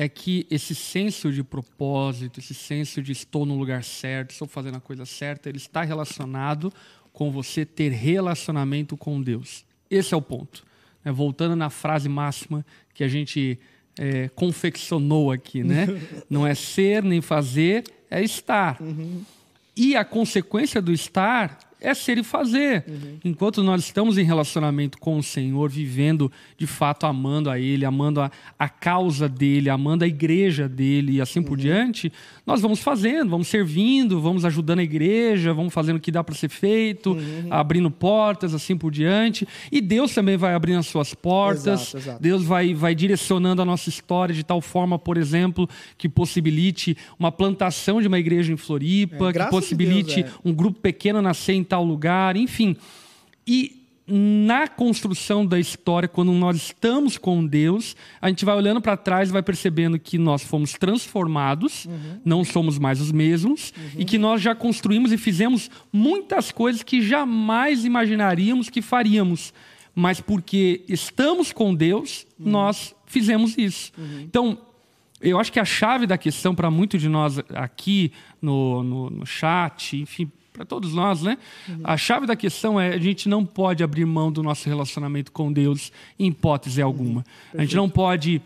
é 0.00 0.08
que 0.08 0.46
esse 0.50 0.74
senso 0.74 1.30
de 1.30 1.44
propósito, 1.44 2.40
esse 2.40 2.54
senso 2.54 3.02
de 3.02 3.12
estou 3.12 3.44
no 3.44 3.54
lugar 3.54 3.84
certo, 3.84 4.30
estou 4.30 4.48
fazendo 4.48 4.78
a 4.78 4.80
coisa 4.80 5.04
certa, 5.04 5.46
ele 5.46 5.58
está 5.58 5.82
relacionado 5.82 6.72
com 7.12 7.30
você 7.30 7.66
ter 7.66 7.90
relacionamento 7.90 8.96
com 8.96 9.20
Deus. 9.20 9.62
Esse 9.90 10.14
é 10.14 10.16
o 10.16 10.22
ponto. 10.22 10.64
né? 11.04 11.12
voltando 11.12 11.54
na 11.54 11.68
frase 11.68 12.08
máxima 12.08 12.64
que 12.94 13.04
a 13.04 13.08
gente 13.08 13.58
é, 13.98 14.30
confeccionou 14.30 15.30
aqui, 15.30 15.62
né? 15.62 15.86
Não 16.30 16.46
é 16.46 16.54
ser 16.54 17.02
nem 17.02 17.20
fazer, 17.20 17.84
é 18.10 18.24
estar. 18.24 18.78
E 19.76 19.94
a 19.96 20.02
consequência 20.02 20.80
do 20.80 20.94
estar 20.94 21.58
é 21.80 21.94
ser 21.94 22.18
e 22.18 22.22
fazer. 22.22 22.84
Uhum. 22.86 23.18
Enquanto 23.24 23.62
nós 23.62 23.82
estamos 23.82 24.18
em 24.18 24.24
relacionamento 24.24 24.98
com 24.98 25.16
o 25.16 25.22
Senhor, 25.22 25.70
vivendo 25.70 26.30
de 26.58 26.66
fato 26.66 27.06
amando 27.06 27.48
a 27.48 27.58
Ele, 27.58 27.84
amando 27.84 28.20
a, 28.20 28.30
a 28.58 28.68
causa 28.68 29.28
dele, 29.28 29.70
amando 29.70 30.04
a 30.04 30.06
igreja 30.06 30.68
dele 30.68 31.12
e 31.12 31.20
assim 31.20 31.40
uhum. 31.40 31.46
por 31.46 31.56
diante, 31.56 32.12
nós 32.46 32.60
vamos 32.60 32.80
fazendo, 32.80 33.30
vamos 33.30 33.48
servindo, 33.48 34.20
vamos 34.20 34.44
ajudando 34.44 34.80
a 34.80 34.82
igreja, 34.82 35.54
vamos 35.54 35.72
fazendo 35.72 35.96
o 35.96 36.00
que 36.00 36.10
dá 36.10 36.22
para 36.22 36.34
ser 36.34 36.48
feito, 36.48 37.12
uhum. 37.12 37.48
abrindo 37.50 37.90
portas, 37.90 38.54
assim 38.54 38.76
por 38.76 38.90
diante. 38.90 39.46
E 39.72 39.80
Deus 39.80 40.12
também 40.14 40.36
vai 40.36 40.54
abrindo 40.54 40.78
as 40.78 40.86
suas 40.86 41.14
portas, 41.14 41.80
exato, 41.80 41.96
exato. 41.96 42.22
Deus 42.22 42.44
vai, 42.44 42.74
vai 42.74 42.94
direcionando 42.94 43.62
a 43.62 43.64
nossa 43.64 43.88
história 43.88 44.34
de 44.34 44.44
tal 44.44 44.60
forma, 44.60 44.98
por 44.98 45.16
exemplo, 45.16 45.68
que 45.96 46.08
possibilite 46.08 46.96
uma 47.18 47.32
plantação 47.32 48.00
de 48.00 48.08
uma 48.08 48.18
igreja 48.18 48.52
em 48.52 48.56
Floripa, 48.56 49.30
é, 49.30 49.32
que 49.32 49.50
possibilite 49.50 50.22
Deus, 50.22 50.34
é. 50.34 50.48
um 50.48 50.52
grupo 50.52 50.80
pequeno 50.80 51.22
nascer 51.22 51.54
em 51.54 51.64
tal 51.70 51.84
lugar, 51.84 52.36
enfim. 52.36 52.76
E 53.46 53.80
na 54.12 54.66
construção 54.66 55.46
da 55.46 55.58
história, 55.58 56.08
quando 56.08 56.32
nós 56.32 56.56
estamos 56.56 57.16
com 57.16 57.46
Deus, 57.46 57.94
a 58.20 58.28
gente 58.28 58.44
vai 58.44 58.56
olhando 58.56 58.80
para 58.80 58.96
trás 58.96 59.28
e 59.28 59.32
vai 59.32 59.42
percebendo 59.42 60.00
que 60.00 60.18
nós 60.18 60.42
fomos 60.42 60.72
transformados, 60.72 61.84
uhum. 61.84 62.20
não 62.24 62.44
somos 62.44 62.76
mais 62.76 63.00
os 63.00 63.12
mesmos, 63.12 63.72
uhum. 63.76 64.00
e 64.00 64.04
que 64.04 64.18
nós 64.18 64.42
já 64.42 64.52
construímos 64.52 65.12
e 65.12 65.16
fizemos 65.16 65.70
muitas 65.92 66.50
coisas 66.50 66.82
que 66.82 67.00
jamais 67.00 67.84
imaginaríamos 67.84 68.68
que 68.68 68.82
faríamos. 68.82 69.54
Mas 69.94 70.20
porque 70.20 70.82
estamos 70.88 71.52
com 71.52 71.72
Deus, 71.72 72.26
uhum. 72.36 72.50
nós 72.50 72.96
fizemos 73.06 73.56
isso. 73.56 73.92
Uhum. 73.96 74.22
Então, 74.22 74.58
eu 75.20 75.38
acho 75.38 75.52
que 75.52 75.60
a 75.60 75.64
chave 75.64 76.04
da 76.04 76.18
questão 76.18 76.52
para 76.52 76.68
muitos 76.68 77.00
de 77.00 77.08
nós 77.08 77.38
aqui 77.54 78.10
no, 78.42 78.82
no, 78.82 79.10
no 79.10 79.26
chat, 79.26 79.96
enfim, 79.96 80.32
para 80.60 80.66
todos 80.66 80.92
nós, 80.92 81.22
né? 81.22 81.38
Uhum. 81.66 81.80
A 81.82 81.96
chave 81.96 82.26
da 82.26 82.36
questão 82.36 82.78
é 82.78 82.88
a 82.92 82.98
gente 82.98 83.30
não 83.30 83.46
pode 83.46 83.82
abrir 83.82 84.04
mão 84.04 84.30
do 84.30 84.42
nosso 84.42 84.68
relacionamento 84.68 85.32
com 85.32 85.50
Deus 85.50 85.90
em 86.18 86.28
hipótese 86.28 86.82
alguma. 86.82 87.24
Uhum. 87.54 87.60
A 87.60 87.62
gente 87.62 87.76
não 87.76 87.88
pode, 87.88 88.42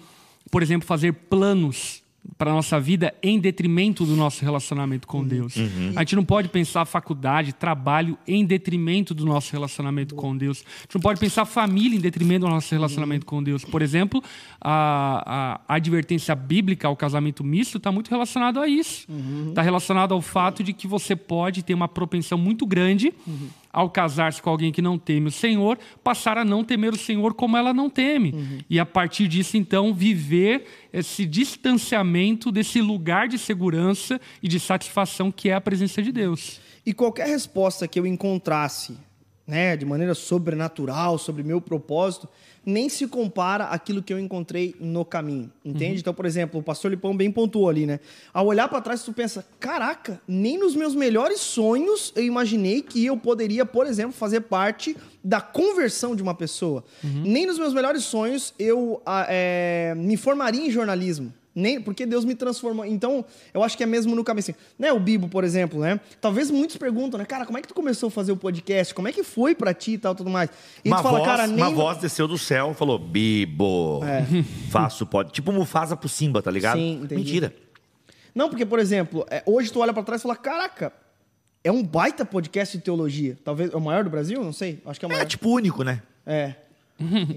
por 0.49 0.63
exemplo, 0.63 0.87
fazer 0.87 1.13
planos 1.13 2.04
para 2.37 2.51
a 2.51 2.55
nossa 2.55 2.81
vida 2.81 3.15
em 3.23 3.39
detrimento 3.39 4.05
do 4.05 4.17
nosso 4.17 4.43
relacionamento 4.43 5.07
com 5.07 5.19
uhum. 5.19 5.29
Deus. 5.29 5.57
Uhum. 5.57 5.93
A 5.95 6.01
gente 6.01 6.17
não 6.17 6.25
pode 6.25 6.49
pensar 6.49 6.85
faculdade, 6.85 7.53
trabalho 7.53 8.19
em 8.27 8.45
detrimento 8.45 9.15
do 9.15 9.25
nosso 9.25 9.53
relacionamento 9.53 10.15
com 10.15 10.37
Deus. 10.37 10.65
A 10.67 10.83
gente 10.83 10.95
não 10.95 11.01
pode 11.01 11.21
pensar 11.21 11.45
família 11.45 11.97
em 11.97 12.01
detrimento 12.01 12.47
do 12.47 12.51
nosso 12.51 12.75
relacionamento 12.75 13.27
com 13.27 13.43
Deus. 13.43 13.65
Por 13.65 13.83
exemplo, 13.83 14.23
a, 14.61 15.61
a, 15.67 15.75
a 15.75 15.77
advertência 15.77 16.35
bíblica 16.35 16.89
ao 16.89 16.97
casamento 16.97 17.45
misto 17.45 17.79
está 17.79 17.93
muito 17.93 18.11
relacionado 18.11 18.61
a 18.61 18.67
isso. 18.67 19.03
Está 19.03 19.13
uhum. 19.13 19.53
Tá 19.55 19.63
relacionado 19.63 20.13
ao 20.13 20.21
fato 20.21 20.63
de 20.63 20.73
que 20.73 20.87
você 20.87 21.15
pode 21.15 21.63
ter 21.63 21.75
uma 21.75 21.89
propensão 21.89 22.37
muito 22.37 22.67
grande 22.67 23.13
uhum 23.27 23.49
ao 23.75 23.91
casar-se 23.91 24.41
com 24.41 24.49
alguém 24.49 24.71
que 24.71 24.81
não 24.81 24.97
teme 24.97 25.27
o 25.27 25.33
Senhor, 25.33 25.77
passar 26.03 26.39
a 26.39 26.45
não 26.45 26.63
temer 26.63 26.95
o 26.95 26.97
Senhor 26.97 27.35
como 27.35 27.57
ela 27.57 27.75
não 27.75 27.91
teme. 27.91 28.31
Uhum. 28.33 28.59
E 28.71 28.79
a 28.79 28.87
partir 28.87 29.27
disso, 29.27 29.57
então, 29.57 29.93
viver 29.93 30.65
esse 30.93 31.27
distanciamento 31.27 32.53
desse 32.53 32.81
lugar 32.81 33.27
de 33.27 33.37
segurança 33.37 34.21
e 34.41 34.47
de 34.47 34.61
satisfação 34.61 35.33
que 35.33 35.49
é 35.49 35.55
a 35.55 35.61
presença 35.61 36.01
de 36.01 36.13
Deus. 36.13 36.61
E 36.87 36.95
qualquer 36.95 37.27
resposta 37.27 37.89
que 37.89 37.99
eu 37.99 38.07
encontrasse, 38.07 38.97
né, 39.47 39.77
de 39.77 39.85
maneira 39.85 40.15
sobrenatural 40.15 41.19
sobre 41.19 41.43
meu 41.43 41.61
propósito, 41.61 42.29
nem 42.65 42.89
se 42.89 43.07
compara 43.07 43.65
àquilo 43.65 44.03
que 44.03 44.13
eu 44.13 44.19
encontrei 44.19 44.75
no 44.81 45.05
caminho, 45.05 45.53
entende? 45.63 45.93
Uhum. 45.93 45.99
Então, 45.99 46.15
por 46.15 46.25
exemplo, 46.25 46.61
o 46.61 46.63
pastor 46.63 46.91
Lipão 46.91 47.15
bem 47.15 47.31
pontuou 47.31 47.69
ali, 47.69 47.85
né? 47.85 48.01
Ao 48.33 48.47
olhar 48.47 48.69
para 48.69 48.81
trás, 48.81 49.03
tu 49.03 49.13
pensa, 49.13 49.47
caraca, 49.61 50.21
nem 50.27 50.59
nos 50.59 50.75
meus 50.75 50.95
melhores 50.95 51.41
sonhos 51.41 52.11
eu 52.17 52.25
imaginei 52.25 52.81
que 52.81 53.05
eu 53.05 53.17
poderia, 53.19 53.67
por 53.67 53.87
exemplo, 53.87 54.13
fazer 54.13 54.41
parte 54.43 54.97
da 55.23 55.43
conversão 55.43 56.17
de 56.17 56.23
uma 56.23 56.35
pessoa. 56.35 56.83
Uhum. 57.03 57.23
Nem 57.25 57.45
nos 57.47 57.59
meus 57.59 57.75
melhores 57.75 58.05
sonhos 58.05 58.55
eu 58.59 59.03
é, 59.29 59.95
me 59.97 60.17
formaria 60.17 60.67
em 60.67 60.71
jornalismo. 60.71 61.33
Nem, 61.55 61.81
porque 61.81 62.05
Deus 62.05 62.25
me 62.25 62.35
transformou. 62.35 62.85
Então, 62.85 63.25
eu 63.53 63.63
acho 63.63 63.77
que 63.77 63.85
é 63.85 63.87
mesmo 63.87 64.15
no 64.17 64.25
assim. 64.37 64.55
Né, 64.77 64.93
o 64.93 64.99
Bibo, 64.99 65.29
por 65.29 65.45
exemplo, 65.45 65.81
né? 65.81 66.01
Talvez 66.21 66.51
muitos 66.51 66.77
perguntam, 66.77 67.17
né? 67.17 67.25
Cara, 67.25 67.47
como 67.47 67.57
é 67.57 67.63
que 67.63 67.69
tu 67.69 67.75
começou 67.75 68.09
a 68.09 68.11
fazer 68.11 68.33
o 68.33 68.37
podcast? 68.37 68.93
Como 68.93 69.07
é 69.07 69.13
que 69.13 69.23
foi 69.23 69.55
para 69.55 69.73
ti 69.73 69.93
e 69.93 69.99
tal, 69.99 70.15
tudo 70.15 70.31
mais? 70.31 70.51
E 70.85 70.89
uma 70.89 70.97
tu 70.97 71.03
fala, 71.05 71.19
voz, 71.19 71.31
cara, 71.31 71.47
nem... 71.47 71.57
Uma 71.57 71.71
voz 71.71 71.99
desceu 71.99 72.27
do 72.27 72.37
céu 72.37 72.73
e 72.73 72.75
falou, 72.75 72.99
Bibo, 72.99 74.01
é. 74.05 74.25
faço 74.71 75.07
pod... 75.07 75.31
Tipo 75.31 75.53
Mufasa 75.53 75.97
pro 75.97 76.09
Simba, 76.09 76.43
tá 76.43 76.51
ligado? 76.51 76.77
Sim, 76.77 77.03
entendi. 77.03 77.15
Mentira. 77.15 77.55
Não, 78.35 78.49
porque, 78.49 78.67
por 78.67 78.81
exemplo, 78.81 79.25
é, 79.31 79.43
hoje 79.47 79.71
tu 79.71 79.79
olha 79.79 79.93
para 79.93 80.03
trás 80.03 80.21
e 80.21 80.25
fala, 80.25 80.35
caraca, 80.35 80.93
é 81.63 81.71
um 81.71 81.85
baita 81.85 82.25
podcast 82.25 82.77
de 82.77 82.83
teologia. 82.83 83.39
Talvez 83.45 83.73
é 83.73 83.77
o 83.77 83.81
maior 83.81 84.03
do 84.03 84.11
Brasil? 84.11 84.43
Não 84.43 84.53
sei. 84.53 84.83
Acho 84.85 84.99
que 84.99 85.07
é 85.07 85.09
o 85.09 85.11
é, 85.11 85.15
maior. 85.15 85.23
É 85.23 85.27
tipo 85.27 85.49
único, 85.49 85.85
né? 85.85 86.03
É. 86.27 86.55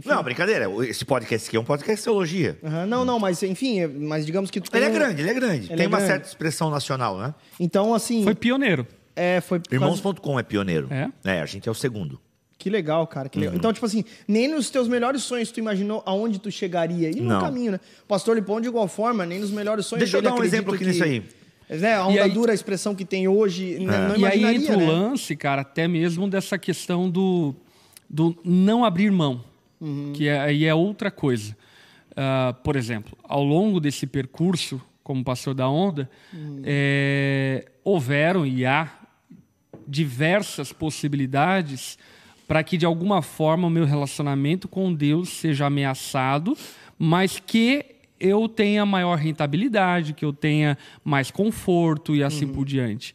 Não, 0.06 0.24
brincadeira. 0.24 0.68
Esse 0.88 1.04
podcast 1.04 1.48
aqui 1.48 1.58
é 1.58 1.60
um 1.60 1.64
podcast 1.64 1.98
de 2.00 2.04
teologia. 2.04 2.58
Uhum, 2.62 2.86
não, 2.86 3.06
não, 3.06 3.20
mas 3.20 3.42
enfim, 3.42 3.80
é, 3.80 3.88
mas 3.88 4.26
digamos 4.26 4.52
que 4.52 4.62
tu 4.62 4.70
Ele 4.76 4.86
é 4.86 4.90
grande, 4.90 5.22
ele 5.22 5.30
é 5.30 5.34
grande. 5.34 5.68
Ele 5.68 5.76
tem 5.76 5.86
é 5.86 5.88
uma 5.88 5.98
grande. 5.98 6.14
certa 6.14 6.28
expressão 6.28 6.70
nacional, 6.70 7.18
né? 7.18 7.34
Então, 7.60 7.94
assim. 7.94 8.24
Foi 8.24 8.36
pioneiro. 8.36 8.86
É, 9.16 9.42
foi. 9.42 9.60
Irmãos.com 9.72 10.40
é 10.40 10.44
pioneiro. 10.44 10.88
É? 10.92 11.10
É, 11.24 11.42
a 11.42 11.46
gente 11.46 11.68
é 11.68 11.72
o 11.72 11.76
segundo. 11.76 12.20
Que 12.58 12.70
legal, 12.70 13.06
cara, 13.06 13.30
que 13.30 13.38
legal. 13.38 13.54
Uhum. 13.54 13.60
Então, 13.60 13.72
tipo 13.72 13.86
assim, 13.86 14.04
nem 14.28 14.48
nos 14.48 14.70
teus 14.70 14.88
melhores 14.88 15.22
sonhos 15.24 15.52
tu 15.52 15.60
imaginou 15.60 16.02
aonde 16.06 16.40
tu 16.40 16.52
chegaria. 16.52 17.10
E 17.10 17.20
no 17.22 17.30
não. 17.30 17.42
caminho, 17.42 17.74
né? 17.74 17.80
O 18.04 18.08
pastor 18.08 18.36
Lipão, 18.36 18.60
de 18.60 18.68
igual 18.68 18.88
forma, 18.88 19.26
nem 19.26 19.40
nos 19.40 19.52
melhores 19.52 19.86
sonhos 19.86 20.02
Deixa 20.02 20.18
eu 20.18 20.22
dar 20.22 20.34
um 20.34 20.44
exemplo 20.44 20.74
aqui 20.74 20.84
que... 20.84 20.90
nisso 20.90 21.04
aí. 21.04 21.24
Né, 21.70 21.96
a 21.96 22.08
onda 22.08 22.24
aí, 22.24 22.32
dura, 22.32 22.54
a 22.54 22.56
expressão 22.56 22.96
que 22.96 23.04
tem 23.04 23.28
hoje, 23.28 23.76
é. 23.76 23.80
não 23.80 24.16
E 24.16 24.26
aí 24.26 24.56
entra 24.56 24.78
o 24.78 24.80
né? 24.80 24.88
lance, 24.88 25.36
cara, 25.36 25.64
até 25.64 25.86
mesmo 25.86 26.26
dessa 26.30 26.58
questão 26.58 27.10
do, 27.10 27.54
do 28.10 28.38
não 28.44 28.86
abrir 28.86 29.12
mão 29.12 29.44
uhum. 29.80 30.12
que 30.14 30.28
é, 30.28 30.40
aí 30.40 30.66
é 30.66 30.74
outra 30.74 31.10
coisa. 31.10 31.56
Uh, 32.12 32.54
por 32.64 32.76
exemplo, 32.76 33.18
ao 33.24 33.44
longo 33.44 33.80
desse 33.80 34.08
percurso, 34.08 34.82
como 35.04 35.24
pastor 35.24 35.54
da 35.54 35.70
onda, 35.70 36.10
uhum. 36.34 36.62
é, 36.64 37.66
houveram 37.84 38.46
e 38.46 38.66
há 38.66 38.92
diversas 39.88 40.74
possibilidades 40.74 41.98
para 42.48 42.64
que 42.64 42.78
de 42.78 42.86
alguma 42.86 43.22
forma 43.22 43.68
o 43.68 43.70
meu 43.70 43.86
relacionamento 43.86 44.68
com 44.68 44.94
Deus 44.94 45.30
seja 45.30 45.68
ameaçado, 45.68 46.58
mas 46.98 47.40
que 47.40 47.86
eu 48.20 48.50
tenha 48.50 48.86
maior 48.86 49.18
rentabilidade, 49.18 50.14
que 50.14 50.26
eu 50.26 50.34
tenha 50.34 50.78
mais 51.04 51.30
conforto 51.30 52.16
e 52.16 52.24
assim 52.24 52.46
uhum. 52.46 52.54
por 52.54 52.66
diante. 52.66 53.14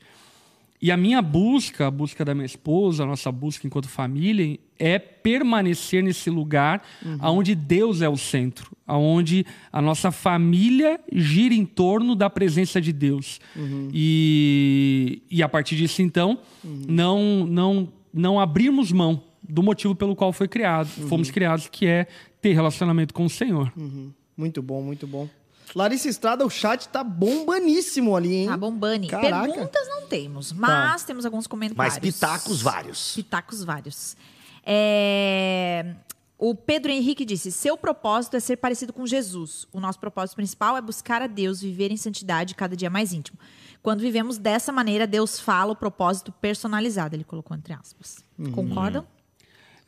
E 0.83 0.91
a 0.91 0.97
minha 0.97 1.23
busca, 1.23 1.87
a 1.87 1.91
busca 1.93 2.25
da 2.25 2.35
minha 2.35 2.45
esposa, 2.45 3.05
a 3.05 3.07
nossa 3.07 3.31
busca 3.31 3.65
enquanto 3.65 3.89
família, 3.89 4.59
é 4.77 4.99
permanecer 4.99 6.03
nesse 6.03 6.29
lugar 6.29 6.83
uhum. 7.07 7.19
onde 7.21 7.55
Deus 7.55 8.03
é 8.03 8.09
o 8.09 8.17
centro, 8.17 8.77
onde 8.89 9.47
a 9.73 9.81
nossa 9.81 10.11
família 10.11 10.99
gira 11.13 11.55
em 11.55 11.65
torno 11.65 12.17
da 12.17 12.29
presença 12.29 12.81
de 12.81 12.93
Deus. 12.93 13.41
Uhum. 13.55 13.91
E, 13.95 15.23
e 15.31 15.41
a 15.41 15.49
partir 15.49 15.77
disso, 15.77 16.03
então, 16.03 16.41
uhum. 16.65 16.83
não, 16.89 17.47
não, 17.47 17.89
não 18.13 18.41
abrirmos 18.41 18.91
mão 18.91 19.23
do 19.41 19.63
motivo 19.63 19.95
pelo 19.95 20.17
qual 20.17 20.33
foi 20.33 20.49
criado, 20.49 20.91
uhum. 20.99 21.07
fomos 21.07 21.31
criados, 21.31 21.69
que 21.69 21.87
é 21.87 22.09
ter 22.41 22.55
relacionamento 22.55 23.15
com 23.15 23.25
o 23.25 23.31
Senhor. 23.31 23.73
Uhum. 23.77 24.11
Muito 24.37 24.61
bom, 24.61 24.83
muito 24.83 25.07
bom. 25.07 25.29
Larissa 25.75 26.09
Estrada, 26.09 26.45
o 26.45 26.51
chat 26.51 26.89
tá 26.89 27.03
bombaníssimo 27.03 28.15
ali, 28.15 28.35
hein? 28.35 28.49
Tá 28.49 28.57
bombani. 28.57 29.09
Caraca. 29.09 29.53
Perguntas 29.53 29.89
não 29.89 30.07
temos, 30.07 30.53
mas 30.53 31.03
tá. 31.03 31.07
temos 31.07 31.25
alguns 31.25 31.47
comentários. 31.47 31.95
Mas 31.95 31.99
pitacos 31.99 32.61
vários. 32.61 33.15
Pitacos 33.15 33.65
vários. 33.65 34.17
É... 34.65 35.95
O 36.39 36.55
Pedro 36.55 36.91
Henrique 36.91 37.25
disse: 37.25 37.53
seu 37.53 37.77
propósito 37.77 38.37
é 38.37 38.41
ser 38.41 38.57
parecido 38.57 38.93
com 38.93 39.07
Jesus. 39.07 39.67
O 39.73 39.81
nosso 39.81 39.99
propósito 39.99 40.37
principal 40.37 40.77
é 40.77 40.83
buscar 40.83 41.23
a 41.23 41.27
Deus, 41.27 41.63
viver 41.63 41.91
em 41.91 41.97
santidade 41.97 42.55
cada 42.55 42.77
dia 42.77 42.91
mais 42.91 43.13
íntimo. 43.13 43.39
Quando 43.83 44.01
vivemos 44.01 44.39
dessa 44.39 44.73
maneira, 44.73 45.07
Deus 45.07 45.41
fala 45.41 45.73
o 45.73 45.77
propósito 45.77 46.33
personalizado. 46.33 47.17
Ele 47.17 47.25
colocou 47.25 47.57
entre 47.57 47.73
aspas. 47.73 48.25
Uhum. 48.39 48.53
Concordam? 48.53 49.07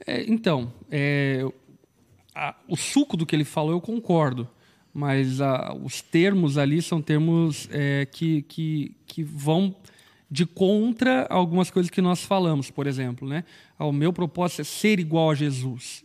É, 0.07 0.25
então, 0.31 0.73
é, 0.91 1.45
a, 2.35 2.55
o 2.69 2.77
suco 2.77 3.17
do 3.17 3.27
que 3.27 3.35
ele 3.35 3.45
falou 3.45 3.73
eu 3.73 3.81
concordo 3.81 4.49
mas 4.95 5.41
ah, 5.41 5.77
os 5.83 6.01
termos 6.01 6.57
ali 6.57 6.81
são 6.81 7.03
termos 7.03 7.69
é, 7.73 8.07
que, 8.07 8.43
que, 8.43 8.97
que 9.05 9.25
vão 9.25 9.75
de 10.31 10.47
contra 10.47 11.27
algumas 11.29 11.69
coisas 11.69 11.91
que 11.91 12.01
nós 12.01 12.23
falamos, 12.23 12.71
por 12.71 12.87
exemplo, 12.87 13.29
né? 13.29 13.45
Ah, 13.77 13.87
o 13.87 13.93
meu 13.93 14.13
propósito 14.13 14.61
é 14.61 14.65
ser 14.65 15.01
igual 15.01 15.33
a 15.33 15.35
Jesus. 15.35 16.05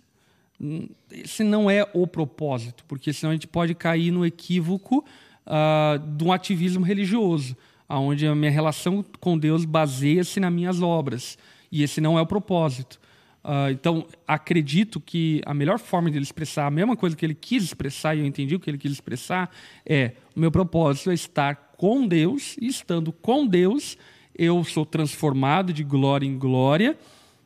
Hum, 0.60 0.90
esse 1.12 1.44
não 1.44 1.70
é 1.70 1.88
o 1.94 2.08
propósito, 2.08 2.84
porque 2.88 3.14
senão 3.14 3.30
a 3.30 3.34
gente 3.34 3.48
pode 3.48 3.76
cair 3.76 4.12
no 4.12 4.26
equívoco 4.26 5.06
uh, 5.46 6.00
de 6.00 6.24
um 6.24 6.32
ativismo 6.32 6.84
religioso, 6.84 7.56
onde 7.88 8.28
a 8.28 8.36
minha 8.36 8.52
relação 8.52 9.06
com 9.20 9.38
Deus 9.38 9.66
baseia-se 9.66 10.40
nas 10.40 10.52
minhas 10.52 10.82
obras. 10.82 11.38
E 11.72 11.84
esse 11.84 12.02
não 12.02 12.18
é 12.18 12.22
o 12.22 12.26
propósito. 12.26 12.99
Uh, 13.44 13.72
então, 13.72 14.06
acredito 14.28 15.00
que 15.00 15.42
a 15.46 15.54
melhor 15.54 15.80
forma 15.80 16.12
de 16.12 16.18
ele 16.18 16.24
expressar 16.24 16.68
a 16.68 16.72
mesma 16.72 16.96
coisa 16.96 17.16
que 17.16 17.26
ele 17.26 17.34
quis 17.34 17.64
expressar, 17.64 18.16
e 18.16 18.20
eu 18.20 18.26
entendi 18.26 18.56
o 18.56 18.60
que 18.60 18.70
ele 18.70 18.78
quis 18.78 18.92
expressar, 18.92 19.50
é: 19.86 20.14
o 20.36 20.40
meu 20.40 20.52
propósito 20.52 21.10
é 21.10 21.14
estar 21.14 21.56
com 21.78 22.06
Deus, 22.06 22.58
e 22.62 22.68
estando 22.68 23.12
com 23.12 23.48
Deus, 23.48 23.98
eu 24.38 24.64
sou 24.64 24.86
transformado 24.86 25.74
de 25.74 25.84
glória 25.84 26.26
em 26.26 26.38
glória 26.38 26.98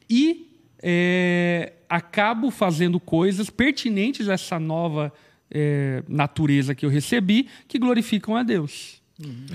e 0.07 0.47
é, 0.81 1.73
acabo 1.89 2.51
fazendo 2.51 2.99
coisas 2.99 3.49
pertinentes 3.49 4.29
a 4.29 4.33
essa 4.33 4.59
nova 4.59 5.11
é, 5.49 6.03
natureza 6.07 6.75
que 6.75 6.85
eu 6.85 6.89
recebi 6.89 7.47
que 7.67 7.79
glorificam 7.79 8.35
a 8.35 8.43
Deus. 8.43 9.01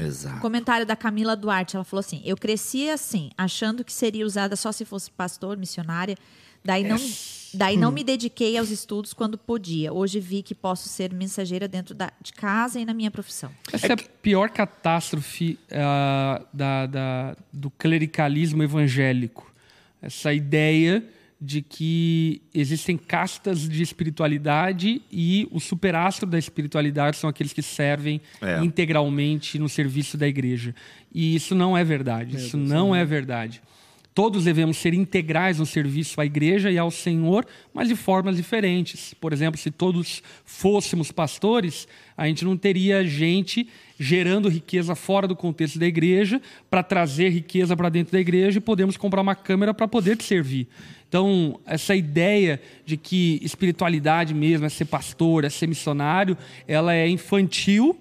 Exato. 0.00 0.40
Comentário 0.40 0.86
da 0.86 0.94
Camila 0.96 1.34
Duarte, 1.36 1.76
ela 1.76 1.84
falou 1.84 2.00
assim: 2.00 2.22
Eu 2.24 2.36
cresci 2.36 2.88
assim, 2.88 3.30
achando 3.36 3.84
que 3.84 3.92
seria 3.92 4.24
usada 4.24 4.54
só 4.56 4.70
se 4.72 4.84
fosse 4.84 5.11
pastor, 5.11 5.56
missionária. 5.56 6.16
Daí 6.64 6.82
não, 6.84 6.96
daí 7.54 7.76
não 7.76 7.90
me 7.92 8.02
dediquei 8.04 8.59
aos 8.59 8.70
estudos 8.70 9.12
quando 9.14 9.38
podia. 9.38 9.92
Hoje 9.92 10.18
vi 10.20 10.42
que 10.42 10.54
posso 10.54 10.88
ser 10.88 11.12
mensageira 11.14 11.66
dentro 11.68 11.94
da, 11.94 12.12
de 12.20 12.32
casa 12.32 12.78
e 12.80 12.84
na 12.84 12.92
minha 12.92 13.11
profissão. 13.11 13.50
Essa 13.72 13.86
é, 13.86 13.92
a 13.92 13.96
pior 13.96 14.50
catástrofe 14.50 15.59
ah, 15.72 16.42
da- 16.52 16.86
da- 16.86 17.36
do 17.52 17.70
clericalismo 17.70 18.62
evangélico. 18.62 19.50
Essa 20.02 20.32
ideia 20.34 21.04
de 21.41 21.62
que 21.62 22.43
existem 22.53 22.97
castas 22.97 23.68
de 23.68 23.80
espiritualidade 23.82 25.01
e 25.11 25.47
o 25.53 25.61
superastro 25.61 26.28
da 26.28 26.39
espiritualidade 26.39 27.16
são 27.16 27.30
aqueles 27.30 27.53
que 27.53 27.62
servem 27.62 28.20
É. 28.41 28.59
integralmente 28.64 29.59
no 29.59 29.68
serviço 29.68 30.16
da 30.16 30.26
igreja. 30.26 30.74
E 31.14 31.34
isso 31.34 31.55
não 31.55 31.76
é 31.78 31.84
verdade. 31.84 32.36
Isso 32.36 32.57
não 32.57 32.95
é 32.95 33.05
verdade. 33.05 33.62
Todos 34.14 34.43
devemos 34.47 34.78
ser 34.78 34.95
integrais 34.95 35.61
no 35.61 35.66
serviço 35.66 36.20
à 36.20 36.26
igreja 36.26 36.72
e 36.72 36.76
ao 36.76 36.91
Senhor, 36.91 37.47
mas 37.72 37.86
de 37.86 37.95
formas 37.95 38.36
diferentes. 38.36 39.14
Por 39.14 39.32
exemplo, 39.32 39.61
se 39.61 39.70
todos 39.70 40.24
fôssemos 40.45 41.12
pastores, 41.12 41.86
a 42.16 42.26
gente 42.26 42.45
não 42.45 42.57
teria 42.57 43.07
gente 43.07 43.68
gerando 43.97 44.49
riqueza 44.49 44.97
fora 44.97 45.28
do 45.28 45.36
contexto 45.36 45.78
da 45.78 45.86
igreja 45.86 46.43
para 46.68 46.82
trazer 46.82 47.28
riqueza 47.28 47.76
para 47.76 47.89
dentro 47.89 48.12
da 48.12 48.18
igreja 48.18 48.59
e 48.59 48.61
podemos 48.61 48.97
comprar 48.97 49.20
uma 49.20 49.36
câmera 49.36 49.72
para 49.72 49.86
poder 49.86 50.16
te 50.16 50.24
servir. 50.24 50.66
Então, 51.09 51.59
essa 51.64 51.96
ideia 51.96 52.61
de 52.84 52.96
que 52.96 53.40
espiritualidade 53.42 54.34
mesmo 54.34 54.66
é 54.66 54.68
ser 54.68 54.84
pastor, 54.84 55.44
é 55.44 55.48
ser 55.48 55.66
missionário, 55.66 56.36
ela 56.66 56.94
é 56.94 57.09
infantil 57.09 57.98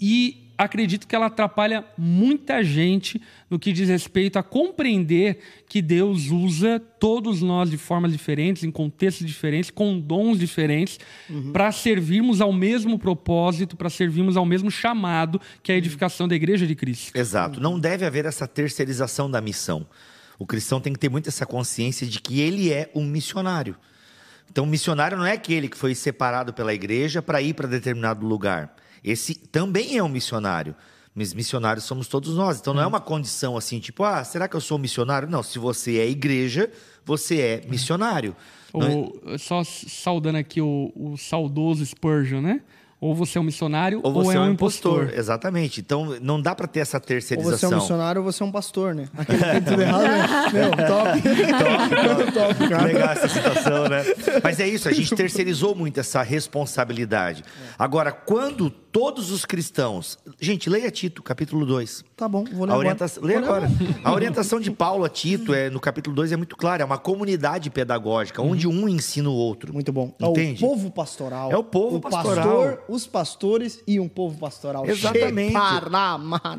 e 0.00 0.42
acredito 0.58 1.06
que 1.06 1.14
ela 1.14 1.26
atrapalha 1.26 1.84
muita 1.96 2.62
gente 2.62 3.20
no 3.48 3.58
que 3.58 3.72
diz 3.72 3.88
respeito 3.88 4.38
a 4.38 4.42
compreender 4.42 5.38
que 5.68 5.80
Deus 5.80 6.30
usa 6.30 6.80
todos 6.80 7.42
nós 7.42 7.70
de 7.70 7.76
formas 7.76 8.12
diferentes, 8.12 8.64
em 8.64 8.70
contextos 8.70 9.26
diferentes, 9.26 9.70
com 9.70 9.98
dons 9.98 10.38
diferentes, 10.38 10.98
para 11.52 11.70
servirmos 11.70 12.40
ao 12.40 12.52
mesmo 12.52 12.98
propósito, 12.98 13.76
para 13.76 13.90
servirmos 13.90 14.36
ao 14.36 14.44
mesmo 14.46 14.70
chamado, 14.70 15.40
que 15.62 15.72
é 15.72 15.74
a 15.74 15.78
edificação 15.78 16.26
da 16.26 16.34
igreja 16.34 16.66
de 16.66 16.74
Cristo. 16.74 17.16
Exato. 17.16 17.60
Não 17.60 17.78
deve 17.78 18.04
haver 18.04 18.24
essa 18.24 18.46
terceirização 18.46 19.30
da 19.30 19.40
missão. 19.40 19.86
O 20.42 20.46
cristão 20.46 20.80
tem 20.80 20.92
que 20.92 20.98
ter 20.98 21.08
muito 21.08 21.28
essa 21.28 21.46
consciência 21.46 22.04
de 22.04 22.20
que 22.20 22.40
ele 22.40 22.72
é 22.72 22.90
um 22.96 23.04
missionário. 23.04 23.76
Então, 24.50 24.64
o 24.64 24.66
missionário 24.66 25.16
não 25.16 25.24
é 25.24 25.30
aquele 25.30 25.68
que 25.68 25.78
foi 25.78 25.94
separado 25.94 26.52
pela 26.52 26.74
igreja 26.74 27.22
para 27.22 27.40
ir 27.40 27.54
para 27.54 27.68
determinado 27.68 28.26
lugar. 28.26 28.74
Esse 29.04 29.36
também 29.36 29.96
é 29.96 30.02
um 30.02 30.08
missionário. 30.08 30.74
Mas 31.14 31.32
missionários 31.32 31.84
somos 31.84 32.08
todos 32.08 32.34
nós. 32.34 32.58
Então, 32.58 32.74
não 32.74 32.82
é 32.82 32.86
uma 32.88 33.00
condição 33.00 33.56
assim, 33.56 33.78
tipo, 33.78 34.02
ah, 34.02 34.24
será 34.24 34.48
que 34.48 34.56
eu 34.56 34.60
sou 34.60 34.78
missionário? 34.78 35.28
Não, 35.30 35.44
se 35.44 35.60
você 35.60 35.98
é 35.98 36.08
igreja, 36.08 36.68
você 37.04 37.38
é 37.38 37.64
missionário. 37.68 38.34
Não 38.74 39.12
é- 39.26 39.38
só 39.38 39.62
saudando 39.62 40.36
aqui 40.38 40.60
o, 40.60 40.92
o 40.96 41.16
saudoso 41.16 41.86
Spurgeon, 41.86 42.40
né? 42.40 42.62
Ou 43.02 43.16
você 43.16 43.36
é 43.36 43.40
um 43.40 43.44
missionário 43.44 43.98
Ou 44.00 44.12
você 44.12 44.36
é 44.36 44.40
um 44.40 44.52
impostor. 44.52 45.12
Exatamente. 45.12 45.80
Então, 45.80 46.16
não 46.22 46.40
dá 46.40 46.54
para 46.54 46.68
ter 46.68 46.78
essa 46.78 46.98
Ou 46.98 47.00
terceirização. 47.00 47.58
você 47.58 47.66
é 47.66 47.68
um 47.76 47.80
missionário 47.80 48.20
ou 48.20 48.32
você 48.32 48.44
é 48.44 48.46
um 48.46 48.52
pastor, 48.52 48.94
né? 48.94 49.08
Aquele 49.18 49.42
que 49.42 49.50
tem 49.50 49.62
tudo 49.62 49.82
errado, 49.82 50.02
né? 50.02 50.26
Meu, 50.54 50.70
top. 50.70 51.22
top, 51.22 52.32
top, 52.32 52.68
cara. 52.70 52.84
Legal 52.84 53.10
essa 53.10 53.28
situação, 53.28 53.88
né? 53.88 54.04
Mas 54.44 54.60
é 54.60 54.68
isso, 54.68 54.88
a 54.88 54.92
gente 54.92 55.12
terceirizou 55.16 55.74
muito 55.74 55.98
essa 55.98 56.22
responsabilidade. 56.22 57.42
Agora, 57.76 58.12
quando 58.12 58.72
todos 58.92 59.30
os 59.30 59.46
cristãos. 59.46 60.18
Gente, 60.38 60.68
leia 60.68 60.90
Tito, 60.90 61.22
capítulo 61.22 61.64
2. 61.64 62.04
Tá 62.14 62.28
bom, 62.28 62.44
vou 62.44 62.66
ler 62.66 62.72
A 62.72 62.74
agora. 62.74 62.78
orientação, 62.78 63.24
ler 63.24 63.36
agora. 63.38 63.70
A 64.04 64.12
orientação 64.12 64.60
de 64.60 64.70
Paulo 64.70 65.04
a 65.04 65.08
Tito 65.08 65.54
é, 65.54 65.70
no 65.70 65.80
capítulo 65.80 66.14
2 66.14 66.32
é 66.32 66.36
muito 66.36 66.56
clara, 66.56 66.82
é 66.82 66.84
uma 66.84 66.98
comunidade 66.98 67.70
pedagógica, 67.70 68.42
onde 68.42 68.68
um 68.68 68.86
ensina 68.88 69.30
o 69.30 69.34
outro. 69.34 69.72
Muito 69.72 69.90
bom. 69.92 70.14
Entende? 70.20 70.62
É 70.62 70.66
o 70.66 70.70
povo 70.70 70.90
pastoral. 70.90 71.50
É 71.50 71.56
o 71.56 71.64
povo 71.64 72.00
pastoral. 72.00 72.44
pastor, 72.44 72.84
os 72.86 73.06
pastores 73.06 73.82
e 73.86 73.98
um 73.98 74.08
povo 74.08 74.38
pastoral. 74.38 74.86
Exatamente. 74.86 75.56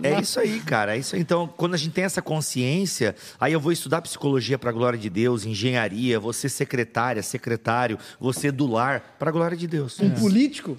É 0.01 0.19
isso 0.19 0.39
aí, 0.39 0.59
cara. 0.59 0.95
É 0.95 0.99
isso 0.99 1.15
aí. 1.15 1.21
Então, 1.21 1.47
quando 1.55 1.75
a 1.75 1.77
gente 1.77 1.93
tem 1.93 2.03
essa 2.03 2.21
consciência, 2.21 3.15
aí 3.39 3.53
eu 3.53 3.59
vou 3.59 3.71
estudar 3.71 4.01
psicologia 4.01 4.57
para 4.57 4.71
a 4.71 4.73
glória 4.73 4.97
de 4.97 5.09
Deus, 5.09 5.45
engenharia, 5.45 6.19
você 6.19 6.49
secretária, 6.49 7.21
secretário, 7.21 7.99
você 8.19 8.51
do 8.51 8.65
lar 8.65 9.15
para 9.19 9.29
a 9.29 9.31
glória 9.31 9.55
de 9.55 9.67
Deus. 9.67 9.99
Um 9.99 10.09
político? 10.09 10.77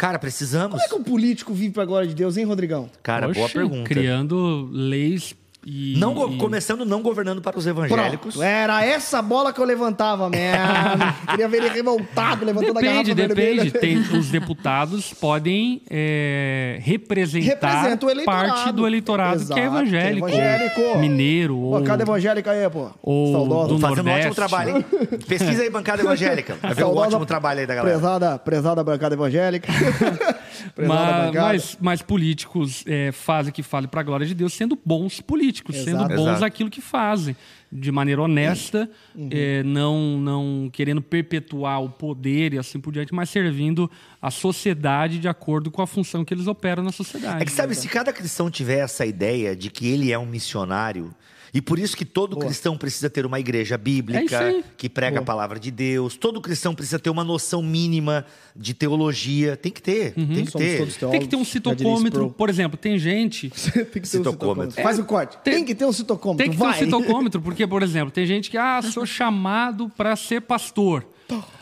Cara, 0.00 0.18
precisamos. 0.18 0.70
Como 0.70 0.82
é 0.82 0.88
que 0.88 0.94
um 0.94 1.04
político 1.04 1.52
vive 1.52 1.74
pra 1.74 1.84
glória 1.84 2.08
de 2.08 2.14
Deus, 2.14 2.38
hein, 2.38 2.44
Rodrigão? 2.44 2.88
Cara, 3.02 3.28
boa 3.28 3.44
Oxe, 3.44 3.52
pergunta. 3.52 3.86
Criando 3.86 4.66
leis 4.72 5.36
e. 5.64 5.94
Não 5.98 6.14
go- 6.14 6.36
Começando 6.38 6.84
não 6.84 7.02
governando 7.02 7.40
para 7.42 7.58
os 7.58 7.66
evangélicos. 7.66 8.34
Pronto, 8.34 8.42
era 8.46 8.84
essa 8.84 9.20
bola 9.20 9.52
que 9.52 9.60
eu 9.60 9.64
levantava, 9.64 10.28
merda. 10.30 11.14
Queria 11.30 11.48
ver 11.48 11.58
ele 11.58 11.68
revoltado, 11.70 12.44
levantando 12.44 12.78
a 12.78 12.80
Depende, 12.80 13.14
garrafa 13.14 13.34
depende. 13.34 13.70
Tem, 13.72 13.98
os 13.98 14.28
deputados 14.30 15.12
podem 15.12 15.82
é, 15.90 16.78
representar 16.82 17.96
parte 18.24 18.72
do 18.72 18.86
eleitorado 18.86 19.36
que 19.38 19.42
Exato, 19.44 19.60
é 19.60 19.64
evangélico. 19.64 20.26
que 20.26 20.32
é 20.34 20.36
evangélico. 20.66 20.98
Mineiro. 20.98 21.54
Pô, 21.54 21.76
ou... 21.78 21.82
cada 21.82 22.02
evangélica 22.02 22.50
aí, 22.50 22.68
pô? 22.70 22.90
Ou 23.02 23.32
Saudosa. 23.32 23.68
do 23.68 23.78
Fazendo 23.78 24.00
um 24.00 24.04
Nordeste. 24.04 24.28
ótimo 24.30 24.34
trabalho, 24.34 24.76
hein? 24.76 24.84
Pesquisa 25.26 25.62
aí, 25.62 25.70
bancada 25.70 26.02
evangélica. 26.02 26.56
Vai 26.62 26.74
ver 26.74 26.82
o 26.82 26.86
Saudosa- 26.86 27.06
ótimo 27.08 27.26
trabalho 27.26 27.60
aí 27.60 27.66
da 27.66 27.74
galera. 27.74 27.98
Prezada, 27.98 28.38
prezada 28.38 28.84
bancada 28.84 29.14
evangélica. 29.14 29.70
prezada 30.74 31.02
Mas, 31.02 31.26
bancada. 31.26 31.46
mas, 31.48 31.78
mas 31.80 32.02
políticos 32.02 32.84
é, 32.86 33.12
fazem 33.12 33.50
o 33.50 33.52
que 33.52 33.62
fazem 33.62 33.88
para 33.88 34.00
a 34.00 34.04
glória 34.04 34.26
de 34.26 34.34
Deus, 34.34 34.52
sendo 34.54 34.78
bons 34.84 35.20
políticos, 35.20 35.49
Exato. 35.52 35.84
sendo 35.84 36.08
bons 36.08 36.22
Exato. 36.28 36.40
naquilo 36.40 36.70
que 36.70 36.80
fazem, 36.80 37.36
de 37.70 37.90
maneira 37.92 38.22
honesta, 38.22 38.90
Uhum. 39.14 39.28
é, 39.30 39.62
não, 39.62 40.18
não 40.18 40.70
querendo 40.72 41.02
perpetuar 41.02 41.82
o 41.82 41.88
poder 41.90 42.54
e 42.54 42.58
assim 42.58 42.80
por 42.80 42.92
diante, 42.92 43.14
mas 43.14 43.28
servindo 43.30 43.90
a 44.20 44.30
sociedade 44.30 45.18
de 45.18 45.28
acordo 45.28 45.70
com 45.70 45.82
a 45.82 45.86
função 45.86 46.24
que 46.24 46.32
eles 46.34 46.46
operam 46.46 46.82
na 46.82 46.92
sociedade. 46.92 47.42
É 47.42 47.44
que 47.44 47.52
sabe, 47.52 47.74
se 47.74 47.88
cada 47.88 48.12
cristão 48.12 48.50
tiver 48.50 48.78
essa 48.78 49.04
ideia 49.06 49.54
de 49.54 49.70
que 49.70 49.86
ele 49.88 50.12
é 50.12 50.18
um 50.18 50.26
missionário, 50.26 51.14
e 51.52 51.60
por 51.60 51.78
isso 51.78 51.96
que 51.96 52.04
todo 52.04 52.36
cristão 52.36 52.76
precisa 52.76 53.08
ter 53.10 53.24
uma 53.26 53.38
igreja 53.40 53.74
É 53.74 53.78
bíblica 53.78 54.38
aí. 54.40 54.64
que 54.76 54.88
prega 54.88 55.18
a 55.20 55.22
palavra 55.22 55.58
de 55.58 55.70
Deus, 55.70 56.16
todo 56.16 56.40
cristão 56.40 56.74
precisa 56.74 56.98
ter 56.98 57.10
uma 57.10 57.24
noção 57.24 57.62
mínima 57.62 58.24
de 58.56 58.72
teologia, 58.74 59.56
tem 59.56 59.70
que 59.72 59.82
ter, 59.82 60.14
Uhum. 60.16 60.26
tem 60.34 60.44
que 60.44 60.50
Somos 60.50 60.66
ter. 60.66 60.78
todos 60.78 60.96
Tem 60.96 61.20
que 61.20 61.28
ter 61.28 61.36
um 61.36 61.44
teólogos, 61.44 61.48
citocômetro, 61.48 62.30
por 62.30 62.48
exemplo, 62.50 62.76
tem 62.78 62.98
gente 62.98 63.50
Tem 63.72 63.84
que 63.84 63.90
ter 63.92 64.00
um 64.00 64.04
Citocômetro. 64.04 64.32
citocômetro. 64.72 64.82
Faz 64.82 64.98
o 64.98 65.04
corte. 65.04 65.38
Tem- 65.38 65.54
Tem, 65.54 65.64
que 65.64 65.74
ter 65.74 65.84
um 65.84 65.92
citocômetro. 65.92 66.44
Tem 66.44 66.50
que 66.50 66.56
ter 66.56 66.62
vai. 66.64 66.76
um 66.76 66.84
citocômetro, 66.84 67.40
porque, 67.40 67.66
por 67.66 67.82
exemplo, 67.82 68.10
tem 68.10 68.26
gente 68.26 68.50
que, 68.50 68.56
ah, 68.58 68.80
sou 68.82 69.04
chamado 69.06 69.88
para 69.96 70.14
ser 70.16 70.40
pastor. 70.42 71.06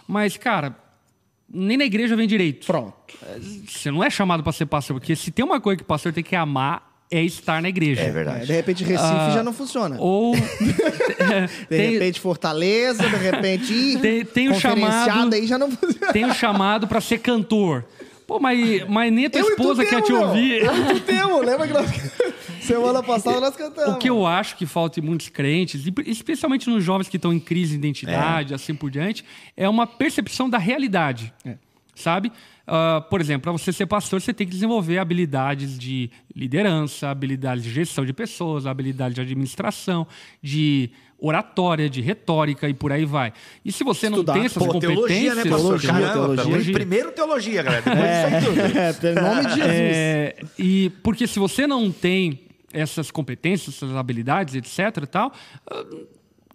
Mas, 0.06 0.36
cara, 0.36 0.76
nem 1.52 1.76
na 1.76 1.84
igreja 1.84 2.14
vem 2.16 2.26
direito. 2.26 2.66
Pronto. 2.66 2.94
Você 3.68 3.90
não 3.90 4.02
é 4.04 4.10
chamado 4.10 4.42
para 4.42 4.52
ser 4.52 4.66
pastor, 4.66 4.98
porque 4.98 5.14
se 5.16 5.30
tem 5.30 5.44
uma 5.44 5.60
coisa 5.60 5.76
que 5.78 5.82
o 5.82 5.86
pastor 5.86 6.12
tem 6.12 6.22
que 6.24 6.34
amar, 6.36 6.87
é 7.10 7.22
estar 7.22 7.60
na 7.62 7.68
igreja. 7.68 8.02
É 8.02 8.06
É, 8.06 8.10
verdade. 8.10 8.46
de 8.46 8.52
repente 8.52 8.84
Recife 8.84 9.02
Ah, 9.02 9.30
já 9.34 9.42
não 9.42 9.52
funciona. 9.52 9.96
Ou. 9.98 10.34
De 10.36 11.66
tem, 11.68 11.92
repente 11.92 12.20
Fortaleza, 12.20 13.02
de 13.08 13.16
repente 13.16 13.72
ih, 13.72 13.98
Tem- 13.98 14.24
tem 14.24 14.48
o 14.50 14.54
chamado- 14.60 15.34
aí 15.34 15.46
já 15.46 15.58
não 15.58 15.70
funciona. 15.70 16.12
tem 16.12 16.24
o 16.24 16.34
chamado 16.34 16.86
para 16.86 17.00
ser 17.00 17.18
cantor. 17.18 17.84
Pô, 18.26 18.38
mas, 18.38 18.86
mas 18.88 19.10
nem 19.10 19.24
a 19.26 19.30
tua 19.30 19.40
Eu 19.40 19.48
esposa 19.48 19.86
quer 19.86 20.02
te 20.02 20.12
ouvir. 20.12 20.62
Eu 20.62 20.74
e 20.90 20.94
tu 20.94 21.00
temos, 21.00 21.46
lembra 21.46 21.66
que 21.66 21.72
nós... 21.72 21.86
semana 22.60 23.02
passada 23.02 23.40
nós 23.40 23.56
cantamos. 23.56 23.94
O 23.94 23.96
que 23.98 24.10
eu 24.10 24.26
acho 24.26 24.54
que 24.56 24.66
falta 24.66 25.00
em 25.00 25.02
muitos 25.02 25.30
crentes, 25.30 25.82
especialmente 26.04 26.68
nos 26.68 26.84
jovens 26.84 27.08
que 27.08 27.16
estão 27.16 27.32
em 27.32 27.40
crise 27.40 27.70
de 27.72 27.78
identidade, 27.78 28.52
assim 28.52 28.74
por 28.74 28.90
diante, 28.90 29.24
é 29.56 29.66
uma 29.66 29.86
percepção 29.86 30.48
da 30.50 30.58
realidade. 30.58 31.32
Sabe? 31.94 32.30
Ah, 32.70 33.00
por 33.00 33.18
exemplo, 33.18 33.42
para 33.44 33.52
você 33.52 33.72
ser 33.72 33.86
pastor, 33.86 34.20
você 34.20 34.34
tem 34.34 34.46
que 34.46 34.52
desenvolver 34.52 34.98
habilidades 34.98 35.78
de 35.78 36.10
liderança, 36.36 37.08
habilidades 37.08 37.64
de 37.64 37.70
gestão 37.70 38.04
de 38.04 38.12
pessoas, 38.12 38.66
habilidade 38.66 39.14
de 39.14 39.22
administração, 39.22 40.06
de 40.42 40.90
oratória, 41.18 41.88
de 41.88 42.02
retórica 42.02 42.68
e 42.68 42.74
por 42.74 42.92
aí 42.92 43.06
vai. 43.06 43.32
E 43.64 43.72
se 43.72 43.82
você 43.82 44.06
Estudar. 44.06 44.34
não 44.34 44.38
tem 44.40 44.46
essas 44.46 44.62
Pô, 44.62 44.70
competências... 44.72 45.08
teologia, 45.08 45.34
né, 45.34 45.42
pastor? 45.44 45.80
Teologia, 45.80 45.90
Caramba, 45.90 46.12
teologia. 46.36 46.62
pelo- 46.62 46.72
primeiro 46.74 47.12
teologia, 47.12 47.62
galera. 47.62 47.82
Depois 47.82 48.04
disso 48.04 48.26
aí 48.26 48.44
tudo. 48.44 49.08
É, 49.18 49.20
nome 49.22 49.42
de 49.46 49.54
Jesus. 49.54 49.68
É, 49.70 50.36
e 50.58 50.90
porque 51.02 51.26
se 51.26 51.38
você 51.38 51.66
não 51.66 51.90
tem 51.90 52.40
essas 52.72 53.10
competências, 53.10 53.76
essas 53.76 53.96
habilidades, 53.96 54.54
etc. 54.54 55.02
e 55.02 55.06
tal, 55.06 55.32
ah, 55.70 55.84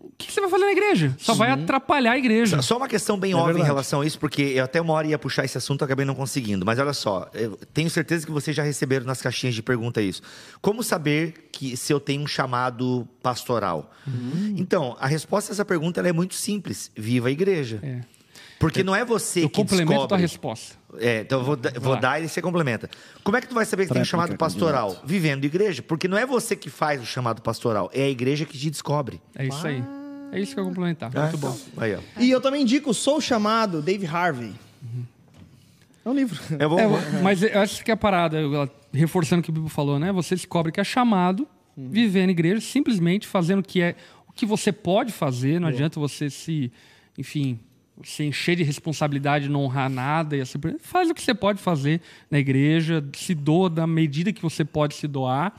o 0.04 0.12
que 0.18 0.32
você 0.32 0.42
vai 0.42 0.50
fazer 0.50 0.66
na 0.66 0.72
igreja? 0.72 1.16
Só 1.18 1.34
vai 1.34 1.50
atrapalhar 1.50 2.12
a 2.12 2.18
igreja. 2.18 2.62
Só 2.62 2.78
uma 2.78 2.88
questão 2.88 3.18
bem 3.18 3.32
É 3.32 3.36
óbvia 3.36 3.52
em 3.52 3.54
verdade. 3.54 3.68
relação 3.70 4.02
a 4.02 4.06
isso, 4.06 4.20
porque 4.20 4.42
eu 4.42 4.64
até 4.64 4.80
uma 4.82 4.94
hora 4.94 5.08
ia 5.08 5.18
puxar 5.18 5.46
esse 5.46 5.58
assunto, 5.58 5.84
acabei 5.84 6.06
não 6.06 6.14
conseguindo. 6.14 6.66
Mas 6.66 6.78
olha 6.78 6.94
só, 6.94 7.30
eu 7.34 7.58
tenho 7.74 7.90
certeza 7.90 8.26
que 8.26 8.32
vocês 8.32 8.56
já 8.56 8.64
receberam 8.64 9.06
nas 9.06 9.22
caixinhas 9.22 9.56
de 9.56 9.64
pergunta 9.64 10.02
isso. 10.02 10.22
Como 10.62 10.84
saber 10.84 11.50
que 11.52 11.76
se 11.78 11.92
eu 11.94 12.00
tenho 12.00 12.22
um 12.22 12.28
chamado 12.28 13.08
pastoral? 13.22 13.92
Hum. 14.08 14.54
Então, 14.58 14.96
a 15.00 15.08
resposta 15.08 15.52
a 15.52 15.54
essa 15.54 15.66
pergunta 15.66 16.02
é 16.02 16.12
muito 16.14 16.36
simples. 16.36 16.92
Viva 16.96 17.30
a 17.30 17.32
igreja. 17.32 17.80
É. 17.82 18.02
Porque 18.64 18.84
não 18.84 18.96
é 18.96 19.04
você 19.04 19.44
Eu 19.44 19.50
que 19.50 19.56
complemento 19.62 19.92
a 19.94 20.18
descobre. 20.18 20.22
resposta. 20.22 20.76
É, 21.00 21.22
então 21.22 21.40
eu 21.40 21.46
vou, 21.46 21.58
vou 21.82 22.00
dar 22.00 22.22
e 22.22 22.28
você 22.30 22.42
complementa. 22.42 22.90
Como 23.24 23.36
é 23.36 23.42
que 23.42 23.48
tu 23.48 23.56
vai 23.56 23.66
saber 23.66 23.88
que 23.88 23.94
tem 23.94 24.02
um 24.02 24.06
chamado 24.06 24.38
pastoral? 24.38 24.88
candidato. 24.90 25.08
Vivendo 25.08 25.44
igreja. 25.46 25.82
Porque 25.82 26.08
não 26.08 26.18
é 26.18 26.26
você 26.26 26.56
que 26.56 26.70
faz 26.70 27.02
o 27.02 27.06
chamado 27.06 27.42
pastoral, 27.42 27.90
é 27.94 28.04
a 28.04 28.10
igreja 28.10 28.46
que 28.46 28.58
te 28.58 28.70
descobre. 28.70 29.20
É 29.36 29.46
isso 29.46 29.66
aí. 29.68 29.84
É 30.32 30.40
isso 30.40 30.54
que 30.54 30.60
eu 30.60 30.64
vou 30.64 30.72
complementar. 30.74 31.12
Ah, 31.16 31.24
Muito 31.24 31.38
bom. 31.38 31.56
Aí, 31.78 31.94
ó. 31.96 32.00
E 32.20 32.30
eu 32.32 32.40
também 32.42 32.62
indico 32.64 32.94
Sou 32.94 33.20
Chamado, 33.22 33.82
Dave 33.82 34.06
Harvey. 34.08 34.54
É 36.06 36.10
um 36.10 36.14
livro. 36.14 36.40
Eu 36.60 36.70
vou, 36.70 36.80
É, 36.80 36.88
mas 37.22 37.42
eu 37.44 37.60
acho 37.62 37.84
que 37.84 37.92
a 37.92 37.98
parada, 37.98 38.40
eu- 38.40 38.70
reforçando 38.92 39.40
o 39.42 39.44
que 39.44 39.50
o 39.50 39.54
Bibo 39.54 39.70
falou, 39.70 39.98
né? 40.00 40.12
Você 40.12 40.36
descobre 40.36 40.72
que 40.72 40.80
é 40.80 40.84
chamado, 40.84 41.48
viver 41.78 42.26
na 42.26 42.32
igreja, 42.32 42.62
simplesmente 42.62 43.28
fazendo 43.28 43.60
o 43.60 43.64
que 43.64 43.82
é 43.82 43.96
o 44.28 44.32
que 44.34 44.46
você 44.46 44.72
pode 44.72 45.12
fazer. 45.12 45.60
Não 45.60 45.68
adianta 45.68 46.00
você 46.00 46.30
se, 46.30 46.72
enfim, 47.18 47.60
se 48.04 48.24
encher 48.24 48.56
de 48.56 48.64
responsabilidade, 48.64 49.48
não 49.50 49.64
honrar 49.64 49.90
nada 49.90 50.36
e 50.36 50.42
assim 50.42 50.58
por 50.58 50.70
diante. 50.70 50.84
Faz 50.86 51.10
o 51.10 51.14
que 51.14 51.22
você 51.22 51.34
pode 51.34 51.62
fazer 51.62 52.02
na 52.32 52.40
igreja, 52.40 53.04
se 53.16 53.36
doa 53.36 53.70
da 53.70 53.86
medida 53.86 54.34
que 54.34 54.42
você 54.42 54.66
pode 54.66 54.96
se 54.96 55.08
doar. 55.08 55.54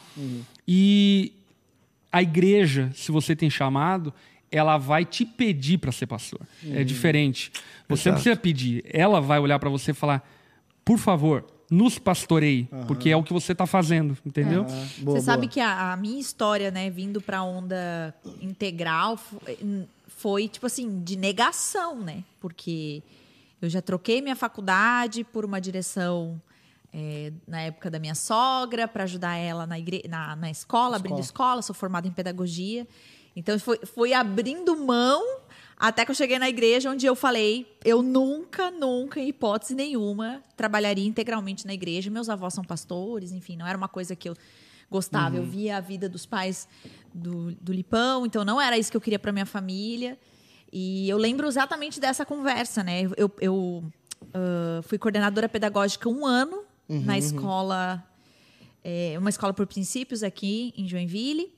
E 0.66 1.32
a 2.10 2.22
igreja, 2.22 2.90
se 2.94 3.12
você 3.12 3.36
tem 3.36 3.48
chamado, 3.48 4.12
ela 4.50 4.78
vai 4.78 5.04
te 5.04 5.24
pedir 5.24 5.78
para 5.78 5.92
ser 5.92 6.06
pastor. 6.06 6.40
É 6.70 6.82
diferente. 6.84 7.52
Você 7.88 8.08
não 8.08 8.16
Exato. 8.16 8.22
precisa 8.22 8.36
pedir. 8.36 8.84
Ela 8.88 9.20
vai 9.20 9.38
olhar 9.38 9.58
para 9.58 9.70
você 9.70 9.90
e 9.90 9.94
falar: 9.94 10.26
por 10.84 10.98
favor, 10.98 11.44
nos 11.70 11.98
pastorei, 11.98 12.68
porque 12.86 13.10
é 13.10 13.16
o 13.16 13.22
que 13.22 13.32
você 13.32 13.52
está 13.52 13.66
fazendo, 13.66 14.16
entendeu? 14.24 14.64
Boa, 14.98 15.18
Você 15.18 15.24
sabe 15.24 15.42
boa. 15.42 15.52
que 15.52 15.60
a, 15.60 15.92
a 15.92 15.96
minha 15.96 16.20
história, 16.20 16.70
né, 16.70 16.88
vindo 16.90 17.20
pra 17.20 17.42
onda 17.42 18.14
integral, 18.40 19.18
foi, 20.24 20.48
tipo 20.48 20.64
assim, 20.64 21.04
de 21.04 21.16
negação, 21.16 22.00
né? 22.00 22.24
Porque 22.40 23.02
eu 23.60 23.68
já 23.68 23.82
troquei 23.82 24.22
minha 24.22 24.34
faculdade 24.34 25.22
por 25.22 25.44
uma 25.44 25.60
direção 25.60 26.40
é, 26.94 27.30
na 27.46 27.60
época 27.60 27.90
da 27.90 27.98
minha 27.98 28.14
sogra, 28.14 28.88
para 28.88 29.04
ajudar 29.04 29.36
ela 29.36 29.66
na, 29.66 29.78
igre... 29.78 30.02
na, 30.08 30.34
na 30.34 30.50
escola, 30.50 30.96
abrindo 30.96 31.20
escola, 31.20 31.60
sou 31.60 31.74
formada 31.74 32.08
em 32.08 32.10
pedagogia. 32.10 32.88
Então, 33.36 33.58
foi, 33.58 33.78
foi 33.84 34.14
abrindo 34.14 34.74
mão 34.74 35.22
até 35.76 36.06
que 36.06 36.10
eu 36.10 36.14
cheguei 36.14 36.38
na 36.38 36.48
igreja, 36.48 36.88
onde 36.88 37.04
eu 37.04 37.14
falei: 37.14 37.70
eu 37.84 38.00
nunca, 38.00 38.70
nunca, 38.70 39.20
em 39.20 39.28
hipótese 39.28 39.74
nenhuma, 39.74 40.42
trabalharia 40.56 41.06
integralmente 41.06 41.66
na 41.66 41.74
igreja. 41.74 42.10
Meus 42.10 42.30
avós 42.30 42.54
são 42.54 42.64
pastores, 42.64 43.30
enfim, 43.30 43.58
não 43.58 43.66
era 43.66 43.76
uma 43.76 43.88
coisa 43.88 44.16
que 44.16 44.26
eu 44.26 44.34
gostava. 44.94 45.36
Eu 45.36 45.44
via 45.44 45.76
a 45.76 45.80
vida 45.80 46.08
dos 46.08 46.24
pais 46.24 46.68
do, 47.12 47.52
do 47.60 47.72
Lipão, 47.72 48.24
então 48.24 48.44
não 48.44 48.60
era 48.60 48.78
isso 48.78 48.90
que 48.90 48.96
eu 48.96 49.00
queria 49.00 49.18
para 49.18 49.32
minha 49.32 49.46
família. 49.46 50.18
E 50.72 51.08
eu 51.08 51.18
lembro 51.18 51.46
exatamente 51.46 52.00
dessa 52.00 52.24
conversa, 52.24 52.82
né? 52.82 53.02
Eu, 53.16 53.30
eu 53.40 53.84
ah, 54.32 54.80
fui 54.82 54.98
coordenadora 54.98 55.48
pedagógica 55.48 56.08
um 56.08 56.26
ano 56.26 56.62
na 56.88 57.18
escola 57.18 58.04
é, 58.86 59.16
uma 59.18 59.30
escola 59.30 59.54
por 59.54 59.66
princípios 59.66 60.22
aqui 60.22 60.74
em 60.76 60.86
Joinville. 60.86 61.50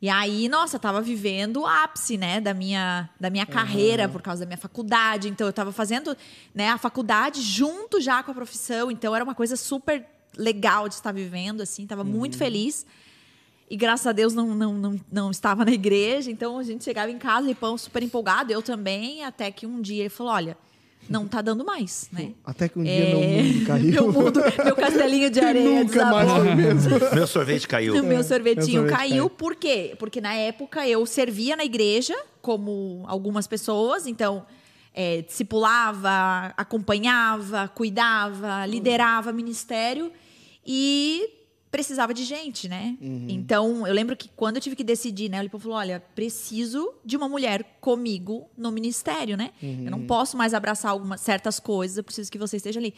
E 0.00 0.08
aí, 0.08 0.48
nossa, 0.48 0.76
eu 0.76 0.80
tava 0.80 1.02
vivendo 1.02 1.62
o 1.62 1.66
ápice, 1.66 2.16
né, 2.16 2.40
da 2.40 2.54
minha, 2.54 3.10
da 3.18 3.28
minha 3.30 3.44
carreira 3.44 4.08
por 4.08 4.22
causa 4.22 4.44
da 4.44 4.46
minha 4.46 4.56
faculdade. 4.56 5.28
Então, 5.28 5.44
eu 5.44 5.52
tava 5.52 5.72
fazendo, 5.72 6.16
né, 6.54 6.68
a 6.68 6.78
faculdade 6.78 7.42
junto 7.42 8.00
já 8.00 8.22
com 8.22 8.30
a 8.30 8.34
profissão. 8.34 8.92
Então, 8.92 9.12
era 9.12 9.24
uma 9.24 9.34
coisa 9.34 9.56
super 9.56 10.06
legal 10.36 10.88
de 10.88 10.94
estar 10.94 11.12
vivendo, 11.12 11.60
assim. 11.60 11.86
Tava 11.86 12.04
muito 12.04 12.36
feliz. 12.36 12.86
E 13.70 13.76
graças 13.76 14.06
a 14.06 14.12
Deus 14.12 14.34
não, 14.34 14.54
não, 14.54 14.74
não, 14.74 15.00
não 15.10 15.30
estava 15.30 15.64
na 15.66 15.72
igreja. 15.72 16.30
Então, 16.30 16.58
a 16.58 16.62
gente 16.62 16.84
chegava 16.84 17.10
em 17.10 17.18
casa 17.18 17.50
e 17.50 17.54
pão 17.54 17.76
super 17.78 18.02
empolgado. 18.02 18.52
Eu 18.52 18.62
também, 18.62 19.24
até 19.24 19.50
que 19.50 19.66
um 19.66 19.80
dia 19.80 20.02
ele 20.02 20.08
falou, 20.08 20.32
olha... 20.32 20.56
Não 21.08 21.26
tá 21.26 21.42
dando 21.42 21.64
mais, 21.64 22.08
né? 22.12 22.30
Até 22.44 22.68
que 22.68 22.78
um 22.78 22.84
dia 22.84 22.92
É, 22.92 23.12
meu 23.12 23.20
mundo 23.20 23.64
caiu. 23.66 23.90
meu 23.90 24.12
mundo, 24.12 24.40
meu 24.64 24.76
castelinho 24.76 25.30
de 25.30 25.40
areia 25.44 25.82
Nunca 25.82 26.04
mais 26.06 26.28
desabou. 26.28 26.44
foi 26.44 26.52
o 26.52 26.56
mesmo. 26.56 26.90
Meu 27.12 27.26
sorvete 27.26 27.66
caiu. 27.66 27.94
O 27.96 28.06
meu 28.06 28.22
sorvetinho 28.22 28.82
meu 28.82 28.92
caiu, 28.92 29.10
caiu. 29.10 29.30
por 29.30 29.56
quê? 29.56 29.96
Porque 29.98 30.20
na 30.20 30.32
época 30.34 30.86
eu 30.86 31.04
servia 31.04 31.56
na 31.56 31.64
igreja, 31.64 32.14
como 32.40 33.02
algumas 33.08 33.48
pessoas, 33.48 34.06
então 34.06 34.46
é, 34.94 35.22
discipulava, 35.22 36.52
acompanhava, 36.56 37.68
cuidava, 37.68 38.66
liderava 38.66 39.32
ministério 39.32 40.12
e 40.66 41.28
precisava 41.70 42.12
de 42.12 42.22
gente, 42.24 42.68
né? 42.68 42.98
Então, 43.30 43.86
eu 43.86 43.94
lembro 43.94 44.14
que 44.14 44.28
quando 44.36 44.56
eu 44.56 44.62
tive 44.62 44.76
que 44.76 44.84
decidir, 44.84 45.30
né? 45.30 45.40
O 45.40 45.42
Lipão 45.42 45.58
falou: 45.58 45.78
olha, 45.78 46.00
preciso 46.14 46.92
de 47.02 47.16
uma 47.16 47.28
mulher 47.28 47.78
comigo 47.80 48.50
no 48.56 48.70
ministério, 48.70 49.36
né? 49.36 49.52
Eu 49.86 49.90
não 49.90 50.06
posso 50.06 50.36
mais 50.36 50.52
abraçar 50.52 50.90
algumas 50.90 51.20
certas 51.22 51.58
coisas, 51.58 51.96
eu 51.96 52.04
preciso 52.04 52.30
que 52.30 52.38
você 52.38 52.58
esteja 52.58 52.78
ali. 52.78 52.94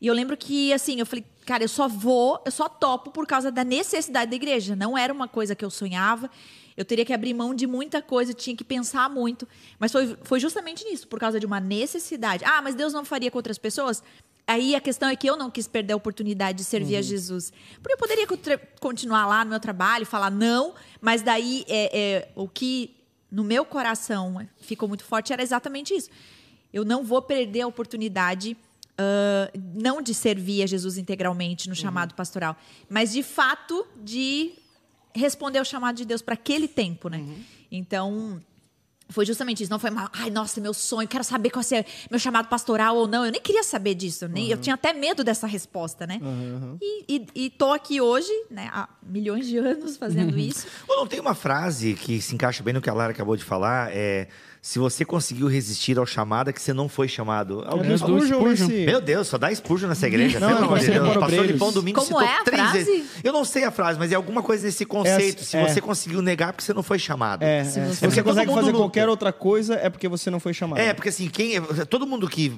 E 0.00 0.06
eu 0.06 0.14
lembro 0.14 0.36
que, 0.36 0.72
assim, 0.72 1.00
eu 1.00 1.06
falei, 1.06 1.24
cara, 1.44 1.64
eu 1.64 1.68
só 1.68 1.88
vou, 1.88 2.42
eu 2.44 2.52
só 2.52 2.68
topo 2.68 3.10
por 3.10 3.26
causa 3.26 3.50
da 3.50 3.64
necessidade 3.64 4.30
da 4.30 4.36
igreja. 4.36 4.76
Não 4.76 4.96
era 4.96 5.12
uma 5.12 5.26
coisa 5.26 5.54
que 5.54 5.64
eu 5.64 5.70
sonhava. 5.70 6.30
Eu 6.76 6.84
teria 6.84 7.04
que 7.04 7.12
abrir 7.12 7.32
mão 7.32 7.54
de 7.54 7.66
muita 7.66 8.02
coisa, 8.02 8.34
tinha 8.34 8.54
que 8.54 8.64
pensar 8.64 9.08
muito. 9.08 9.48
Mas 9.78 9.90
foi, 9.90 10.16
foi 10.22 10.38
justamente 10.38 10.84
nisso, 10.84 11.08
por 11.08 11.18
causa 11.18 11.40
de 11.40 11.46
uma 11.46 11.58
necessidade. 11.58 12.44
Ah, 12.44 12.60
mas 12.60 12.74
Deus 12.74 12.92
não 12.92 13.04
faria 13.04 13.30
com 13.30 13.38
outras 13.38 13.56
pessoas? 13.56 14.02
Aí 14.46 14.74
a 14.74 14.80
questão 14.80 15.08
é 15.08 15.16
que 15.16 15.28
eu 15.28 15.36
não 15.36 15.50
quis 15.50 15.66
perder 15.66 15.94
a 15.94 15.96
oportunidade 15.96 16.58
de 16.58 16.64
servir 16.64 16.96
a 16.96 17.02
Jesus. 17.02 17.52
Porque 17.82 17.94
eu 17.94 17.98
poderia 17.98 18.26
continuar 18.78 19.26
lá 19.26 19.44
no 19.44 19.50
meu 19.50 19.60
trabalho, 19.60 20.06
falar 20.06 20.30
não, 20.30 20.74
mas 21.00 21.22
daí 21.22 21.64
é, 21.66 21.98
é, 21.98 22.28
o 22.36 22.46
que 22.46 22.94
no 23.30 23.42
meu 23.42 23.64
coração 23.64 24.46
ficou 24.60 24.88
muito 24.88 25.02
forte 25.02 25.32
era 25.32 25.42
exatamente 25.42 25.94
isso. 25.94 26.10
Eu 26.72 26.84
não 26.84 27.02
vou 27.02 27.22
perder 27.22 27.62
a 27.62 27.66
oportunidade 27.66 28.56
ah, 28.98 29.50
não 29.74 30.00
de 30.00 30.14
servir 30.14 30.62
a 30.62 30.66
Jesus 30.66 30.96
integralmente 30.98 31.68
no 31.68 31.74
chamado 31.74 32.14
pastoral, 32.14 32.56
mas 32.88 33.12
de 33.12 33.22
fato 33.22 33.86
de 33.96 34.52
responder 35.14 35.58
ao 35.58 35.64
chamado 35.64 35.96
de 35.96 36.04
Deus 36.04 36.22
para 36.22 36.34
aquele 36.34 36.68
tempo, 36.68 37.08
né? 37.08 37.24
Então, 37.70 38.40
foi 39.08 39.24
justamente 39.24 39.62
isso. 39.62 39.70
Não 39.70 39.78
foi, 39.78 39.90
uma, 39.90 40.10
ai, 40.12 40.30
nossa, 40.30 40.60
meu 40.60 40.74
sonho, 40.74 41.06
quero 41.08 41.24
saber 41.24 41.50
qual 41.50 41.64
é 41.72 41.84
meu 42.10 42.18
chamado 42.18 42.48
pastoral 42.48 42.96
ou 42.96 43.06
não. 43.06 43.24
Eu 43.24 43.32
nem 43.32 43.40
queria 43.40 43.62
saber 43.62 43.94
disso, 43.94 44.28
nem, 44.28 44.50
eu 44.50 44.58
tinha 44.58 44.74
até 44.74 44.92
medo 44.92 45.22
dessa 45.22 45.46
resposta, 45.46 46.06
né? 46.06 46.20
E, 46.80 47.04
e, 47.08 47.26
e 47.46 47.50
tô 47.50 47.72
aqui 47.72 48.00
hoje, 48.00 48.30
né, 48.50 48.68
há 48.72 48.88
milhões 49.02 49.46
de 49.46 49.58
anos 49.58 49.96
fazendo 49.96 50.38
isso. 50.38 50.66
Ou 50.88 50.96
não 50.96 51.06
tem 51.06 51.20
uma 51.20 51.34
frase 51.34 51.94
que 51.94 52.20
se 52.20 52.34
encaixa 52.34 52.62
bem 52.62 52.74
no 52.74 52.80
que 52.80 52.90
a 52.90 52.94
Lara 52.94 53.12
acabou 53.12 53.36
de 53.36 53.44
falar, 53.44 53.90
é 53.92 54.28
se 54.66 54.80
você 54.80 55.04
conseguiu 55.04 55.46
resistir 55.46 55.96
ao 55.96 56.04
chamado 56.04 56.50
é 56.50 56.52
que 56.52 56.60
você 56.60 56.72
não 56.72 56.88
foi 56.88 57.06
chamado. 57.06 57.62
É 57.64 57.70
Alguém 57.70 57.96
falou- 57.96 58.18
Spurgeon 58.18 58.38
Spurgeon. 58.40 58.66
nesse... 58.66 58.84
Meu 58.86 59.00
Deus, 59.00 59.28
só 59.28 59.38
dá 59.38 59.52
expurgo 59.52 59.86
nessa 59.86 60.08
igreja, 60.08 60.40
Não, 60.40 60.48
pelo 60.48 60.60
é 60.60 60.64
amor 60.64 60.78
de 60.80 60.86
Deus. 61.36 61.46
Lipão 61.46 61.72
Domingo 61.72 62.00
Como 62.00 62.06
citou 62.18 62.20
é 62.22 62.40
a 62.40 62.42
três 62.42 62.60
frase? 62.62 62.78
vezes. 62.84 63.06
Eu 63.22 63.32
não 63.32 63.44
sei 63.44 63.62
a 63.62 63.70
frase, 63.70 63.96
mas 63.96 64.10
é 64.10 64.16
alguma 64.16 64.42
coisa 64.42 64.66
nesse 64.66 64.84
conceito. 64.84 65.40
É, 65.40 65.44
se 65.44 65.56
é. 65.56 65.68
você 65.68 65.80
conseguiu 65.80 66.20
negar, 66.20 66.52
porque 66.52 66.64
você 66.64 66.74
não 66.74 66.82
foi 66.82 66.98
chamado. 66.98 67.44
É, 67.44 67.58
é. 67.60 67.64
Se 67.64 67.70
Se 67.74 67.80
você- 67.80 68.08
você, 68.10 68.18
É 68.18 68.22
consegue 68.24 68.50
fazer 68.52 68.66
luta. 68.66 68.78
qualquer 68.78 69.08
outra 69.08 69.32
coisa, 69.32 69.74
é 69.76 69.88
porque 69.88 70.08
você 70.08 70.30
não 70.32 70.40
foi 70.40 70.52
chamado. 70.52 70.80
É, 70.80 70.92
porque 70.92 71.10
assim, 71.10 71.28
quem. 71.28 71.60
Todo 71.88 72.04
mundo 72.04 72.28
que. 72.28 72.50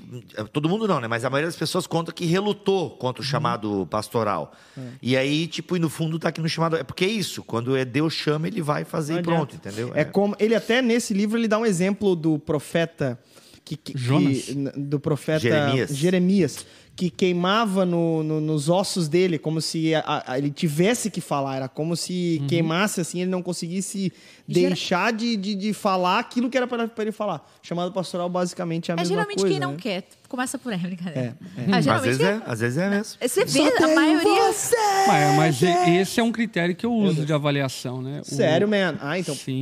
Todo 0.51 0.67
mundo 0.67 0.89
não, 0.89 1.01
né? 1.01 1.09
Mas 1.09 1.27
a 1.27 1.29
maioria 1.29 1.49
das 1.49 1.57
pessoas 1.57 1.87
conta 1.87 2.11
que 2.11 2.25
relutou 2.25 2.89
contra 2.93 3.21
o 3.21 3.25
Uhum. 3.25 3.31
chamado 3.31 3.87
pastoral. 3.91 4.55
É. 4.79 4.81
E 5.03 5.15
aí, 5.15 5.47
tipo, 5.47 5.77
e 5.77 5.79
no 5.79 5.91
fundo 5.91 6.19
tá 6.19 6.31
aqui 6.31 6.41
no 6.41 6.49
chamado. 6.49 6.75
É 6.77 6.83
porque 6.83 7.05
é 7.05 7.09
isso. 7.09 7.43
Quando 7.43 7.77
é 7.77 7.85
Deus 7.85 8.15
chama, 8.15 8.47
ele 8.49 8.63
vai 8.63 8.83
fazer 8.87 9.13
Não 9.13 9.21
e 9.21 9.23
pronto, 9.25 9.55
entendeu? 9.57 9.93
É 9.95 10.05
como 10.05 10.35
ele 10.39 10.55
até 10.55 10.81
nesse 10.81 11.13
livro 11.13 11.37
ele 11.39 11.47
dá 11.47 11.59
um 11.59 11.67
exemplo 11.67 11.98
do 12.17 12.39
profeta 12.39 13.19
que, 13.65 13.77
que- 13.77 13.93
que- 13.93 14.55
do 14.77 14.99
profeta 14.99 15.41
Jeremias. 15.41 15.91
Jeremias, 15.97 16.67
que 16.97 17.11
queimava 17.11 17.85
no- 17.87 18.25
no- 18.25 18.41
nos 18.41 18.69
ossos 18.69 19.07
dele 19.07 19.39
como 19.39 19.61
se 19.61 19.95
a- 19.95 20.25
a- 20.27 20.39
ele 20.39 20.51
tivesse 20.51 21.11
que 21.11 21.21
falar, 21.21 21.57
era 21.57 21.69
como 21.69 21.95
se 21.95 22.43
queimasse 22.49 23.01
assim, 23.01 23.21
ele 23.21 23.31
não 23.31 23.41
conseguisse 23.43 24.11
Gera- 24.49 24.69
deixar 24.69 25.13
de, 25.13 25.37
de, 25.37 25.55
de 25.55 25.73
falar 25.75 26.19
aquilo 26.19 26.49
que 26.51 26.57
era 26.57 26.67
para 26.67 26.91
ele 26.99 27.13
falar. 27.13 27.47
Chamado 27.63 27.93
pastoral 27.93 28.29
basicamente 28.29 28.91
é 28.91 28.95
a 28.95 28.97
É 28.97 28.97
mesma 28.97 29.15
geralmente 29.15 29.39
coisa. 29.41 29.51
quem 29.53 29.61
não 29.61 29.73
né? 29.73 29.79
quer. 29.81 30.05
Começa 30.29 30.59
por 30.59 30.73
aí, 30.73 30.79
brincadeira. 30.79 31.37
É, 31.57 31.73
Ah, 31.73 31.77
Às 31.77 31.85
geralmente 31.85 32.07
vezes 32.09 32.23
é, 32.27 32.43
às 32.47 32.61
vezes 32.61 32.79
é 32.79 32.91
mesmo. 32.91 33.17
Você 33.21 33.45
vê, 33.45 33.77
Só 33.77 33.85
a 33.85 33.95
maioria. 33.95 34.53
você! 34.53 34.77
Mas, 35.07 35.37
mas 35.37 35.63
esse 35.63 36.19
é 36.19 36.23
um 36.23 36.33
critério 36.33 36.75
que 36.75 36.85
eu 36.87 36.93
uso 36.93 37.25
de 37.25 37.33
avaliação, 37.33 38.01
né? 38.03 38.23
O- 38.23 38.25
Sério, 38.25 38.67
man? 38.67 38.97
Ah, 39.01 39.19
então 39.19 39.35
Sim. 39.37 39.61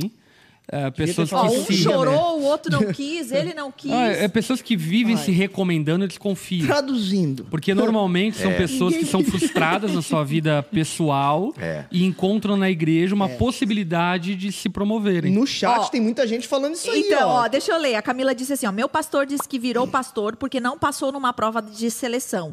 É, 0.69 0.91
pessoas 0.91 1.31
Ó, 1.31 1.47
que 1.47 1.55
um 1.57 1.65
se... 1.65 1.77
chorou, 1.77 2.39
o 2.41 2.43
outro 2.43 2.69
não 2.71 2.85
quis, 2.91 3.31
ele 3.31 3.53
não 3.53 3.71
quis. 3.71 3.89
Ah, 3.91 4.07
é 4.07 4.27
pessoas 4.27 4.61
que 4.61 4.75
vivem 4.75 5.15
Ai. 5.15 5.23
se 5.23 5.31
recomendando, 5.31 6.03
eu 6.03 6.07
desconfio. 6.09 6.65
Traduzindo. 6.67 7.45
Porque 7.49 7.73
normalmente 7.73 8.37
são 8.37 8.51
pessoas 8.53 8.93
que 8.95 9.05
são 9.05 9.23
frustradas 9.25 9.93
na 9.93 10.01
sua 10.01 10.25
vida 10.25 10.61
pessoal 10.63 11.53
É. 11.57 11.85
e 11.89 12.03
encontram 12.03 12.57
na 12.57 12.69
igreja 12.69 13.15
uma 13.15 13.29
possibilidade 13.29 14.35
de 14.35 14.51
se 14.51 14.67
promoverem. 14.67 15.31
No 15.31 15.47
chat 15.47 15.79
Ó, 15.79 15.85
tem 15.85 16.01
muita 16.01 16.27
gente 16.27 16.47
falando 16.47 16.73
isso 16.75 16.89
aí, 16.91 16.99
Então, 17.01 17.29
ó. 17.29 17.43
ó, 17.43 17.47
deixa 17.47 17.71
eu 17.71 17.77
ler. 17.77 17.95
A 17.95 18.01
Camila 18.01 18.35
disse 18.35 18.51
assim, 18.53 18.65
ó, 18.67 18.71
meu 18.71 18.89
pastor 18.89 19.25
disse 19.25 19.47
que 19.47 19.57
virou 19.57 19.87
pastor 19.87 20.35
porque 20.35 20.59
não 20.59 20.77
passou 20.77 21.11
numa 21.13 21.31
prova 21.31 21.61
de 21.61 21.89
seleção. 21.89 22.49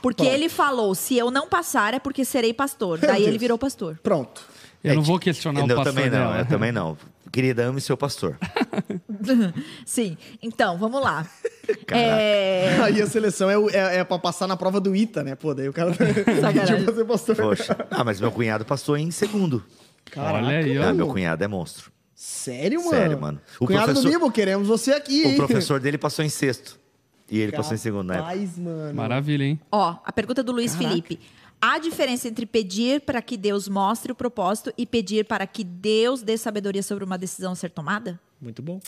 Porque 0.00 0.22
Pronto. 0.22 0.34
ele 0.34 0.48
falou, 0.48 0.94
se 0.94 1.16
eu 1.18 1.30
não 1.32 1.48
passar 1.48 1.94
é 1.94 1.98
porque 1.98 2.24
serei 2.24 2.52
pastor. 2.54 2.98
Daí 2.98 3.24
ele 3.24 3.38
virou 3.38 3.58
pastor. 3.58 3.98
Pronto. 4.02 4.42
Eu 4.84 4.94
não 4.94 5.02
É, 5.02 5.04
vou 5.04 5.18
questionar 5.18 5.60
o 5.64 5.68
eu 5.68 5.74
pastor 5.74 5.84
também 5.94 6.04
não, 6.10 6.18
dela. 6.18 6.38
eu 6.38 6.46
também 6.46 6.70
não. 6.70 6.96
Querida, 7.36 7.66
ame 7.66 7.82
seu 7.82 7.98
pastor. 7.98 8.38
Sim. 9.84 10.16
Então, 10.42 10.78
vamos 10.78 11.02
lá. 11.02 11.26
É... 11.90 12.78
Aí 12.82 13.02
a 13.02 13.06
seleção 13.08 13.50
é, 13.50 13.58
o- 13.58 13.68
é, 13.68 13.96
é 13.98 14.04
pra 14.04 14.20
passar 14.20 14.46
na 14.46 14.56
prova 14.56 14.78
do 14.80 14.94
ITA, 14.94 15.24
né? 15.24 15.34
Pô, 15.34 15.52
daí 15.52 15.68
o 15.68 15.72
cara 15.72 15.92
Sacanagem. 15.92 16.76
pediu 16.78 16.84
pra 16.84 16.94
ser 16.94 17.04
pastor. 17.04 17.36
Poxa. 17.36 17.76
Ah, 17.90 18.04
mas 18.04 18.20
meu 18.20 18.30
cunhado 18.30 18.64
passou 18.64 18.96
em 18.96 19.10
segundo. 19.10 19.64
Caraca, 20.04 20.46
Olha 20.46 20.58
aí, 20.58 20.78
ó. 20.78 20.84
Ah, 20.84 20.94
meu 20.94 21.08
cunhado 21.08 21.42
é 21.42 21.48
monstro. 21.48 21.90
Sério, 22.14 22.78
mano? 22.78 22.90
Sério, 22.90 23.20
mano. 23.20 23.40
O 23.58 23.66
Cunhado 23.66 23.86
professor- 23.86 24.08
do 24.08 24.12
Bibo, 24.12 24.30
queremos 24.30 24.68
você 24.68 24.92
aqui, 24.92 25.24
O 25.24 25.28
hein? 25.30 25.36
professor 25.36 25.80
dele 25.80 25.98
passou 25.98 26.24
em 26.24 26.28
sexto. 26.28 26.78
E 27.28 27.40
ele 27.40 27.50
passou 27.50 27.74
em 27.74 27.78
segundo 27.78 28.06
na 28.06 28.14
época. 28.14 28.28
Rapaz, 28.30 28.58
mano. 28.58 28.94
Maravilha, 28.94 29.42
hein? 29.44 29.60
Ó, 29.72 29.96
a 30.04 30.12
pergunta 30.12 30.44
do 30.44 30.52
Luiz 30.52 30.72
Caraca. 30.72 30.88
Felipe. 30.88 31.18
Há 31.68 31.80
diferença 31.80 32.28
entre 32.28 32.46
pedir 32.46 33.00
para 33.00 33.20
que 33.20 33.36
Deus 33.36 33.66
mostre 33.66 34.12
o 34.12 34.14
propósito 34.14 34.72
e 34.78 34.86
pedir 34.86 35.24
para 35.24 35.48
que 35.48 35.64
Deus 35.64 36.22
dê 36.22 36.38
sabedoria 36.38 36.80
sobre 36.80 37.02
uma 37.02 37.18
decisão 37.18 37.50
a 37.50 37.56
ser 37.56 37.70
tomada? 37.70 38.20
Muito 38.40 38.62
bom. 38.62 38.80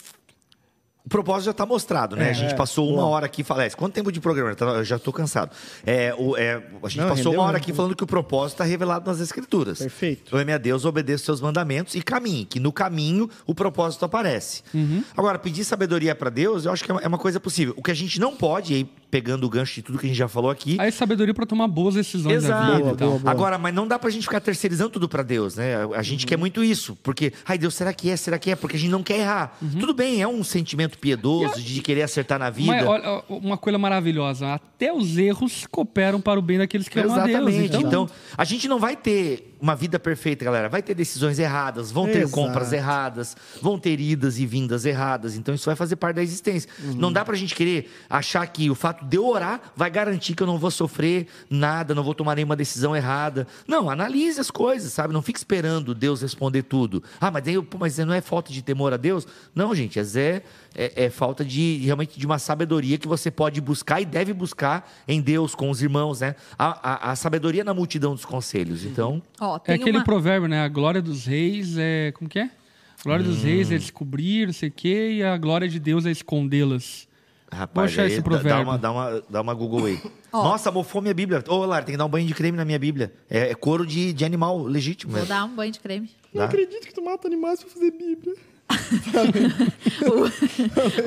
O 1.09 1.11
propósito 1.11 1.47
já 1.47 1.51
está 1.53 1.65
mostrado, 1.65 2.17
né? 2.17 2.29
a 2.29 2.33
gente 2.35 2.53
é, 2.53 2.55
passou 2.55 2.87
uma 2.93 3.07
hora 3.07 3.25
aqui 3.25 3.43
falando. 3.43 3.75
Quanto 3.77 3.95
tempo 3.95 4.13
de 4.13 4.21
programa? 4.21 4.55
Eu 4.77 4.85
já 4.85 4.97
estou 4.97 5.11
cansado. 5.11 5.51
É, 5.87 6.15
o- 6.19 6.37
é, 6.37 6.63
a 6.83 6.89
gente 6.89 7.01
Não, 7.01 7.09
passou 7.09 7.33
uma 7.33 7.45
hora 7.45 7.57
aqui 7.57 7.73
falando 7.73 7.97
que 7.97 8.05
o 8.05 8.07
propósito 8.07 8.57
está 8.57 8.65
revelado 8.65 9.09
nas 9.11 9.19
Escrituras. 9.19 9.79
Perfeito. 9.79 10.37
Ame 10.37 10.53
a 10.53 10.59
Deus, 10.59 10.85
obedeça 10.85 11.23
os 11.23 11.25
seus 11.25 11.41
mandamentos 11.41 11.95
e 11.95 12.03
caminhe, 12.03 12.45
que 12.45 12.61
no 12.61 12.71
caminho 12.71 13.31
o 13.47 13.55
propósito 13.55 14.05
aparece. 14.05 14.63
Uhum. 14.75 15.03
Agora, 15.17 15.39
pedir 15.39 15.65
sabedoria 15.65 16.15
para 16.15 16.29
Deus, 16.29 16.67
eu 16.67 16.73
acho 16.73 16.85
que 16.85 16.91
é 16.91 16.95
uma- 16.95 17.01
é 17.03 17.09
coisa 17.19 17.41
possível. 17.41 17.73
O 17.79 17.83
que 17.83 17.91
a 17.91 17.95
gente 17.95 18.21
não 18.21 18.37
pode, 18.37 18.75
aí 18.75 18.85
pegando 19.11 19.45
o 19.47 19.49
gancho 19.49 19.77
de 19.77 19.83
tudo 19.83 19.99
que 19.99 20.05
a 20.05 20.09
gente 20.11 20.19
já 20.19 20.29
falou 20.29 20.51
aqui, 20.51 20.77
Aí 20.79 20.93
sabedoria 20.93 21.33
para 21.33 21.47
tomar 21.47 21.67
boas 21.69 21.95
decisões 21.95 22.43
da 22.45 22.61
vida 22.61 22.79
Boa, 22.81 22.93
e 22.93 22.97
tal. 22.97 23.09
boa, 23.09 23.19
boa. 23.21 23.31
Agora, 23.33 23.57
mas 23.57 23.75
não 23.75 23.89
dá 23.89 23.99
pra 23.99 24.11
gente 24.11 24.25
ficar 24.25 24.41
terceirizando 24.41 24.91
tudo 24.91 25.09
pra 25.09 25.23
Deus, 25.23 25.57
né? 25.57 25.77
A 25.97 26.03
gente 26.03 26.25
Uhum. 26.25 26.29
quer 26.29 26.37
muito 26.37 26.63
isso, 26.63 26.95
porque, 27.03 27.33
ai 27.47 27.57
Deus, 27.57 27.73
será 27.75 27.95
que 27.95 28.11
é? 28.11 28.17
Será 28.19 28.39
que 28.39 28.51
é? 28.51 28.57
Porque 28.57 28.77
a 28.77 28.79
gente 28.79 28.91
não 28.91 29.03
quer 29.03 29.21
errar. 29.21 29.57
Uhum. 29.63 29.79
Tudo 29.81 29.95
bem, 29.95 30.21
é 30.21 30.29
um 30.29 30.45
sentimento 30.45 30.98
piedoso 31.01 31.63
de 31.63 31.81
querer 31.81 32.03
acertar 32.03 32.39
na 32.39 32.51
vida. 32.51 32.73
Mas 32.73 32.87
olha, 32.87 33.23
uma 33.29 33.57
coisa 33.57 33.79
maravilhosa, 33.79 34.55
até 34.55 34.93
os 34.93 35.17
erros 35.19 35.67
cooperam 35.71 36.21
para 36.21 36.39
o 36.39 36.43
bem 36.43 36.59
daqueles 36.59 36.89
que 36.89 36.99
amam 36.99 37.13
a 37.15 37.25
Deus. 37.25 37.31
Exatamente. 37.31 37.67
Então, 37.67 37.81
Então, 37.81 38.11
a 38.37 38.45
gente 38.45 38.69
não 38.69 38.79
vai 38.79 38.97
ter 38.97 39.57
uma 39.61 39.75
vida 39.75 39.99
perfeita, 39.99 40.45
galera. 40.45 40.69
Vai 40.69 40.83
ter 40.83 40.95
decisões 40.95 41.39
erradas, 41.39 41.91
vão 41.91 42.07
ter 42.07 42.19
Exato. 42.23 42.33
compras 42.33 42.73
erradas, 42.73 43.37
vão 43.61 43.79
ter 43.79 43.99
idas 44.01 44.39
e 44.39 44.47
vindas 44.47 44.85
erradas. 44.85 45.37
Então, 45.37 45.55
isso 45.55 45.67
vai 45.67 45.77
fazer 45.77 45.97
parte 45.97 46.17
da 46.17 46.23
existência. 46.23 46.69
Uhum. 46.83 46.95
Não 46.95 47.13
dá 47.13 47.25
pra 47.25 47.37
gente 47.37 47.55
querer 47.55 47.91
achar 48.09 48.47
que 48.47 48.71
o 48.71 48.75
fato 48.75 49.05
de 49.05 49.17
eu 49.17 49.27
orar 49.27 49.61
vai 49.77 49.91
garantir 49.91 50.35
que 50.35 50.43
eu 50.43 50.47
não 50.47 50.59
vou 50.59 50.71
sofrer 50.71 51.27
nada, 51.51 51.95
não 51.95 52.03
vou 52.03 52.15
tomar 52.15 52.35
nenhuma 52.37 52.57
decisão 52.57 52.95
errada. 52.97 53.47
Não, 53.67 53.91
analise 53.91 54.41
as 54.41 54.51
coisas, 54.51 54.93
sabe? 54.93 55.13
Não 55.13 55.23
fique 55.23 55.39
esperando 55.39 55.95
Deus 55.95 56.23
responder 56.23 56.63
tudo. 56.63 57.03
Ah, 57.21 57.31
mas, 57.31 57.47
aí, 57.49 57.55
eu- 57.55 57.63
pô, 57.65 57.79
mas 57.79 57.99
não 57.99 58.15
é 58.15 58.21
falta 58.21 58.53
de 58.53 58.63
temor 58.63 58.93
a 58.93 58.97
Deus? 58.97 59.27
Não, 59.55 59.75
gente, 59.75 59.99
é, 59.99 60.43
é, 60.75 61.05
é 61.07 61.11
falta 61.11 61.45
de 61.45 61.79
realmente 61.85 62.19
de 62.19 62.27
uma 62.27 62.39
sabedoria 62.39 62.99
que 62.99 63.09
você 63.09 63.31
pode 63.31 63.61
buscar 63.61 64.01
e 64.01 64.05
deve 64.05 64.33
buscar 64.33 64.89
em 65.07 65.21
Deus, 65.21 65.55
com 65.55 65.71
os 65.71 65.83
irmãos, 65.83 66.21
né? 66.21 66.35
A, 66.59 67.09
a- 67.09 67.11
a 67.13 67.17
sabedoria 67.17 67.65
na 67.65 67.75
multidão 67.75 68.15
dos 68.15 68.25
conselhos. 68.25 68.85
Então, 68.85 69.23
Ó, 69.49 69.61
é 69.67 69.75
aquele 69.75 69.99
uma... 69.99 70.05
provérbio, 70.05 70.49
né? 70.49 70.63
A 70.63 70.69
glória 70.69 71.01
dos 71.03 71.27
reis 71.27 71.77
é. 71.79 72.13
Como 72.13 72.29
que 72.29 72.39
é? 72.39 72.45
A 72.45 73.03
glória 73.05 73.25
dos 73.25 73.43
reis 73.45 73.71
é 73.71 73.79
descobrir, 73.79 74.47
não 74.47 74.53
sei 74.53 74.69
o 74.69 74.73
quê, 74.73 75.13
e 75.19 75.23
a 75.23 75.37
glória 75.37 75.69
de 75.69 75.79
Deus 75.79 76.05
é 76.05 76.11
escondê-las. 76.11 77.07
rapaz, 77.51 77.97
aí 77.99 78.07
esse 78.09 78.17
dá- 78.17 78.23
dá, 78.23 78.25
provérbio. 78.25 78.63
uma, 78.65 78.77
dá, 78.79 78.91
uma, 78.91 79.23
dá 79.31 79.41
uma 79.41 79.55
Google 79.55 79.87
aí. 79.87 80.01
Ó. 80.33 80.43
Nossa, 80.43 80.71
mofou 80.73 81.01
minha 81.01 81.15
Bíblia. 81.15 81.43
Ô, 81.49 81.65
Lara, 81.65 81.85
tem 81.85 81.93
que 81.95 81.97
dar 81.97 82.05
um 82.05 82.09
banho 82.09 82.27
de 82.27 82.35
creme 82.35 82.59
na 82.59 82.65
minha 82.65 82.79
Bíblia. 82.79 83.13
É, 83.31 83.51
é 83.51 83.55
couro 83.55 83.87
de, 83.87 84.13
de 84.13 84.25
animal 84.25 84.63
legítimo. 84.65 85.13
Vou 85.13 85.21
mesmo. 85.21 85.33
dar 85.35 85.45
um 85.45 85.55
banho 85.55 85.73
de 85.73 85.79
creme. 85.81 86.11
Não 86.35 86.41
Dá? 86.41 86.45
acredito 86.47 86.87
que 86.87 86.93
tu 86.93 87.03
mata 87.03 87.27
animais 87.29 87.61
pra 87.63 87.71
fazer 87.71 87.93
Bíblia. 87.93 88.35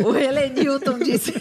O, 0.04 0.10
o 0.10 0.16
Helenilton 0.16 1.00
disse... 1.00 1.34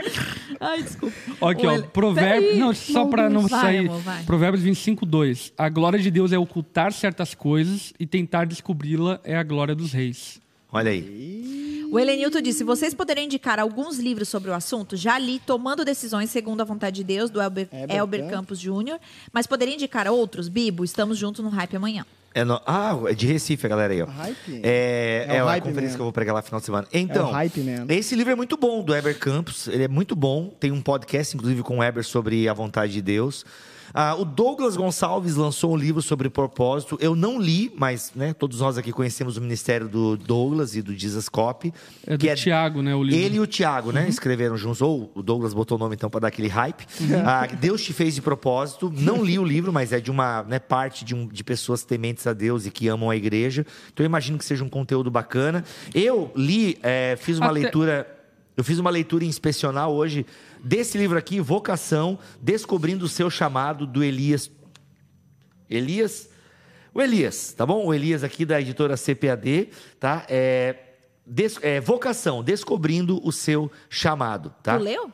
Ai, 0.60 0.82
desculpa. 0.82 1.16
Ó, 1.40 1.48
Aqui, 1.48 1.66
O 1.66 1.70
ó, 1.70 1.72
Hele- 1.74 1.82
provérbio. 1.92 2.42
Peraí. 2.48 2.58
Não, 2.60 2.74
só 2.74 3.04
para 3.06 3.28
não 3.28 3.46
Vai, 3.48 3.60
sair. 3.60 3.88
amor, 3.88 4.00
vai. 4.00 4.22
Provérbios 4.24 4.62
25, 4.62 5.04
2. 5.04 5.52
A 5.58 5.68
glória 5.68 5.98
de 5.98 6.10
Deus 6.10 6.32
é 6.32 6.38
ocultar 6.38 6.92
certas 6.92 7.34
coisas 7.34 7.92
e 7.98 8.06
tentar 8.06 8.44
descobri-la 8.46 9.20
é 9.24 9.36
a 9.36 9.42
glória 9.42 9.74
dos 9.74 9.92
reis. 9.92 10.40
Olha 10.70 10.90
aí. 10.90 11.86
O 11.90 11.98
Helenilton 11.98 12.40
disse: 12.40 12.64
vocês 12.64 12.94
poderiam 12.94 13.24
indicar 13.24 13.58
alguns 13.60 13.98
livros 13.98 14.28
sobre 14.28 14.50
o 14.50 14.54
assunto? 14.54 14.96
Já 14.96 15.18
li 15.18 15.38
Tomando 15.44 15.84
Decisões 15.84 16.30
Segundo 16.30 16.62
a 16.62 16.64
Vontade 16.64 16.96
de 16.96 17.04
Deus, 17.04 17.28
do 17.28 17.42
Elber, 17.42 17.68
Elber 17.70 17.96
Elber 17.96 18.20
Campos. 18.30 18.32
Campos 18.32 18.60
Jr., 18.60 18.98
mas 19.32 19.46
poderia 19.46 19.74
indicar 19.74 20.08
outros? 20.08 20.48
Bibo, 20.48 20.84
estamos 20.84 21.18
juntos 21.18 21.44
no 21.44 21.50
hype 21.50 21.76
amanhã. 21.76 22.06
É 22.34 22.44
no- 22.44 22.60
Ah, 22.66 22.96
é 23.08 23.14
de 23.14 23.26
Recife, 23.26 23.66
a 23.66 23.68
galera 23.68 23.92
aí, 23.92 24.02
ó. 24.02 24.06
Hype? 24.06 24.60
É, 24.62 25.26
É 25.28 25.36
é, 25.36 25.44
o 25.44 25.46
a 25.46 25.50
Hype 25.50 25.64
conferência 25.64 25.90
Man. 25.92 25.96
que 25.96 26.00
eu 26.00 26.04
vou 26.06 26.12
pregar 26.12 26.34
lá 26.34 26.40
no 26.40 26.46
final 26.46 26.60
de 26.60 26.66
semana. 26.66 26.86
Então, 26.92 27.28
É 27.28 27.30
o 27.30 27.32
Hype 27.32 27.60
Man. 27.60 27.86
esse 27.90 28.14
livro 28.14 28.32
é 28.32 28.36
muito 28.36 28.56
bom, 28.56 28.82
do 28.82 28.94
Eber 28.94 29.18
Campos. 29.18 29.68
Ele 29.68 29.84
é 29.84 29.88
muito 29.88 30.16
bom. 30.16 30.48
Tem 30.58 30.70
um 30.72 30.80
podcast, 30.80 31.36
inclusive, 31.36 31.62
com 31.62 31.78
o 31.78 31.82
Eber 31.84 32.04
sobre 32.04 32.48
a 32.48 32.54
vontade 32.54 32.92
de 32.92 33.02
Deus. 33.02 33.44
Ah, 33.94 34.14
o 34.14 34.24
Douglas 34.24 34.74
Gonçalves 34.74 35.34
lançou 35.36 35.74
um 35.74 35.76
livro 35.76 36.00
sobre 36.00 36.30
propósito. 36.30 36.96
Eu 36.98 37.14
não 37.14 37.38
li, 37.38 37.70
mas 37.76 38.10
né, 38.16 38.32
todos 38.32 38.60
nós 38.60 38.78
aqui 38.78 38.90
conhecemos 38.90 39.36
o 39.36 39.40
ministério 39.42 39.86
do 39.86 40.16
Douglas 40.16 40.74
e 40.74 40.80
do 40.80 40.94
Jesus 40.96 41.28
Cop. 41.28 41.70
É 42.06 42.16
do 42.16 42.34
Tiago, 42.34 42.80
né? 42.80 42.94
O 42.94 43.02
livro. 43.02 43.20
Ele 43.20 43.36
e 43.36 43.40
o 43.40 43.46
Tiago, 43.46 43.88
Uhum. 43.88 43.94
né? 43.96 44.08
Escreveram 44.08 44.56
juntos. 44.56 44.80
Ou 44.80 45.12
o 45.14 45.22
Douglas 45.22 45.52
botou 45.52 45.76
o 45.76 45.78
nome, 45.78 45.94
então, 45.94 46.08
para 46.08 46.20
dar 46.20 46.28
aquele 46.28 46.48
hype. 46.48 46.86
Uhum. 47.02 47.22
Ah, 47.22 47.46
Deus 47.46 47.82
te 47.82 47.92
fez 47.92 48.14
de 48.14 48.22
propósito. 48.22 48.90
Não 48.96 49.22
li 49.22 49.38
o 49.38 49.44
livro, 49.44 49.70
mas 49.74 49.92
é 49.92 50.00
de 50.00 50.10
uma 50.10 50.42
né, 50.44 50.58
parte 50.58 51.04
de, 51.04 51.14
um- 51.14 51.26
de 51.26 51.44
pessoas 51.44 51.84
tementes 51.84 52.21
a 52.28 52.32
Deus 52.32 52.66
e 52.66 52.70
que 52.70 52.88
amam 52.88 53.10
a 53.10 53.16
igreja. 53.16 53.66
Então, 53.92 54.04
eu 54.04 54.08
imagino 54.08 54.38
que 54.38 54.44
seja 54.44 54.62
um 54.64 54.68
conteúdo 54.68 55.10
bacana. 55.10 55.64
Eu 55.94 56.30
li, 56.36 56.78
eh, 56.82 57.16
fiz 57.20 57.38
uma 57.38 57.46
Até- 57.50 57.60
leitura. 57.60 58.18
Eu 58.56 58.62
fiz 58.62 58.78
uma 58.78 58.90
leitura 58.90 59.24
inspecional 59.24 59.94
hoje 59.94 60.26
desse 60.62 60.98
livro 60.98 61.16
aqui, 61.16 61.40
Vocação, 61.40 62.18
Descobrindo 62.40 63.06
o 63.06 63.08
Seu 63.08 63.30
Chamado, 63.30 63.86
do 63.86 64.04
Elias. 64.04 64.50
Elias? 65.68 66.28
O 66.94 67.00
Elias, 67.00 67.52
tá 67.54 67.64
bom? 67.64 67.86
O 67.86 67.94
Elias 67.94 68.22
aqui 68.22 68.44
da 68.44 68.60
editora 68.60 68.96
CPAD, 68.96 69.70
tá? 69.98 70.26
É, 70.28 70.76
des- 71.26 71.58
é, 71.62 71.80
Vocação, 71.80 72.42
Descobrindo 72.42 73.18
o 73.26 73.32
Seu 73.32 73.72
Chamado, 73.88 74.52
tá? 74.62 74.76
Tu 74.76 74.84
leu? 74.84 75.10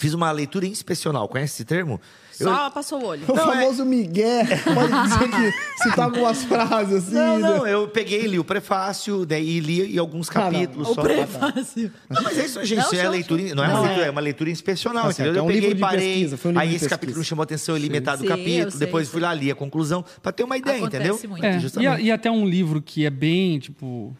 Fiz 0.00 0.14
uma 0.14 0.32
leitura 0.32 0.66
inspecional, 0.66 1.28
conhece 1.28 1.52
esse 1.56 1.64
termo? 1.66 2.00
Eu- 2.40 2.48
Só 2.48 2.70
passou 2.70 3.02
o 3.02 3.04
olho. 3.04 3.20
O 3.28 3.34
Não, 3.34 3.52
é- 3.52 3.56
famoso 3.60 3.84
Miguel 3.84 4.46
pode 4.72 5.02
dizer 5.02 5.28
que 5.28 5.82
citar 5.82 6.06
algumas 6.06 6.42
frases 6.42 7.04
assim. 7.08 7.14
Não, 7.14 7.38
né? 7.38 7.48
não, 7.50 7.66
eu 7.66 7.86
peguei, 7.86 8.22
li 8.22 8.38
o 8.38 8.44
prefácio, 8.44 9.26
daí 9.26 9.60
li 9.60 9.92
e 9.94 9.98
alguns 9.98 10.30
Ah, 10.30 10.44
não. 10.44 10.50
capítulos 10.52 10.88
O 10.88 10.94
só. 10.94 11.02
prefácio. 11.02 11.92
Não, 12.08 12.22
mas 12.22 12.38
é 12.38 12.46
isso, 12.46 12.64
gente. 12.64 12.78
Não, 12.78 12.84
isso 12.86 12.94
é 12.96 13.02
show, 13.02 13.10
leitura, 13.10 13.46
show. 13.46 13.54
não 13.56 13.62
é 13.62 13.66
uma 13.68 13.74
Não, 13.76 13.82
leitura, 13.82 14.04
é. 14.04 14.08
é 14.08 14.10
uma 14.10 14.20
leitura 14.22 14.48
inspecional, 14.50 15.02
Tá 15.08 15.12
certo, 15.12 15.28
entendeu? 15.28 15.42
é 15.42 15.44
um 15.44 15.50
eu 15.50 15.54
peguei 15.54 15.60
livro 15.68 15.74
de 15.76 15.80
e 15.82 15.86
parei. 15.86 16.08
pesquisa, 16.14 16.36
foi 16.38 16.48
um 16.48 16.52
livro 16.52 16.62
aí 16.62 16.68
de 16.70 16.74
esse 16.76 16.84
pesquisa. 16.86 16.96
capítulo 16.98 17.18
me 17.18 17.24
chamou 17.26 17.42
a 17.42 17.44
atenção, 17.44 17.76
eu 17.76 17.82
li 17.82 17.90
metade 17.90 18.16
do 18.22 18.26
Sim, 18.26 18.32
eu 18.32 18.36
capítulo, 18.38 18.70
sei, 18.70 18.80
depois 18.80 19.06
eu 19.06 19.12
fui 19.12 19.20
lá, 19.20 19.34
li 19.34 19.50
a 19.50 19.54
conclusão, 19.54 20.02
pra 20.22 20.32
ter 20.32 20.42
uma 20.44 20.56
ideia, 20.56 20.78
Acontece 20.78 20.96
entendeu? 21.26 21.28
muito. 21.28 21.44
É, 21.44 22.00
e, 22.00 22.04
e 22.06 22.10
até 22.10 22.30
um 22.30 22.46
livro 22.48 22.80
que 22.80 23.04
é 23.04 23.10
bem, 23.10 23.58
tipo. 23.58 24.16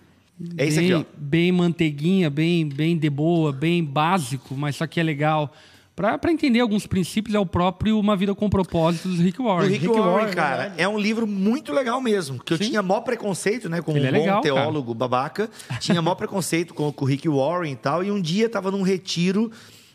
É 0.57 0.67
bem, 0.67 0.79
aqui, 0.79 0.95
ó. 0.95 1.05
bem 1.17 1.53
manteiguinha, 1.53 2.31
bem, 2.31 2.67
bem 2.69 2.97
de 2.97 3.11
boa, 3.11 3.53
bem 3.53 3.85
básico, 3.85 4.55
mas 4.55 4.77
só 4.77 4.87
que 4.87 4.99
é 4.99 5.03
legal. 5.03 5.53
Pra, 5.95 6.17
pra 6.17 6.33
entender 6.33 6.61
alguns 6.61 6.87
princípios, 6.87 7.35
é 7.35 7.39
o 7.39 7.45
próprio 7.45 7.99
Uma 7.99 8.17
Vida 8.17 8.35
com 8.35 8.49
Propósito 8.49 9.09
do 9.09 9.23
Rick 9.23 9.39
O 9.43 9.45
Warren. 9.45 9.69
Rick, 9.69 9.87
Rick 9.87 9.99
Warren, 9.99 10.13
Warren, 10.15 10.35
cara, 10.35 10.57
verdade. 10.63 10.81
é 10.83 10.89
um 10.89 10.99
livro 10.99 11.27
muito 11.27 11.73
legal 11.75 12.01
mesmo. 12.01 12.43
Que 12.43 12.55
eu 12.55 12.57
Sim. 12.59 12.71
tinha 12.71 12.81
maior 12.83 13.03
preconceito, 13.03 13.69
né? 13.69 13.83
Como 13.83 13.99
Ele 13.99 14.07
um 14.07 14.09
é 14.09 14.13
bom 14.13 14.19
legal, 14.21 14.43
cara. 14.43 14.55
teólogo 14.55 14.95
babaca. 14.95 15.51
Tinha 15.79 16.01
maior 16.01 16.15
preconceito 16.15 16.73
com, 16.73 16.91
com 16.91 17.05
o 17.05 17.09
Rick 17.09 17.29
Warren 17.29 17.73
e 17.73 17.77
tal. 17.77 18.03
E 18.03 18.11
um 18.11 18.19
dia 18.21 18.49
tava 18.49 18.71
num 18.71 18.81
retiro. 18.83 19.51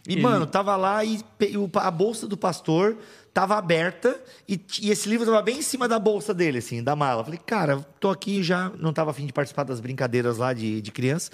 E, 0.08 0.12
Ele- 0.14 0.22
mano, 0.22 0.46
tava 0.46 0.76
lá 0.76 1.04
e 1.04 1.22
o- 1.58 1.68
a 1.80 1.90
bolsa 1.90 2.28
do 2.28 2.38
pastor 2.38 2.96
tava 3.36 3.58
aberta. 3.58 4.18
E, 4.48 4.58
e 4.82 4.90
esse 4.90 5.10
livro 5.10 5.26
tava 5.26 5.42
bem 5.42 5.58
em 5.60 5.62
cima 5.62 5.88
da 5.90 6.00
bolsa 6.00 6.34
dele, 6.34 6.60
assim, 6.60 6.82
da 6.82 6.96
mala. 6.96 7.22
Falei, 7.24 7.40
cara, 7.46 7.86
tô 8.00 8.10
aqui 8.10 8.42
já. 8.42 8.72
Não 8.80 8.94
tava 8.94 9.12
afim 9.12 9.26
de 9.26 9.34
participar 9.34 9.64
das 9.64 9.80
brincadeiras 9.82 10.38
lá 10.38 10.54
de, 10.54 10.82
de 10.82 10.92
criança. 10.92 11.30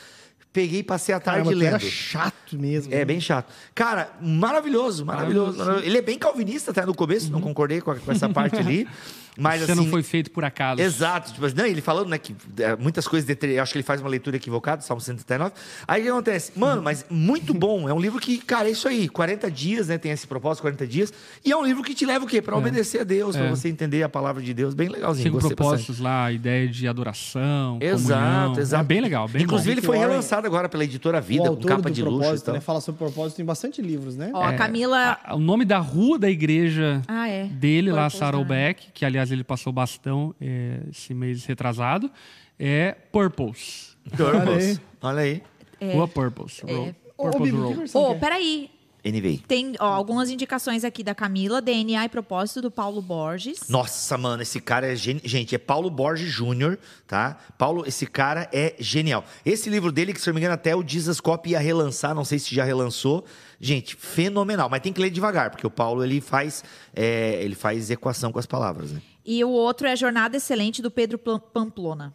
Peguei 0.52 0.80
e 0.80 0.84
passei 0.84 1.16
a 1.16 1.20
tarde 1.20 1.44
Caramba, 1.46 1.62
tu 1.62 1.66
era 1.66 1.78
lendo. 1.78 1.90
chato 1.90 2.58
mesmo. 2.60 2.92
É 2.94 2.98
né? 2.98 3.06
bem 3.06 3.22
chato. 3.22 3.54
Cara, 3.74 4.12
maravilhoso, 4.20 5.06
maravilhoso. 5.06 5.58
Maravilhoso, 5.60 5.88
Ele 5.88 5.98
é 5.98 6.02
bem 6.02 6.18
calvinista 6.18 6.72
até 6.72 6.86
no 6.86 6.94
começo, 6.94 7.28
Uhum. 7.28 7.34
não 7.34 7.42
concordei 7.42 7.80
com, 7.80 7.92
a- 7.92 7.96
com 7.96 8.12
essa 8.12 8.28
parte 8.28 8.58
ali. 8.58 8.86
Mas, 9.42 9.62
Você 9.62 9.72
assim, 9.72 9.82
não 9.82 9.90
foi 9.90 10.04
feito 10.04 10.30
por 10.32 10.44
acaso. 10.46 10.82
Exato. 10.82 11.34
Tipo, 11.34 11.48
não, 11.56 11.66
ele 11.66 11.82
falando, 11.82 12.10
né, 12.10 12.18
que 12.18 12.36
é, 12.60 12.76
muitas 12.76 13.08
coisas, 13.08 13.30
eu 13.42 13.62
acho 13.64 13.72
que 13.72 13.78
ele 13.80 13.84
faz 13.84 14.00
uma 14.02 14.10
leitura 14.10 14.36
equivocada, 14.38 14.82
Salmo 14.82 15.02
139. 15.02 15.54
Aí 15.88 16.02
o 16.02 16.04
que 16.06 16.10
acontece? 16.10 16.52
Mano, 16.56 16.82
mas 16.82 17.06
muito 17.10 17.54
bom. 17.54 17.90
É 17.90 17.94
um 17.94 18.00
livro 18.00 18.20
que, 18.20 18.38
cara, 18.38 18.68
é 18.68 18.72
isso 18.72 18.88
aí. 18.88 19.10
40 19.10 19.50
dias, 19.50 19.88
né? 19.88 19.98
Tem 19.98 20.12
esse 20.12 20.28
propósito, 20.28 20.62
40 20.62 20.86
dias. 20.88 21.14
E 21.44 21.52
é 21.52 21.58
um 21.58 21.64
livro 21.66 21.84
que 21.84 21.94
te 21.94 22.06
leva 22.06 22.26
o 22.26 22.28
quê? 22.28 22.42
Pra 22.42 22.56
obedecer 22.58 23.02
a 23.02 23.04
Deus, 23.04 23.36
pra 23.36 23.46
É. 23.46 23.50
você 23.50 23.70
entender 23.70 24.04
a 24.04 24.10
palavra 24.10 24.42
de 24.42 24.54
Deus. 24.54 24.74
Bem 24.74 24.90
legalzinho. 24.90 25.32
Gostei 25.32 25.56
propósitos 25.56 26.00
lá, 26.00 26.26
a 26.26 26.32
ideia 26.32 26.68
de 26.68 26.88
adoração, 26.88 27.78
Exato, 27.82 28.02
comunhão. 28.22 28.60
exato. 28.60 28.82
É 28.82 28.86
bem 28.86 29.02
legal, 29.02 29.28
bem 29.28 29.44
Inclusive, 29.44 29.70
bom. 29.76 29.80
ele 29.80 29.86
foi 29.86 29.98
relançado 29.98 30.46
agora 30.48 30.68
pela 30.70 30.84
editora 30.84 31.20
Vida, 31.22 31.50
com 31.50 31.56
capa 31.62 31.90
do 31.90 31.92
de 31.92 32.02
luxo 32.04 32.16
e 32.16 32.20
propósito, 32.22 32.46
tal. 32.46 32.54
né? 32.56 32.60
Fala 32.62 32.82
sobre 32.82 33.00
propósito, 33.00 33.38
tem 33.38 33.46
bastante 33.46 33.82
livros, 33.82 34.16
né? 34.16 34.32
Ó, 34.34 34.44
a 34.44 34.54
Camila. 34.54 35.18
A- 35.24 35.36
o 35.36 35.40
nome 35.40 35.66
da 35.66 35.80
rua 35.80 36.18
da 36.20 36.30
igreja 36.30 37.02
Ah, 37.08 37.28
é. 37.28 37.46
dele 37.46 37.92
lá, 37.92 38.04
Purpose 38.04 38.18
Saddleback, 38.20 38.88
que 38.94 39.06
aliás 39.06 39.31
ele 39.32 39.44
passou 39.44 39.72
bastão 39.72 40.36
é, 40.40 40.82
esse 40.90 41.14
mês 41.14 41.46
retrasado, 41.46 42.12
é 42.60 42.96
Purpose. 43.12 43.96
Purpose. 44.16 44.80
Olha 45.02 45.22
aí. 45.22 45.44
Rua 45.82 46.08
Purpose. 46.08 46.62
Road. 46.62 46.96
Ô, 47.18 47.28
ô, 47.28 47.32
Purpose 47.32 47.52
Road. 47.52 47.92
Ô, 47.94 48.12
é? 48.12 48.20
peraí. 48.20 48.70
NVI. 49.04 49.44
Tem 49.48 49.74
ó, 49.80 49.86
algumas 49.86 50.30
indicações 50.30 50.84
aqui 50.84 51.04
da 51.04 51.16
Camila, 51.16 51.60
DNA 51.60 52.06
e 52.06 52.10
propósito 52.10 52.62
do 52.62 52.70
Paulo 52.70 53.02
Borges. 53.02 53.68
Nossa, 53.68 54.16
mano, 54.16 54.44
esse 54.44 54.62
cara 54.62 54.92
é 54.92 54.96
genial. 54.96 55.24
Gente, 55.26 55.56
é 55.56 55.58
Paulo 55.58 55.90
Borges 55.90 56.30
Júnior, 56.30 56.78
tá? 57.08 57.38
Paulo, 57.58 57.84
esse 57.88 58.06
cara 58.06 58.48
é 58.54 58.76
genial. 58.78 59.26
Esse 59.44 59.70
livro 59.72 59.92
dele, 59.92 60.14
que 60.14 60.22
se 60.22 60.30
eu 60.30 60.34
não 60.34 60.36
me 60.36 60.42
engano, 60.42 60.54
até 60.54 60.76
o 60.76 60.88
Jesus 60.88 61.20
Cop 61.20 61.50
ia 61.50 61.60
relançar, 61.60 62.14
não 62.14 62.24
sei 62.24 62.38
se 62.38 62.54
já 62.54 62.64
relançou. 62.64 63.26
Gente, 63.60 63.96
fenomenal. 63.96 64.70
Mas 64.70 64.82
tem 64.82 64.94
que 64.94 65.02
ler 65.02 65.10
devagar, 65.10 65.50
porque 65.50 65.66
o 65.66 65.72
Paulo 65.72 66.04
ele 66.04 66.22
faz, 66.22 66.64
é, 66.96 67.44
ele 67.44 67.56
faz 67.56 67.90
equação 67.90 68.32
com 68.32 68.38
as 68.38 68.46
palavras, 68.46 68.92
né? 68.92 69.02
E 69.26 69.44
o 69.44 69.50
outro 69.50 69.88
é 69.88 69.96
Jornada 69.96 70.38
Excelente 70.38 70.82
do 70.82 70.90
Pedro 70.90 71.18
Pamplona. 71.18 72.14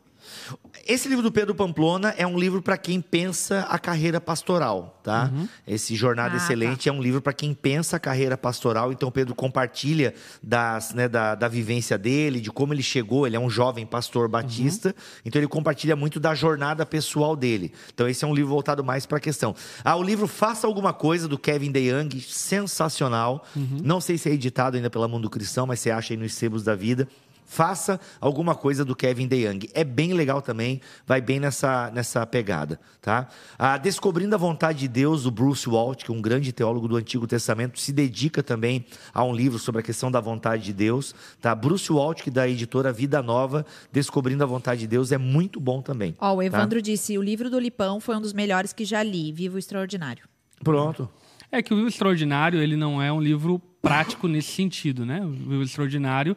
Esse 0.87 1.09
livro 1.09 1.23
do 1.23 1.33
Pedro 1.33 1.55
Pamplona 1.55 2.15
é 2.17 2.27
um 2.27 2.39
livro 2.39 2.63
para 2.63 2.77
quem 2.77 3.01
pensa 3.01 3.67
a 3.69 3.79
carreira 3.79 4.21
pastoral, 4.21 5.01
tá? 5.03 5.33
Esse 5.67 5.97
Jornada 5.97 6.35
Ah, 6.35 6.37
Excelente 6.37 6.89
é 6.89 6.93
um 6.93 7.03
livro 7.03 7.21
para 7.21 7.33
quem 7.33 7.53
pensa 7.53 7.97
a 7.97 8.01
carreira 8.01 8.37
pastoral. 8.37 8.93
Então, 8.93 9.11
Pedro 9.11 9.35
compartilha 9.35 10.15
das, 10.43 10.95
né, 10.95 11.09
da, 11.09 11.35
da 11.35 11.49
vivência 11.49 11.99
dele, 11.99 12.41
de 12.41 12.51
como 12.53 12.73
ele 12.73 12.83
chegou. 12.83 13.27
Ele 13.27 13.35
é 13.35 13.41
um 13.41 13.51
jovem 13.51 13.85
pastor 13.85 14.29
batista, 14.29 14.95
então 15.25 15.41
ele 15.41 15.49
compartilha 15.49 15.97
muito 15.97 16.21
da 16.21 16.35
jornada 16.35 16.87
pessoal 16.87 17.35
dele. 17.35 17.73
Então, 17.93 18.09
esse 18.09 18.25
é 18.25 18.29
um 18.29 18.35
livro 18.35 18.51
voltado 18.51 18.85
mais 18.85 19.07
para 19.07 19.19
a 19.19 19.21
questão. 19.21 19.55
Ah, 19.85 19.97
o 19.97 20.03
livro 20.03 20.29
Faça 20.29 20.67
Alguma 20.67 20.93
Coisa, 20.93 21.27
do 21.27 21.39
Kevin 21.39 21.73
DeYoung, 21.73 22.21
sensacional. 22.21 23.45
Não 23.83 24.01
sei 24.01 24.19
se 24.19 24.29
é 24.29 24.33
editado 24.33 24.77
ainda 24.77 24.91
pela 24.91 25.09
Mundo 25.09 25.29
Cristão, 25.29 25.67
mas 25.67 25.81
você 25.81 25.91
acha 25.91 26.15
aí 26.15 26.17
nos 26.17 26.35
sebos 26.35 26.63
da 26.63 26.75
vida. 26.75 27.09
Faça 27.47 28.01
alguma 28.21 28.55
coisa 28.55 28.85
do 28.85 28.95
Kevin 28.95 29.29
DeYoung. 29.29 29.69
É 29.73 29.85
bem 29.85 30.13
legal 30.13 30.43
também, 30.43 30.81
vai 31.07 31.21
bem 31.21 31.39
nessa, 31.39 31.91
nessa 31.93 32.27
pegada, 32.27 32.79
tá? 33.01 33.29
Ah, 33.57 33.79
Descobrindo 33.79 34.35
a 34.35 34.39
Vontade 34.39 34.81
de 34.81 34.89
Deus, 34.89 35.25
o 35.27 35.31
Bruce 35.31 35.69
Walt, 35.69 36.05
que 36.05 36.11
é 36.11 36.15
um 36.15 36.21
grande 36.21 36.53
teólogo 36.53 36.89
do 36.89 36.97
Antigo 36.97 37.27
Testamento, 37.27 37.79
se 37.79 37.93
dedica 37.93 38.43
também 38.43 38.85
a 39.15 39.23
um 39.23 39.35
livro 39.35 39.59
sobre 39.59 39.81
a 39.81 39.83
questão 39.83 40.11
da 40.11 40.21
vontade 40.21 40.65
de 40.65 40.73
Deus, 40.73 41.15
tá? 41.41 41.55
Bruce 41.55 41.91
Walt, 41.91 42.23
que 42.23 42.31
da 42.31 42.49
editora 42.49 42.93
Vida 42.93 43.23
Nova, 43.23 43.65
Descobrindo 43.93 44.43
a 44.43 44.47
Vontade 44.47 44.81
de 44.81 44.87
Deus, 44.89 45.13
é 45.13 45.19
muito 45.19 45.61
bom 45.61 45.81
também. 45.81 46.15
Ó, 46.19 46.35
o 46.35 46.39
tá? 46.39 46.45
Evandro 46.45 46.83
disse: 46.83 47.17
o 47.17 47.23
livro 47.23 47.49
do 47.49 47.59
Lipão 47.59 48.01
foi 48.01 48.17
um 48.17 48.21
dos 48.21 48.33
melhores 48.33 48.73
que 48.73 48.85
já 48.85 49.03
li. 49.03 49.33
Vivo 49.33 49.57
Extraordinário. 49.57 50.25
Pronto. 50.63 51.09
É 51.51 51.63
que 51.63 51.73
o 51.73 51.77
Livro 51.77 51.89
Extraordinário, 51.89 52.61
ele 52.61 52.77
não 52.77 53.01
é 53.01 53.13
um 53.13 53.21
livro 53.21 53.61
prático 53.81 54.27
nesse 54.27 54.51
sentido, 54.51 55.07
né? 55.07 55.25
O 55.25 55.31
Livro 55.31 55.63
Extraordinário, 55.63 56.37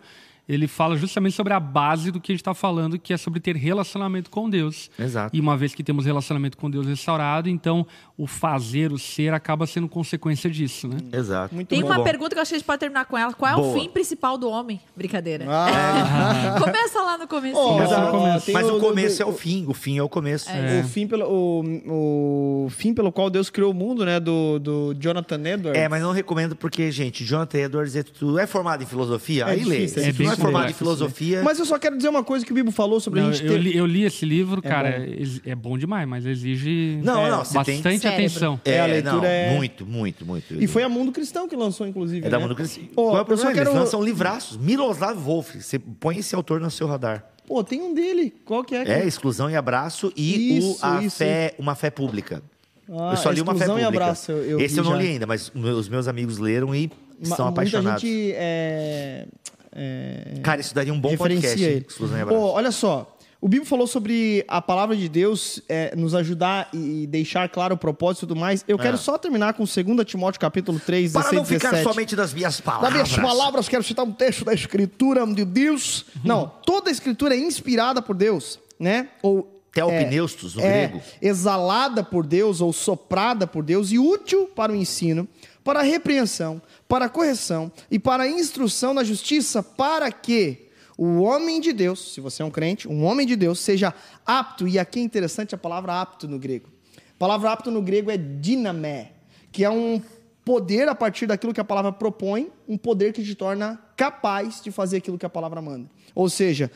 ele 0.49 0.67
fala 0.67 0.97
justamente 0.97 1.35
sobre 1.35 1.53
a 1.53 1.59
base 1.59 2.09
do 2.11 2.19
que 2.19 2.31
a 2.31 2.34
gente 2.34 2.41
está 2.41 2.55
falando, 2.55 2.97
que 2.97 3.13
é 3.13 3.17
sobre 3.17 3.39
ter 3.39 3.55
relacionamento 3.55 4.31
com 4.31 4.49
Deus. 4.49 4.89
Exato. 4.97 5.35
E 5.35 5.39
uma 5.39 5.55
vez 5.55 5.76
que 5.76 5.84
temos 5.84 6.05
relacionamento 6.07 6.57
com 6.57 6.71
Deus 6.71 6.88
restaurado, 6.88 7.47
então 7.47 7.85
o 8.17 8.26
fazer, 8.26 8.91
o 8.91 8.97
ser, 8.97 9.31
acaba 9.31 9.67
sendo 9.67 9.88
consequência 9.88 10.49
disso, 10.49 10.88
né? 10.88 10.97
Exato. 11.13 11.53
Muito 11.53 11.67
Tem 11.67 11.81
bom. 11.81 11.88
uma 11.88 11.97
bom. 11.97 12.03
pergunta 12.03 12.31
que 12.31 12.39
eu 12.39 12.41
acho 12.41 12.49
que 12.49 12.55
a 12.55 12.57
gente 12.57 12.65
pode 12.65 12.80
terminar 12.80 13.05
com 13.05 13.15
ela. 13.15 13.31
Qual 13.31 13.51
é 13.51 13.55
Boa. 13.55 13.67
o 13.67 13.80
fim 13.80 13.88
principal 13.89 14.39
do 14.39 14.49
homem? 14.49 14.81
Brincadeira. 14.95 15.45
Ah, 15.47 16.55
Começa 16.59 16.99
lá 16.99 17.17
no 17.19 17.27
começo. 17.27 17.55
Ó, 17.55 17.73
Começa 17.73 17.99
no 17.99 18.11
começo. 18.11 18.51
Mas 18.51 18.69
o 18.69 18.80
começo 18.80 19.21
é 19.21 19.26
o 19.26 19.34
fim, 19.34 19.65
o 19.67 19.73
fim 19.76 19.97
é 19.99 20.03
o 20.03 20.09
começo. 20.09 20.49
O, 20.49 20.88
fim 20.88 21.07
pelo, 21.07 21.26
o, 21.27 22.65
o 22.65 22.69
fim 22.71 22.91
pelo 22.91 23.11
qual 23.11 23.30
Deus 23.30 23.51
criou 23.51 23.71
o 23.71 23.73
mundo, 23.76 24.03
né? 24.03 24.19
Do, 24.19 24.57
do 24.57 24.95
Jonathan 24.99 25.41
Edwards. 25.45 25.80
É, 25.80 25.88
mas 25.88 26.01
não 26.01 26.11
recomendo 26.11 26.55
porque, 26.55 26.91
gente, 26.91 27.23
Jonathan 27.23 27.59
Edwards 27.59 27.95
é, 27.95 28.01
tu 28.01 28.39
é 28.39 28.47
formado 28.47 28.81
em 28.81 28.88
filosofia? 28.88 29.43
É 29.43 29.51
Aí 29.51 29.63
lê. 29.63 29.76
difícil, 29.77 29.99
é 29.99 30.01
não 30.01 30.09
é 30.09 30.11
difícil 30.11 30.38
formado 30.39 30.69
em 30.69 30.73
filosofia, 30.73 31.41
Mas 31.43 31.59
eu 31.59 31.65
só 31.65 31.77
quero 31.77 31.95
dizer 31.97 32.09
uma 32.09 32.23
coisa 32.23 32.45
que 32.45 32.51
o 32.51 32.55
Bibo 32.55 32.71
falou 32.71 32.99
sobre 32.99 33.21
Não, 33.21 33.29
a 33.29 33.31
gente 33.31 33.45
eu, 33.45 33.51
ter... 33.53 33.57
li, 33.59 33.75
eu 33.77 33.85
li 33.85 34.03
esse 34.03 34.25
livro, 34.25 34.61
É 34.63 34.67
cara, 34.69 34.91
bom. 34.99 35.39
é 35.45 35.55
bom 35.55 35.77
demais, 35.77 36.07
mas 36.07 36.25
exige 36.25 36.99
Não, 37.03 37.25
é, 37.25 37.29
não, 37.31 37.45
você 37.45 37.63
tem- 37.63 37.75
bastante 37.81 37.99
Cérebro. 38.01 38.23
atenção. 38.25 38.61
É, 38.65 38.79
a 38.79 38.87
É, 38.87 38.91
leitura 38.91 39.13
não, 39.17 39.25
é- 39.25 39.55
muito, 39.55 39.85
muito, 39.85 40.25
muito. 40.25 40.53
E 40.61 40.67
foi 40.67 40.83
a 40.83 40.89
Mundo 40.89 41.11
Cristão 41.11 41.47
que 41.47 41.55
lançou, 41.55 41.85
inclusive. 41.87 42.25
É 42.25 42.29
da 42.29 42.37
né? 42.37 42.43
Mundo 42.43 42.55
Cristão. 42.55 42.83
Ó, 42.95 43.03
Qual 43.03 43.09
é 43.09 43.19
o 43.19 43.21
eu 43.21 43.25
problema? 43.25 43.53
quero... 43.53 43.69
Eles 43.69 43.79
lançam 43.79 44.03
livraços. 44.03 44.57
Miroslav 44.57 45.17
Wolf. 45.19 45.55
Você 45.55 45.77
põe 45.79 46.17
esse 46.17 46.33
autor 46.35 46.59
no 46.59 46.69
seu 46.71 46.87
radar. 46.87 47.25
Pô, 47.47 47.63
tem 47.63 47.81
um 47.81 47.93
dele. 47.93 48.33
Qual 48.45 48.63
que 48.63 48.75
é? 48.75 49.01
É, 49.01 49.07
Exclusão 49.07 49.49
e 49.49 49.55
Abraço 49.55 50.13
e 50.15 50.57
Isso, 50.59 50.73
o, 50.73 50.77
a 50.85 51.01
isso. 51.03 51.17
fé, 51.17 51.55
Uma 51.57 51.73
Fé 51.75 51.89
Pública. 51.89 52.43
Ah, 52.91 53.11
eu 53.11 53.17
só 53.17 53.31
li 53.31 53.41
Uma 53.41 53.53
Fé 53.53 53.59
Exclusão 53.65 53.79
e 53.79 53.83
Pública. 53.83 54.03
Abraço, 54.03 54.31
eu- 54.31 54.43
eu 54.51 54.59
esse 54.59 54.77
eu 54.77 54.83
não 54.83 54.91
já. 54.91 54.97
li 54.97 55.07
ainda, 55.09 55.25
mas 55.27 55.51
os 55.55 55.89
meus 55.89 56.07
amigos 56.07 56.37
leram 56.37 56.73
e 56.75 56.87
Ma- 56.87 57.23
estão 57.23 57.45
muita 57.45 57.61
apaixonados. 57.61 58.01
gente 58.01 58.31
é, 58.35 59.25
é, 59.71 60.39
Cara, 60.43 60.61
isso 60.61 60.73
daria 60.73 60.93
um 60.93 60.99
bom 60.99 61.15
podcast. 61.15 61.61
ele. 61.61 61.85
Olha 62.31 62.71
só. 62.71 63.15
O 63.41 63.47
Bibo 63.47 63.63
falou 63.63 63.87
sobre 63.87 64.43
a 64.49 64.61
palavra 64.61 64.97
de 64.97 65.07
Deus 65.07 65.61
é, 65.69 65.95
nos 65.95 66.13
ajudar 66.13 66.67
e 66.73 67.07
deixar 67.07 67.47
claro 67.47 67.75
o 67.75 67.77
propósito 67.77 68.25
e 68.25 68.27
tudo 68.27 68.35
mais. 68.35 68.65
Eu 68.67 68.77
quero 68.77 68.97
só 68.97 69.17
terminar 69.17 69.53
com 69.53 69.63
2 69.63 70.05
Timóteo 70.05 70.41
capítulo 70.41 70.77
3, 70.77 71.13
Para 71.13 71.21
16 71.21 71.39
não 71.39 71.45
ficar 71.45 71.69
17. 71.71 71.83
somente 71.93 72.15
das 72.17 72.33
minhas 72.33 72.55
Das 72.57 72.61
palavras. 72.61 72.91
minhas 72.93 73.15
palavras, 73.15 73.69
quero 73.69 73.81
citar 73.81 74.03
um 74.03 74.11
texto 74.11 74.43
da 74.43 74.53
Escritura 74.53 75.25
de 75.25 75.45
Deus. 75.45 76.05
Não, 76.21 76.51
toda 76.65 76.89
a 76.89 76.91
Escritura 76.91 77.33
é 77.33 77.39
inspirada 77.39 78.01
por 78.01 78.13
Deus, 78.13 78.59
né? 78.77 79.07
Ou 79.23 79.55
Teopneustos, 79.71 80.55
no 80.55 80.61
é 80.61 80.87
grego. 80.87 81.01
exalada 81.21 82.03
por 82.03 82.25
Deus 82.25 82.59
ou 82.59 82.73
soprada 82.73 83.47
por 83.47 83.63
Deus 83.63 83.89
e 83.91 83.97
útil 83.99 84.47
para 84.53 84.73
o 84.73 84.75
ensino, 84.75 85.25
para 85.69 85.81
a 85.81 85.83
repreensão, 85.83 86.59
para 86.87 87.05
a 87.05 87.09
correção 87.09 87.71
e 87.91 87.99
para 87.99 88.23
a 88.23 88.27
instrução 88.27 88.91
na 88.91 89.03
justiça, 89.03 89.61
para 89.61 90.11
que 90.11 90.67
o 90.97 91.21
homem 91.21 91.61
de 91.61 91.71
Deus, 91.71 92.15
se 92.15 92.19
você 92.19 92.41
é 92.41 92.45
um 92.45 92.49
crente, 92.49 92.87
um 92.87 93.05
homem 93.05 93.27
de 93.27 93.35
Deus 93.35 93.59
seja 93.59 93.93
apto, 94.25 94.67
e 94.67 94.79
aqui 94.79 94.99
é 94.99 95.03
interessante 95.03 95.53
a 95.53 95.59
palavra 95.59 96.01
apto 96.01 96.27
no 96.27 96.39
grego. 96.39 96.69
A 96.97 97.19
palavra 97.19 97.51
apto 97.51 97.69
no 97.69 97.83
grego 97.83 98.09
é 98.09 98.17
dinamé, 98.17 99.11
que 99.51 99.63
é 99.63 99.69
um 99.69 100.01
poder 100.43 100.89
a 100.89 100.95
partir 100.95 101.27
daquilo 101.27 101.53
que 101.53 101.61
a 101.61 101.63
palavra 101.63 101.91
propõe, 101.91 102.51
um 102.67 102.75
poder 102.75 103.13
que 103.13 103.23
te 103.23 103.35
torna 103.35 103.79
capaz 103.95 104.63
de 104.63 104.71
fazer 104.71 104.97
aquilo 104.97 105.19
que 105.19 105.25
a 105.27 105.29
palavra 105.29 105.61
manda. 105.61 105.87
Ou 106.15 106.31
seja, 106.31 106.71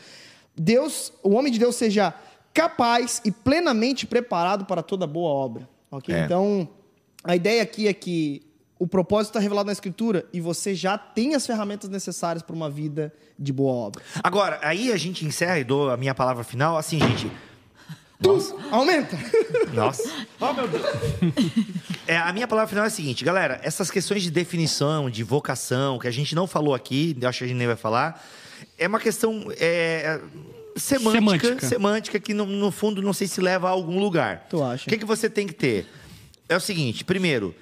Deus, 0.54 1.12
o 1.20 1.30
homem 1.30 1.52
de 1.52 1.58
Deus 1.58 1.74
seja 1.74 2.14
capaz 2.52 3.20
e 3.24 3.32
plenamente 3.32 4.06
preparado 4.06 4.64
para 4.64 4.84
toda 4.84 5.04
boa 5.04 5.30
obra. 5.30 5.68
ok? 5.90 6.14
É. 6.14 6.24
Então, 6.26 6.68
a 7.24 7.34
ideia 7.34 7.60
aqui 7.60 7.88
é 7.88 7.92
que 7.92 8.53
o 8.78 8.86
propósito 8.86 9.30
está 9.30 9.40
revelado 9.40 9.66
na 9.66 9.72
Escritura 9.72 10.26
e 10.32 10.40
você 10.40 10.74
já 10.74 10.98
tem 10.98 11.34
as 11.34 11.46
ferramentas 11.46 11.88
necessárias 11.88 12.42
para 12.42 12.54
uma 12.54 12.68
vida 12.68 13.12
de 13.38 13.52
boa 13.52 13.72
obra. 13.72 14.02
Agora, 14.22 14.58
aí 14.62 14.92
a 14.92 14.96
gente 14.96 15.24
encerra 15.24 15.58
e 15.58 15.64
dou 15.64 15.90
a 15.90 15.96
minha 15.96 16.14
palavra 16.14 16.42
final. 16.44 16.76
Assim, 16.76 16.98
gente. 16.98 17.30
Tu, 18.22 18.56
aumenta! 18.70 19.18
Nossa. 19.72 20.10
Oh, 20.40 20.52
meu 20.52 20.68
Deus. 20.68 20.84
É, 22.06 22.18
a 22.18 22.30
minha 22.34 22.46
palavra 22.46 22.68
final 22.68 22.84
é 22.84 22.88
a 22.88 22.90
seguinte, 22.90 23.24
galera. 23.24 23.58
Essas 23.62 23.90
questões 23.90 24.22
de 24.22 24.30
definição, 24.30 25.08
de 25.08 25.22
vocação, 25.22 25.98
que 25.98 26.06
a 26.06 26.10
gente 26.10 26.34
não 26.34 26.46
falou 26.46 26.74
aqui, 26.74 27.16
eu 27.18 27.26
acho 27.26 27.38
que 27.38 27.44
a 27.44 27.48
gente 27.48 27.56
nem 27.56 27.66
vai 27.66 27.76
falar, 27.76 28.22
é 28.76 28.86
uma 28.86 29.00
questão 29.00 29.46
é, 29.58 30.20
semântica, 30.76 31.18
semântica, 31.22 31.66
Semântica. 31.66 32.20
que 32.20 32.34
no, 32.34 32.44
no 32.44 32.70
fundo 32.70 33.00
não 33.00 33.14
sei 33.14 33.26
se 33.26 33.40
leva 33.40 33.68
a 33.68 33.70
algum 33.70 33.98
lugar. 33.98 34.46
Tu 34.50 34.62
acha? 34.62 34.84
O 34.86 34.90
que, 34.90 34.98
que 34.98 35.04
você 35.06 35.30
tem 35.30 35.46
que 35.46 35.54
ter? 35.54 35.86
É 36.46 36.54
o 36.54 36.60
seguinte, 36.60 37.04
primeiro, 37.04 37.54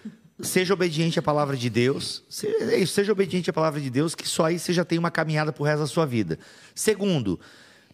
seja 0.42 0.74
obediente 0.74 1.18
à 1.18 1.22
palavra 1.22 1.56
de 1.56 1.70
Deus. 1.70 2.22
Se- 2.28 2.46
é 2.48 2.84
seja 2.84 3.12
obediente 3.12 3.48
à 3.48 3.52
palavra 3.52 3.80
de 3.80 3.88
Deus, 3.88 4.14
que 4.14 4.28
só 4.28 4.46
aí 4.46 4.58
você 4.58 4.72
já 4.72 4.84
tem 4.84 4.98
uma 4.98 5.10
caminhada 5.10 5.52
pro 5.52 5.64
resto 5.64 5.80
da 5.80 5.86
sua 5.86 6.04
vida. 6.06 6.38
Segundo, 6.74 7.38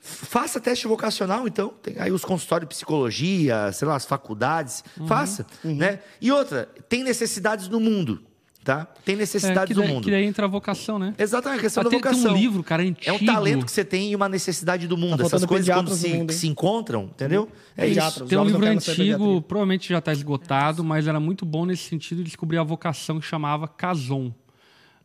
Faça 0.01 0.61
teste 0.61 0.87
vocacional, 0.87 1.49
então. 1.49 1.75
Tem 1.83 1.97
aí 1.99 2.13
os 2.13 2.25
consultórios 2.25 2.69
de 2.69 2.75
psicologia, 2.77 3.73
sei 3.73 3.89
lá, 3.89 3.97
as 3.97 4.07
faculdades. 4.07 4.85
Faça, 5.09 5.45
né? 5.65 5.99
E 6.21 6.31
outra, 6.31 6.69
tem 6.89 7.03
necessidades 7.03 7.69
no 7.69 7.81
mundo, 7.81 8.23
tá? 8.65 8.87
Tem 9.05 9.15
É, 9.15 9.19
necessidades 9.19 9.69
que, 9.69 9.75
no 9.75 9.83
daí, 9.83 9.93
mundo. 9.95 10.05
que 10.05 10.11
daí 10.11 10.25
entra 10.25 10.45
a 10.45 10.49
vocação, 10.49 10.99
né? 10.99 11.15
Exatamente, 11.19 11.61
a 11.61 11.63
questão 11.63 11.81
Ah, 11.81 11.85
da 11.85 11.91
tem, 11.91 12.01
tem 12.01 12.11
vocação. 12.13 12.33
um 12.33 12.37
livro, 12.37 12.63
cara, 12.63 12.85
É 12.85 12.89
antigo. 12.89 13.17
um 13.17 13.25
talento 13.25 13.65
que 13.65 13.73
você 13.73 13.85
tem 13.85 14.11
e 14.11 14.17
uma 14.17 14.29
necessidade 14.29 14.87
do 14.87 14.97
mundo. 14.97 15.19
Tá 15.19 15.25
Essas 15.25 15.45
coisas 15.47 15.69
quando 15.75 15.91
se, 15.95 16.09
mundo, 16.09 16.33
se 16.33 16.47
encontram, 16.49 17.05
entendeu? 17.05 17.49
É 17.77 17.87
Pediatras. 17.87 18.17
isso. 18.17 18.27
Tem 18.27 18.39
um 18.39 18.45
livro 18.45 18.67
antigo, 18.67 19.41
provavelmente 19.43 19.89
já 19.89 19.99
está 19.99 20.13
esgotado, 20.13 20.85
mas 20.85 21.07
era 21.07 21.19
muito 21.19 21.47
bom 21.47 21.65
nesse 21.65 21.85
sentido 21.85 22.19
de 22.19 22.25
descobrir 22.25 22.59
a 22.59 22.63
vocação 22.63 23.19
que 23.19 23.27
chamava 23.27 23.67
Cason. 23.67 24.33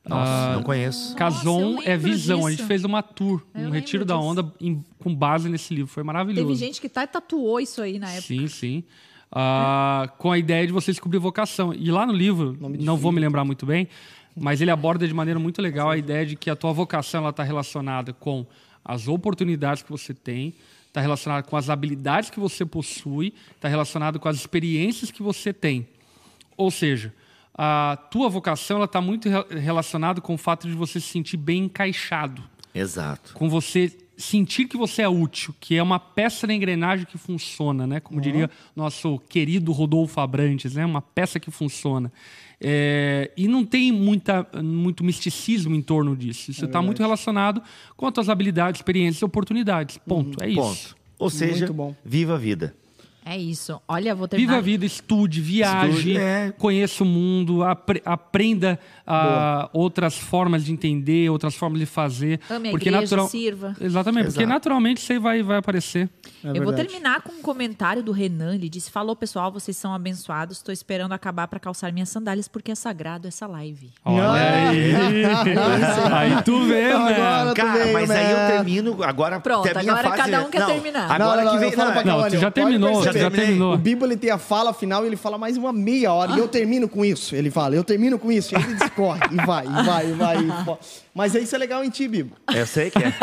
Nossa, 0.06 0.54
não 0.56 0.64
conheço. 0.64 1.16
Cason 1.16 1.80
é 1.86 1.96
visão. 1.96 2.46
A 2.46 2.50
gente 2.50 2.58
disso. 2.58 2.68
fez 2.68 2.84
uma 2.84 3.02
tour, 3.02 3.42
Eu 3.56 3.68
um 3.68 3.70
retiro 3.70 4.04
da 4.04 4.16
disso. 4.16 4.28
onda 4.28 4.52
em- 4.60 4.84
com 5.00 5.16
base 5.16 5.48
nesse 5.48 5.74
livro. 5.74 5.90
Foi 5.90 6.04
maravilhoso. 6.04 6.46
Teve 6.46 6.60
gente 6.60 6.82
que 6.82 6.90
tá, 6.90 7.08
tatuou 7.08 7.58
isso 7.62 7.82
aí 7.82 7.98
na 8.00 8.10
época. 8.10 8.24
Sim, 8.28 8.48
sim. 8.50 8.84
Ah, 9.36 10.10
com 10.20 10.32
a 10.32 10.38
ideia 10.38 10.68
de 10.68 10.72
você 10.72 10.92
descobrir 10.92 11.18
vocação. 11.18 11.74
E 11.74 11.90
lá 11.90 12.06
no 12.06 12.14
livro, 12.14 12.56
não 12.80 12.96
vou 12.96 13.12
me 13.12 13.20
lembrar 13.20 13.44
muito 13.44 13.66
bem, 13.66 13.88
mas 14.38 14.62
ele 14.62 14.70
aborda 14.70 15.08
de 15.08 15.14
maneira 15.14 15.40
muito 15.40 15.60
legal 15.62 15.90
a 15.90 15.98
ideia 15.98 16.24
de 16.26 16.36
que 16.36 16.50
a 16.52 16.56
tua 16.56 16.72
vocação 16.72 17.28
está 17.28 17.42
relacionada 17.42 18.14
com 18.14 18.46
as 18.86 19.08
oportunidades 19.08 19.82
que 19.82 19.90
você 19.92 20.14
tem, 20.14 20.54
está 20.88 21.02
relacionada 21.02 21.42
com 21.42 21.58
as 21.58 21.68
habilidades 21.70 22.30
que 22.30 22.40
você 22.40 22.64
possui, 22.64 23.34
está 23.56 23.68
relacionado 23.68 24.20
com 24.20 24.30
as 24.30 24.36
experiências 24.36 25.10
que 25.10 25.24
você 25.24 25.52
tem. 25.52 25.88
Ou 26.56 26.70
seja, 26.70 27.12
a 27.58 27.98
tua 28.12 28.30
vocação 28.30 28.84
está 28.84 29.02
muito 29.02 29.28
re- 29.30 29.60
relacionada 29.60 30.22
com 30.22 30.36
o 30.36 30.38
fato 30.38 30.68
de 30.68 30.74
você 30.76 31.00
se 31.00 31.08
sentir 31.08 31.38
bem 31.38 31.64
encaixado 31.64 32.44
Exato. 32.76 33.34
com 33.34 33.50
você 33.50 33.92
sentir 34.18 34.66
que 34.66 34.78
você 34.78 35.02
é 35.02 35.10
útil, 35.10 35.54
que 35.60 35.76
é 35.76 35.84
uma 35.84 36.00
peça 36.00 36.46
na 36.46 36.54
engrenagem 36.54 37.06
que 37.06 37.18
funciona, 37.18 37.88
né? 37.88 38.00
Como 38.00 38.22
diria 38.22 38.50
nosso 38.76 39.20
querido 39.30 39.72
Rodolfo 39.72 40.20
Abrantes, 40.20 40.76
né? 40.76 40.86
Uma 40.86 41.02
peça 41.02 41.40
que 41.40 41.52
funciona. 41.52 42.12
É, 42.62 43.32
e 43.36 43.48
não 43.48 43.66
tem 43.66 43.92
muita, 43.92 44.48
muito 44.64 45.04
misticismo 45.04 45.76
em 45.76 45.82
torno 45.82 46.16
disso. 46.16 46.52
Isso 46.52 46.66
está 46.66 46.82
muito 46.82 47.02
relacionado 47.02 47.62
com 47.98 48.08
as 48.08 48.14
tuas 48.14 48.30
habilidades, 48.30 48.80
experiências 48.80 49.22
e 49.22 49.26
oportunidades. 49.26 49.98
Ponto. 49.98 50.42
É 50.42 50.48
isso. 50.48 50.60
Ponto. 50.62 51.04
Ou 51.20 51.30
seja, 51.30 51.60
Muito 51.60 51.74
bom. 51.74 51.96
viva 52.04 52.36
a 52.36 52.38
vida. 52.38 52.76
É 53.26 53.38
isso. 53.38 53.82
Olha, 53.88 54.14
vou 54.14 54.28
terminar. 54.28 54.50
Viva 54.52 54.60
a 54.60 54.62
vida, 54.62 54.86
estude, 54.86 55.40
viaje, 55.42 55.90
Estude, 55.92 56.18
é. 56.18 56.54
conheça 56.58 57.04
o 57.04 57.08
mundo, 57.08 57.64
apre- 57.64 58.02
aprenda 58.06 58.78
ah, 59.08 59.70
outras 59.74 60.18
formas 60.18 60.66
de 60.66 60.72
entender, 60.74 61.30
outras 61.30 61.56
formas 61.56 61.80
de 61.80 61.86
fazer. 61.86 62.40
Ame 62.50 62.68
a 62.70 62.72
porque 62.72 62.90
igreja, 62.90 63.02
natural- 63.02 63.28
sirva. 63.30 63.76
Exatamente, 63.80 64.26
porque 64.26 64.40
Exato. 64.40 64.54
naturalmente 64.54 64.98
isso 64.98 65.12
aí 65.14 65.20
vai, 65.20 65.42
vai 65.42 65.58
aparecer. 65.58 66.10
É 66.44 66.50
eu 66.58 66.64
vou 66.64 66.74
terminar 66.74 67.22
com 67.22 67.32
um 67.32 67.42
comentário 67.42 68.04
do 68.04 68.12
Renan. 68.12 68.56
Ele 68.56 68.68
disse: 68.68 68.92
Falou, 68.92 69.16
pessoal, 69.16 69.52
vocês 69.52 69.78
são 69.78 69.94
abençoados. 69.94 70.58
Estou 70.58 70.74
esperando 70.74 71.14
acabar 71.14 71.48
para 71.48 71.60
calçar 71.60 71.92
minhas 71.94 72.10
sandálias 72.10 72.48
porque 72.50 72.72
é 72.72 72.76
sagrado 72.76 73.28
essa 73.28 73.48
live. 73.48 73.90
Olha 74.04 74.32
aí. 74.70 75.24
aí 76.14 76.44
tu 76.44 76.64
vê, 76.66 76.90
né? 76.90 76.94
Agora 76.94 77.50
tu 77.54 77.56
Cara, 77.56 77.84
veio, 77.84 77.94
mas 77.94 78.10
aí 78.12 78.24
né? 78.26 78.32
eu 78.34 78.58
termino. 78.58 79.04
Agora 79.04 79.40
Pronto, 79.40 79.68
a 79.68 79.80
agora 79.80 80.04
fase- 80.10 80.18
cada 80.18 80.46
um 80.46 80.50
quer 80.50 80.60
Não, 80.60 80.68
terminar. 80.68 81.12
Agora 81.12 81.38
não, 81.38 81.46
não, 81.46 81.52
que 81.54 81.58
vem. 81.60 81.70
não, 81.76 81.92
pra 81.92 81.96
Não, 81.96 82.04
Cauane, 82.04 82.36
tu 82.36 82.40
já 82.42 82.52
terminou, 82.52 82.92
perceber. 82.94 83.13
Já 83.20 83.32
terminou. 83.32 83.74
O 83.74 83.78
Bibo 83.78 84.06
ele 84.06 84.18
tem 84.18 84.30
a 84.32 84.38
fala 84.38 84.74
final 84.74 85.04
e 85.04 85.08
ele 85.08 85.16
fala 85.16 85.38
mais 85.38 85.58
uma 85.58 85.72
meia 85.74 86.12
hora. 86.14 86.34
E 86.34 86.40
eu 86.40 86.48
termino 86.48 86.88
com 86.88 87.04
isso. 87.06 87.36
Ele 87.36 87.50
fala, 87.50 87.76
eu 87.76 87.84
termino 87.84 88.18
com 88.20 88.32
isso. 88.32 88.54
E 88.54 88.58
ele 88.62 88.74
discorre. 88.76 89.22
e 89.32 89.46
vai, 89.46 89.66
e 89.66 89.84
vai, 89.84 90.10
e 90.10 90.14
vai. 90.14 90.38
e. 90.38 90.78
Mas 91.14 91.36
isso 91.36 91.54
é 91.56 91.60
legal 91.60 91.84
em 91.84 91.90
ti, 91.92 92.08
Bibo. 92.08 92.36
Eu 92.54 92.66
sei 92.66 92.90
que 92.90 92.98
é. 92.98 93.14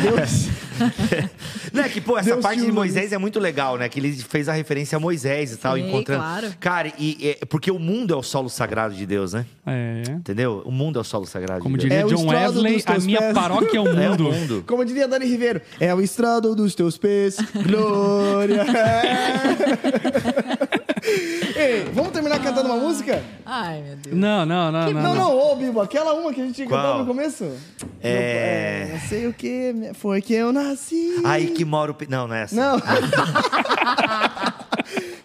Deus. 0.00 0.48
Não, 1.72 1.82
é 1.84 1.88
que, 1.88 2.00
pô, 2.00 2.16
essa 2.16 2.30
Deus 2.30 2.40
parte 2.42 2.60
te 2.60 2.66
de 2.66 2.72
Moisés 2.72 3.12
é 3.12 3.18
muito 3.18 3.38
legal, 3.38 3.76
né? 3.76 3.88
Que 3.88 4.00
ele 4.00 4.12
fez 4.12 4.48
a 4.48 4.52
referência 4.52 4.96
a 4.96 5.00
Moisés 5.00 5.52
e 5.52 5.56
tal, 5.58 5.76
Sim, 5.76 5.86
encontrando. 5.88 6.22
claro. 6.22 6.54
Cara, 6.58 6.92
e, 6.98 7.36
é- 7.40 7.44
porque 7.46 7.70
o 7.70 7.78
mundo 7.78 8.14
é 8.14 8.16
o 8.16 8.22
solo 8.22 8.48
sagrado 8.48 8.94
de 8.94 9.04
Deus, 9.04 9.34
né? 9.34 9.44
É. 9.66 10.02
Entendeu? 10.08 10.62
O 10.64 10.70
mundo 10.72 10.98
é 10.98 11.02
o 11.02 11.04
solo 11.04 11.26
sagrado 11.26 11.60
Como 11.62 11.76
de 11.76 11.88
Deus. 11.88 12.10
diria 12.10 12.14
É 12.14 12.16
John 12.16 12.28
Wesley, 12.30 12.82
a 12.86 12.98
minha 13.00 13.18
pés. 13.18 13.34
paróquia 13.34 13.76
é 13.76 13.80
o 13.80 13.88
É 13.98 14.08
o 14.08 14.10
mundo. 14.12 14.24
mundo. 14.24 14.64
Como 14.66 14.84
diria 14.84 15.06
Dani 15.06 15.26
Ribeiro, 15.26 15.60
é 15.78 15.94
o 15.94 16.00
estrado 16.00 16.54
dos 16.54 16.74
teus 16.74 16.96
pés, 16.96 17.36
glória. 17.66 18.64
Ei, 21.56 21.84
vamos 21.92 22.12
terminar 22.12 22.40
cantando 22.42 22.68
uma 22.68 22.76
música? 22.78 23.22
Ai, 23.44 23.82
meu 23.82 23.96
Deus. 23.96 24.16
Não, 24.16 24.46
não, 24.46 24.70
não, 24.72 24.84
não. 24.84 24.92
Não, 24.92 25.02
não. 25.02 25.14
não, 25.14 25.52
ô, 25.52 25.56
Bibo, 25.56 25.80
aquela 25.80 26.12
uma 26.14 26.32
que 26.32 26.40
a 26.40 26.44
gente 26.44 26.64
Qual? 26.66 26.80
cantou 26.80 26.98
no 27.00 27.06
começo. 27.06 27.50
É. 28.02 28.86
Não, 28.88 28.94
não 28.94 29.00
sei 29.08 29.26
o 29.26 29.32
que 29.32 29.74
foi 29.94 30.20
que 30.22 30.34
eu 30.34 30.52
nasci. 30.52 31.20
Aí 31.24 31.48
que 31.50 31.64
mora 31.64 31.90
o. 31.92 31.94
pe- 31.94 32.06
Não, 32.08 32.26
não 32.28 32.34
é 32.34 32.42
essa. 32.42 32.54
Não. 32.54 32.78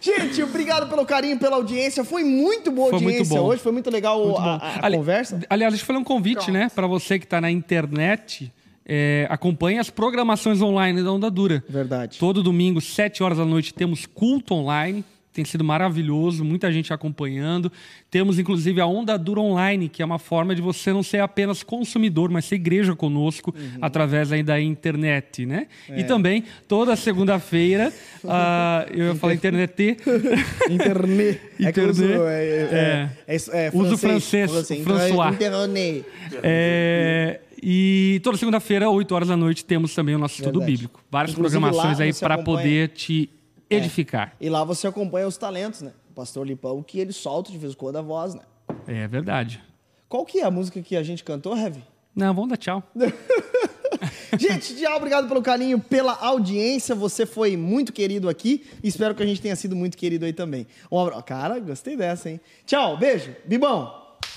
Gente, 0.00 0.42
obrigado 0.42 0.88
pelo 0.88 1.04
carinho, 1.06 1.38
pela 1.38 1.56
audiência. 1.56 2.04
Foi 2.04 2.22
muito 2.24 2.70
boa 2.70 2.88
a 2.88 2.90
Foi 2.90 3.00
muito 3.00 3.14
audiência 3.16 3.38
bom. 3.40 3.46
hoje, 3.46 3.62
foi 3.62 3.72
muito 3.72 3.90
legal 3.90 4.22
Muito 4.24 4.38
a, 4.38 4.42
bom. 4.42 4.48
a- 4.50 4.58
a 4.82 4.86
Ali- 4.86 4.96
conversa. 4.96 5.40
Aliás, 5.48 5.72
deixa 5.72 5.82
eu 5.82 5.86
fazer 5.86 5.98
um 5.98 6.04
convite, 6.04 6.50
né? 6.50 6.70
Para 6.74 6.86
você 6.86 7.18
que 7.18 7.24
está 7.24 7.40
na 7.40 7.50
internet, 7.50 8.52
é, 8.86 9.26
acompanhe 9.30 9.78
as 9.78 9.90
programações 9.90 10.60
online 10.60 11.02
da 11.02 11.10
Onda 11.12 11.30
Dura. 11.30 11.62
Verdade. 11.68 12.18
Todo 12.18 12.42
domingo, 12.42 12.80
7 12.80 13.22
horas 13.22 13.38
da 13.38 13.44
noite, 13.44 13.72
temos 13.74 14.06
culto 14.06 14.54
online. 14.54 15.04
Tem 15.32 15.44
sido 15.44 15.64
maravilhoso, 15.64 16.44
muita 16.44 16.70
gente 16.72 16.92
acompanhando. 16.92 17.72
Temos, 18.08 18.38
inclusive, 18.38 18.80
a 18.80 18.86
Onda 18.86 19.18
Dura 19.18 19.40
Online, 19.40 19.88
que 19.88 20.00
é 20.00 20.04
uma 20.04 20.20
forma 20.20 20.54
de 20.54 20.62
você 20.62 20.92
não 20.92 21.02
ser 21.02 21.18
apenas 21.18 21.64
consumidor, 21.64 22.30
mas 22.30 22.44
ser 22.44 22.54
igreja 22.54 22.94
conosco 22.94 23.52
Uhum. 23.52 23.78
através 23.82 24.30
aí 24.30 24.44
da 24.44 24.60
internet, 24.60 25.44
né? 25.44 25.66
É. 25.90 25.98
E 25.98 26.04
também, 26.04 26.44
toda 26.68 26.94
segunda-feira, 26.94 27.92
ah, 28.28 28.86
eu 28.92 29.06
ia 29.06 29.14
falar 29.16 29.34
internet, 29.34 29.96
Internet. 30.70 31.40
É 31.60 31.72
que 31.72 31.80
eu 31.80 31.90
uso, 31.90 32.04
Internet. 32.04 32.28
é, 32.28 33.10
é, 33.26 33.34
é, 33.34 33.66
é, 33.66 33.70
Uso 33.74 33.98
francês, 33.98 34.50
François. 34.84 35.34
Internet. 35.34 36.04
É, 36.44 37.40
e 37.66 38.20
toda 38.22 38.36
segunda-feira, 38.36 38.90
8 38.90 39.14
horas 39.14 39.28
da 39.28 39.36
noite, 39.36 39.64
temos 39.64 39.94
também 39.94 40.14
o 40.14 40.18
nosso 40.18 40.34
estudo 40.34 40.58
Verdade. 40.60 40.72
bíblico. 40.72 41.00
Várias 41.10 41.32
Inclusive, 41.34 41.60
programações 41.60 42.00
aí 42.00 42.12
para 42.12 42.34
acompanha- 42.34 42.58
poder 42.58 42.88
te 42.90 43.30
edificar. 43.70 44.34
E 44.40 44.50
lá 44.50 44.62
você 44.64 44.86
acompanha 44.86 45.26
os 45.26 45.36
talentos, 45.36 45.80
né? 45.80 45.92
O 46.10 46.14
pastor 46.14 46.46
Lipão, 46.46 46.82
que 46.82 46.98
ele 47.00 47.12
solta 47.12 47.50
de 47.50 47.56
vez 47.58 47.72
em 47.72 47.76
quando 47.76 47.96
a 47.96 48.02
voz, 48.02 48.34
né? 48.34 48.42
É 48.86 49.08
verdade. 49.08 49.62
Qual 50.08 50.24
que 50.26 50.40
é 50.40 50.44
a 50.44 50.50
música 50.50 50.80
que 50.82 50.94
a 50.94 51.02
gente 51.02 51.24
cantou, 51.24 51.56
Heavy? 51.56 51.82
Não, 52.14 52.32
vamos 52.34 52.50
dar 52.50 52.56
tchau. 52.56 52.82
Gente, 54.38 54.74
tchau, 54.76 54.96
obrigado 54.96 55.28
pelo 55.28 55.40
carinho, 55.40 55.78
pela 55.78 56.12
audiência. 56.12 56.94
Você 56.94 57.24
foi 57.24 57.56
muito 57.56 57.92
querido 57.92 58.28
aqui. 58.28 58.64
Espero 58.82 59.14
que 59.14 59.22
a 59.22 59.26
gente 59.26 59.40
tenha 59.40 59.54
sido 59.56 59.76
muito 59.76 59.96
querido 59.96 60.24
aí 60.24 60.32
também. 60.32 60.66
Um 60.90 60.98
abra... 60.98 61.22
Cara, 61.22 61.58
gostei 61.60 61.96
dessa, 61.96 62.28
hein? 62.28 62.40
Tchau, 62.66 62.96
beijo. 62.96 63.34
Bibão, 63.46 63.92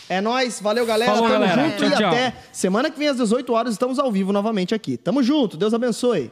é 0.10 0.22
nóis, 0.22 0.62
valeu 0.62 0.86
galera, 0.86 1.12
Falou, 1.14 1.30
tamo 1.30 1.40
galera. 1.46 1.64
junto 1.70 1.78
tchau, 1.78 1.88
e 1.88 1.92
tchau. 1.98 2.08
até 2.08 2.34
semana 2.52 2.90
que 2.90 2.98
vem 2.98 3.10
às 3.10 3.18
18 3.18 3.52
horas 3.54 3.74
estamos 3.74 4.00
ao 4.00 4.10
vivo 4.12 4.32
novamente 4.32 4.74
aqui. 4.74 4.96
Tamo 4.98 5.22
junto, 5.22 5.58
Deus 5.58 5.74
abençoe. 5.74 6.32